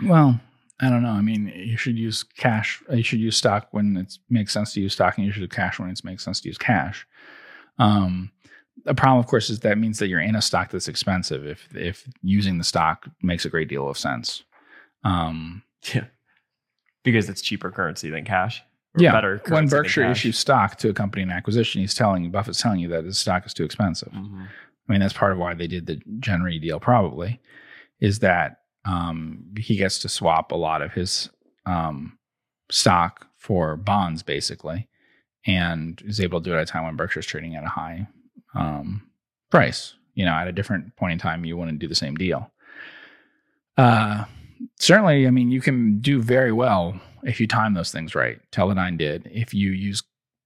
well, 0.04 0.38
I 0.80 0.90
don't 0.90 1.02
know. 1.02 1.10
I 1.10 1.22
mean, 1.22 1.52
you 1.54 1.76
should 1.76 1.98
use 1.98 2.22
cash. 2.22 2.82
You 2.90 3.02
should 3.02 3.18
use 3.20 3.36
stock 3.36 3.68
when 3.72 3.96
it 3.96 4.16
makes 4.28 4.52
sense 4.52 4.72
to 4.74 4.80
use 4.80 4.92
stock, 4.92 5.16
and 5.16 5.26
you 5.26 5.32
should 5.32 5.42
use 5.42 5.50
cash 5.50 5.78
when 5.78 5.90
it 5.90 6.04
makes 6.04 6.24
sense 6.24 6.40
to 6.40 6.48
use 6.48 6.58
cash. 6.58 7.06
Um, 7.78 8.30
the 8.84 8.94
problem, 8.94 9.18
of 9.18 9.26
course, 9.26 9.50
is 9.50 9.60
that 9.60 9.78
means 9.78 9.98
that 9.98 10.08
you're 10.08 10.20
in 10.20 10.36
a 10.36 10.42
stock 10.42 10.70
that's 10.70 10.88
expensive. 10.88 11.46
If 11.46 11.68
if 11.74 12.08
using 12.22 12.58
the 12.58 12.64
stock 12.64 13.08
makes 13.22 13.44
a 13.44 13.50
great 13.50 13.68
deal 13.68 13.88
of 13.88 13.98
sense. 13.98 14.44
Um, 15.04 15.62
Yeah. 15.94 16.04
Because 17.04 17.28
it's 17.28 17.40
cheaper 17.40 17.70
currency 17.70 18.10
than 18.10 18.24
cash. 18.24 18.62
Yeah, 18.96 19.12
better 19.12 19.40
when 19.48 19.68
Berkshire 19.68 20.10
issues 20.10 20.38
stock 20.38 20.76
to 20.78 20.88
a 20.88 20.94
company 20.94 21.22
in 21.22 21.30
acquisition, 21.30 21.80
he's 21.80 21.94
telling 21.94 22.24
you, 22.24 22.30
Buffett's 22.30 22.60
telling 22.60 22.80
you 22.80 22.88
that 22.88 23.04
his 23.04 23.18
stock 23.18 23.46
is 23.46 23.54
too 23.54 23.64
expensive. 23.64 24.12
Mhm. 24.12 24.46
I 24.88 24.92
mean, 24.92 25.00
that's 25.00 25.12
part 25.12 25.32
of 25.32 25.38
why 25.38 25.54
they 25.54 25.66
did 25.66 25.86
the 25.86 26.00
Gen 26.18 26.42
Re 26.42 26.58
deal, 26.58 26.80
probably, 26.80 27.40
is 28.00 28.20
that 28.20 28.60
um, 28.84 29.44
he 29.58 29.76
gets 29.76 29.98
to 30.00 30.08
swap 30.08 30.50
a 30.50 30.56
lot 30.56 30.80
of 30.82 30.92
his 30.92 31.28
um, 31.66 32.18
stock 32.70 33.26
for 33.36 33.76
bonds, 33.76 34.22
basically. 34.22 34.88
and 35.46 36.02
is 36.04 36.20
able 36.20 36.40
to 36.40 36.50
do 36.50 36.54
it 36.54 36.58
at 36.58 36.62
a 36.62 36.66
time 36.66 36.84
when 36.84 36.96
Berkshire's 36.96 37.24
trading 37.26 37.54
at 37.54 37.64
a 37.64 37.68
high 37.68 38.06
um, 38.54 39.08
price. 39.50 39.94
You 40.14 40.24
know, 40.24 40.32
at 40.32 40.48
a 40.48 40.52
different 40.52 40.94
point 40.96 41.12
in 41.12 41.18
time, 41.18 41.44
you 41.44 41.56
wouldn't 41.56 41.78
do 41.78 41.86
the 41.88 41.94
same 41.94 42.16
deal. 42.16 42.50
Uh, 43.76 44.24
certainly, 44.78 45.26
I 45.26 45.30
mean, 45.30 45.50
you 45.50 45.60
can 45.60 46.00
do 46.00 46.22
very 46.22 46.52
well 46.52 47.00
if 47.24 47.40
you 47.40 47.46
time 47.46 47.74
those 47.74 47.90
things 47.90 48.14
right. 48.14 48.38
Teledyne 48.52 48.98
did. 48.98 49.28
If 49.32 49.52
you 49.52 49.70
use 49.70 50.02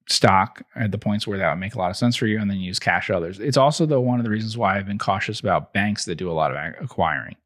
stock 0.09 0.63
at 0.75 0.91
the 0.91 0.99
points 0.99 1.27
where 1.27 1.39
that 1.39 1.51
would 1.51 1.61
make 1.61 1.75
a 1.75 1.79
lot 1.79 1.91
of 1.91 1.97
sense 1.97 2.17
for 2.17 2.27
you, 2.27 2.41
and 2.41 2.51
then 2.51 2.59
use 2.59 2.79
cash 2.79 3.11
others. 3.11 3.39
It's 3.39 3.57
also 3.57 3.87
though 3.87 4.01
one 4.01 4.19
of 4.19 4.25
the 4.25 4.31
reasons 4.31 4.57
why 4.57 4.77
I've 4.77 4.87
been 4.87 4.99
cautious 4.99 5.41
about 5.41 5.73
banks 5.73 6.05
that 6.05 6.17
do 6.17 6.31
a 6.31 6.33
lot 6.33 6.55
of 6.55 6.75
acquiring. 6.83 7.37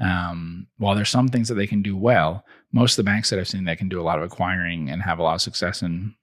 Um, 0.00 0.68
while 0.76 0.94
there's 0.94 1.08
some 1.08 1.28
things 1.28 1.48
that 1.48 1.54
they 1.54 1.66
can 1.66 1.82
do 1.82 1.96
well, 1.96 2.44
most 2.72 2.92
of 2.92 3.04
the 3.04 3.10
banks 3.10 3.30
that 3.30 3.38
I've 3.38 3.48
seen 3.48 3.64
that 3.64 3.78
can 3.78 3.88
do 3.88 4.00
a 4.00 4.04
lot 4.04 4.18
of 4.18 4.24
acquiring 4.24 4.88
and 4.90 5.02
have 5.02 5.18
a 5.18 5.22
lot 5.22 5.34
of 5.34 5.42
success 5.42 5.82
in 5.82 6.14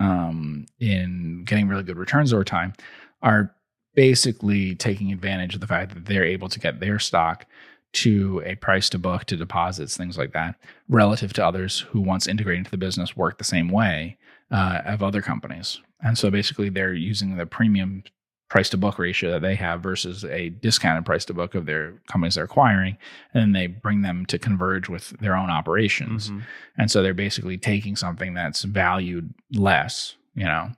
um, 0.00 0.66
in 0.80 1.44
getting 1.44 1.68
really 1.68 1.82
good 1.82 1.96
returns 1.96 2.32
over 2.32 2.44
time 2.44 2.74
are 3.22 3.54
basically 3.94 4.74
taking 4.74 5.12
advantage 5.12 5.54
of 5.54 5.60
the 5.60 5.66
fact 5.66 5.94
that 5.94 6.04
they're 6.04 6.24
able 6.24 6.48
to 6.48 6.58
get 6.58 6.80
their 6.80 6.98
stock 6.98 7.46
to 7.94 8.42
a 8.44 8.54
price 8.56 8.88
to 8.90 8.98
book 8.98 9.24
to 9.24 9.36
deposits, 9.36 9.96
things 9.96 10.18
like 10.18 10.32
that, 10.32 10.56
relative 10.88 11.32
to 11.34 11.46
others 11.46 11.80
who 11.80 12.00
once 12.00 12.26
integrated 12.26 12.58
into 12.58 12.70
the 12.70 12.76
business 12.76 13.16
work 13.16 13.38
the 13.38 13.44
same 13.44 13.68
way 13.68 14.16
uh, 14.50 14.80
of 14.84 15.02
other 15.02 15.22
companies. 15.22 15.80
And 16.02 16.18
so 16.18 16.30
basically 16.30 16.68
they're 16.68 16.92
using 16.92 17.36
the 17.36 17.46
premium 17.46 18.04
price 18.50 18.68
to 18.70 18.76
book 18.76 18.98
ratio 18.98 19.30
that 19.32 19.42
they 19.42 19.54
have 19.54 19.82
versus 19.82 20.24
a 20.24 20.50
discounted 20.50 21.04
price 21.04 21.24
to 21.24 21.34
book 21.34 21.54
of 21.54 21.66
their 21.66 21.94
companies 22.06 22.34
they're 22.34 22.44
acquiring. 22.44 22.96
And 23.32 23.42
then 23.42 23.52
they 23.52 23.66
bring 23.66 24.02
them 24.02 24.26
to 24.26 24.38
converge 24.38 24.88
with 24.88 25.10
their 25.20 25.34
own 25.34 25.50
operations. 25.50 26.28
Mm-hmm. 26.28 26.40
And 26.78 26.90
so 26.90 27.02
they're 27.02 27.14
basically 27.14 27.58
taking 27.58 27.96
something 27.96 28.34
that's 28.34 28.62
valued 28.62 29.32
less, 29.52 30.16
you 30.34 30.44
know, 30.44 30.70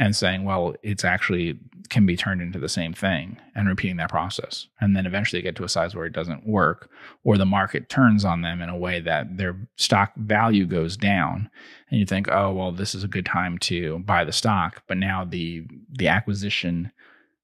and 0.00 0.16
saying, 0.16 0.44
well, 0.44 0.74
it's 0.82 1.04
actually 1.04 1.58
can 1.90 2.06
be 2.06 2.16
turned 2.16 2.40
into 2.40 2.58
the 2.58 2.68
same 2.68 2.94
thing 2.94 3.36
and 3.54 3.68
repeating 3.68 3.98
that 3.98 4.08
process. 4.08 4.66
And 4.80 4.96
then 4.96 5.06
eventually 5.06 5.42
get 5.42 5.56
to 5.56 5.64
a 5.64 5.68
size 5.68 5.94
where 5.94 6.06
it 6.06 6.14
doesn't 6.14 6.46
work 6.46 6.88
or 7.22 7.36
the 7.36 7.44
market 7.44 7.88
turns 7.90 8.24
on 8.24 8.40
them 8.40 8.62
in 8.62 8.70
a 8.70 8.78
way 8.78 9.00
that 9.00 9.36
their 9.36 9.68
stock 9.76 10.12
value 10.16 10.66
goes 10.66 10.96
down. 10.96 11.50
And 11.90 12.00
you 12.00 12.06
think, 12.06 12.28
oh, 12.30 12.52
well, 12.52 12.72
this 12.72 12.94
is 12.94 13.04
a 13.04 13.08
good 13.08 13.26
time 13.26 13.58
to 13.58 13.98
buy 13.98 14.24
the 14.24 14.32
stock. 14.32 14.82
But 14.88 14.96
now 14.96 15.24
the 15.24 15.66
the 15.90 16.08
acquisition 16.08 16.92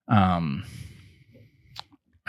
um, 0.08 0.64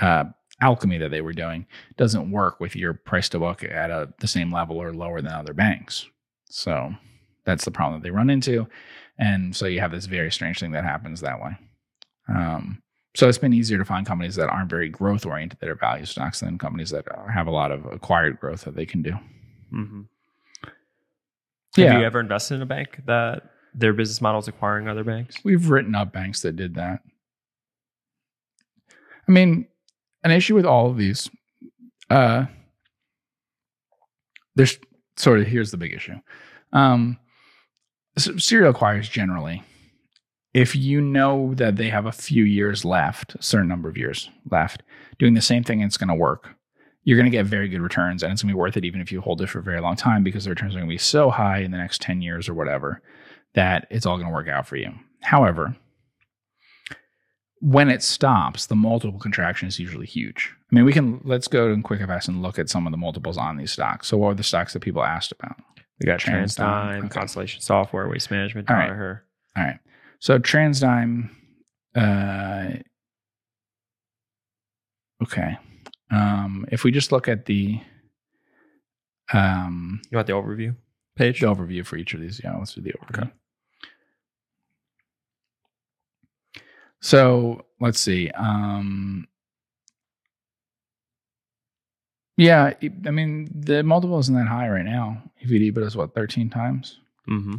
uh, 0.02 0.26
alchemy 0.60 0.98
that 0.98 1.12
they 1.12 1.22
were 1.22 1.34
doing 1.34 1.66
doesn't 1.96 2.32
work 2.32 2.60
with 2.60 2.76
your 2.76 2.94
price 2.94 3.30
to 3.30 3.40
book 3.40 3.64
at 3.64 3.92
a, 3.92 4.12
the 4.20 4.28
same 4.28 4.52
level 4.52 4.82
or 4.82 4.92
lower 4.92 5.22
than 5.22 5.32
other 5.32 5.54
banks. 5.54 6.06
So 6.50 6.94
that's 7.46 7.64
the 7.64 7.72
problem 7.72 8.02
that 8.02 8.04
they 8.04 8.12
run 8.12 8.30
into. 8.30 8.68
And 9.20 9.56
so 9.56 9.66
you 9.66 9.80
have 9.80 9.92
this 9.92 10.06
very 10.06 10.32
strange 10.32 10.60
thing 10.60 10.72
that 10.72 10.84
happens 10.84 11.22
that 11.22 11.42
way. 11.42 11.58
Um, 12.30 12.82
so 13.16 13.28
it's 13.28 13.38
been 13.38 13.54
easier 13.54 13.80
to 13.80 13.86
find 13.86 14.06
companies 14.06 14.36
that 14.36 14.50
aren't 14.50 14.70
very 14.70 14.90
growth 14.90 15.26
oriented 15.26 15.60
that 15.60 15.70
are 15.70 15.76
value 15.76 16.06
stocks 16.06 16.42
than 16.42 16.58
companies 16.60 16.92
that 16.92 17.06
have 17.34 17.48
a 17.48 17.52
lot 17.52 17.72
of 17.72 17.86
acquired 17.86 18.40
growth 18.40 18.62
that 18.62 18.76
they 18.76 18.86
can 18.86 19.02
do. 19.02 19.14
Mm-hmm. 19.74 20.02
Yeah. 21.76 21.92
Have 21.92 22.02
you 22.02 22.06
ever 22.06 22.20
invested 22.20 22.56
in 22.56 22.62
a 22.62 22.68
bank 22.68 23.02
that 23.06 23.44
their 23.74 23.94
business 23.94 24.22
model 24.22 24.40
is 24.40 24.48
acquiring 24.48 24.88
other 24.88 25.04
banks? 25.04 25.38
We've 25.44 25.70
written 25.70 25.96
up 25.96 26.12
banks 26.12 26.42
that 26.42 26.56
did 26.56 26.76
that. 26.76 27.02
I 29.28 29.32
mean, 29.32 29.68
an 30.24 30.32
issue 30.32 30.56
with 30.56 30.66
all 30.66 30.90
of 30.90 30.98
these, 30.98 31.30
uh, 32.10 32.46
there's 34.56 34.78
sort 35.16 35.40
of 35.40 35.48
here's 35.48 35.72
the 35.72 35.78
big 35.78 35.94
issue. 35.94 36.16
Um, 36.72 37.18
serial 38.18 38.74
acquirers 38.74 39.10
generally, 39.10 39.64
if 40.54 40.76
you 40.76 41.02
know 41.02 41.54
that 41.56 41.76
they 41.76 41.90
have 41.90 42.06
a 42.06 42.12
few 42.12 42.44
years 42.44 42.84
left, 42.84 43.36
a 43.36 43.44
certain 43.44 43.68
number 43.68 43.90
of 43.90 43.98
years 43.98 44.30
left, 44.50 44.84
doing 45.20 45.34
the 45.34 45.42
same 45.42 45.64
thing, 45.64 45.82
it's 45.82 45.98
going 45.98 46.08
to 46.08 46.16
work. 46.16 46.50
You're 47.04 47.18
going 47.18 47.30
to 47.30 47.38
get 47.38 47.46
very 47.46 47.70
good 47.70 47.82
returns, 47.82 48.24
and 48.24 48.34
it's 48.34 48.42
going 48.42 48.50
to 48.50 48.56
be 48.56 48.60
worth 48.60 48.76
it 48.76 48.84
even 48.84 49.00
if 49.00 49.12
you 49.12 49.22
hold 49.22 49.42
it 49.42 49.50
for 49.50 49.60
a 49.60 49.64
very 49.64 49.80
long 49.80 49.96
time 49.96 50.24
because 50.24 50.44
the 50.44 50.50
returns 50.50 50.74
are 50.74 50.80
going 50.80 50.90
to 50.90 50.94
be 50.94 50.98
so 50.98 51.30
high 51.30 51.60
in 51.60 51.72
the 51.72 51.78
next 51.78 52.02
10 52.02 52.22
years 52.22 52.50
or 52.50 52.54
whatever 52.54 53.02
that 53.54 53.88
it's 53.90 54.06
all 54.06 54.18
going 54.18 54.28
to 54.28 54.34
work 54.34 54.48
out 54.48 54.68
for 54.68 54.76
you. 54.76 54.92
However, 55.22 55.76
when 57.60 57.90
it 57.90 58.04
stops, 58.04 58.66
the 58.66 58.76
multiple 58.76 59.20
contraction 59.20 59.68
is 59.68 59.80
usually 59.80 60.06
huge. 60.06 60.54
I 60.72 60.76
mean, 60.76 60.86
we 60.86 60.94
can 60.94 61.22
let's 61.24 61.48
go 61.48 61.70
to 61.70 61.82
QuickFS 61.82 62.28
and 62.28 62.42
look 62.42 62.60
at 62.60 62.70
some 62.70 62.86
of 62.86 62.92
the 62.92 62.98
multiples 62.98 63.38
on 63.38 63.58
these 63.58 63.72
stocks. 63.72 64.08
So, 64.08 64.18
what 64.18 64.30
are 64.30 64.36
the 64.36 64.44
stocks 64.44 64.74
that 64.74 64.82
people 64.82 65.04
asked 65.04 65.32
about? 65.32 65.56
We 66.00 66.06
got 66.06 66.20
TransDigm, 66.20 67.00
okay. 67.00 67.08
Constellation 67.10 67.62
Software, 67.62 68.08
Waste 68.08 68.30
Management, 68.30 68.70
All 68.70 68.76
right. 68.76 68.90
Her. 68.90 69.24
All 69.56 69.64
right. 69.64 69.80
So 70.20 70.38
TransDigm. 70.38 71.30
uh, 71.96 72.70
okay. 75.24 75.58
Um, 76.12 76.66
if 76.72 76.84
we 76.84 76.92
just 76.92 77.12
look 77.12 77.28
at 77.28 77.46
the, 77.46 77.80
um, 79.34 80.02
you 80.10 80.16
want 80.16 80.28
the 80.28 80.34
overview 80.34 80.76
page? 81.18 81.42
The 81.42 81.48
overview 81.48 81.86
for 81.86 81.98
each 81.98 82.14
of 82.14 82.22
these. 82.22 82.40
Yeah, 82.44 82.56
let's 82.56 82.74
do 82.74 82.82
the 82.82 82.94
overview. 82.94 83.24
Okay. 83.24 83.32
So 87.02 87.66
let's 87.80 88.00
see. 88.00 88.30
Um, 88.32 89.28
yeah, 92.38 92.74
I 93.06 93.12
mean 93.12 93.50
the 93.54 93.84
multiple 93.84 94.20
isn't 94.20 94.36
that 94.36 94.48
high 94.48 94.70
right 94.70 94.86
now. 94.86 95.22
EVD, 95.46 95.74
but 95.74 95.84
it's 95.84 95.96
what 95.96 96.14
thirteen 96.14 96.50
times. 96.50 97.00
Mm-hmm. 97.30 97.56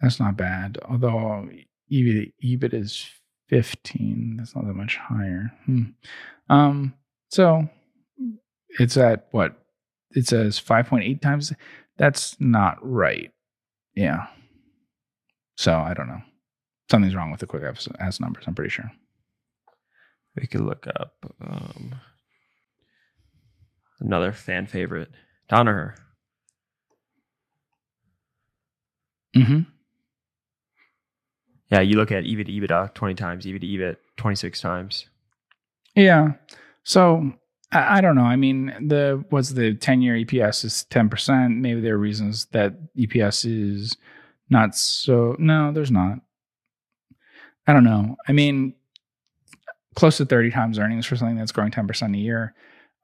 That's 0.00 0.20
not 0.20 0.36
bad. 0.36 0.78
Although 0.88 1.48
EBIT, 1.92 2.32
EBIT 2.44 2.74
is 2.74 3.08
fifteen. 3.48 4.36
That's 4.38 4.54
not 4.54 4.66
that 4.66 4.74
much 4.74 4.96
higher. 4.96 5.52
Hmm. 5.66 5.82
Um. 6.48 6.94
So 7.30 7.68
it's 8.78 8.96
at 8.96 9.28
what? 9.30 9.54
It 10.12 10.26
says 10.26 10.58
five 10.58 10.86
point 10.86 11.04
eight 11.04 11.22
times. 11.22 11.52
That's 11.96 12.36
not 12.40 12.78
right. 12.80 13.30
Yeah. 13.94 14.26
So 15.56 15.74
I 15.74 15.94
don't 15.94 16.08
know 16.08 16.22
something's 16.90 17.14
wrong 17.14 17.30
with 17.30 17.40
the 17.40 17.46
quick 17.46 17.62
as 18.00 18.20
numbers. 18.20 18.44
I'm 18.46 18.54
pretty 18.54 18.70
sure. 18.70 18.90
We 20.36 20.46
could 20.46 20.60
look 20.60 20.86
up 20.86 21.14
um, 21.40 21.94
another 24.00 24.32
fan 24.32 24.66
favorite, 24.66 25.10
Danaher. 25.50 25.94
Mm-hmm. 29.36 29.60
Yeah, 31.70 31.80
you 31.80 31.96
look 31.96 32.10
at 32.10 32.24
EV 32.24 32.46
to 32.46 32.52
EBITDA 32.52 32.94
20 32.94 33.14
times, 33.14 33.46
EV 33.46 33.60
to 33.60 33.66
EBIT 33.66 33.96
26 34.16 34.60
times. 34.60 35.06
Yeah. 35.94 36.32
So 36.82 37.32
I, 37.72 37.98
I 37.98 38.00
don't 38.00 38.16
know. 38.16 38.22
I 38.22 38.36
mean, 38.36 38.88
the 38.88 39.24
what's 39.30 39.50
the 39.50 39.74
10 39.74 40.00
year 40.02 40.14
EPS 40.14 40.64
is 40.64 40.86
10%. 40.90 41.58
Maybe 41.58 41.80
there 41.80 41.94
are 41.94 41.98
reasons 41.98 42.46
that 42.46 42.74
EPS 42.96 43.44
is 43.44 43.96
not 44.48 44.74
so. 44.74 45.36
No, 45.38 45.72
there's 45.72 45.90
not. 45.90 46.18
I 47.66 47.74
don't 47.74 47.84
know. 47.84 48.16
I 48.26 48.32
mean, 48.32 48.74
close 49.94 50.16
to 50.16 50.24
30 50.24 50.50
times 50.50 50.78
earnings 50.78 51.04
for 51.04 51.16
something 51.16 51.36
that's 51.36 51.52
growing 51.52 51.70
10% 51.70 52.14
a 52.14 52.18
year. 52.18 52.54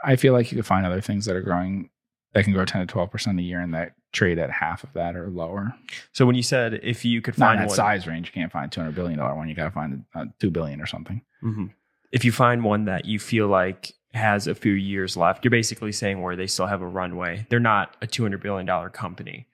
I 0.04 0.16
feel 0.16 0.32
like 0.32 0.52
you 0.52 0.56
could 0.56 0.66
find 0.66 0.86
other 0.86 1.00
things 1.00 1.24
that 1.26 1.36
are 1.36 1.42
growing 1.42 1.90
that 2.34 2.44
can 2.44 2.52
grow 2.52 2.64
10 2.64 2.86
to 2.86 2.94
12% 2.94 3.38
a 3.38 3.42
year 3.42 3.60
and 3.60 3.72
that 3.74 3.92
trade 4.12 4.38
at 4.38 4.50
half 4.50 4.82
of 4.84 4.92
that 4.94 5.16
or 5.16 5.30
lower. 5.30 5.74
So 6.12 6.26
when 6.26 6.34
you 6.34 6.42
said 6.42 6.80
if 6.82 7.04
you 7.04 7.22
could 7.22 7.36
find 7.36 7.60
that 7.60 7.68
one, 7.68 7.76
size 7.76 8.06
range, 8.06 8.26
you 8.26 8.32
can't 8.32 8.52
find 8.52 8.66
a 8.66 8.80
$200 8.80 8.94
billion 8.94 9.18
one. 9.18 9.48
You 9.48 9.54
got 9.54 9.64
to 9.64 9.70
find 9.70 10.04
a, 10.14 10.26
$2 10.40 10.52
billion 10.52 10.80
or 10.80 10.86
something. 10.86 11.22
Mm-hmm. 11.42 11.66
If 12.12 12.24
you 12.24 12.32
find 12.32 12.64
one 12.64 12.84
that 12.86 13.04
you 13.04 13.18
feel 13.18 13.48
like 13.48 13.92
has 14.12 14.46
a 14.46 14.54
few 14.54 14.72
years 14.72 15.16
left, 15.16 15.44
you're 15.44 15.50
basically 15.50 15.92
saying 15.92 16.22
where 16.22 16.36
they 16.36 16.46
still 16.46 16.66
have 16.66 16.82
a 16.82 16.86
runway. 16.86 17.46
They're 17.50 17.60
not 17.60 17.96
a 18.02 18.06
$200 18.06 18.42
billion 18.42 18.66
company 18.90 19.48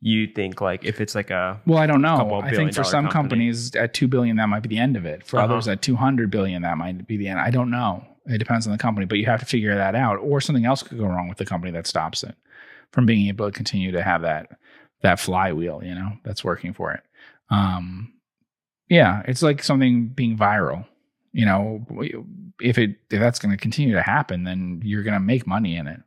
you 0.00 0.26
think 0.26 0.60
like 0.60 0.84
if 0.84 1.00
it's 1.00 1.14
like 1.14 1.30
a 1.30 1.60
well 1.66 1.78
i 1.78 1.86
don't 1.86 2.02
know 2.02 2.40
i 2.42 2.50
think 2.50 2.74
for 2.74 2.84
some 2.84 3.08
company. 3.08 3.46
companies 3.48 3.74
at 3.74 3.94
2 3.94 4.06
billion 4.06 4.36
that 4.36 4.46
might 4.46 4.62
be 4.62 4.68
the 4.68 4.78
end 4.78 4.96
of 4.96 5.06
it 5.06 5.26
for 5.26 5.38
uh-huh. 5.38 5.52
others 5.52 5.68
at 5.68 5.80
200 5.82 6.30
billion 6.30 6.62
that 6.62 6.76
might 6.76 7.06
be 7.06 7.16
the 7.16 7.28
end 7.28 7.40
i 7.40 7.50
don't 7.50 7.70
know 7.70 8.04
it 8.26 8.38
depends 8.38 8.66
on 8.66 8.72
the 8.72 8.78
company 8.78 9.06
but 9.06 9.18
you 9.18 9.26
have 9.26 9.40
to 9.40 9.46
figure 9.46 9.74
that 9.74 9.94
out 9.94 10.16
or 10.16 10.40
something 10.40 10.64
else 10.64 10.82
could 10.82 10.98
go 10.98 11.06
wrong 11.06 11.28
with 11.28 11.38
the 11.38 11.46
company 11.46 11.72
that 11.72 11.86
stops 11.86 12.22
it 12.22 12.34
from 12.92 13.06
being 13.06 13.28
able 13.28 13.46
to 13.46 13.52
continue 13.52 13.92
to 13.92 14.02
have 14.02 14.22
that 14.22 14.58
that 15.02 15.20
flywheel 15.20 15.80
you 15.82 15.94
know 15.94 16.12
that's 16.24 16.44
working 16.44 16.72
for 16.72 16.92
it 16.92 17.02
um 17.50 18.12
yeah 18.88 19.22
it's 19.26 19.42
like 19.42 19.62
something 19.62 20.08
being 20.08 20.36
viral 20.36 20.86
you 21.32 21.44
know 21.44 21.84
if 22.60 22.78
it 22.78 22.96
if 23.10 23.20
that's 23.20 23.38
going 23.38 23.52
to 23.52 23.60
continue 23.60 23.94
to 23.94 24.02
happen 24.02 24.44
then 24.44 24.80
you're 24.84 25.02
going 25.02 25.14
to 25.14 25.20
make 25.20 25.46
money 25.46 25.76
in 25.76 25.86
it 25.86 26.00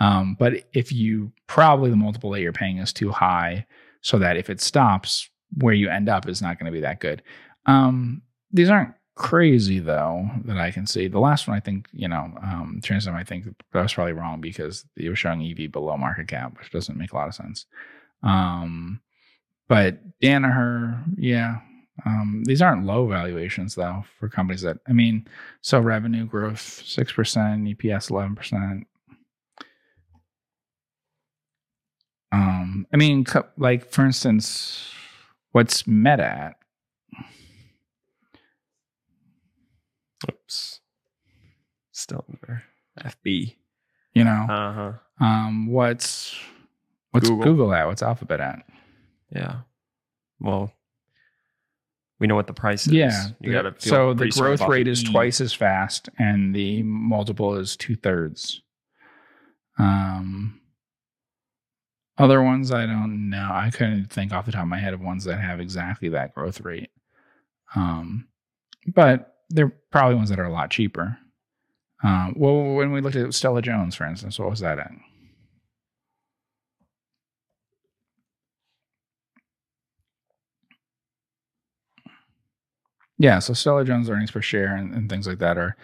um, 0.00 0.36
but 0.38 0.64
if 0.72 0.92
you 0.92 1.32
probably 1.46 1.90
the 1.90 1.96
multiple 1.96 2.30
that 2.30 2.40
you're 2.40 2.52
paying 2.52 2.78
is 2.78 2.92
too 2.92 3.10
high, 3.10 3.66
so 4.00 4.18
that 4.18 4.36
if 4.36 4.50
it 4.50 4.60
stops, 4.60 5.28
where 5.58 5.74
you 5.74 5.88
end 5.88 6.08
up 6.08 6.28
is 6.28 6.42
not 6.42 6.58
going 6.58 6.66
to 6.66 6.72
be 6.72 6.80
that 6.80 7.00
good. 7.00 7.22
Um, 7.66 8.22
these 8.52 8.70
aren't 8.70 8.94
crazy 9.14 9.78
though 9.78 10.28
that 10.44 10.58
I 10.58 10.70
can 10.70 10.86
see. 10.86 11.08
The 11.08 11.20
last 11.20 11.46
one, 11.46 11.56
I 11.56 11.60
think, 11.60 11.88
you 11.92 12.08
know, 12.08 12.32
um, 12.42 12.80
TransDigm, 12.82 13.14
I 13.14 13.24
think 13.24 13.44
that 13.44 13.82
was 13.82 13.94
probably 13.94 14.12
wrong 14.12 14.40
because 14.40 14.84
it 14.96 15.08
was 15.08 15.18
showing 15.18 15.42
EV 15.42 15.70
below 15.70 15.96
market 15.96 16.28
cap, 16.28 16.58
which 16.58 16.70
doesn't 16.70 16.98
make 16.98 17.12
a 17.12 17.16
lot 17.16 17.28
of 17.28 17.34
sense. 17.34 17.66
Um, 18.22 19.00
but 19.68 19.98
Danaher, 20.20 21.02
yeah. 21.16 21.60
Um, 22.04 22.42
these 22.44 22.60
aren't 22.60 22.86
low 22.86 23.06
valuations 23.06 23.76
though 23.76 24.04
for 24.18 24.28
companies 24.28 24.62
that 24.62 24.78
I 24.88 24.92
mean, 24.92 25.28
so 25.60 25.78
revenue 25.78 26.26
growth 26.26 26.60
six 26.60 27.12
percent, 27.12 27.64
EPS 27.64 28.10
eleven 28.10 28.34
percent. 28.34 28.86
Um, 32.32 32.84
I 32.92 32.96
mean, 32.96 33.24
like 33.56 33.88
for 33.90 34.04
instance, 34.04 34.92
what's 35.52 35.86
Meta 35.86 36.24
at? 36.24 36.56
Oops. 40.30 40.80
Still 41.92 42.24
under 42.28 42.62
FB. 43.00 43.56
You 44.14 44.24
know, 44.24 44.46
Uh 44.48 44.72
huh. 44.72 44.92
um, 45.24 45.66
what's 45.66 46.36
what's 47.10 47.28
Google. 47.28 47.44
Google. 47.44 47.74
at? 47.74 47.86
What's 47.86 48.02
Alphabet 48.02 48.40
at? 48.40 48.64
Yeah. 49.30 49.60
Well, 50.40 50.72
we 52.20 52.26
know 52.28 52.34
what 52.36 52.46
the 52.46 52.52
price 52.54 52.86
is. 52.86 52.92
Yeah. 52.92 53.26
You 53.40 53.52
got 53.52 53.62
to. 53.62 53.88
so 53.88 54.14
the 54.14 54.28
growth 54.28 54.60
rate 54.68 54.86
is 54.88 55.02
twice 55.02 55.40
as 55.40 55.52
fast, 55.52 56.08
and 56.18 56.54
the 56.54 56.82
multiple 56.84 57.56
is 57.56 57.76
two 57.76 57.96
thirds. 57.96 58.60
Um, 59.78 60.60
other 62.16 62.40
ones 62.42 62.70
I 62.70 62.86
don't 62.86 63.28
know. 63.30 63.48
I 63.50 63.70
couldn't 63.70 64.12
think 64.12 64.32
off 64.32 64.46
the 64.46 64.52
top 64.52 64.62
of 64.62 64.68
my 64.68 64.78
head 64.78 64.94
of 64.94 65.00
ones 65.00 65.24
that 65.24 65.40
have 65.40 65.58
exactly 65.60 66.08
that 66.10 66.34
growth 66.34 66.60
rate. 66.60 66.90
Um, 67.74 68.28
but 68.86 69.33
they're 69.50 69.72
probably 69.90 70.16
ones 70.16 70.30
that 70.30 70.38
are 70.38 70.44
a 70.44 70.52
lot 70.52 70.70
cheaper. 70.70 71.18
Um, 72.02 72.34
well, 72.36 72.74
when 72.74 72.92
we 72.92 73.00
looked 73.00 73.16
at 73.16 73.32
Stella 73.34 73.62
Jones, 73.62 73.94
for 73.94 74.04
instance, 74.06 74.38
what 74.38 74.50
was 74.50 74.60
that 74.60 74.78
at? 74.78 74.90
Yeah, 83.18 83.38
so 83.38 83.54
Stella 83.54 83.84
Jones 83.84 84.10
earnings 84.10 84.30
per 84.30 84.42
share 84.42 84.74
and, 84.74 84.92
and 84.94 85.08
things 85.08 85.26
like 85.26 85.38
that 85.38 85.56
are 85.56 85.76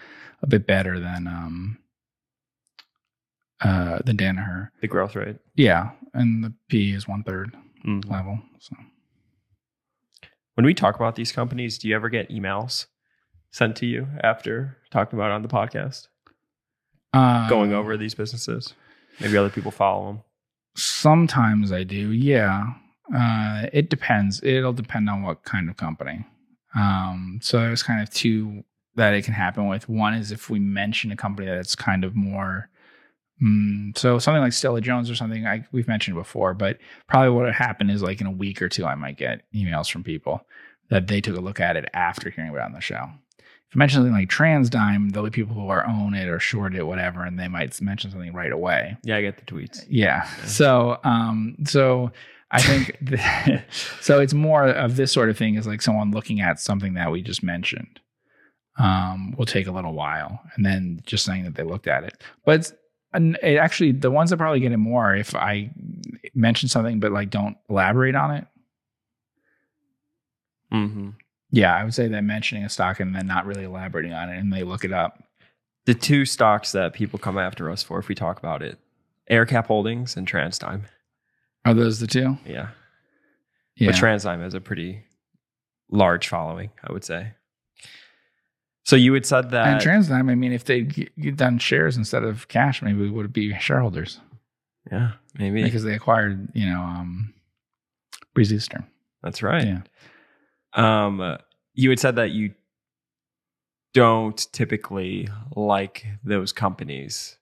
a 0.42 0.46
bit 0.46 0.66
better 0.66 0.98
than 0.98 1.26
um 1.26 1.78
uh 3.60 4.00
than 4.04 4.16
Danaher. 4.16 4.70
The 4.80 4.88
growth 4.88 5.14
rate. 5.14 5.36
Yeah, 5.54 5.90
and 6.12 6.42
the 6.42 6.52
P 6.68 6.92
is 6.92 7.06
one 7.06 7.22
third 7.22 7.54
Mhm. 7.86 8.10
level. 8.10 8.40
So 8.58 8.76
When 10.54 10.66
we 10.66 10.74
talk 10.74 10.96
about 10.96 11.14
these 11.14 11.32
companies, 11.32 11.78
do 11.78 11.88
you 11.88 11.94
ever 11.94 12.08
get 12.10 12.28
emails 12.30 12.86
sent 13.50 13.76
to 13.76 13.86
you 13.86 14.06
after 14.22 14.76
talking 14.90 15.18
about 15.18 15.30
it 15.30 15.34
on 15.34 15.42
the 15.42 15.48
podcast, 15.48 16.08
uh, 17.12 17.48
going 17.48 17.72
over 17.72 17.96
these 17.96 18.14
businesses? 18.14 18.74
Maybe 19.20 19.36
other 19.36 19.50
people 19.50 19.70
follow 19.70 20.06
them. 20.06 20.22
Sometimes 20.76 21.72
I 21.72 21.82
do. 21.82 22.12
Yeah, 22.12 22.74
uh, 23.14 23.66
it 23.72 23.90
depends. 23.90 24.42
It'll 24.42 24.72
depend 24.72 25.10
on 25.10 25.22
what 25.22 25.42
kind 25.44 25.68
of 25.68 25.76
company. 25.76 26.24
Um, 26.74 27.40
so 27.42 27.58
there's 27.58 27.82
kind 27.82 28.02
of 28.02 28.10
two 28.10 28.64
that 28.96 29.14
it 29.14 29.24
can 29.24 29.34
happen 29.34 29.66
with. 29.66 29.88
One 29.88 30.14
is 30.14 30.30
if 30.32 30.50
we 30.50 30.58
mention 30.58 31.10
a 31.10 31.16
company 31.16 31.48
that's 31.48 31.74
kind 31.74 32.04
of 32.04 32.14
more. 32.14 32.68
Mm, 33.42 33.96
so 33.96 34.18
something 34.18 34.42
like 34.42 34.52
Stella 34.52 34.80
Jones 34.80 35.10
or 35.10 35.14
something 35.14 35.46
I, 35.46 35.66
we've 35.72 35.88
mentioned 35.88 36.16
before, 36.16 36.54
but 36.54 36.78
probably 37.08 37.30
what 37.30 37.44
would 37.46 37.54
happen 37.54 37.88
is 37.88 38.02
like 38.02 38.20
in 38.20 38.26
a 38.26 38.30
week 38.30 38.60
or 38.60 38.68
two, 38.68 38.84
I 38.84 38.94
might 38.94 39.16
get 39.16 39.42
emails 39.54 39.90
from 39.90 40.04
people 40.04 40.42
that 40.90 41.06
they 41.06 41.20
took 41.20 41.36
a 41.36 41.40
look 41.40 41.60
at 41.60 41.76
it 41.76 41.88
after 41.94 42.28
hearing 42.30 42.50
about 42.50 42.62
it 42.62 42.66
on 42.66 42.72
the 42.72 42.80
show. 42.80 43.08
If 43.70 43.76
I 43.76 43.78
mention 43.78 43.98
something 43.98 44.12
like 44.12 44.28
TransDigm, 44.28 45.12
there'll 45.12 45.28
be 45.28 45.30
people 45.30 45.54
who 45.54 45.68
are 45.68 45.86
own 45.86 46.14
it 46.14 46.28
or 46.28 46.40
short 46.40 46.74
it, 46.74 46.82
whatever, 46.82 47.24
and 47.24 47.38
they 47.38 47.46
might 47.46 47.80
mention 47.80 48.10
something 48.10 48.32
right 48.32 48.50
away. 48.50 48.96
Yeah, 49.04 49.16
I 49.16 49.20
get 49.22 49.36
the 49.36 49.44
tweets. 49.44 49.86
Yeah. 49.88 50.24
So, 50.44 50.98
um, 51.04 51.54
so 51.64 52.10
I 52.50 52.60
think 52.62 52.98
so. 54.00 54.18
It's 54.18 54.34
more 54.34 54.66
of 54.66 54.96
this 54.96 55.12
sort 55.12 55.30
of 55.30 55.38
thing 55.38 55.54
is 55.54 55.68
like 55.68 55.82
someone 55.82 56.10
looking 56.10 56.40
at 56.40 56.58
something 56.58 56.94
that 56.94 57.12
we 57.12 57.22
just 57.22 57.44
mentioned. 57.44 58.00
Um, 58.76 59.34
will 59.36 59.46
take 59.46 59.66
a 59.66 59.72
little 59.72 59.92
while, 59.92 60.40
and 60.56 60.66
then 60.66 61.00
just 61.04 61.24
saying 61.24 61.44
that 61.44 61.54
they 61.54 61.62
looked 61.62 61.86
at 61.86 62.02
it. 62.02 62.20
But 62.44 62.72
and 63.12 63.38
it 63.40 63.56
actually, 63.56 63.92
the 63.92 64.10
ones 64.10 64.30
that 64.30 64.38
probably 64.38 64.60
get 64.60 64.72
it 64.72 64.78
more 64.78 65.14
if 65.14 65.34
I 65.34 65.70
mention 66.34 66.68
something 66.68 66.98
but 66.98 67.12
like 67.12 67.30
don't 67.30 67.56
elaborate 67.68 68.14
on 68.16 68.30
it. 68.36 68.46
hmm 70.72 71.10
Yeah, 71.50 71.74
I 71.74 71.84
would 71.84 71.94
say 71.94 72.06
that 72.08 72.22
mentioning 72.22 72.64
a 72.64 72.68
stock 72.68 73.00
and 73.00 73.14
then 73.14 73.26
not 73.26 73.46
really 73.46 73.64
elaborating 73.64 74.12
on 74.12 74.28
it, 74.28 74.38
and 74.38 74.52
they 74.52 74.62
look 74.62 74.84
it 74.84 74.92
up. 74.92 75.24
The 75.86 75.94
two 75.94 76.24
stocks 76.24 76.72
that 76.72 76.92
people 76.92 77.18
come 77.18 77.38
after 77.38 77.70
us 77.70 77.82
for, 77.82 77.98
if 77.98 78.08
we 78.08 78.14
talk 78.14 78.38
about 78.38 78.62
it, 78.62 78.78
AerCap 79.30 79.66
Holdings 79.66 80.16
and 80.16 80.30
TransDigm. 80.30 80.82
Are 81.64 81.74
those 81.74 81.98
the 82.00 82.06
two? 82.06 82.38
Yeah. 82.46 82.68
Yeah. 83.76 83.90
But 83.90 83.96
TransDigm 83.96 84.40
has 84.42 84.54
a 84.54 84.60
pretty 84.60 85.02
large 85.90 86.28
following, 86.28 86.70
I 86.86 86.92
would 86.92 87.04
say. 87.04 87.32
So 88.84 88.96
you 88.96 89.12
had 89.14 89.26
said 89.26 89.50
that. 89.50 89.66
and 89.66 89.80
TransDigm, 89.80 90.30
I 90.30 90.34
mean, 90.34 90.52
if 90.52 90.64
they'd 90.64 91.36
done 91.36 91.58
shares 91.58 91.96
instead 91.96 92.24
of 92.24 92.48
cash, 92.48 92.82
maybe 92.82 93.00
we 93.00 93.10
would 93.10 93.32
be 93.32 93.56
shareholders. 93.58 94.20
yeah, 94.90 95.12
maybe. 95.38 95.62
because 95.62 95.84
they 95.84 95.94
acquired, 95.94 96.48
you 96.54 96.66
know, 96.66 96.80
um, 96.80 97.34
Breeze 98.34 98.52
Eastern. 98.52 98.86
That's 99.22 99.42
right. 99.42 99.64
Yeah. 99.64 99.82
Um, 100.74 101.38
you 101.74 101.90
had 101.90 101.98
said 101.98 102.16
that 102.16 102.30
you 102.30 102.54
don't 103.92 104.46
typically 104.52 105.28
like 105.56 106.06
those 106.24 106.52
companies, 106.52 107.36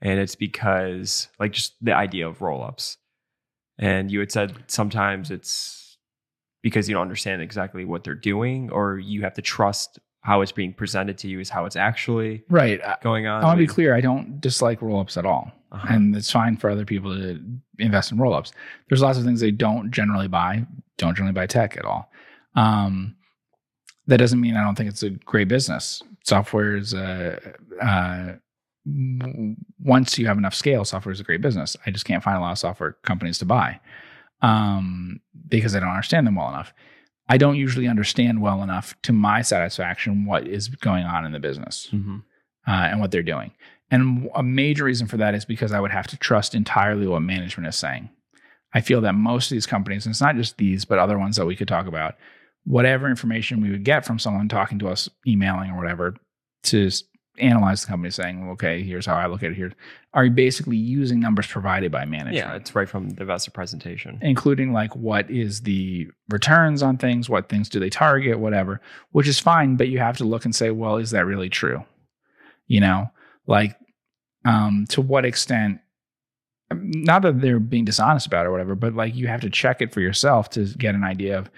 and 0.00 0.18
it's 0.18 0.34
because 0.34 1.28
like 1.38 1.52
just 1.52 1.74
the 1.82 1.94
idea 1.94 2.26
of 2.26 2.42
roll 2.42 2.62
ups. 2.64 2.96
And 3.78 4.10
you 4.10 4.20
had 4.20 4.30
said 4.30 4.54
sometimes 4.68 5.30
it's 5.30 5.98
because 6.62 6.88
you 6.88 6.94
don't 6.94 7.02
understand 7.02 7.42
exactly 7.42 7.84
what 7.84 8.04
they're 8.04 8.14
doing, 8.14 8.70
or 8.70 8.98
you 8.98 9.22
have 9.22 9.34
to 9.34 9.42
trust 9.42 9.98
how 10.20 10.40
it's 10.40 10.52
being 10.52 10.72
presented 10.72 11.18
to 11.18 11.28
you 11.28 11.38
is 11.38 11.50
how 11.50 11.66
it's 11.66 11.76
actually 11.76 12.42
Right. 12.48 12.80
Going 13.02 13.26
on. 13.26 13.42
I 13.42 13.46
want 13.46 13.58
to 13.58 13.62
be 13.62 13.66
clear. 13.66 13.94
I 13.94 14.00
don't 14.00 14.40
dislike 14.40 14.80
roll 14.80 14.98
ups 15.00 15.18
at 15.18 15.26
all. 15.26 15.52
uh-huh. 15.70 15.86
And 15.90 16.16
it's 16.16 16.30
fine 16.30 16.56
for 16.56 16.70
other 16.70 16.86
people 16.86 17.14
to 17.14 17.38
invest 17.78 18.10
in 18.10 18.16
roll 18.16 18.32
ups. 18.32 18.52
There's 18.88 19.02
lots 19.02 19.18
of 19.18 19.24
things 19.24 19.40
they 19.40 19.50
don't 19.50 19.90
generally 19.90 20.28
buy, 20.28 20.66
don't 20.96 21.14
generally 21.14 21.34
buy 21.34 21.46
tech 21.46 21.76
at 21.76 21.84
all. 21.84 22.10
Um, 22.54 23.16
that 24.06 24.18
doesn't 24.18 24.40
mean 24.40 24.56
I 24.56 24.62
don't 24.62 24.74
think 24.76 24.90
it's 24.90 25.02
a 25.02 25.10
great 25.10 25.48
business. 25.48 26.02
Software 26.24 26.76
is 26.76 26.92
uh, 26.94 27.38
uh, 27.82 28.32
once 29.80 30.18
you 30.18 30.26
have 30.26 30.38
enough 30.38 30.54
scale, 30.54 30.84
software 30.84 31.12
is 31.12 31.20
a 31.20 31.24
great 31.24 31.40
business. 31.40 31.76
I 31.86 31.90
just 31.90 32.04
can't 32.04 32.22
find 32.22 32.36
a 32.36 32.40
lot 32.40 32.52
of 32.52 32.58
software 32.58 32.92
companies 33.02 33.38
to 33.38 33.44
buy 33.46 33.80
um, 34.42 35.20
because 35.48 35.74
I 35.74 35.80
don't 35.80 35.88
understand 35.90 36.26
them 36.26 36.34
well 36.36 36.48
enough. 36.48 36.72
I 37.28 37.38
don't 37.38 37.56
usually 37.56 37.88
understand 37.88 38.42
well 38.42 38.62
enough 38.62 38.94
to 39.02 39.12
my 39.12 39.40
satisfaction 39.40 40.26
what 40.26 40.46
is 40.46 40.68
going 40.68 41.04
on 41.04 41.24
in 41.24 41.32
the 41.32 41.40
business 41.40 41.88
Mhm. 41.92 42.22
uh, 42.66 42.70
and 42.90 43.00
what 43.00 43.10
they're 43.10 43.22
doing. 43.22 43.52
And 43.90 44.28
a 44.34 44.42
major 44.42 44.84
reason 44.84 45.06
for 45.06 45.16
that 45.16 45.34
is 45.34 45.44
because 45.46 45.72
I 45.72 45.80
would 45.80 45.90
have 45.92 46.06
to 46.08 46.18
trust 46.18 46.54
entirely 46.54 47.06
what 47.06 47.20
management 47.20 47.66
is 47.68 47.76
saying. 47.76 48.10
I 48.74 48.80
feel 48.80 49.00
that 49.02 49.14
most 49.14 49.50
of 49.50 49.54
these 49.54 49.66
companies, 49.66 50.04
and 50.04 50.12
it's 50.12 50.20
not 50.20 50.36
just 50.36 50.58
these, 50.58 50.84
but 50.84 50.98
other 50.98 51.18
ones 51.18 51.36
that 51.36 51.46
we 51.46 51.56
could 51.56 51.68
talk 51.68 51.86
about, 51.86 52.16
whatever 52.64 53.08
information 53.08 53.60
we 53.60 53.70
would 53.70 53.84
get 53.84 54.04
from 54.04 54.18
someone 54.18 54.48
talking 54.48 54.78
to 54.78 54.88
us, 54.88 55.08
emailing 55.26 55.70
or 55.70 55.76
whatever, 55.76 56.14
to 56.64 56.90
analyze 57.38 57.82
the 57.82 57.88
company, 57.88 58.10
saying, 58.10 58.48
okay, 58.50 58.82
here's 58.82 59.06
how 59.06 59.16
I 59.16 59.26
look 59.26 59.42
at 59.42 59.50
it 59.50 59.56
here, 59.56 59.72
are 60.14 60.24
you 60.24 60.30
basically 60.30 60.76
using 60.76 61.18
numbers 61.18 61.46
provided 61.46 61.90
by 61.90 62.04
management 62.04 62.36
Yeah, 62.36 62.54
it's 62.54 62.74
right 62.74 62.88
from 62.88 63.10
the 63.10 63.22
investor 63.22 63.50
presentation. 63.50 64.18
including 64.22 64.72
like 64.72 64.94
what 64.94 65.28
is 65.30 65.62
the 65.62 66.08
returns 66.30 66.82
on 66.82 66.96
things, 66.96 67.28
what 67.28 67.48
things 67.48 67.68
do 67.68 67.80
they 67.80 67.90
target, 67.90 68.38
whatever, 68.38 68.80
which 69.10 69.26
is 69.26 69.40
fine, 69.40 69.76
but 69.76 69.88
you 69.88 69.98
have 69.98 70.16
to 70.18 70.24
look 70.24 70.44
and 70.44 70.54
say, 70.54 70.70
well, 70.70 70.96
is 70.96 71.10
that 71.10 71.26
really 71.26 71.48
true? 71.48 71.84
You 72.66 72.80
know, 72.80 73.10
like 73.46 73.76
um 74.44 74.86
to 74.90 75.00
what 75.00 75.24
extent 75.24 75.80
not 76.72 77.22
that 77.22 77.40
they're 77.40 77.60
being 77.60 77.84
dishonest 77.84 78.26
about 78.26 78.46
it 78.46 78.48
or 78.48 78.52
whatever, 78.52 78.74
but 78.74 78.94
like 78.94 79.14
you 79.14 79.26
have 79.26 79.40
to 79.42 79.50
check 79.50 79.82
it 79.82 79.92
for 79.92 80.00
yourself 80.00 80.50
to 80.50 80.66
get 80.66 80.94
an 80.94 81.04
idea 81.04 81.38
of 81.38 81.50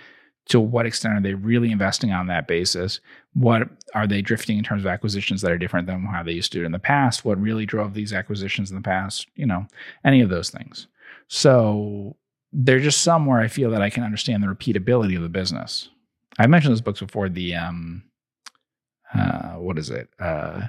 to 0.47 0.60
what 0.60 0.86
extent 0.86 1.14
are 1.18 1.20
they 1.20 1.35
really 1.35 1.73
investing 1.73 2.12
on 2.12 2.28
that 2.28 2.47
basis? 2.47 3.01
What 3.35 3.68
are 3.94 4.06
they 4.06 4.23
drifting 4.23 4.59
in 4.59 4.64
terms 4.64 4.82
of 4.82 4.86
acquisitions 4.86 5.43
that 5.43 5.51
are 5.51 5.59
different 5.59 5.86
than 5.86 6.05
how 6.05 6.23
they 6.23 6.32
used 6.32 6.52
to 6.52 6.60
do 6.60 6.64
in 6.64 6.73
the 6.73 6.78
past? 6.78 7.24
What 7.24 7.40
really 7.40 7.66
drove 7.66 7.94
these 7.94 8.12
acquisitions 8.12 8.70
in 8.70 8.77
the 8.77 8.82
past? 8.82 9.27
You 9.35 9.47
know, 9.47 9.66
any 10.05 10.20
of 10.20 10.31
those 10.31 10.51
things. 10.51 10.86
So 11.28 12.16
they're 12.52 12.81
just 12.81 13.02
somewhere 13.02 13.40
I 13.40 13.48
feel 13.48 13.70
that 13.70 13.82
I 13.82 13.90
can 13.90 14.05
understand 14.05 14.43
the 14.43 14.48
repeatability 14.48 15.16
of 15.16 15.23
the 15.23 15.28
business. 15.28 15.89
I 16.39 16.47
mentioned 16.47 16.73
those 16.73 16.81
books 16.81 17.01
before. 17.01 17.28
The 17.28 17.55
um, 17.56 18.05
uh, 19.14 19.55
what 19.55 19.78
is 19.78 19.90
it? 19.90 20.09
Uh, 20.20 20.68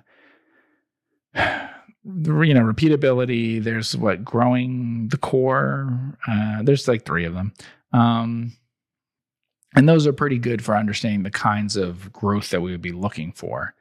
you 1.36 2.54
know, 2.54 2.62
repeatability. 2.62 3.64
There's 3.64 3.96
what 3.96 4.26
growing 4.26 5.10
the 5.10 5.18
core. 5.18 6.18
Uh, 6.28 6.64
there's 6.64 6.88
like 6.88 7.06
three 7.06 7.26
of 7.26 7.34
them. 7.34 7.54
Um, 7.94 8.54
and 9.78 9.88
those 9.88 10.08
are 10.08 10.14
pretty 10.14 10.40
good 10.40 10.64
for 10.64 10.76
understanding 10.76 11.22
the 11.22 11.30
kinds 11.30 11.78
of 11.78 12.12
growth 12.12 12.50
that 12.50 12.62
we 12.62 12.72
would 12.72 12.82
be 12.82 12.92
looking 12.92 13.32
for. 13.32 13.76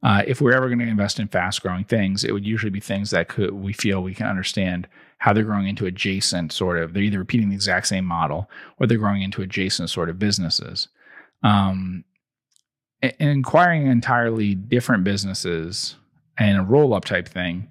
Uh, 0.00 0.22
if 0.24 0.40
we're 0.40 0.54
ever 0.54 0.68
going 0.68 0.78
to 0.78 0.86
invest 0.86 1.18
in 1.18 1.26
fast 1.26 1.60
growing 1.60 1.82
things, 1.82 2.22
it 2.22 2.32
would 2.32 2.46
usually 2.46 2.70
be 2.70 2.78
things 2.78 3.10
that 3.10 3.28
could 3.28 3.50
we 3.50 3.72
feel 3.72 4.00
we 4.00 4.14
can 4.14 4.28
understand 4.28 4.86
how 5.18 5.32
they're 5.32 5.42
growing 5.42 5.66
into 5.66 5.86
adjacent 5.86 6.52
sort 6.52 6.78
of. 6.78 6.94
They're 6.94 7.02
either 7.02 7.18
repeating 7.18 7.48
the 7.48 7.56
exact 7.56 7.88
same 7.88 8.04
model 8.04 8.48
or 8.78 8.86
they're 8.86 8.96
growing 8.96 9.22
into 9.22 9.42
adjacent 9.42 9.90
sort 9.90 10.08
of 10.08 10.20
businesses. 10.20 10.86
Um, 11.42 12.04
entirely 13.18 14.54
different 14.54 15.02
businesses 15.02 15.96
and 16.38 16.58
a 16.58 16.62
roll 16.62 16.94
up 16.94 17.04
type 17.04 17.28
thing 17.28 17.68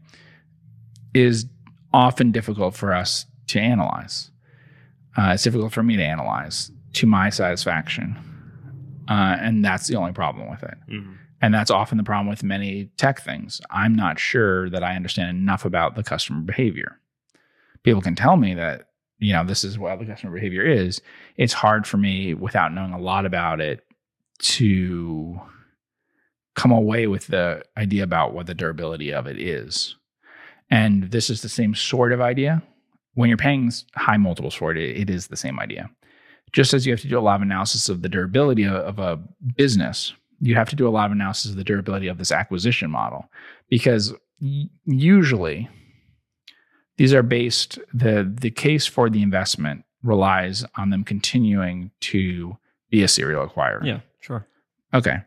is 1.14 1.46
often 1.94 2.32
difficult 2.32 2.76
for 2.76 2.94
us 2.94 3.26
to 3.48 3.60
analyze. 3.60 4.32
Uh, 5.18 5.32
it's 5.34 5.44
difficult 5.44 5.72
for 5.72 5.82
me 5.82 5.96
to 5.96 6.04
analyze 6.04 6.72
to 6.94 7.08
my 7.08 7.30
satisfaction. 7.30 8.18
Uh, 9.10 9.38
and 9.40 9.66
that's 9.66 9.88
the 9.88 9.96
only 9.96 10.12
problem 10.12 10.50
with 10.50 10.64
it. 10.64 10.78
Mm-hmm. 10.90 11.14
And 11.42 11.54
that's 11.54 11.72
often 11.72 11.98
the 11.98 12.04
problem 12.04 12.28
with 12.28 12.44
many 12.44 12.92
tech 12.98 13.22
things. 13.22 13.62
I'm 13.70 13.96
not 13.96 14.20
sure 14.20 14.70
that 14.70 14.84
I 14.84 14.96
understand 14.96 15.30
enough 15.30 15.66
about 15.66 15.96
the 15.96 16.04
customer 16.04 16.42
behavior. 16.42 17.00
People 17.84 18.02
can 18.02 18.16
tell 18.16 18.36
me 18.36 18.54
that, 18.56 18.90
you 19.20 19.34
know, 19.34 19.46
this 19.46 19.64
is 19.64 19.80
what 19.80 19.98
the 20.00 20.06
customer 20.06 20.34
behavior 20.34 20.64
is. 20.64 21.02
It's 21.38 21.54
hard 21.54 21.88
for 21.88 21.98
me 21.98 22.34
without 22.34 22.74
knowing 22.74 22.92
a 22.92 23.00
lot 23.00 23.26
about 23.26 23.62
it 23.62 23.86
to 24.40 25.40
come 26.56 26.72
away 26.72 27.08
with 27.08 27.28
the 27.28 27.64
idea 27.78 28.04
about 28.04 28.34
what 28.34 28.48
the 28.48 28.54
durability 28.54 29.14
of 29.14 29.28
it 29.28 29.40
is. 29.40 29.96
And 30.70 31.12
this 31.12 31.30
is 31.30 31.42
the 31.42 31.50
same 31.50 31.74
sort 31.74 32.12
of 32.12 32.22
idea. 32.22 32.62
When 33.14 33.30
you're 33.30 33.38
paying 33.38 33.72
high 33.96 34.18
multiples 34.18 34.56
for 34.56 34.72
it, 34.72 34.78
it 34.78 35.10
is 35.10 35.28
the 35.28 35.38
same 35.38 35.60
idea. 35.60 35.90
Just 36.52 36.74
as 36.74 36.86
you 36.86 36.94
have 36.94 37.02
to 37.02 37.08
do 37.08 37.20
a 37.20 37.22
lot 37.22 37.36
of 37.36 37.42
analysis 37.42 37.90
of 37.90 38.02
the 38.02 38.10
durability 38.10 38.66
of 38.66 39.00
a 39.00 39.20
business 39.56 40.14
you 40.42 40.56
have 40.56 40.70
to 40.70 40.76
do 40.76 40.88
a 40.88 40.90
lot 40.90 41.06
of 41.06 41.12
analysis 41.12 41.52
of 41.52 41.58
the 41.58 41.64
durability 41.64 42.08
of 42.08 42.18
this 42.18 42.32
acquisition 42.32 42.90
model 42.90 43.30
because 43.70 44.14
usually 44.86 45.70
these 46.98 47.14
are 47.14 47.24
based 47.24 47.80
the 47.94 48.32
the 48.40 48.52
case 48.52 48.86
for 48.86 49.10
the 49.10 49.22
investment 49.22 49.84
relies 50.04 50.66
on 50.78 50.90
them 50.90 51.04
continuing 51.04 51.92
to 52.00 52.58
be 52.90 53.04
a 53.04 53.08
serial 53.08 53.46
acquirer. 53.48 53.84
Yeah, 53.84 54.00
sure. 54.22 54.48
Okay. 54.94 55.18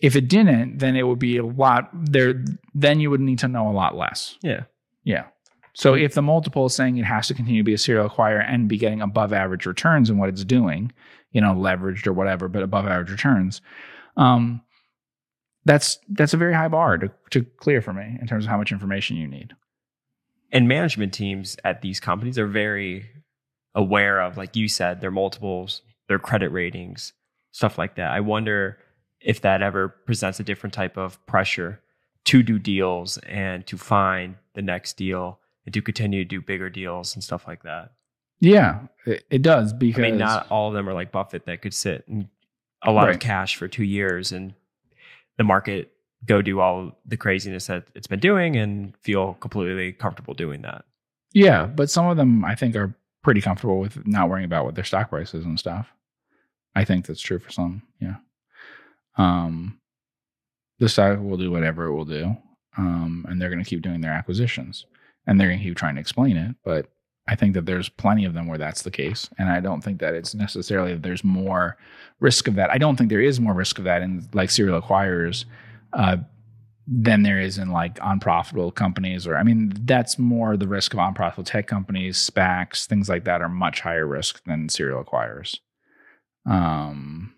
If 0.00 0.16
it 0.16 0.28
didn't, 0.28 0.78
then 0.78 0.96
it 0.96 1.06
would 1.06 1.18
be 1.18 1.36
a 1.36 1.44
lot 1.44 1.90
there 1.92 2.44
then 2.74 3.00
you 3.00 3.10
would 3.10 3.20
need 3.20 3.40
to 3.40 3.48
know 3.48 3.68
a 3.68 3.72
lot 3.72 3.96
less. 3.96 4.36
Yeah. 4.42 4.64
Yeah. 5.04 5.26
So 5.74 5.94
if 5.94 6.14
the 6.14 6.22
multiple 6.22 6.66
is 6.66 6.74
saying 6.74 6.98
it 6.98 7.04
has 7.04 7.28
to 7.28 7.34
continue 7.34 7.62
to 7.62 7.66
be 7.66 7.74
a 7.74 7.78
serial 7.78 8.08
acquirer 8.08 8.44
and 8.46 8.68
be 8.68 8.76
getting 8.76 9.00
above 9.00 9.32
average 9.32 9.64
returns 9.66 10.10
in 10.10 10.18
what 10.18 10.28
it's 10.28 10.44
doing, 10.44 10.92
you 11.30 11.40
know, 11.40 11.54
leveraged 11.54 12.06
or 12.06 12.12
whatever, 12.12 12.48
but 12.48 12.62
above 12.62 12.86
average 12.86 13.10
returns, 13.10 13.62
um, 14.16 14.60
that's 15.64 15.98
that's 16.10 16.34
a 16.34 16.38
very 16.38 16.52
high 16.52 16.68
bar 16.68 16.98
to, 16.98 17.10
to 17.30 17.44
clear 17.58 17.80
for 17.80 17.92
me 17.92 18.18
in 18.20 18.26
terms 18.26 18.44
of 18.44 18.50
how 18.50 18.58
much 18.58 18.72
information 18.72 19.16
you 19.16 19.28
need. 19.28 19.54
And 20.50 20.68
management 20.68 21.14
teams 21.14 21.56
at 21.64 21.80
these 21.80 22.00
companies 22.00 22.38
are 22.38 22.46
very 22.46 23.08
aware 23.74 24.20
of, 24.20 24.36
like 24.36 24.54
you 24.54 24.68
said, 24.68 25.00
their 25.00 25.10
multiples, 25.10 25.80
their 26.08 26.18
credit 26.18 26.50
ratings, 26.50 27.14
stuff 27.52 27.78
like 27.78 27.96
that. 27.96 28.10
I 28.10 28.20
wonder 28.20 28.78
if 29.20 29.40
that 29.42 29.62
ever 29.62 29.88
presents 29.88 30.40
a 30.40 30.44
different 30.44 30.74
type 30.74 30.98
of 30.98 31.24
pressure 31.26 31.80
to 32.24 32.42
do 32.42 32.58
deals 32.58 33.16
and 33.18 33.66
to 33.66 33.78
find 33.78 34.36
the 34.54 34.62
next 34.62 34.98
deal 34.98 35.38
to 35.70 35.82
continue 35.82 36.24
to 36.24 36.28
do 36.28 36.40
bigger 36.40 36.70
deals 36.70 37.14
and 37.14 37.22
stuff 37.22 37.46
like 37.46 37.62
that. 37.62 37.92
Yeah, 38.40 38.80
it, 39.06 39.24
it 39.30 39.42
does 39.42 39.72
because 39.72 40.04
I 40.04 40.10
mean, 40.10 40.18
not 40.18 40.50
all 40.50 40.68
of 40.68 40.74
them 40.74 40.88
are 40.88 40.94
like 40.94 41.12
Buffett 41.12 41.46
that 41.46 41.62
could 41.62 41.74
sit 41.74 42.06
and 42.08 42.28
a 42.82 42.90
lot 42.90 43.06
right. 43.06 43.14
of 43.14 43.20
cash 43.20 43.56
for 43.56 43.68
two 43.68 43.84
years 43.84 44.32
and 44.32 44.54
the 45.38 45.44
market 45.44 45.92
go 46.24 46.42
do 46.42 46.60
all 46.60 46.98
the 47.06 47.16
craziness 47.16 47.66
that 47.66 47.84
it's 47.94 48.06
been 48.06 48.20
doing 48.20 48.56
and 48.56 48.96
feel 48.98 49.34
completely 49.34 49.92
comfortable 49.92 50.34
doing 50.34 50.62
that. 50.62 50.84
Yeah, 51.32 51.66
but 51.66 51.90
some 51.90 52.06
of 52.06 52.16
them 52.16 52.44
I 52.44 52.54
think 52.54 52.76
are 52.76 52.94
pretty 53.22 53.40
comfortable 53.40 53.78
with 53.78 54.06
not 54.06 54.28
worrying 54.28 54.44
about 54.44 54.64
what 54.64 54.74
their 54.74 54.84
stock 54.84 55.10
price 55.10 55.34
is 55.34 55.44
and 55.44 55.58
stuff. 55.58 55.92
I 56.74 56.84
think 56.84 57.06
that's 57.06 57.20
true 57.20 57.38
for 57.38 57.50
some. 57.50 57.82
Yeah. 58.00 58.16
Um, 59.16 59.78
the 60.78 60.88
stock 60.88 61.20
will 61.20 61.36
do 61.36 61.50
whatever 61.50 61.86
it 61.86 61.94
will 61.94 62.04
do, 62.04 62.36
um, 62.76 63.24
and 63.28 63.40
they're 63.40 63.50
going 63.50 63.62
to 63.62 63.68
keep 63.68 63.82
doing 63.82 64.00
their 64.00 64.12
acquisitions, 64.12 64.86
and 65.26 65.38
they're 65.38 65.48
going 65.48 65.58
to 65.58 65.64
keep 65.64 65.76
trying 65.76 65.94
to 65.94 66.00
explain 66.00 66.36
it. 66.36 66.56
But 66.64 66.88
I 67.28 67.36
think 67.36 67.54
that 67.54 67.66
there's 67.66 67.88
plenty 67.88 68.24
of 68.24 68.34
them 68.34 68.48
where 68.48 68.58
that's 68.58 68.82
the 68.82 68.90
case. 68.90 69.30
And 69.38 69.48
I 69.48 69.60
don't 69.60 69.82
think 69.82 70.00
that 70.00 70.14
it's 70.14 70.34
necessarily 70.34 70.92
that 70.92 71.02
there's 71.02 71.22
more 71.22 71.76
risk 72.20 72.48
of 72.48 72.56
that. 72.56 72.70
I 72.70 72.78
don't 72.78 72.96
think 72.96 73.10
there 73.10 73.20
is 73.20 73.40
more 73.40 73.54
risk 73.54 73.78
of 73.78 73.84
that 73.84 74.02
in 74.02 74.28
like 74.32 74.50
serial 74.50 74.80
acquirers 74.80 75.44
uh, 75.92 76.16
than 76.86 77.22
there 77.22 77.40
is 77.40 77.58
in 77.58 77.70
like 77.70 77.98
unprofitable 78.02 78.72
companies. 78.72 79.26
Or, 79.26 79.36
I 79.36 79.44
mean, 79.44 79.72
that's 79.84 80.18
more 80.18 80.56
the 80.56 80.66
risk 80.66 80.94
of 80.94 80.98
unprofitable 80.98 81.44
tech 81.44 81.68
companies, 81.68 82.18
SPACs, 82.18 82.86
things 82.86 83.08
like 83.08 83.24
that 83.24 83.40
are 83.40 83.48
much 83.48 83.80
higher 83.80 84.06
risk 84.06 84.42
than 84.44 84.68
serial 84.68 85.04
acquirers. 85.04 85.58
Um, 86.44 87.34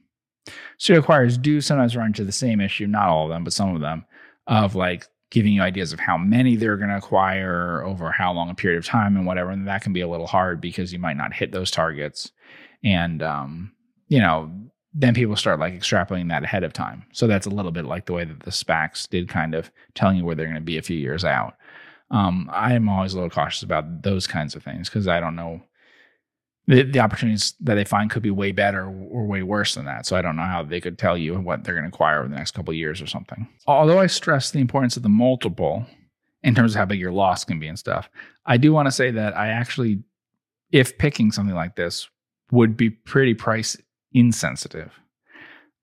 serial 0.78 1.04
acquirers 1.04 1.40
do 1.40 1.60
sometimes 1.60 1.94
run 1.94 2.06
into 2.06 2.24
the 2.24 2.32
same 2.32 2.60
issue, 2.60 2.86
not 2.86 3.08
all 3.08 3.24
of 3.24 3.30
them, 3.30 3.44
but 3.44 3.52
some 3.52 3.74
of 3.74 3.82
them, 3.82 4.06
of 4.46 4.74
like 4.74 5.06
giving 5.30 5.52
you 5.52 5.62
ideas 5.62 5.92
of 5.92 6.00
how 6.00 6.16
many 6.16 6.56
they're 6.56 6.76
going 6.76 6.90
to 6.90 6.96
acquire 6.96 7.82
over 7.84 8.10
how 8.12 8.32
long 8.32 8.50
a 8.50 8.54
period 8.54 8.78
of 8.78 8.86
time 8.86 9.16
and 9.16 9.26
whatever. 9.26 9.50
And 9.50 9.66
that 9.66 9.82
can 9.82 9.92
be 9.92 10.00
a 10.00 10.08
little 10.08 10.26
hard 10.26 10.60
because 10.60 10.92
you 10.92 10.98
might 10.98 11.16
not 11.16 11.32
hit 11.32 11.52
those 11.52 11.70
targets. 11.70 12.30
And, 12.84 13.22
um, 13.22 13.72
you 14.08 14.20
know, 14.20 14.52
then 14.92 15.14
people 15.14 15.34
start 15.34 15.58
like 15.58 15.74
extrapolating 15.74 16.28
that 16.28 16.44
ahead 16.44 16.62
of 16.62 16.72
time. 16.72 17.04
So 17.12 17.26
that's 17.26 17.46
a 17.46 17.50
little 17.50 17.72
bit 17.72 17.84
like 17.84 18.06
the 18.06 18.12
way 18.12 18.24
that 18.24 18.40
the 18.40 18.52
SPACs 18.52 19.08
did 19.08 19.28
kind 19.28 19.54
of 19.54 19.70
telling 19.94 20.18
you 20.18 20.24
where 20.24 20.36
they're 20.36 20.46
going 20.46 20.54
to 20.54 20.60
be 20.60 20.78
a 20.78 20.82
few 20.82 20.96
years 20.96 21.24
out. 21.24 21.56
Um, 22.10 22.48
I'm 22.52 22.88
always 22.88 23.12
a 23.12 23.16
little 23.16 23.30
cautious 23.30 23.62
about 23.62 24.02
those 24.02 24.28
kinds 24.28 24.54
of 24.54 24.62
things 24.62 24.88
because 24.88 25.08
I 25.08 25.18
don't 25.18 25.34
know 25.34 25.62
the, 26.66 26.82
the 26.82 26.98
opportunities 26.98 27.54
that 27.60 27.74
they 27.74 27.84
find 27.84 28.10
could 28.10 28.22
be 28.22 28.30
way 28.30 28.52
better 28.52 28.84
or 28.84 29.26
way 29.26 29.42
worse 29.42 29.74
than 29.74 29.84
that. 29.84 30.06
So 30.06 30.16
I 30.16 30.22
don't 30.22 30.36
know 30.36 30.44
how 30.44 30.62
they 30.62 30.80
could 30.80 30.98
tell 30.98 31.16
you 31.16 31.38
what 31.38 31.64
they're 31.64 31.74
going 31.74 31.84
to 31.84 31.94
acquire 31.94 32.20
over 32.20 32.28
the 32.28 32.36
next 32.36 32.52
couple 32.52 32.72
of 32.72 32.78
years 32.78 33.02
or 33.02 33.06
something. 33.06 33.48
Although 33.66 34.00
I 34.00 34.06
stress 34.06 34.50
the 34.50 34.60
importance 34.60 34.96
of 34.96 35.02
the 35.02 35.08
multiple 35.08 35.86
in 36.42 36.54
terms 36.54 36.74
of 36.74 36.78
how 36.78 36.86
big 36.86 37.00
your 37.00 37.12
loss 37.12 37.44
can 37.44 37.58
be 37.58 37.68
and 37.68 37.78
stuff, 37.78 38.08
I 38.46 38.56
do 38.56 38.72
want 38.72 38.86
to 38.86 38.92
say 38.92 39.10
that 39.10 39.36
I 39.36 39.48
actually, 39.48 40.02
if 40.72 40.96
picking 40.96 41.32
something 41.32 41.54
like 41.54 41.76
this, 41.76 42.08
would 42.50 42.76
be 42.76 42.90
pretty 42.90 43.34
price 43.34 43.76
insensitive. 44.12 44.92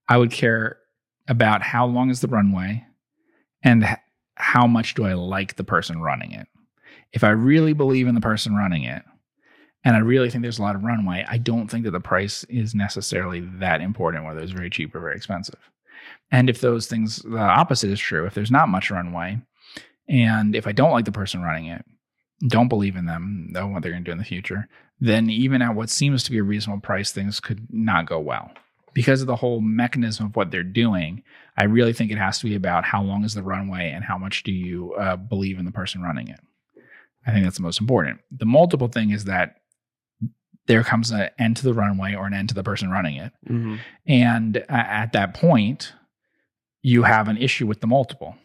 I 0.07 0.17
would 0.17 0.31
care 0.31 0.77
about 1.27 1.61
how 1.61 1.85
long 1.85 2.09
is 2.09 2.21
the 2.21 2.27
runway 2.27 2.85
and 3.63 3.85
how 4.35 4.65
much 4.65 4.95
do 4.95 5.05
I 5.05 5.13
like 5.13 5.55
the 5.55 5.63
person 5.63 6.01
running 6.01 6.31
it. 6.31 6.47
If 7.13 7.23
I 7.23 7.29
really 7.29 7.73
believe 7.73 8.07
in 8.07 8.15
the 8.15 8.21
person 8.21 8.55
running 8.55 8.83
it, 8.83 9.03
and 9.83 9.95
I 9.95 9.99
really 9.99 10.29
think 10.29 10.43
there's 10.43 10.59
a 10.59 10.63
lot 10.63 10.75
of 10.75 10.83
runway. 10.83 11.25
I 11.27 11.37
don't 11.37 11.67
think 11.67 11.85
that 11.85 11.91
the 11.91 11.99
price 11.99 12.43
is 12.45 12.75
necessarily 12.75 13.41
that 13.59 13.81
important, 13.81 14.25
whether 14.25 14.39
it's 14.39 14.51
very 14.51 14.69
cheap 14.69 14.93
or 14.93 14.99
very 14.99 15.15
expensive. 15.15 15.59
And 16.31 16.49
if 16.49 16.61
those 16.61 16.87
things, 16.87 17.17
the 17.17 17.39
opposite 17.39 17.89
is 17.89 17.99
true. 17.99 18.25
If 18.25 18.33
there's 18.33 18.51
not 18.51 18.69
much 18.69 18.91
runway, 18.91 19.39
and 20.07 20.55
if 20.55 20.67
I 20.67 20.71
don't 20.71 20.91
like 20.91 21.05
the 21.05 21.11
person 21.11 21.41
running 21.41 21.67
it, 21.67 21.85
don't 22.47 22.67
believe 22.67 22.95
in 22.95 23.05
them, 23.05 23.47
know 23.51 23.67
what 23.67 23.81
they're 23.83 23.91
going 23.91 24.03
to 24.03 24.07
do 24.07 24.13
in 24.13 24.17
the 24.17 24.23
future, 24.23 24.67
then 24.99 25.29
even 25.29 25.61
at 25.61 25.75
what 25.75 25.89
seems 25.89 26.23
to 26.23 26.31
be 26.31 26.37
a 26.37 26.43
reasonable 26.43 26.81
price, 26.81 27.11
things 27.11 27.39
could 27.39 27.67
not 27.71 28.05
go 28.05 28.19
well. 28.19 28.51
Because 28.93 29.21
of 29.21 29.27
the 29.27 29.35
whole 29.35 29.61
mechanism 29.61 30.27
of 30.27 30.35
what 30.35 30.51
they're 30.51 30.63
doing, 30.63 31.23
I 31.57 31.63
really 31.63 31.93
think 31.93 32.11
it 32.11 32.17
has 32.17 32.39
to 32.39 32.45
be 32.45 32.55
about 32.55 32.83
how 32.83 33.01
long 33.01 33.23
is 33.23 33.33
the 33.33 33.43
runway 33.43 33.91
and 33.91 34.03
how 34.03 34.17
much 34.17 34.43
do 34.43 34.51
you 34.51 34.93
uh, 34.93 35.15
believe 35.15 35.59
in 35.59 35.65
the 35.65 35.71
person 35.71 36.01
running 36.01 36.27
it. 36.27 36.39
I 37.25 37.31
think 37.31 37.45
that's 37.45 37.57
the 37.57 37.63
most 37.63 37.79
important. 37.79 38.19
The 38.31 38.45
multiple 38.45 38.87
thing 38.87 39.11
is 39.11 39.25
that 39.25 39.60
there 40.67 40.83
comes 40.83 41.11
an 41.11 41.29
end 41.39 41.57
to 41.57 41.63
the 41.63 41.73
runway 41.73 42.15
or 42.15 42.27
an 42.27 42.33
end 42.33 42.49
to 42.49 42.55
the 42.55 42.63
person 42.63 42.91
running 42.91 43.15
it. 43.15 43.31
Mm-hmm. 43.49 43.75
And 44.07 44.57
at 44.69 45.13
that 45.13 45.33
point, 45.33 45.93
you 46.81 47.03
have 47.03 47.27
an 47.27 47.37
issue 47.37 47.67
with 47.67 47.81
the 47.81 47.87
multiple. 47.87 48.35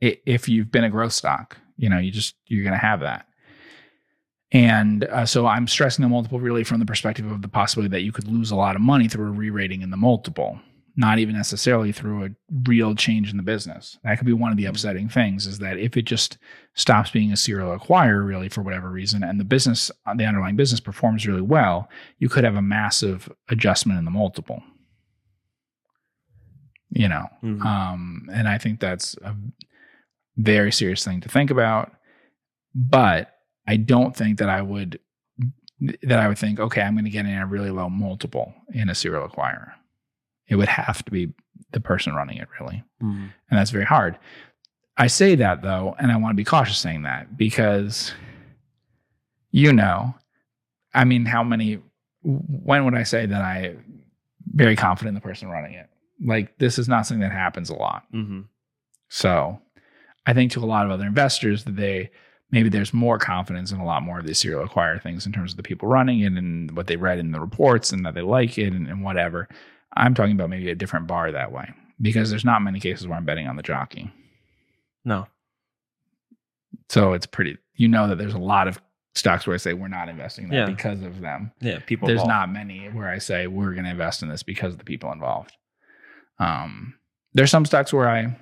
If 0.00 0.48
you've 0.48 0.70
been 0.70 0.84
a 0.84 0.90
growth 0.90 1.12
stock, 1.12 1.58
you 1.76 1.88
know, 1.88 1.98
you 1.98 2.10
just, 2.10 2.34
you're 2.46 2.64
going 2.64 2.72
to 2.72 2.78
have 2.78 3.00
that. 3.00 3.26
And 4.52 5.04
uh, 5.04 5.26
so 5.26 5.46
I'm 5.46 5.68
stressing 5.68 6.02
the 6.02 6.08
multiple 6.08 6.40
really 6.40 6.64
from 6.64 6.80
the 6.80 6.86
perspective 6.86 7.30
of 7.30 7.42
the 7.42 7.48
possibility 7.48 7.90
that 7.90 8.02
you 8.02 8.10
could 8.10 8.26
lose 8.26 8.50
a 8.50 8.56
lot 8.56 8.74
of 8.74 8.82
money 8.82 9.06
through 9.06 9.28
a 9.28 9.30
re 9.30 9.50
rating 9.50 9.82
in 9.82 9.90
the 9.90 9.96
multiple 9.96 10.58
not 11.00 11.18
even 11.18 11.34
necessarily 11.34 11.92
through 11.92 12.26
a 12.26 12.28
real 12.68 12.94
change 12.94 13.30
in 13.30 13.38
the 13.38 13.42
business. 13.42 13.98
That 14.04 14.18
could 14.18 14.26
be 14.26 14.34
one 14.34 14.52
of 14.52 14.58
the 14.58 14.66
upsetting 14.66 15.08
things 15.08 15.46
is 15.46 15.58
that 15.60 15.78
if 15.78 15.96
it 15.96 16.02
just 16.02 16.36
stops 16.74 17.10
being 17.10 17.32
a 17.32 17.38
serial 17.38 17.76
acquirer 17.76 18.24
really 18.24 18.50
for 18.50 18.60
whatever 18.60 18.90
reason 18.90 19.24
and 19.24 19.40
the 19.40 19.44
business 19.44 19.90
the 20.16 20.26
underlying 20.26 20.56
business 20.56 20.78
performs 20.78 21.26
really 21.26 21.40
well, 21.40 21.88
you 22.18 22.28
could 22.28 22.44
have 22.44 22.54
a 22.54 22.62
massive 22.62 23.32
adjustment 23.48 23.98
in 23.98 24.04
the 24.04 24.10
multiple. 24.10 24.62
You 26.90 27.08
know. 27.08 27.28
Mm-hmm. 27.42 27.66
Um, 27.66 28.28
and 28.30 28.46
I 28.46 28.58
think 28.58 28.78
that's 28.78 29.16
a 29.24 29.34
very 30.36 30.70
serious 30.70 31.02
thing 31.02 31.22
to 31.22 31.30
think 31.30 31.50
about. 31.50 31.92
But 32.74 33.32
I 33.66 33.78
don't 33.78 34.14
think 34.14 34.38
that 34.38 34.50
I 34.50 34.60
would 34.60 35.00
that 36.02 36.18
I 36.18 36.28
would 36.28 36.36
think, 36.36 36.60
okay, 36.60 36.82
I'm 36.82 36.92
going 36.92 37.06
to 37.06 37.10
get 37.10 37.24
in 37.24 37.38
a 37.38 37.46
really 37.46 37.70
low 37.70 37.88
multiple 37.88 38.52
in 38.74 38.90
a 38.90 38.94
serial 38.94 39.26
acquirer 39.26 39.72
it 40.50 40.56
would 40.56 40.68
have 40.68 41.02
to 41.06 41.10
be 41.10 41.32
the 41.72 41.80
person 41.80 42.14
running 42.14 42.36
it 42.36 42.48
really 42.60 42.82
Mhm. 43.02 43.30
and 43.48 43.58
that's 43.58 43.70
very 43.70 43.84
hard. 43.86 44.18
I 44.98 45.06
say 45.06 45.34
that 45.36 45.62
though, 45.62 45.94
and 45.98 46.12
I 46.12 46.16
want 46.16 46.32
to 46.32 46.36
be 46.36 46.44
cautious 46.44 46.76
saying 46.78 47.02
that 47.02 47.36
because 47.38 48.12
you 49.52 49.72
know, 49.72 50.14
I 50.94 51.04
mean, 51.04 51.24
how 51.24 51.42
many? 51.42 51.78
When 52.22 52.84
would 52.84 52.94
I 52.94 53.02
say 53.04 53.26
that 53.26 53.42
I 53.42 53.76
very 54.52 54.76
confident 54.76 55.08
in 55.10 55.14
the 55.14 55.20
person 55.20 55.48
running 55.48 55.72
it? 55.72 55.88
Like 56.22 56.58
this 56.58 56.78
is 56.78 56.88
not 56.88 57.06
something 57.06 57.22
that 57.22 57.32
happens 57.32 57.70
a 57.70 57.74
lot. 57.74 58.04
Mhm. 58.12 58.44
So 59.08 59.60
I 60.26 60.34
think 60.34 60.52
to 60.52 60.60
a 60.60 60.66
lot 60.66 60.84
of 60.84 60.92
other 60.92 61.06
investors 61.06 61.64
that 61.64 61.76
they 61.76 62.10
maybe 62.52 62.68
there's 62.68 62.92
more 62.92 63.16
confidence 63.18 63.70
in 63.72 63.78
a 63.80 63.84
lot 63.84 64.02
more 64.02 64.18
of 64.18 64.26
these 64.26 64.38
serial 64.38 64.64
acquire 64.64 64.98
things 64.98 65.24
in 65.24 65.32
terms 65.32 65.52
of 65.52 65.56
the 65.56 65.62
people 65.62 65.88
running 65.88 66.20
it 66.20 66.32
and 66.32 66.70
what 66.76 66.88
they 66.88 66.96
read 66.96 67.18
in 67.20 67.30
the 67.30 67.40
reports 67.40 67.92
and 67.92 68.04
that 68.04 68.12
they 68.14 68.22
like 68.22 68.58
it 68.58 68.72
and, 68.72 68.88
and 68.88 69.02
whatever. 69.04 69.48
I'm 69.96 70.14
talking 70.14 70.32
about 70.32 70.50
maybe 70.50 70.70
a 70.70 70.74
different 70.74 71.06
bar 71.06 71.32
that 71.32 71.52
way 71.52 71.70
because 72.00 72.30
there's 72.30 72.44
not 72.44 72.62
many 72.62 72.80
cases 72.80 73.06
where 73.06 73.16
I'm 73.16 73.24
betting 73.24 73.46
on 73.48 73.56
the 73.56 73.62
jockey. 73.62 74.10
No. 75.04 75.26
So 76.88 77.12
it's 77.12 77.26
pretty, 77.26 77.58
you 77.74 77.88
know, 77.88 78.08
that 78.08 78.18
there's 78.18 78.34
a 78.34 78.38
lot 78.38 78.68
of 78.68 78.80
stocks 79.14 79.46
where 79.46 79.54
I 79.54 79.58
say 79.58 79.72
we're 79.74 79.88
not 79.88 80.08
investing 80.08 80.44
in 80.44 80.50
that 80.50 80.56
Yeah. 80.56 80.66
because 80.66 81.02
of 81.02 81.20
them. 81.20 81.52
Yeah. 81.60 81.80
People. 81.86 82.06
there's 82.08 82.20
involved. 82.22 82.52
not 82.52 82.52
many 82.52 82.86
where 82.88 83.08
I 83.08 83.18
say 83.18 83.46
we're 83.46 83.72
going 83.72 83.84
to 83.84 83.90
invest 83.90 84.22
in 84.22 84.28
this 84.28 84.42
because 84.42 84.72
of 84.72 84.78
the 84.78 84.84
people 84.84 85.10
involved. 85.12 85.56
Um, 86.38 86.94
there's 87.34 87.50
some 87.50 87.64
stocks 87.66 87.92
where 87.92 88.08
I, 88.08 88.36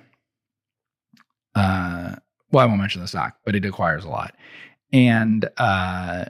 uh, 1.55 2.15
well, 2.51 2.63
I 2.63 2.65
won't 2.67 2.79
mention 2.79 3.01
the 3.01 3.07
stock, 3.07 3.37
but 3.45 3.55
it 3.55 3.65
acquires 3.65 4.05
a 4.05 4.09
lot, 4.09 4.35
and 4.93 5.47
uh, 5.57 6.25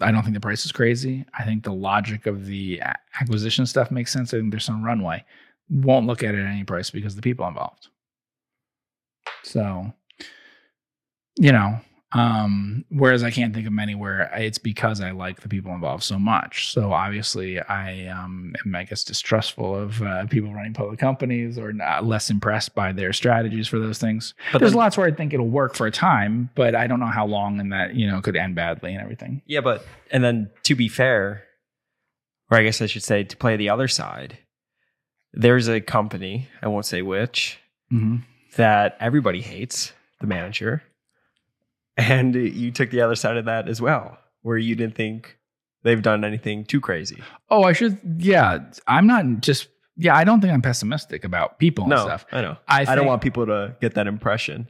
I 0.00 0.10
don't 0.10 0.22
think 0.22 0.34
the 0.34 0.40
price 0.40 0.64
is 0.64 0.72
crazy. 0.72 1.24
I 1.38 1.44
think 1.44 1.62
the 1.62 1.72
logic 1.72 2.26
of 2.26 2.46
the 2.46 2.82
acquisition 3.20 3.66
stuff 3.66 3.90
makes 3.90 4.12
sense. 4.12 4.32
I 4.32 4.38
think 4.38 4.50
there's 4.50 4.64
some 4.64 4.84
runway. 4.84 5.24
Won't 5.68 6.06
look 6.06 6.22
at 6.22 6.34
it 6.34 6.40
at 6.40 6.46
any 6.46 6.64
price 6.64 6.90
because 6.90 7.14
the 7.14 7.22
people 7.22 7.46
involved. 7.46 7.88
So, 9.42 9.92
you 11.36 11.52
know, 11.52 11.80
um, 12.12 12.84
whereas 12.90 13.22
I 13.22 13.30
can't 13.30 13.54
think 13.54 13.66
of 13.68 13.72
many 13.72 13.94
where 13.94 14.22
it's 14.34 14.58
because 14.58 15.00
I 15.00 15.12
like 15.12 15.40
the 15.42 15.48
people 15.48 15.72
involved 15.72 16.02
so 16.02 16.18
much. 16.18 16.72
So 16.72 16.92
obviously, 16.92 17.60
I 17.60 18.06
um, 18.08 18.52
am, 18.66 18.74
I 18.74 18.82
guess, 18.84 19.04
distrustful 19.04 19.76
of 19.76 20.02
uh, 20.02 20.26
people 20.26 20.52
running 20.52 20.74
public 20.74 20.98
companies 20.98 21.56
or 21.56 21.72
not, 21.72 22.04
less 22.04 22.28
impressed 22.28 22.74
by 22.74 22.92
their 22.92 23.12
strategies 23.12 23.68
for 23.68 23.78
those 23.78 23.98
things. 23.98 24.34
But 24.52 24.58
There's 24.58 24.72
then- 24.72 24.78
lots 24.78 24.96
where 24.96 25.06
I 25.06 25.12
think 25.12 25.32
it'll 25.32 25.48
work 25.48 25.74
for 25.76 25.86
a 25.86 25.92
time, 25.92 26.50
but 26.56 26.74
I 26.74 26.86
don't 26.88 26.98
know 27.00 27.06
how 27.06 27.26
long, 27.26 27.60
and 27.60 27.72
that 27.72 27.94
you 27.94 28.08
know 28.10 28.20
could 28.20 28.34
end 28.36 28.56
badly 28.56 28.92
and 28.92 29.00
everything. 29.02 29.42
Yeah, 29.46 29.60
but 29.60 29.86
and 30.10 30.24
then 30.24 30.50
to 30.64 30.74
be 30.74 30.88
fair, 30.88 31.44
or 32.50 32.58
I 32.58 32.64
guess 32.64 32.82
I 32.82 32.86
should 32.86 33.04
say 33.04 33.22
to 33.22 33.36
play 33.36 33.56
the 33.56 33.68
other 33.68 33.86
side, 33.86 34.36
there's 35.32 35.68
a 35.68 35.80
company, 35.80 36.48
I 36.60 36.66
won't 36.68 36.86
say 36.86 37.02
which, 37.02 37.58
Mm-hmm. 37.92 38.16
that 38.56 38.96
everybody 39.00 39.40
hates, 39.40 39.92
the 40.20 40.26
manager. 40.26 40.82
And 42.00 42.34
you 42.34 42.70
took 42.70 42.90
the 42.90 43.00
other 43.02 43.14
side 43.14 43.36
of 43.36 43.44
that 43.44 43.68
as 43.68 43.80
well, 43.80 44.18
where 44.42 44.56
you 44.58 44.74
didn't 44.74 44.94
think 44.94 45.36
they've 45.82 46.00
done 46.02 46.24
anything 46.24 46.64
too 46.64 46.80
crazy. 46.80 47.22
Oh, 47.50 47.62
I 47.64 47.72
should. 47.72 47.98
Yeah, 48.18 48.58
I'm 48.86 49.06
not 49.06 49.40
just. 49.40 49.68
Yeah, 49.96 50.16
I 50.16 50.24
don't 50.24 50.40
think 50.40 50.52
I'm 50.52 50.62
pessimistic 50.62 51.24
about 51.24 51.58
people 51.58 51.84
and 51.84 51.90
No, 51.90 52.04
stuff. 52.04 52.24
I 52.32 52.40
know. 52.40 52.56
I 52.66 52.82
I, 52.82 52.84
think- 52.86 52.96
don't 52.96 53.06
want 53.06 53.22
people 53.22 53.44
to 53.46 53.76
get 53.80 53.94
that 53.94 54.06
impression. 54.06 54.68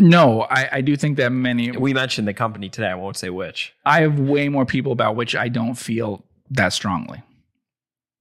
No, 0.00 0.42
I, 0.42 0.68
I 0.74 0.80
do 0.80 0.96
think 0.96 1.16
that 1.16 1.30
many. 1.32 1.72
We 1.72 1.92
mentioned 1.94 2.28
the 2.28 2.34
company 2.34 2.68
today. 2.68 2.88
I 2.88 2.94
won't 2.94 3.16
say 3.16 3.30
which. 3.30 3.74
I 3.84 4.02
have 4.02 4.18
way 4.20 4.48
more 4.48 4.64
people 4.66 4.92
about 4.92 5.16
which 5.16 5.34
I 5.34 5.48
don't 5.48 5.74
feel 5.74 6.24
that 6.50 6.72
strongly. 6.72 7.22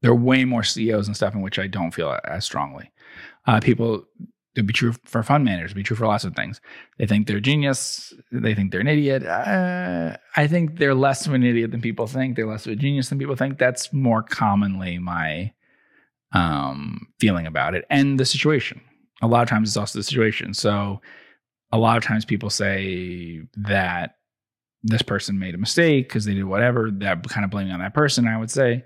There 0.02 0.12
are 0.12 0.16
way 0.16 0.44
more 0.46 0.64
CEOs 0.64 1.08
and 1.08 1.16
stuff 1.16 1.36
in 1.36 1.42
which 1.42 1.60
I 1.60 1.68
don't 1.68 1.92
feel 1.92 2.18
as 2.24 2.46
strongly. 2.46 2.92
Uh, 3.46 3.60
people, 3.60 4.06
it'd 4.58 4.68
be 4.68 4.74
true 4.74 4.94
for 5.06 5.24
fund 5.24 5.46
managers, 5.46 5.74
be 5.74 5.84
true 5.84 5.96
for 5.96 6.08
lots 6.08 6.24
of 6.24 6.36
things. 6.36 6.60
They 6.98 7.06
think 7.06 7.28
they're 7.28 7.40
genius. 7.40 8.14
They 8.32 8.56
think 8.56 8.72
they're 8.72 8.82
an 8.82 8.88
idiot. 8.88 9.26
Uh, 9.26 10.18
I 10.36 10.48
think 10.48 10.78
they're 10.78 10.96
less 10.96 11.28
of 11.28 11.34
an 11.34 11.44
idiot 11.44 11.72
than 11.72 11.82
people 11.82 12.08
think. 12.08 12.36
They're 12.36 12.48
less 12.48 12.66
of 12.66 12.74
a 12.74 12.76
genius 12.76 13.10
than 13.10 13.20
people 13.20 13.36
think. 13.36 13.58
That's 13.58 13.94
more 13.94 14.24
commonly 14.24 14.98
my 14.98 15.54
um, 16.32 17.08
feeling 17.20 17.48
about 17.48 17.76
it 17.76 17.86
and 17.90 18.20
the 18.20 18.26
situation. 18.26 18.82
A 19.22 19.28
lot 19.28 19.44
of 19.44 19.50
times 19.50 19.70
it's 19.70 19.78
also 19.78 20.00
the 20.00 20.04
situation. 20.04 20.54
So 20.54 21.02
a 21.72 21.78
lot 21.78 21.98
of 21.98 22.04
times 22.04 22.26
people 22.26 22.50
say 22.50 23.42
that 23.56 24.16
this 24.84 25.02
person 25.02 25.40
made 25.40 25.56
a 25.56 25.58
mistake 25.58 26.08
because 26.08 26.26
they 26.26 26.34
did 26.34 26.46
whatever, 26.46 26.92
that 26.92 27.28
kind 27.30 27.44
of 27.44 27.52
blaming 27.52 27.74
on 27.74 27.80
that 27.80 27.94
person, 27.94 28.28
I 28.28 28.38
would 28.38 28.52
say 28.52 28.84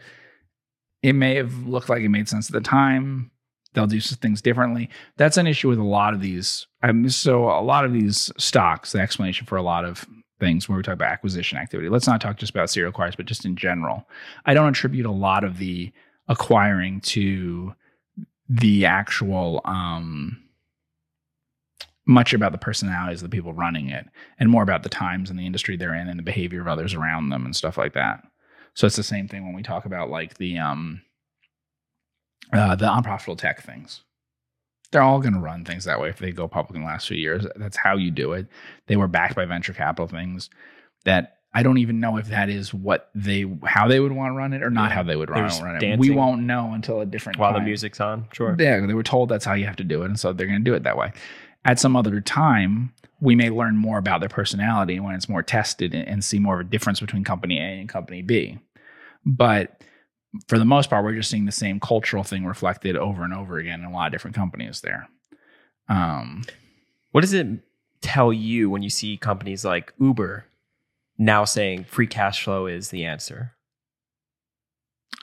it 1.03 1.13
may 1.13 1.35
have 1.35 1.67
looked 1.67 1.89
like 1.89 2.01
it 2.01 2.09
made 2.09 2.29
sense 2.29 2.49
at 2.49 2.53
the 2.53 2.61
time. 2.61 3.31
They'll 3.73 3.87
do 3.87 4.01
things 4.01 4.41
differently. 4.41 4.89
That's 5.17 5.37
an 5.37 5.47
issue 5.47 5.69
with 5.69 5.79
a 5.79 5.83
lot 5.83 6.13
of 6.13 6.21
these. 6.21 6.67
Um, 6.83 7.09
so 7.09 7.45
a 7.45 7.61
lot 7.61 7.85
of 7.85 7.93
these 7.93 8.31
stocks, 8.37 8.91
the 8.91 8.99
explanation 8.99 9.45
for 9.45 9.57
a 9.57 9.61
lot 9.61 9.85
of 9.85 10.05
things 10.39 10.67
when 10.67 10.75
we 10.75 10.83
talk 10.83 10.95
about 10.95 11.11
acquisition 11.11 11.57
activity. 11.57 11.87
Let's 11.87 12.07
not 12.07 12.19
talk 12.19 12.37
just 12.37 12.51
about 12.51 12.69
serial 12.69 12.89
acquires, 12.89 13.15
but 13.15 13.27
just 13.27 13.45
in 13.45 13.55
general. 13.55 14.07
I 14.45 14.53
don't 14.53 14.67
attribute 14.67 15.05
a 15.05 15.11
lot 15.11 15.43
of 15.43 15.57
the 15.57 15.91
acquiring 16.27 17.01
to 17.01 17.73
the 18.49 18.85
actual 18.85 19.61
um 19.63 20.37
much 22.05 22.33
about 22.33 22.51
the 22.51 22.57
personalities 22.57 23.21
of 23.21 23.29
the 23.29 23.35
people 23.35 23.53
running 23.53 23.89
it 23.89 24.05
and 24.39 24.49
more 24.49 24.63
about 24.63 24.83
the 24.83 24.89
times 24.89 25.29
and 25.29 25.39
the 25.39 25.45
industry 25.45 25.77
they're 25.77 25.93
in 25.93 26.09
and 26.09 26.19
the 26.19 26.23
behavior 26.23 26.59
of 26.59 26.67
others 26.67 26.93
around 26.93 27.29
them 27.29 27.45
and 27.45 27.55
stuff 27.55 27.77
like 27.77 27.93
that. 27.93 28.23
So 28.73 28.87
it's 28.87 28.95
the 28.95 29.03
same 29.03 29.27
thing 29.27 29.45
when 29.45 29.53
we 29.53 29.63
talk 29.63 29.85
about 29.85 30.09
like 30.09 30.37
the 30.37 30.57
um 30.57 31.01
uh 32.53 32.75
the 32.75 32.93
unprofitable 32.93 33.35
tech 33.35 33.61
things. 33.63 34.01
They're 34.91 35.01
all 35.01 35.19
going 35.21 35.33
to 35.33 35.39
run 35.39 35.63
things 35.63 35.85
that 35.85 36.01
way 36.01 36.09
if 36.09 36.17
they 36.19 36.31
go 36.33 36.49
public 36.49 36.75
in 36.75 36.81
the 36.81 36.87
last 36.87 37.07
few 37.07 37.15
years. 37.17 37.47
That's 37.55 37.77
how 37.77 37.95
you 37.95 38.11
do 38.11 38.33
it. 38.33 38.47
They 38.87 38.97
were 38.97 39.07
backed 39.07 39.35
by 39.35 39.45
venture 39.45 39.71
capital 39.71 40.05
things 40.07 40.49
that 41.05 41.37
I 41.53 41.63
don't 41.63 41.77
even 41.77 41.99
know 42.01 42.17
if 42.17 42.27
that 42.27 42.49
is 42.49 42.73
what 42.73 43.09
they 43.15 43.45
how 43.63 43.87
they 43.87 43.99
would 44.01 44.11
want 44.11 44.31
to 44.31 44.35
run 44.35 44.51
it 44.53 44.63
or 44.63 44.69
not 44.69 44.89
Yeah. 44.89 44.95
how 44.95 45.03
they 45.03 45.15
would 45.15 45.29
run, 45.29 45.43
run 45.61 45.81
it. 45.83 45.99
We 45.99 46.09
won't 46.09 46.41
know 46.43 46.73
until 46.73 46.99
a 47.01 47.05
different 47.05 47.39
While 47.39 47.53
the 47.53 47.59
music's 47.61 47.99
on, 48.01 48.27
sure. 48.33 48.55
Yeah, 48.59 48.85
they 48.85 48.93
were 48.93 49.03
told 49.03 49.29
that's 49.29 49.45
how 49.45 49.53
you 49.53 49.65
have 49.65 49.75
to 49.77 49.83
do 49.83 50.03
it, 50.03 50.05
and 50.07 50.19
so 50.19 50.33
they're 50.33 50.47
going 50.47 50.59
to 50.59 50.63
do 50.63 50.73
it 50.73 50.83
that 50.83 50.97
way. 50.97 51.11
At 51.63 51.79
some 51.79 51.95
other 51.95 52.19
time, 52.21 52.93
we 53.19 53.35
may 53.35 53.49
learn 53.49 53.77
more 53.77 53.97
about 53.97 54.19
their 54.19 54.29
personality 54.29 54.99
when 54.99 55.13
it's 55.15 55.29
more 55.29 55.43
tested 55.43 55.93
and 55.93 56.23
see 56.23 56.39
more 56.39 56.55
of 56.59 56.67
a 56.67 56.69
difference 56.69 56.99
between 56.99 57.23
company 57.23 57.59
A 57.59 57.79
and 57.79 57.87
company 57.87 58.21
B. 58.21 58.59
But 59.25 59.81
for 60.47 60.57
the 60.57 60.65
most 60.65 60.89
part, 60.89 61.03
we're 61.03 61.15
just 61.15 61.29
seeing 61.29 61.45
the 61.45 61.51
same 61.51 61.79
cultural 61.79 62.23
thing 62.23 62.45
reflected 62.45 62.95
over 62.95 63.23
and 63.23 63.33
over 63.33 63.57
again 63.57 63.81
in 63.81 63.85
a 63.85 63.91
lot 63.91 64.07
of 64.07 64.11
different 64.13 64.35
companies 64.35 64.81
there. 64.81 65.09
Um, 65.89 66.43
What 67.11 67.21
does 67.21 67.33
it 67.33 67.47
tell 68.01 68.31
you 68.31 68.69
when 68.69 68.81
you 68.81 68.89
see 68.89 69.17
companies 69.17 69.65
like 69.65 69.93
Uber 69.99 70.45
now 71.17 71.43
saying 71.45 71.83
free 71.83 72.07
cash 72.07 72.43
flow 72.43 72.65
is 72.67 72.89
the 72.89 73.03
answer? 73.05 73.53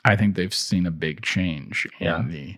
I 0.05 0.15
think 0.15 0.35
they've 0.35 0.53
seen 0.53 0.85
a 0.85 0.91
big 0.91 1.21
change 1.21 1.87
Yeah. 1.99 2.19
in 2.19 2.29
the. 2.29 2.55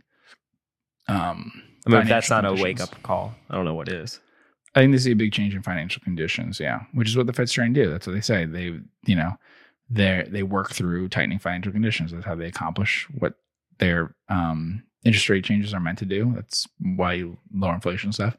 Um, 1.07 1.63
I 1.85 1.89
mean, 1.89 2.01
if 2.01 2.07
that's 2.07 2.29
not 2.29 2.45
a 2.45 2.53
wake 2.53 2.79
up 2.81 3.01
call, 3.03 3.33
I 3.49 3.55
don't 3.55 3.65
know 3.65 3.73
what 3.73 3.89
is. 3.89 4.19
I 4.75 4.79
think 4.81 4.91
they 4.93 4.99
see 4.99 5.11
a 5.11 5.15
big 5.15 5.33
change 5.33 5.55
in 5.55 5.63
financial 5.63 6.01
conditions. 6.03 6.59
Yeah, 6.59 6.81
which 6.93 7.09
is 7.09 7.17
what 7.17 7.27
the 7.27 7.33
Fed's 7.33 7.51
trying 7.51 7.73
to 7.73 7.83
do. 7.83 7.89
That's 7.89 8.05
what 8.07 8.13
they 8.13 8.21
say. 8.21 8.45
They, 8.45 8.79
you 9.05 9.15
know, 9.15 9.33
they 9.91 10.25
they 10.29 10.43
work 10.43 10.71
through 10.71 11.09
tightening 11.09 11.39
financial 11.39 11.71
conditions. 11.71 12.11
That's 12.11 12.25
how 12.25 12.35
they 12.35 12.47
accomplish 12.47 13.07
what 13.17 13.33
their 13.79 14.15
um, 14.29 14.83
interest 15.03 15.27
rate 15.29 15.43
changes 15.43 15.73
are 15.73 15.79
meant 15.79 15.97
to 15.99 16.05
do. 16.05 16.31
That's 16.35 16.67
why 16.79 17.13
you 17.13 17.37
lower 17.53 17.73
inflation 17.75 18.07
and 18.07 18.13
stuff. 18.15 18.37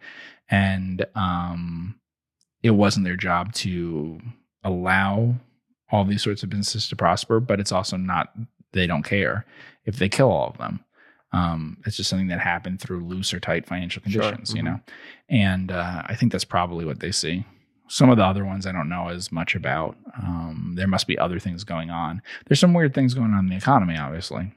And 0.49 1.05
um, 1.15 1.97
it 2.63 2.71
wasn't 2.71 3.05
their 3.05 3.17
job 3.17 3.53
to 3.55 4.21
allow 4.65 5.35
all 5.91 6.05
these 6.05 6.23
sorts 6.23 6.43
of 6.43 6.49
businesses 6.51 6.89
to 6.89 6.97
prosper, 6.97 7.39
but 7.41 7.61
it's 7.61 7.73
also 7.73 7.97
not. 7.97 8.33
They 8.73 8.87
don't 8.87 9.03
care 9.03 9.45
if 9.85 9.97
they 9.97 10.09
kill 10.09 10.31
all 10.31 10.49
of 10.49 10.57
them. 10.59 10.83
Um, 11.33 11.79
it's 11.85 11.97
just 11.97 12.09
something 12.09 12.29
that 12.29 12.41
happened 12.41 12.81
through 12.81 13.05
loose 13.05 13.35
or 13.35 13.41
tight 13.41 13.67
financial 13.67 14.03
Sure. 14.07 14.23
conditions. 14.23 14.55
You 14.55 14.63
know. 14.63 14.81
And 15.29 15.71
uh, 15.71 16.03
I 16.07 16.15
think 16.15 16.33
that's 16.33 16.45
probably 16.45 16.85
what 16.87 17.01
they 17.01 17.13
see. 17.13 17.45
Some 17.89 18.09
of 18.11 18.17
the 18.17 18.25
other 18.25 18.45
ones 18.45 18.67
I 18.67 18.73
don't 18.73 18.89
know 18.89 19.09
as 19.09 19.31
much 19.31 19.55
about. 19.55 19.97
Um, 20.23 20.73
there 20.77 20.87
must 20.87 21.07
be 21.07 21.19
other 21.19 21.39
things 21.39 21.63
going 21.65 21.91
on. 21.91 22.23
There's 22.47 22.61
some 22.61 22.75
weird 22.75 22.95
things 22.95 23.13
going 23.15 23.33
on 23.33 23.41
in 23.45 23.49
the 23.51 23.57
economy, 23.57 23.97
obviously, 23.99 24.53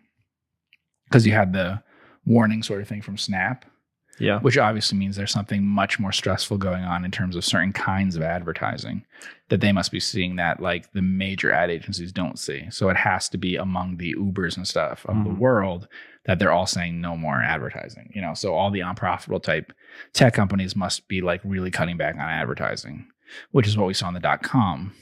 because 1.06 1.26
you 1.28 1.34
had 1.34 1.54
the 1.54 1.82
warning 2.26 2.64
sort 2.64 2.82
of 2.82 2.88
thing 2.88 3.02
from 3.02 3.18
Snap, 3.18 3.66
Yeah. 4.20 4.40
which 4.40 4.58
obviously 4.58 4.98
means 4.98 5.16
there's 5.18 5.32
something 5.32 5.66
much 5.66 6.00
more 6.00 6.12
stressful 6.14 6.58
going 6.58 6.84
on 6.86 7.04
in 7.04 7.12
terms 7.12 7.36
of 7.36 7.44
certain 7.44 7.74
kinds 7.74 8.16
of 8.16 8.22
advertising 8.24 9.04
that 9.50 9.60
they 9.62 9.72
must 9.74 9.92
be 9.92 10.00
seeing 10.00 10.38
that 10.38 10.62
like 10.62 10.92
the 10.94 11.02
major 11.02 11.52
ad 11.52 11.70
agencies 11.70 12.12
don't 12.14 12.40
see. 12.40 12.70
So 12.72 12.90
it 12.90 12.98
has 12.98 13.28
to 13.30 13.38
be 13.38 13.58
among 13.58 13.98
the 13.98 14.16
Ubers 14.18 14.56
and 14.56 14.68
stuff 14.68 15.06
of 15.08 15.24
the 15.26 15.30
Mhm. 15.32 15.38
world 15.38 15.88
that 16.24 16.40
they're 16.40 16.52
all 16.52 16.66
saying 16.66 17.02
no 17.02 17.16
more 17.18 17.42
advertising. 17.44 18.12
You 18.16 18.22
know, 18.22 18.34
so 18.34 18.56
all 18.56 18.72
the 18.72 18.80
unprofitable 18.80 19.42
type 19.42 19.74
tech 20.14 20.34
companies 20.34 20.76
must 20.76 21.08
be 21.08 21.22
like 21.22 21.42
really 21.44 21.70
cutting 21.70 21.98
back 21.98 22.16
on 22.16 22.22
advertising, 22.22 23.06
which 23.52 23.68
is 23.68 23.78
what 23.78 23.88
we 23.88 23.94
saw 23.94 24.08
in 24.08 24.14
the 24.14 24.20
dot 24.20 24.44
com 24.44 24.94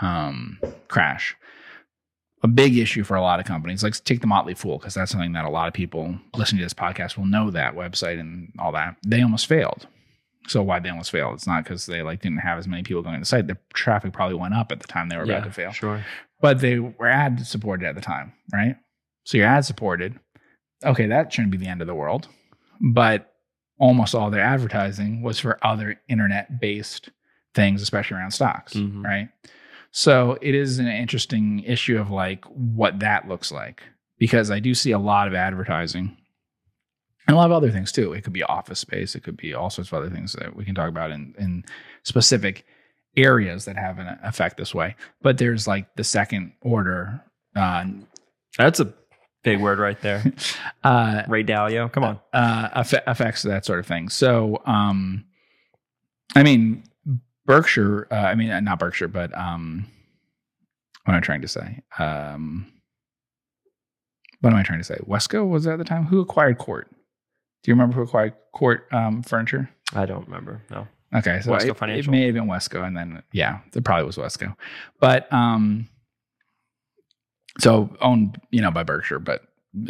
um, 0.00 0.58
crash. 0.88 1.36
a 2.44 2.48
big 2.48 2.76
issue 2.76 3.02
for 3.02 3.16
a 3.16 3.22
lot 3.22 3.40
of 3.40 3.46
companies. 3.46 3.82
Like 3.82 3.94
take 4.04 4.20
the 4.20 4.26
Motley 4.26 4.54
Fool 4.54 4.78
because 4.78 4.92
that's 4.92 5.10
something 5.10 5.32
that 5.32 5.46
a 5.46 5.50
lot 5.50 5.66
of 5.66 5.72
people 5.72 6.14
listening 6.36 6.58
to 6.58 6.66
this 6.66 6.74
podcast 6.74 7.16
will 7.16 7.24
know 7.24 7.50
that 7.50 7.74
website 7.74 8.20
and 8.20 8.52
all 8.58 8.70
that. 8.72 8.96
They 9.04 9.22
almost 9.22 9.46
failed. 9.46 9.86
So 10.46 10.62
why 10.62 10.78
they 10.78 10.90
almost 10.90 11.10
failed? 11.10 11.34
It's 11.36 11.46
not 11.46 11.64
because 11.64 11.86
they 11.86 12.02
like 12.02 12.20
didn't 12.20 12.40
have 12.40 12.58
as 12.58 12.68
many 12.68 12.82
people 12.82 13.02
going 13.02 13.14
to 13.14 13.20
the 13.20 13.24
site. 13.24 13.46
The 13.46 13.56
traffic 13.72 14.12
probably 14.12 14.36
went 14.36 14.52
up 14.52 14.70
at 14.72 14.80
the 14.80 14.86
time 14.86 15.08
they 15.08 15.16
were 15.16 15.22
about 15.22 15.44
to 15.44 15.50
fail. 15.50 15.72
Sure. 15.72 16.04
But 16.42 16.60
they 16.60 16.78
were 16.78 17.06
ad 17.06 17.46
supported 17.46 17.86
at 17.86 17.94
the 17.94 18.02
time, 18.02 18.34
right? 18.52 18.76
So 19.24 19.38
you're 19.38 19.46
ad 19.46 19.64
supported. 19.64 20.20
Okay, 20.84 21.06
that 21.06 21.32
shouldn't 21.32 21.50
be 21.50 21.56
the 21.56 21.68
end 21.68 21.80
of 21.80 21.86
the 21.86 21.94
world. 21.94 22.28
But 22.92 23.32
almost 23.78 24.14
all 24.14 24.30
their 24.30 24.42
advertising 24.42 25.22
was 25.22 25.38
for 25.40 25.58
other 25.62 25.98
internet 26.10 26.60
based 26.60 27.08
things, 27.54 27.80
especially 27.82 28.16
around 28.16 28.32
stocks, 28.32 28.74
Mhm. 28.74 29.04
right? 29.04 29.28
So 29.90 30.38
it 30.42 30.54
is 30.54 30.78
an 30.80 30.88
interesting 30.88 31.60
issue 31.60 31.98
of 31.98 32.10
like 32.10 32.44
what 32.46 32.98
that 33.00 33.28
looks 33.28 33.52
like 33.52 33.82
because 34.18 34.50
I 34.50 34.58
do 34.58 34.74
see 34.74 34.90
a 34.90 34.98
lot 34.98 35.28
of 35.28 35.34
advertising 35.34 36.16
and 37.26 37.34
a 37.34 37.38
lot 37.38 37.46
of 37.46 37.52
other 37.52 37.70
things 37.70 37.92
too. 37.92 38.12
It 38.12 38.24
could 38.24 38.32
be 38.32 38.42
office 38.42 38.80
space, 38.80 39.14
it 39.14 39.22
could 39.22 39.36
be 39.36 39.54
all 39.54 39.70
sorts 39.70 39.90
of 39.92 39.94
other 39.98 40.10
things 40.10 40.32
that 40.34 40.56
we 40.56 40.64
can 40.64 40.74
talk 40.74 40.88
about 40.88 41.10
in, 41.12 41.34
in 41.38 41.64
specific 42.02 42.66
areas 43.16 43.64
that 43.66 43.76
have 43.76 43.98
an 44.00 44.18
effect 44.24 44.56
this 44.56 44.74
way. 44.74 44.96
But 45.22 45.38
there's 45.38 45.68
like 45.68 45.94
the 45.94 46.02
second 46.04 46.52
order. 46.60 47.22
Uh, 47.54 47.84
That's 48.58 48.80
a 48.80 48.92
big 49.44 49.60
word 49.60 49.78
right 49.78 50.00
there. 50.00 50.24
uh, 50.82 51.22
Ray 51.28 51.44
Dalio. 51.44 51.90
Come 51.92 52.02
on. 52.02 52.20
uh, 52.32 52.80
effe- 52.80 53.06
effects 53.06 53.42
that 53.44 53.64
sort 53.64 53.78
of 53.78 53.86
thing. 53.86 54.08
So, 54.08 54.60
um, 54.66 55.24
I 56.34 56.42
mean, 56.42 56.82
Berkshire. 57.46 58.06
Uh, 58.10 58.14
I 58.14 58.34
mean, 58.34 58.50
uh, 58.50 58.60
not 58.60 58.78
Berkshire, 58.78 59.08
but 59.08 59.36
um, 59.36 59.86
what 61.04 61.14
am 61.14 61.18
I 61.18 61.20
trying 61.20 61.42
to 61.42 61.48
say? 61.48 61.82
Um, 61.98 62.72
what 64.40 64.52
am 64.52 64.58
I 64.58 64.62
trying 64.62 64.80
to 64.80 64.84
say? 64.84 64.98
Wesco 65.06 65.48
was 65.48 65.64
that 65.64 65.72
at 65.72 65.78
the 65.78 65.84
time? 65.84 66.04
Who 66.06 66.20
acquired 66.20 66.58
CORT? 66.58 66.88
Do 66.90 67.70
you 67.70 67.74
remember 67.74 67.96
who 67.96 68.02
acquired 68.02 68.34
CORT 68.52 68.86
um, 68.92 69.22
Furniture? 69.22 69.70
I 69.94 70.06
don't 70.06 70.26
remember. 70.26 70.62
No. 70.70 70.86
Okay, 71.14 71.40
so 71.40 71.52
Wesco 71.52 71.62
it, 71.62 71.68
it 71.70 71.76
Financial. 71.76 72.10
may 72.12 72.26
have 72.26 72.34
been 72.34 72.46
Wesco, 72.46 72.86
and 72.86 72.96
then 72.96 73.22
yeah, 73.32 73.60
it 73.74 73.84
probably 73.84 74.04
was 74.04 74.16
Wesco, 74.16 74.56
but 75.00 75.32
um, 75.32 75.88
so 77.60 77.88
owned 78.00 78.40
you 78.50 78.60
know 78.60 78.70
by 78.72 78.82
Berkshire, 78.82 79.20
but 79.20 79.42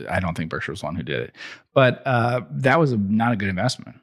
I 0.08 0.20
don't 0.20 0.36
think 0.36 0.50
Berkshire 0.50 0.72
was 0.72 0.80
the 0.80 0.86
one 0.86 0.96
who 0.96 1.02
did 1.02 1.20
it. 1.20 1.36
But 1.74 2.02
uh, 2.06 2.42
that 2.50 2.78
was 2.78 2.92
a, 2.92 2.96
not 2.98 3.32
a 3.32 3.36
good 3.36 3.48
investment, 3.48 3.96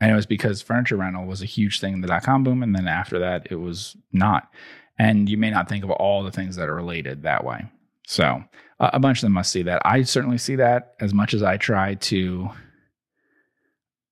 and 0.00 0.10
it 0.10 0.14
was 0.14 0.26
because 0.26 0.62
furniture 0.62 0.96
rental 0.96 1.26
was 1.26 1.42
a 1.42 1.46
huge 1.46 1.80
thing 1.80 1.94
in 1.94 2.00
the 2.00 2.08
dot 2.08 2.22
com 2.22 2.44
boom, 2.44 2.62
and 2.62 2.74
then 2.74 2.88
after 2.88 3.18
that, 3.18 3.48
it 3.50 3.56
was 3.56 3.96
not. 4.12 4.50
And 4.98 5.28
you 5.28 5.36
may 5.36 5.50
not 5.50 5.68
think 5.68 5.84
of 5.84 5.90
all 5.90 6.22
the 6.22 6.32
things 6.32 6.56
that 6.56 6.68
are 6.68 6.74
related 6.74 7.22
that 7.22 7.44
way. 7.44 7.64
So 8.06 8.42
a 8.80 8.90
a 8.94 8.98
bunch 8.98 9.18
of 9.18 9.22
them 9.22 9.32
must 9.32 9.52
see 9.52 9.62
that. 9.62 9.82
I 9.84 10.02
certainly 10.02 10.38
see 10.38 10.56
that 10.56 10.94
as 11.00 11.12
much 11.12 11.34
as 11.34 11.42
I 11.42 11.56
try 11.56 11.94
to 11.94 12.50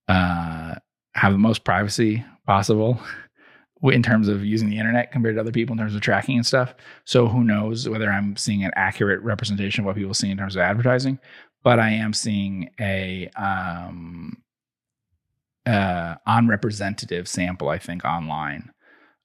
uh, 0.09 0.75
have 1.15 1.33
the 1.33 1.39
most 1.39 1.65
privacy 1.65 2.25
possible 2.47 3.01
in 3.83 4.03
terms 4.03 4.29
of 4.29 4.45
using 4.45 4.71
the 4.71 4.79
internet 4.79 5.13
compared 5.13 5.37
to 5.37 5.41
other 5.41 5.53
people 5.53 5.75
in 5.75 5.79
terms 5.79 5.95
of 5.95 6.01
tracking 6.01 6.37
and 6.37 6.47
stuff. 6.47 6.75
So 7.05 7.29
who 7.29 7.45
knows 7.45 7.89
whether 7.89 8.11
I'm 8.11 8.37
seeing 8.37 8.65
an 8.65 8.73
accurate 8.75 9.23
representation 9.23 9.83
of 9.83 9.87
what 9.87 9.97
people 9.97 10.15
see 10.15 10.31
in 10.31 10.39
terms 10.39 10.57
of 10.57 10.63
advertising, 10.63 11.19
but 11.63 11.79
I 11.79 11.91
am 11.91 12.13
seeing 12.13 12.71
a 12.81 13.29
um, 13.37 14.43
uh, 15.67 16.17
unrepresentative 16.27 17.29
sample, 17.29 17.69
I 17.69 17.79
think, 17.79 18.05
online 18.05 18.71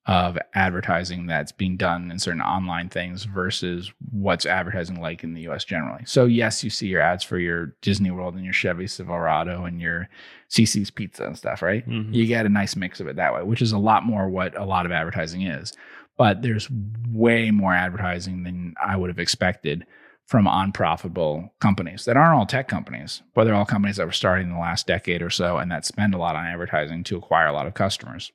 of 0.07 0.35
advertising 0.55 1.27
that's 1.27 1.51
being 1.51 1.77
done 1.77 2.09
in 2.09 2.17
certain 2.17 2.41
online 2.41 2.89
things 2.89 3.25
versus 3.25 3.91
what's 4.11 4.47
advertising 4.47 4.99
like 4.99 5.23
in 5.23 5.35
the 5.35 5.41
US 5.41 5.63
generally. 5.63 6.01
So 6.05 6.25
yes, 6.25 6.63
you 6.63 6.71
see 6.71 6.87
your 6.87 7.01
ads 7.01 7.23
for 7.23 7.37
your 7.37 7.75
Disney 7.83 8.09
World 8.09 8.33
and 8.33 8.43
your 8.43 8.53
Chevy 8.53 8.87
Silverado 8.87 9.63
and 9.63 9.79
your 9.79 10.09
Cici's 10.49 10.89
Pizza 10.89 11.25
and 11.27 11.37
stuff, 11.37 11.61
right? 11.61 11.87
Mhm. 11.87 12.11
You 12.11 12.25
get 12.25 12.47
a 12.47 12.49
nice 12.49 12.75
mix 12.75 12.99
of 12.99 13.07
it 13.07 13.15
that 13.17 13.31
way, 13.33 13.43
which 13.43 13.61
is 13.61 13.73
a 13.73 13.77
lot 13.77 14.03
more 14.03 14.27
what 14.27 14.57
a 14.57 14.65
lot 14.65 14.87
of 14.87 14.91
advertising 14.91 15.43
is. 15.43 15.71
But 16.17 16.41
there's 16.41 16.67
way 17.11 17.51
more 17.51 17.73
advertising 17.73 18.41
than 18.43 18.73
I 18.83 18.97
would 18.97 19.11
have 19.11 19.19
expected 19.19 19.85
from 20.31 20.47
unprofitable 20.49 21.53
companies 21.59 22.05
that 22.05 22.15
aren't 22.15 22.33
all 22.39 22.45
tech 22.45 22.69
companies, 22.69 23.21
but 23.35 23.43
they're 23.43 23.53
all 23.53 23.65
companies 23.65 23.97
that 23.97 24.05
were 24.05 24.13
starting 24.13 24.47
in 24.47 24.53
the 24.53 24.59
last 24.59 24.87
decade 24.87 25.21
or 25.21 25.29
so 25.29 25.57
and 25.57 25.69
that 25.69 25.85
spend 25.85 26.13
a 26.13 26.17
lot 26.17 26.37
on 26.37 26.45
advertising 26.45 27.03
to 27.03 27.17
acquire 27.17 27.47
a 27.47 27.51
lot 27.51 27.67
of 27.67 27.73
customers. 27.73 28.31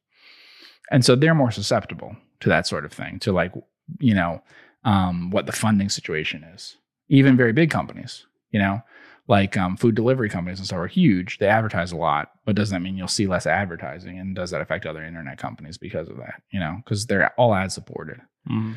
And 0.91 1.07
so 1.07 1.17
they're 1.17 1.35
more 1.35 1.51
susceptible 1.51 2.15
to 2.41 2.51
that 2.51 2.67
sort 2.67 2.85
of 2.85 2.93
thing, 2.93 3.19
to 3.21 3.33
like, 3.33 3.53
you 3.99 4.15
know, 4.15 4.43
um, 4.85 5.31
what 5.31 5.47
the 5.47 5.53
funding 5.53 5.89
situation 5.89 6.45
is. 6.45 6.77
Even 7.09 7.35
very 7.35 7.55
big 7.55 7.71
companies, 7.71 8.27
you 8.51 8.59
know, 8.61 8.83
like 9.27 9.57
um, 9.57 9.75
food 9.79 9.95
delivery 9.95 10.29
companies 10.29 10.59
and 10.59 10.67
stuff 10.67 10.81
are 10.81 10.87
huge. 10.87 11.39
They 11.39 11.49
advertise 11.49 11.93
a 11.93 11.97
lot, 11.97 12.33
but 12.45 12.57
does 12.57 12.69
that 12.71 12.83
mean 12.83 12.99
you'll 12.99 13.09
see 13.09 13.27
less 13.27 13.47
advertising? 13.47 14.19
And 14.19 14.37
does 14.37 14.51
that 14.51 14.61
affect 14.61 14.85
other 14.85 15.03
internet 15.03 15.39
companies 15.39 15.79
because 15.79 16.11
of 16.11 16.19
that? 16.19 16.43
You 16.51 16.61
know, 16.61 16.83
because 16.85 17.07
they're 17.07 17.33
all 17.41 17.55
ad 17.55 17.73
supported. 17.73 18.21
Mhm. 18.47 18.75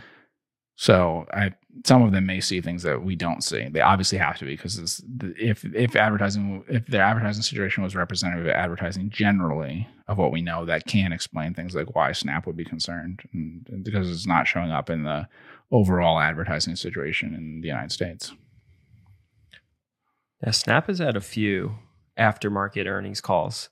So 0.81 1.25
I, 1.33 1.51
some 1.85 2.03
of 2.03 2.13
them 2.13 2.25
may 2.25 2.39
see 2.39 2.61
things 2.61 2.83
that 2.83 3.03
we 3.03 3.13
don't 3.13 3.43
see. 3.43 3.67
They 3.67 3.81
obviously 3.81 4.17
have 4.17 4.37
to 4.37 4.45
be 4.45 4.55
because 4.55 5.03
if 5.19 5.65
if 5.75 5.93
advertising 5.97 6.63
if 6.69 6.85
their 6.87 7.01
advertising 7.01 7.43
situation 7.43 7.83
was 7.83 7.97
representative 7.97 8.45
of 8.45 8.51
advertising 8.53 9.09
generally 9.09 9.89
of 10.07 10.17
what 10.17 10.31
we 10.31 10.41
know, 10.41 10.63
that 10.63 10.85
can 10.87 11.11
explain 11.11 11.53
things 11.53 11.75
like 11.75 11.93
why 11.97 12.13
Snap 12.13 12.47
would 12.47 12.55
be 12.55 12.63
concerned 12.63 13.19
and, 13.33 13.67
and 13.69 13.83
because 13.83 14.09
it's 14.09 14.25
not 14.25 14.47
showing 14.47 14.71
up 14.71 14.89
in 14.89 15.03
the 15.03 15.27
overall 15.69 16.17
advertising 16.17 16.77
situation 16.77 17.35
in 17.35 17.59
the 17.59 17.67
United 17.67 17.91
States. 17.91 18.31
Yeah, 20.41 20.51
Snap 20.51 20.87
has 20.87 20.99
had 20.99 21.17
a 21.17 21.21
few 21.21 21.75
aftermarket 22.17 22.85
earnings 22.85 23.19
calls 23.19 23.67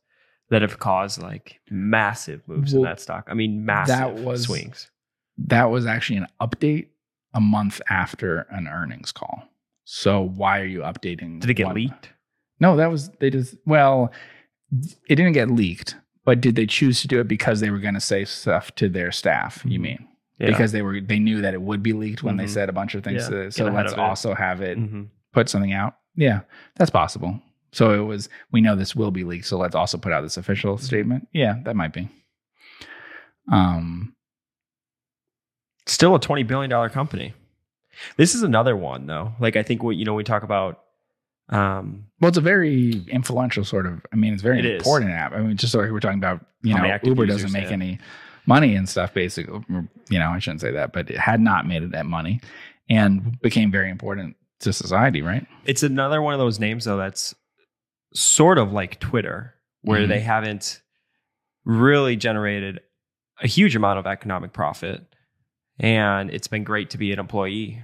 that 0.50 0.62
have 0.62 0.78
caused 0.78 1.22
like 1.22 1.62
massive 1.72 2.46
moves 2.50 2.74
in 2.74 2.82
that 2.82 3.00
stock. 3.00 3.30
I 3.30 3.34
mean, 3.34 3.64
massive 3.66 3.96
that 3.96 4.14
was- 4.16 4.44
swings. 4.44 4.92
That 5.40 5.66
was 5.70 5.86
actually 5.86 6.18
an 6.18 6.28
update 6.42 6.88
a 7.34 7.42
month 7.42 7.82
after 7.90 8.48
an 8.52 8.68
earnings 8.68 9.12
call. 9.12 9.44
So 9.86 10.22
why 10.22 10.60
are 10.60 10.66
you 10.66 10.80
updating? 10.82 11.40
Did 11.40 11.50
it 11.50 11.54
get 11.56 11.68
one- 11.68 11.76
leaked? 11.76 12.10
No, 12.60 12.76
that 12.78 12.90
was 12.92 13.10
they 13.20 13.30
just 13.30 13.56
well, 13.66 14.12
it 15.08 15.16
didn't 15.16 15.34
get 15.34 15.50
leaked, 15.52 15.96
but 16.26 16.42
did 16.42 16.56
they 16.56 16.66
choose 16.66 17.02
to 17.02 17.08
do 17.08 17.20
it 17.20 17.28
because 17.28 17.60
they 17.60 17.70
were 17.70 17.80
going 17.80 17.94
to 17.94 18.00
say 18.02 18.26
stuff 18.26 18.74
to 18.76 18.90
their 18.90 19.12
staff? 19.12 19.62
You 19.66 19.80
Mhm. 19.80 19.84
mean 19.84 20.08
Yeah. 20.40 20.48
because 20.48 20.72
they 20.72 20.82
were 20.82 21.00
they 21.00 21.20
knew 21.20 21.42
that 21.42 21.54
it 21.54 21.62
would 21.62 21.84
be 21.84 21.94
leaked 21.94 22.24
when 22.24 22.38
they 22.38 22.46
Mhm. 22.46 22.50
said 22.50 22.70
a 22.70 22.74
bunch 22.74 22.96
of 22.96 23.04
things. 23.04 23.24
Yeah, 23.30 23.44
to- 23.44 23.52
so 23.52 23.66
let's 23.66 23.94
it. 23.94 24.00
also 24.00 24.34
have 24.34 24.62
it 24.62 24.78
Mhm. 24.80 25.10
put 25.34 25.50
something 25.50 25.72
out. 25.74 25.96
Yeah, 26.16 26.42
that's 26.78 26.90
possible. 26.90 27.40
So 27.72 27.94
it 27.94 28.06
was 28.06 28.28
we 28.52 28.60
know 28.62 28.76
this 28.76 28.96
will 28.96 29.12
be 29.12 29.24
leaked, 29.24 29.46
so 29.46 29.58
let's 29.58 29.76
also 29.76 29.98
put 30.00 30.12
out 30.12 30.22
this 30.22 30.38
official 30.38 30.78
statement. 30.80 31.28
Yeah, 31.32 31.60
that 31.64 31.76
might 31.76 31.94
be. 31.94 32.10
Um, 33.52 34.14
Still 35.88 36.16
a 36.16 36.20
twenty 36.20 36.44
billion 36.44 36.70
dollar 36.70 36.90
company. 36.90 37.34
This 38.18 38.36
is 38.36 38.44
another 38.44 38.76
one 38.78 39.08
though. 39.08 39.34
Like 39.40 39.56
I 39.56 39.64
think 39.64 39.82
what 39.84 39.96
you 39.96 40.06
know 40.06 40.14
we 40.14 40.24
talk 40.24 40.44
about. 40.44 40.82
Um, 41.50 42.08
well, 42.20 42.28
it's 42.30 42.38
a 42.38 42.42
very 42.42 43.06
influential 43.08 43.64
sort 43.64 43.86
of. 43.86 44.06
I 44.12 44.18
mean, 44.18 44.34
it's 44.34 44.44
very 44.44 44.60
It 44.60 44.66
is. 44.66 44.78
important 44.82 45.12
app. 45.12 45.32
I 45.32 45.40
mean, 45.40 45.56
just 45.58 45.74
like 45.74 45.90
we're 45.92 46.02
talking 46.02 46.18
about, 46.20 46.46
you 46.62 46.76
How 46.76 46.86
know, 46.86 47.00
Uber 47.04 47.26
doesn't 47.26 47.54
make 47.54 47.72
any 47.72 48.00
money 48.46 48.76
and 48.76 48.88
stuff. 48.88 49.14
Basically, 49.14 49.64
you 50.10 50.20
know, 50.20 50.30
I 50.30 50.40
shouldn't 50.40 50.60
say 50.62 50.72
that, 50.72 50.92
but 50.92 51.10
it 51.10 51.18
had 51.18 51.40
not 51.40 51.66
made 51.66 51.84
it 51.84 51.92
that 51.94 52.06
money, 52.06 52.42
and 52.90 53.40
became 53.40 53.72
very 53.72 53.90
important 53.90 54.36
to 54.60 54.74
society. 54.74 55.22
Right? 55.22 55.46
it's 55.66 55.84
another 55.84 56.22
one 56.22 56.34
of 56.34 56.40
those 56.40 56.60
names 56.60 56.84
though 56.86 56.98
that's 56.98 57.34
sort 58.14 58.58
of 58.58 58.74
like 58.74 59.00
Twitter, 59.00 59.54
where 59.84 60.02
Mhm. 60.02 60.08
they 60.10 60.20
haven't 60.20 60.82
really 61.64 62.16
generated 62.18 62.80
a 63.42 63.48
huge 63.48 63.76
amount 63.76 64.00
of 64.00 64.08
economic 64.08 64.52
profit, 64.54 65.02
and 65.80 66.30
it's 66.32 66.48
been 66.48 66.64
great 66.64 66.90
to 66.92 66.98
be 66.98 67.12
an 67.12 67.20
employee. 67.20 67.84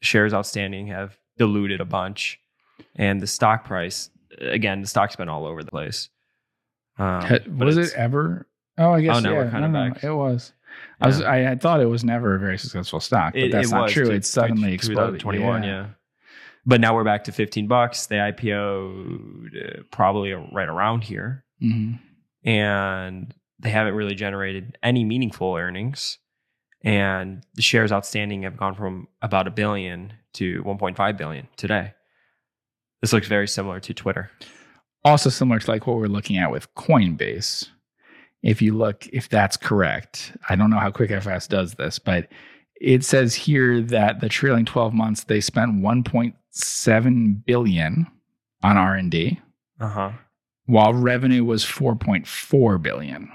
Shares 0.00 0.34
outstanding 0.34 0.88
have 0.88 1.16
diluted 1.38 1.80
a 1.80 1.84
bunch, 1.84 2.38
and 2.96 3.20
the 3.20 3.26
stock 3.26 3.64
price 3.64 4.10
again, 4.40 4.80
the 4.80 4.86
stock's 4.88 5.14
been 5.16 5.28
all 5.28 5.46
over 5.46 5.62
the 5.62 5.70
place. 5.70 6.08
Um, 6.98 7.56
was 7.58 7.76
it 7.76 7.92
ever? 7.96 8.48
Oh, 8.78 8.92
I 8.92 9.00
guess 9.02 9.16
Oh, 9.16 9.20
no, 9.20 9.34
we're 9.34 9.44
yeah. 9.44 9.50
kind 9.50 9.64
of 9.64 9.70
no, 9.70 9.88
no, 9.88 9.94
back. 9.94 10.04
it 10.04 10.12
was. 10.12 10.52
I 11.00 11.06
was. 11.06 11.20
I 11.22 11.36
had 11.38 11.60
thought 11.60 11.80
it 11.80 11.86
was 11.86 12.02
never 12.04 12.34
a 12.34 12.38
very 12.38 12.58
successful 12.58 12.98
stock, 13.00 13.34
but 13.34 13.42
It- 13.42 13.52
that's 13.52 13.68
it 13.68 13.74
not 13.74 13.82
was 13.84 13.92
true. 13.92 14.10
It 14.10 14.24
suddenly 14.24 14.72
exploded. 14.72 15.20
Twenty 15.20 15.38
one, 15.38 15.62
yeah. 15.62 15.88
But 16.64 16.80
now 16.80 16.94
we're 16.94 17.02
back 17.04 17.24
to 17.24 17.32
15 17.32 17.66
bucks. 17.66 18.06
They 18.06 18.16
IPO'd 18.18 19.56
uh, 19.56 19.82
probably 19.90 20.32
right 20.32 20.68
around 20.68 21.02
here. 21.04 21.44
Mhm. 21.62 21.98
and 22.44 23.32
they 23.60 23.70
haven't 23.70 23.94
really 23.94 24.14
generated 24.16 24.76
any 24.82 25.04
meaningful 25.04 25.54
earnings. 25.54 26.18
And 26.84 27.44
the 27.54 27.62
shares 27.62 27.92
outstanding 27.92 28.42
have 28.42 28.56
gone 28.56 28.74
from 28.74 29.06
about 29.22 29.46
a 29.46 29.50
billion 29.50 30.12
to 30.34 30.62
1.5 30.64 31.16
billion 31.16 31.46
today. 31.56 31.94
This 33.00 33.12
looks 33.12 33.28
very 33.28 33.46
similar 33.48 33.78
to 33.80 33.94
Twitter. 33.94 34.30
Also 35.04 35.30
similar 35.30 35.58
to 35.60 35.70
like 35.70 35.86
what 35.86 35.96
we're 35.96 36.06
looking 36.06 36.38
at 36.38 36.50
with 36.50 36.72
Coinbase. 36.74 37.68
If 38.42 38.60
you 38.60 38.76
look, 38.76 39.06
if 39.08 39.28
that's 39.28 39.56
correct, 39.56 40.36
I 40.48 40.56
don't 40.56 40.70
know 40.70 40.78
how 40.78 40.90
QuickFS 40.90 41.48
does 41.48 41.74
this, 41.74 41.98
but 42.00 42.28
it 42.80 43.04
says 43.04 43.34
here 43.34 43.80
that 43.80 44.20
the 44.20 44.28
trailing 44.28 44.64
12 44.64 44.92
months 44.92 45.24
they 45.24 45.40
spent 45.40 45.80
1.7 45.80 47.44
billion 47.44 48.06
on 48.64 48.76
R&D 48.76 49.40
Uh 49.80 49.88
huh. 49.88 50.10
while 50.66 50.92
revenue 50.94 51.44
was 51.44 51.64
4.4 51.64 52.80
billion. 52.82 53.30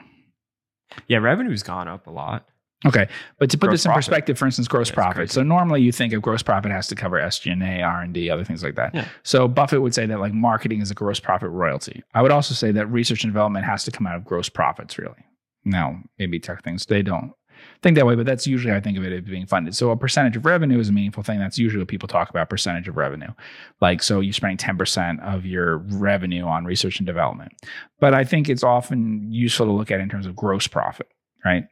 Yeah, 1.08 1.18
revenue's 1.20 1.64
gone 1.64 1.88
up 1.88 2.08
a 2.08 2.12
lot. 2.12 2.46
Okay, 2.86 3.08
but 3.40 3.50
to 3.50 3.58
put 3.58 3.68
Gross 3.68 3.80
this 3.80 3.86
in 3.86 3.90
profit. 3.90 4.06
perspective, 4.06 4.38
for 4.38 4.46
instance, 4.46 4.68
gross 4.68 4.90
That's 4.90 4.96
profit. 4.96 5.32
So 5.32 5.42
normally 5.42 5.82
you 5.82 5.92
think 5.92 6.14
of 6.14 6.22
gross 6.22 6.44
profit 6.44 6.72
has 6.72 6.88
to 6.88 6.96
cover 6.96 7.20
SG&A, 7.20 7.82
R&D, 7.82 8.30
other 8.30 8.44
things 8.44 8.64
like 8.64 8.76
that. 8.76 8.94
Yeah. 8.94 9.08
So 9.24 9.48
Buffett 9.48 9.82
would 9.82 9.96
say 9.96 10.06
that 10.06 10.20
like 10.20 10.34
marketing 10.34 10.82
is 10.82 10.92
a 10.92 10.94
gross 10.94 11.20
profit 11.20 11.50
royalty. 11.50 12.04
I 12.14 12.22
would 12.22 12.32
also 12.32 12.54
say 12.54 12.72
that 12.74 12.86
research 12.88 13.24
and 13.24 13.34
development 13.34 13.66
has 13.66 13.84
to 13.86 13.92
come 13.92 14.06
out 14.06 14.16
of 14.16 14.26
gross 14.26 14.48
profits 14.48 15.00
really. 15.00 15.26
Now, 15.66 16.02
maybe 16.20 16.40
tech 16.40 16.64
things 16.64 16.86
they 16.86 17.02
don't 17.02 17.34
think 17.82 17.96
that 17.96 18.06
way, 18.06 18.14
but 18.14 18.28
that's 18.28 18.46
usually 18.46 18.72
how 18.72 18.78
I 18.78 18.82
think 18.82 18.98
of 18.98 19.04
it 19.04 19.12
as 19.12 19.22
being 19.22 19.48
funded. 19.48 19.76
So 19.76 19.90
a 19.90 19.98
percentage 19.98 20.38
of 20.38 20.46
revenue 20.46 20.80
is 20.80 20.90
a 20.90 20.94
meaningful 20.94 21.24
thing. 21.24 21.40
That's 21.40 21.58
usually 21.58 21.80
what 21.80 21.88
people 21.88 22.08
talk 22.08 22.30
about 22.30 22.48
percentage 22.48 22.88
of 22.88 22.96
revenue. 22.96 23.34
Like 23.82 24.04
so 24.04 24.20
you're 24.20 24.34
spending 24.34 24.58
10% 24.58 25.20
of 25.24 25.48
your 25.48 25.78
revenue 25.78 26.46
on 26.46 26.64
research 26.64 27.00
and 27.00 27.08
development. 27.08 27.54
But 28.00 28.14
I 28.14 28.24
think 28.24 28.50
it's 28.50 28.64
often 28.64 29.32
useful 29.32 29.66
to 29.66 29.72
look 29.72 29.90
at 29.90 30.00
in 30.00 30.10
terms 30.10 30.28
of 30.28 30.36
gross 30.36 30.68
profit, 30.68 31.08
right? 31.44 31.64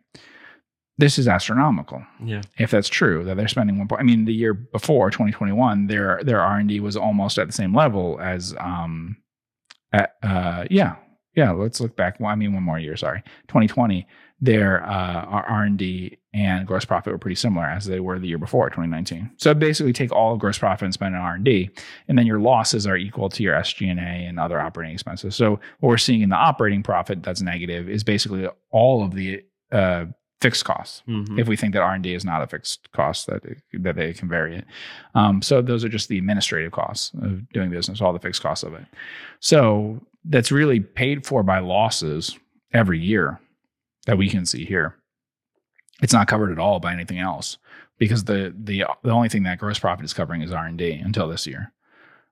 This 0.98 1.20
is 1.20 1.28
astronomical 1.28 2.04
Yeah. 2.24 2.42
if 2.58 2.72
that's 2.72 2.88
true 2.88 3.24
that 3.26 3.36
they're 3.36 3.48
spending 3.50 3.78
one 3.78 3.88
point. 3.88 4.00
I 4.02 4.06
mean, 4.06 4.26
the 4.26 4.34
year 4.34 4.54
before 4.54 5.10
2021, 5.12 5.88
their 5.88 6.22
their 6.24 6.42
R 6.42 6.58
and 6.58 6.70
D 6.70 6.80
was 6.80 6.96
almost 6.96 7.38
at 7.38 7.48
the 7.48 7.54
same 7.54 7.76
level 7.76 8.18
as 8.22 8.56
um, 8.60 9.18
at, 9.92 10.14
uh, 10.24 10.66
yeah, 10.72 10.96
yeah. 11.36 11.52
Let's 11.52 11.80
look 11.82 11.96
back. 11.98 12.20
Well, 12.20 12.30
I 12.32 12.36
mean, 12.36 12.54
one 12.54 12.64
more 12.64 12.80
year. 12.80 12.96
Sorry, 12.96 13.22
2020. 13.48 14.08
Their 14.42 14.84
uh, 14.86 15.24
R 15.26 15.64
and 15.64 15.78
D 15.78 16.18
and 16.34 16.68
gross 16.68 16.84
profit 16.84 17.14
were 17.14 17.18
pretty 17.18 17.36
similar 17.36 17.66
as 17.66 17.86
they 17.86 18.02
were 18.02 18.20
the 18.20 18.28
year 18.28 18.38
before 18.38 18.70
2019. 18.70 19.32
So 19.38 19.54
basically, 19.54 19.94
take 19.94 20.12
all 20.12 20.34
of 20.34 20.40
gross 20.40 20.58
profit 20.58 20.84
and 20.84 20.94
spend 20.94 21.16
on 21.16 21.22
R 21.22 21.36
and 21.36 21.44
D, 21.46 21.70
and 22.10 22.18
then 22.18 22.26
your 22.28 22.40
losses 22.40 22.86
are 22.86 22.98
equal 22.98 23.30
to 23.30 23.44
your 23.44 23.56
SG 23.56 23.90
and 23.90 24.00
A 24.00 24.04
and 24.04 24.38
other 24.40 24.60
operating 24.60 24.94
expenses. 24.94 25.36
So 25.36 25.52
what 25.80 25.90
we're 25.90 25.98
seeing 25.98 26.22
in 26.22 26.30
the 26.30 26.36
operating 26.36 26.84
profit 26.84 27.24
that's 27.24 27.42
negative 27.42 27.90
is 27.90 28.04
basically 28.04 28.48
all 28.72 29.04
of 29.06 29.14
the 29.16 29.42
uh, 29.72 30.06
fixed 30.42 30.66
costs 30.66 31.02
Mhm. 31.08 31.40
if 31.40 31.48
we 31.48 31.56
think 31.56 31.74
that 31.74 31.82
R&D 31.82 32.14
is 32.14 32.26
not 32.26 32.42
a 32.42 32.48
fixed 32.48 32.92
cost 32.92 33.26
that 33.28 33.42
that 33.74 33.96
they 33.96 34.14
can 34.14 34.28
vary 34.28 34.58
it. 34.58 34.66
Um, 35.16 35.42
so 35.42 35.62
those 35.62 35.84
are 35.86 35.90
just 35.90 36.10
the 36.10 36.18
administrative 36.18 36.72
costs 36.72 37.12
of 37.22 37.48
doing 37.50 37.70
business, 37.70 38.02
all 38.02 38.14
the 38.14 38.20
fixed 38.20 38.42
costs 38.42 38.64
of 38.64 38.74
it. 38.74 38.86
So 39.40 40.06
that's 40.26 40.52
really 40.52 40.80
paid 40.82 41.26
for 41.26 41.42
by 41.44 41.60
losses 41.60 42.38
every 42.74 43.00
year 43.00 43.40
that 44.08 44.18
we 44.18 44.30
can 44.30 44.46
see 44.46 44.66
here. 44.66 44.96
It's 46.02 46.14
not 46.14 46.28
covered 46.28 46.52
at 46.52 46.60
all 46.60 46.80
by 46.80 46.92
anything 46.94 47.20
else 47.20 47.58
because 47.98 48.26
the 48.26 48.54
the 48.58 48.84
the 49.04 49.12
only 49.12 49.30
thing 49.30 49.44
that 49.44 49.58
gross 49.60 49.80
profit 49.80 50.04
is 50.06 50.14
covering 50.14 50.42
is 50.42 50.52
R&D 50.52 50.92
until 50.94 51.28
this 51.30 51.48
year. 51.48 51.72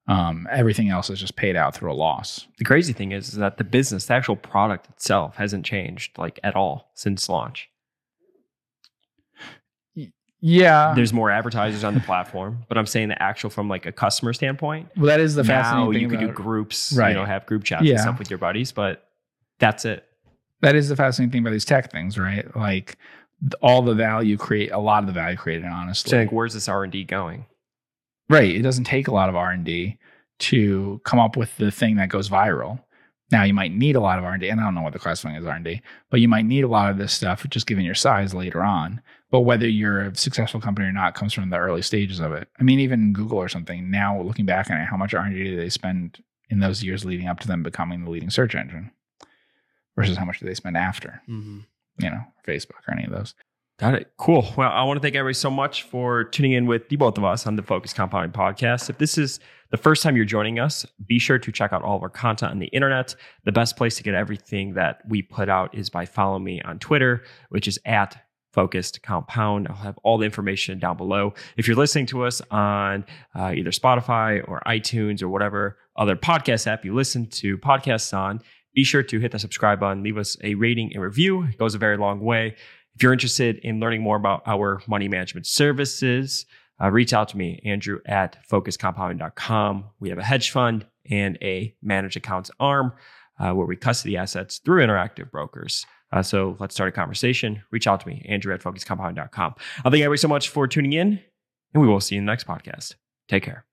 Um, 0.05 0.45
everything 0.51 0.89
else 0.89 1.09
is 1.09 1.21
just 1.21 1.38
paid 1.38 1.55
out 1.55 1.73
through 1.73 1.93
a 1.93 1.95
loss. 1.95 2.47
The 2.57 2.65
crazy 2.65 2.91
thing 2.91 3.13
is, 3.13 3.30
is 3.30 3.35
that 3.35 3.55
the 3.57 3.63
business, 3.63 4.07
the 4.07 4.13
actual 4.15 4.35
product 4.35 4.89
itself, 4.89 5.38
hasn't 5.38 5.65
changed 5.65 6.17
like 6.17 6.41
at 6.43 6.57
all 6.57 6.91
since 6.93 7.30
launch. 7.30 7.69
Yeah. 10.45 10.91
There's 10.94 11.14
more 11.14 11.32
advertisers 11.32 11.86
on 11.86 11.94
the 11.94 12.02
platform, 12.02 12.65
but 12.68 12.78
I'm 12.78 12.86
saying 12.86 13.07
the 13.07 13.22
actual 13.24 13.49
from 13.49 13.70
like 13.70 13.86
a 13.86 13.94
customer 13.94 14.34
standpoint. 14.34 14.90
well, 14.98 15.06
that 15.06 15.22
is 15.22 15.36
the 15.36 15.44
now 15.44 15.48
fascinating 15.64 15.94
thing. 15.94 16.02
you 16.02 16.10
could 16.10 16.20
do 16.20 16.34
groups, 16.34 16.91
Right. 16.91 17.10
you 17.10 17.15
know, 17.15 17.24
have 17.24 17.45
group 17.45 17.64
chats 17.64 17.84
Yeah. 17.86 17.94
and 17.94 18.02
stuff 18.02 18.20
with 18.20 18.30
your 18.30 18.40
buddies, 18.40 18.72
but 18.74 19.07
that's 19.60 19.86
it. 19.86 20.06
that 20.61 20.76
is 20.76 20.88
the 20.90 20.95
fascinating 20.95 21.32
thing 21.32 21.41
about 21.41 21.52
these 21.52 21.65
tech 21.65 21.91
things, 21.91 22.18
right? 22.18 22.53
Like 22.56 22.98
all 23.61 23.82
the 23.82 23.94
value 23.94 24.38
create 24.38 24.72
a 24.72 24.78
lot 24.80 25.03
of 25.03 25.07
the 25.07 25.14
value 25.14 25.36
created, 25.38 25.65
honestly. 25.65 26.10
So 26.10 26.18
like, 26.20 26.32
where's 26.32 26.53
this 26.53 26.68
R 26.70 26.84
and 26.84 26.91
D 26.91 27.03
going? 27.06 27.45
right. 28.30 28.49
It 28.56 28.61
doesn't 28.61 28.86
take 28.86 29.07
a 29.07 29.14
lot 29.14 29.28
of 29.30 29.36
R 29.36 29.52
and 29.52 29.64
D 29.65 29.98
to 30.40 30.99
come 31.06 31.20
up 31.20 31.36
with 31.38 31.56
the 31.57 31.70
thing 31.72 31.95
that 31.98 32.10
goes 32.10 32.30
viral. 32.30 32.82
Now 33.32 33.44
you 33.44 33.53
might 33.53 33.74
need 33.74 33.95
a 33.95 33.99
lot 33.99 34.20
of 34.20 34.26
R 34.26 34.32
and 34.34 34.41
D, 34.41 34.49
and 34.49 34.60
I 34.61 34.64
don't 34.64 34.76
know 34.76 34.82
what 34.82 34.94
the 34.94 34.99
classifying 34.99 35.36
is 35.36 35.45
R 35.45 35.56
and 35.56 35.65
D, 35.65 35.82
but 36.10 36.20
you 36.22 36.28
might 36.28 36.45
need 36.45 36.64
a 36.64 36.68
lot 36.68 36.90
of 36.90 36.98
this 36.98 37.11
stuff 37.14 37.45
just 37.49 37.65
given 37.68 37.84
your 37.86 37.95
size 37.95 38.34
later 38.34 38.61
on. 38.64 39.02
But 39.34 39.41
whether 39.41 39.68
you're 39.68 40.01
a 40.01 40.15
successful 40.15 40.61
company 40.61 40.88
or 40.88 40.91
not 40.91 41.15
comes 41.15 41.34
from 41.34 41.49
the 41.49 41.57
early 41.57 41.81
stages 41.81 42.19
of 42.19 42.34
it. 42.34 42.47
I 42.60 42.64
mean, 42.64 42.80
even 42.80 43.14
Google 43.14 43.39
or 43.39 43.49
something. 43.49 43.89
Now 43.89 44.22
looking 44.22 44.45
back 44.45 44.69
on 44.69 44.77
it, 44.77 44.85
how 44.85 44.95
much 44.95 45.15
R 45.15 45.26
and 45.26 45.34
D 45.34 45.43
did 45.43 45.60
they 45.60 45.69
spend 45.69 46.19
in 46.51 46.60
those 46.60 46.84
years 46.84 47.03
leading 47.03 47.27
up 47.27 47.39
to 47.39 47.47
them 47.47 47.64
becoming 47.64 48.03
the 48.03 48.11
leading 48.11 48.30
search 48.30 48.53
engine, 48.53 48.91
versus 49.95 50.18
how 50.18 50.26
much 50.26 50.38
did 50.38 50.47
they 50.47 50.53
spend 50.53 50.77
after? 50.77 51.19
Mm-hmm. 51.27 51.61
You 51.97 52.10
know, 52.11 52.22
Facebook 52.47 52.88
or 52.88 52.93
any 52.93 53.05
of 53.05 53.11
those. 53.11 53.34
Got 53.80 53.95
it. 53.95 54.11
Cool. 54.18 54.45
Well, 54.55 54.69
I 54.72 54.84
want 54.84 54.97
to 54.97 55.01
thank 55.01 55.15
everybody 55.15 55.34
so 55.34 55.49
much 55.49 55.81
for 55.81 56.26
tuning 56.26 56.51
in 56.51 56.68
with 56.68 56.89
the 56.89 56.95
both 56.95 57.18
of 57.18 57.23
us 57.23 57.47
on 57.47 57.55
the 57.55 57.64
Focused 57.64 57.95
Compounding 57.95 58.34
Podcast. 58.34 58.88
If 58.91 58.99
this 58.99 59.18
is 59.18 59.39
the 59.72 59.77
first 59.77 60.03
time 60.03 60.15
you're 60.15 60.26
joining 60.26 60.60
us, 60.60 60.85
be 61.07 61.18
sure 61.18 61.39
to 61.39 61.51
check 61.51 61.73
out 61.73 61.81
all 61.81 61.95
of 61.97 62.03
our 62.03 62.10
content 62.10 62.51
on 62.51 62.60
the 62.60 62.68
internet. 62.68 63.15
The 63.45 63.51
best 63.51 63.77
place 63.77 63.95
to 63.95 64.03
get 64.03 64.14
everything 64.14 64.76
that 64.76 64.99
we 65.07 65.23
put 65.23 65.49
out 65.49 65.73
is 65.73 65.89
by 65.89 66.05
following 66.05 66.43
me 66.43 66.61
on 66.61 66.77
Twitter, 66.77 67.23
which 67.49 67.68
is 67.68 67.80
at 67.84 68.15
Focused 68.53 69.01
Compound. 69.01 69.67
I'll 69.67 69.75
have 69.75 69.97
all 70.03 70.17
the 70.17 70.25
information 70.25 70.80
down 70.80 70.95
below. 70.95 71.34
If 71.57 71.67
you're 71.67 71.75
listening 71.75 72.05
to 72.07 72.23
us 72.23 72.41
on 72.51 73.05
uh, 73.35 73.53
either 73.55 73.71
Spotify 73.71 74.47
or 74.47 74.61
iTunes 74.65 75.21
or 75.21 75.27
whatever 75.27 75.77
other 75.95 76.15
podcast 76.15 76.67
app 76.67 76.85
you 76.85 76.93
listen 76.93 77.27
to 77.27 77.57
podcasts 77.57 78.15
on, 78.17 78.41
be 78.73 78.84
sure 78.84 79.03
to 79.03 79.19
hit 79.19 79.31
the 79.31 79.39
subscribe 79.39 79.80
button, 79.80 80.03
leave 80.03 80.17
us 80.17 80.38
a 80.43 80.55
rating 80.55 80.91
and 80.93 81.03
review. 81.03 81.43
It 81.43 81.57
goes 81.57 81.75
a 81.75 81.80
very 81.80 81.97
long 81.97 82.19
way. 82.19 82.55
If 82.95 83.01
you're 83.01 83.13
interested 83.13 83.57
in 83.57 83.80
learning 83.80 84.01
more 84.01 84.17
about 84.17 84.43
our 84.45 84.81
money 84.88 85.07
management 85.07 85.47
services, 85.47 86.45
uh, 86.81 86.89
reach 86.91 87.13
out 87.13 87.30
to 87.30 87.38
me, 87.38 87.61
Andrew 87.65 87.99
at 88.05 88.38
focusedcompounding.com. 88.49 89.85
We 89.99 90.09
have 90.09 90.17
a 90.17 90.23
hedge 90.23 90.51
fund 90.51 90.85
and 91.09 91.38
a 91.41 91.75
managed 91.81 92.17
accounts 92.17 92.51
arm 92.59 92.93
uh, 93.39 93.51
where 93.53 93.65
we 93.65 93.75
custody 93.75 94.17
assets 94.17 94.59
through 94.59 94.85
interactive 94.85 95.31
brokers. 95.31 95.85
Uh, 96.14 96.22
so 96.22 96.56
let's 96.60 96.76
start 96.76 96.90
a 96.90 96.91
conversation. 96.91 97.64
Reach 97.72 97.88
out 97.88 97.99
to 98.02 98.07
me, 98.07 98.23
Andrew 98.30 98.53
at 98.53 98.61
focusedcompounding.com. 98.61 99.56
I 99.80 99.81
thank 99.90 99.95
everybody 99.95 100.18
so 100.18 100.27
much 100.27 100.49
for 100.49 100.68
tuning 100.68 100.94
in, 100.94 101.19
and 101.73 101.81
we 101.81 101.88
will 101.88 101.99
see 101.99 102.15
you 102.15 102.19
in 102.19 102.26
the 102.26 102.31
next 102.31 102.45
podcast. 102.45 102.95
Take 103.27 103.44
care. 103.44 103.65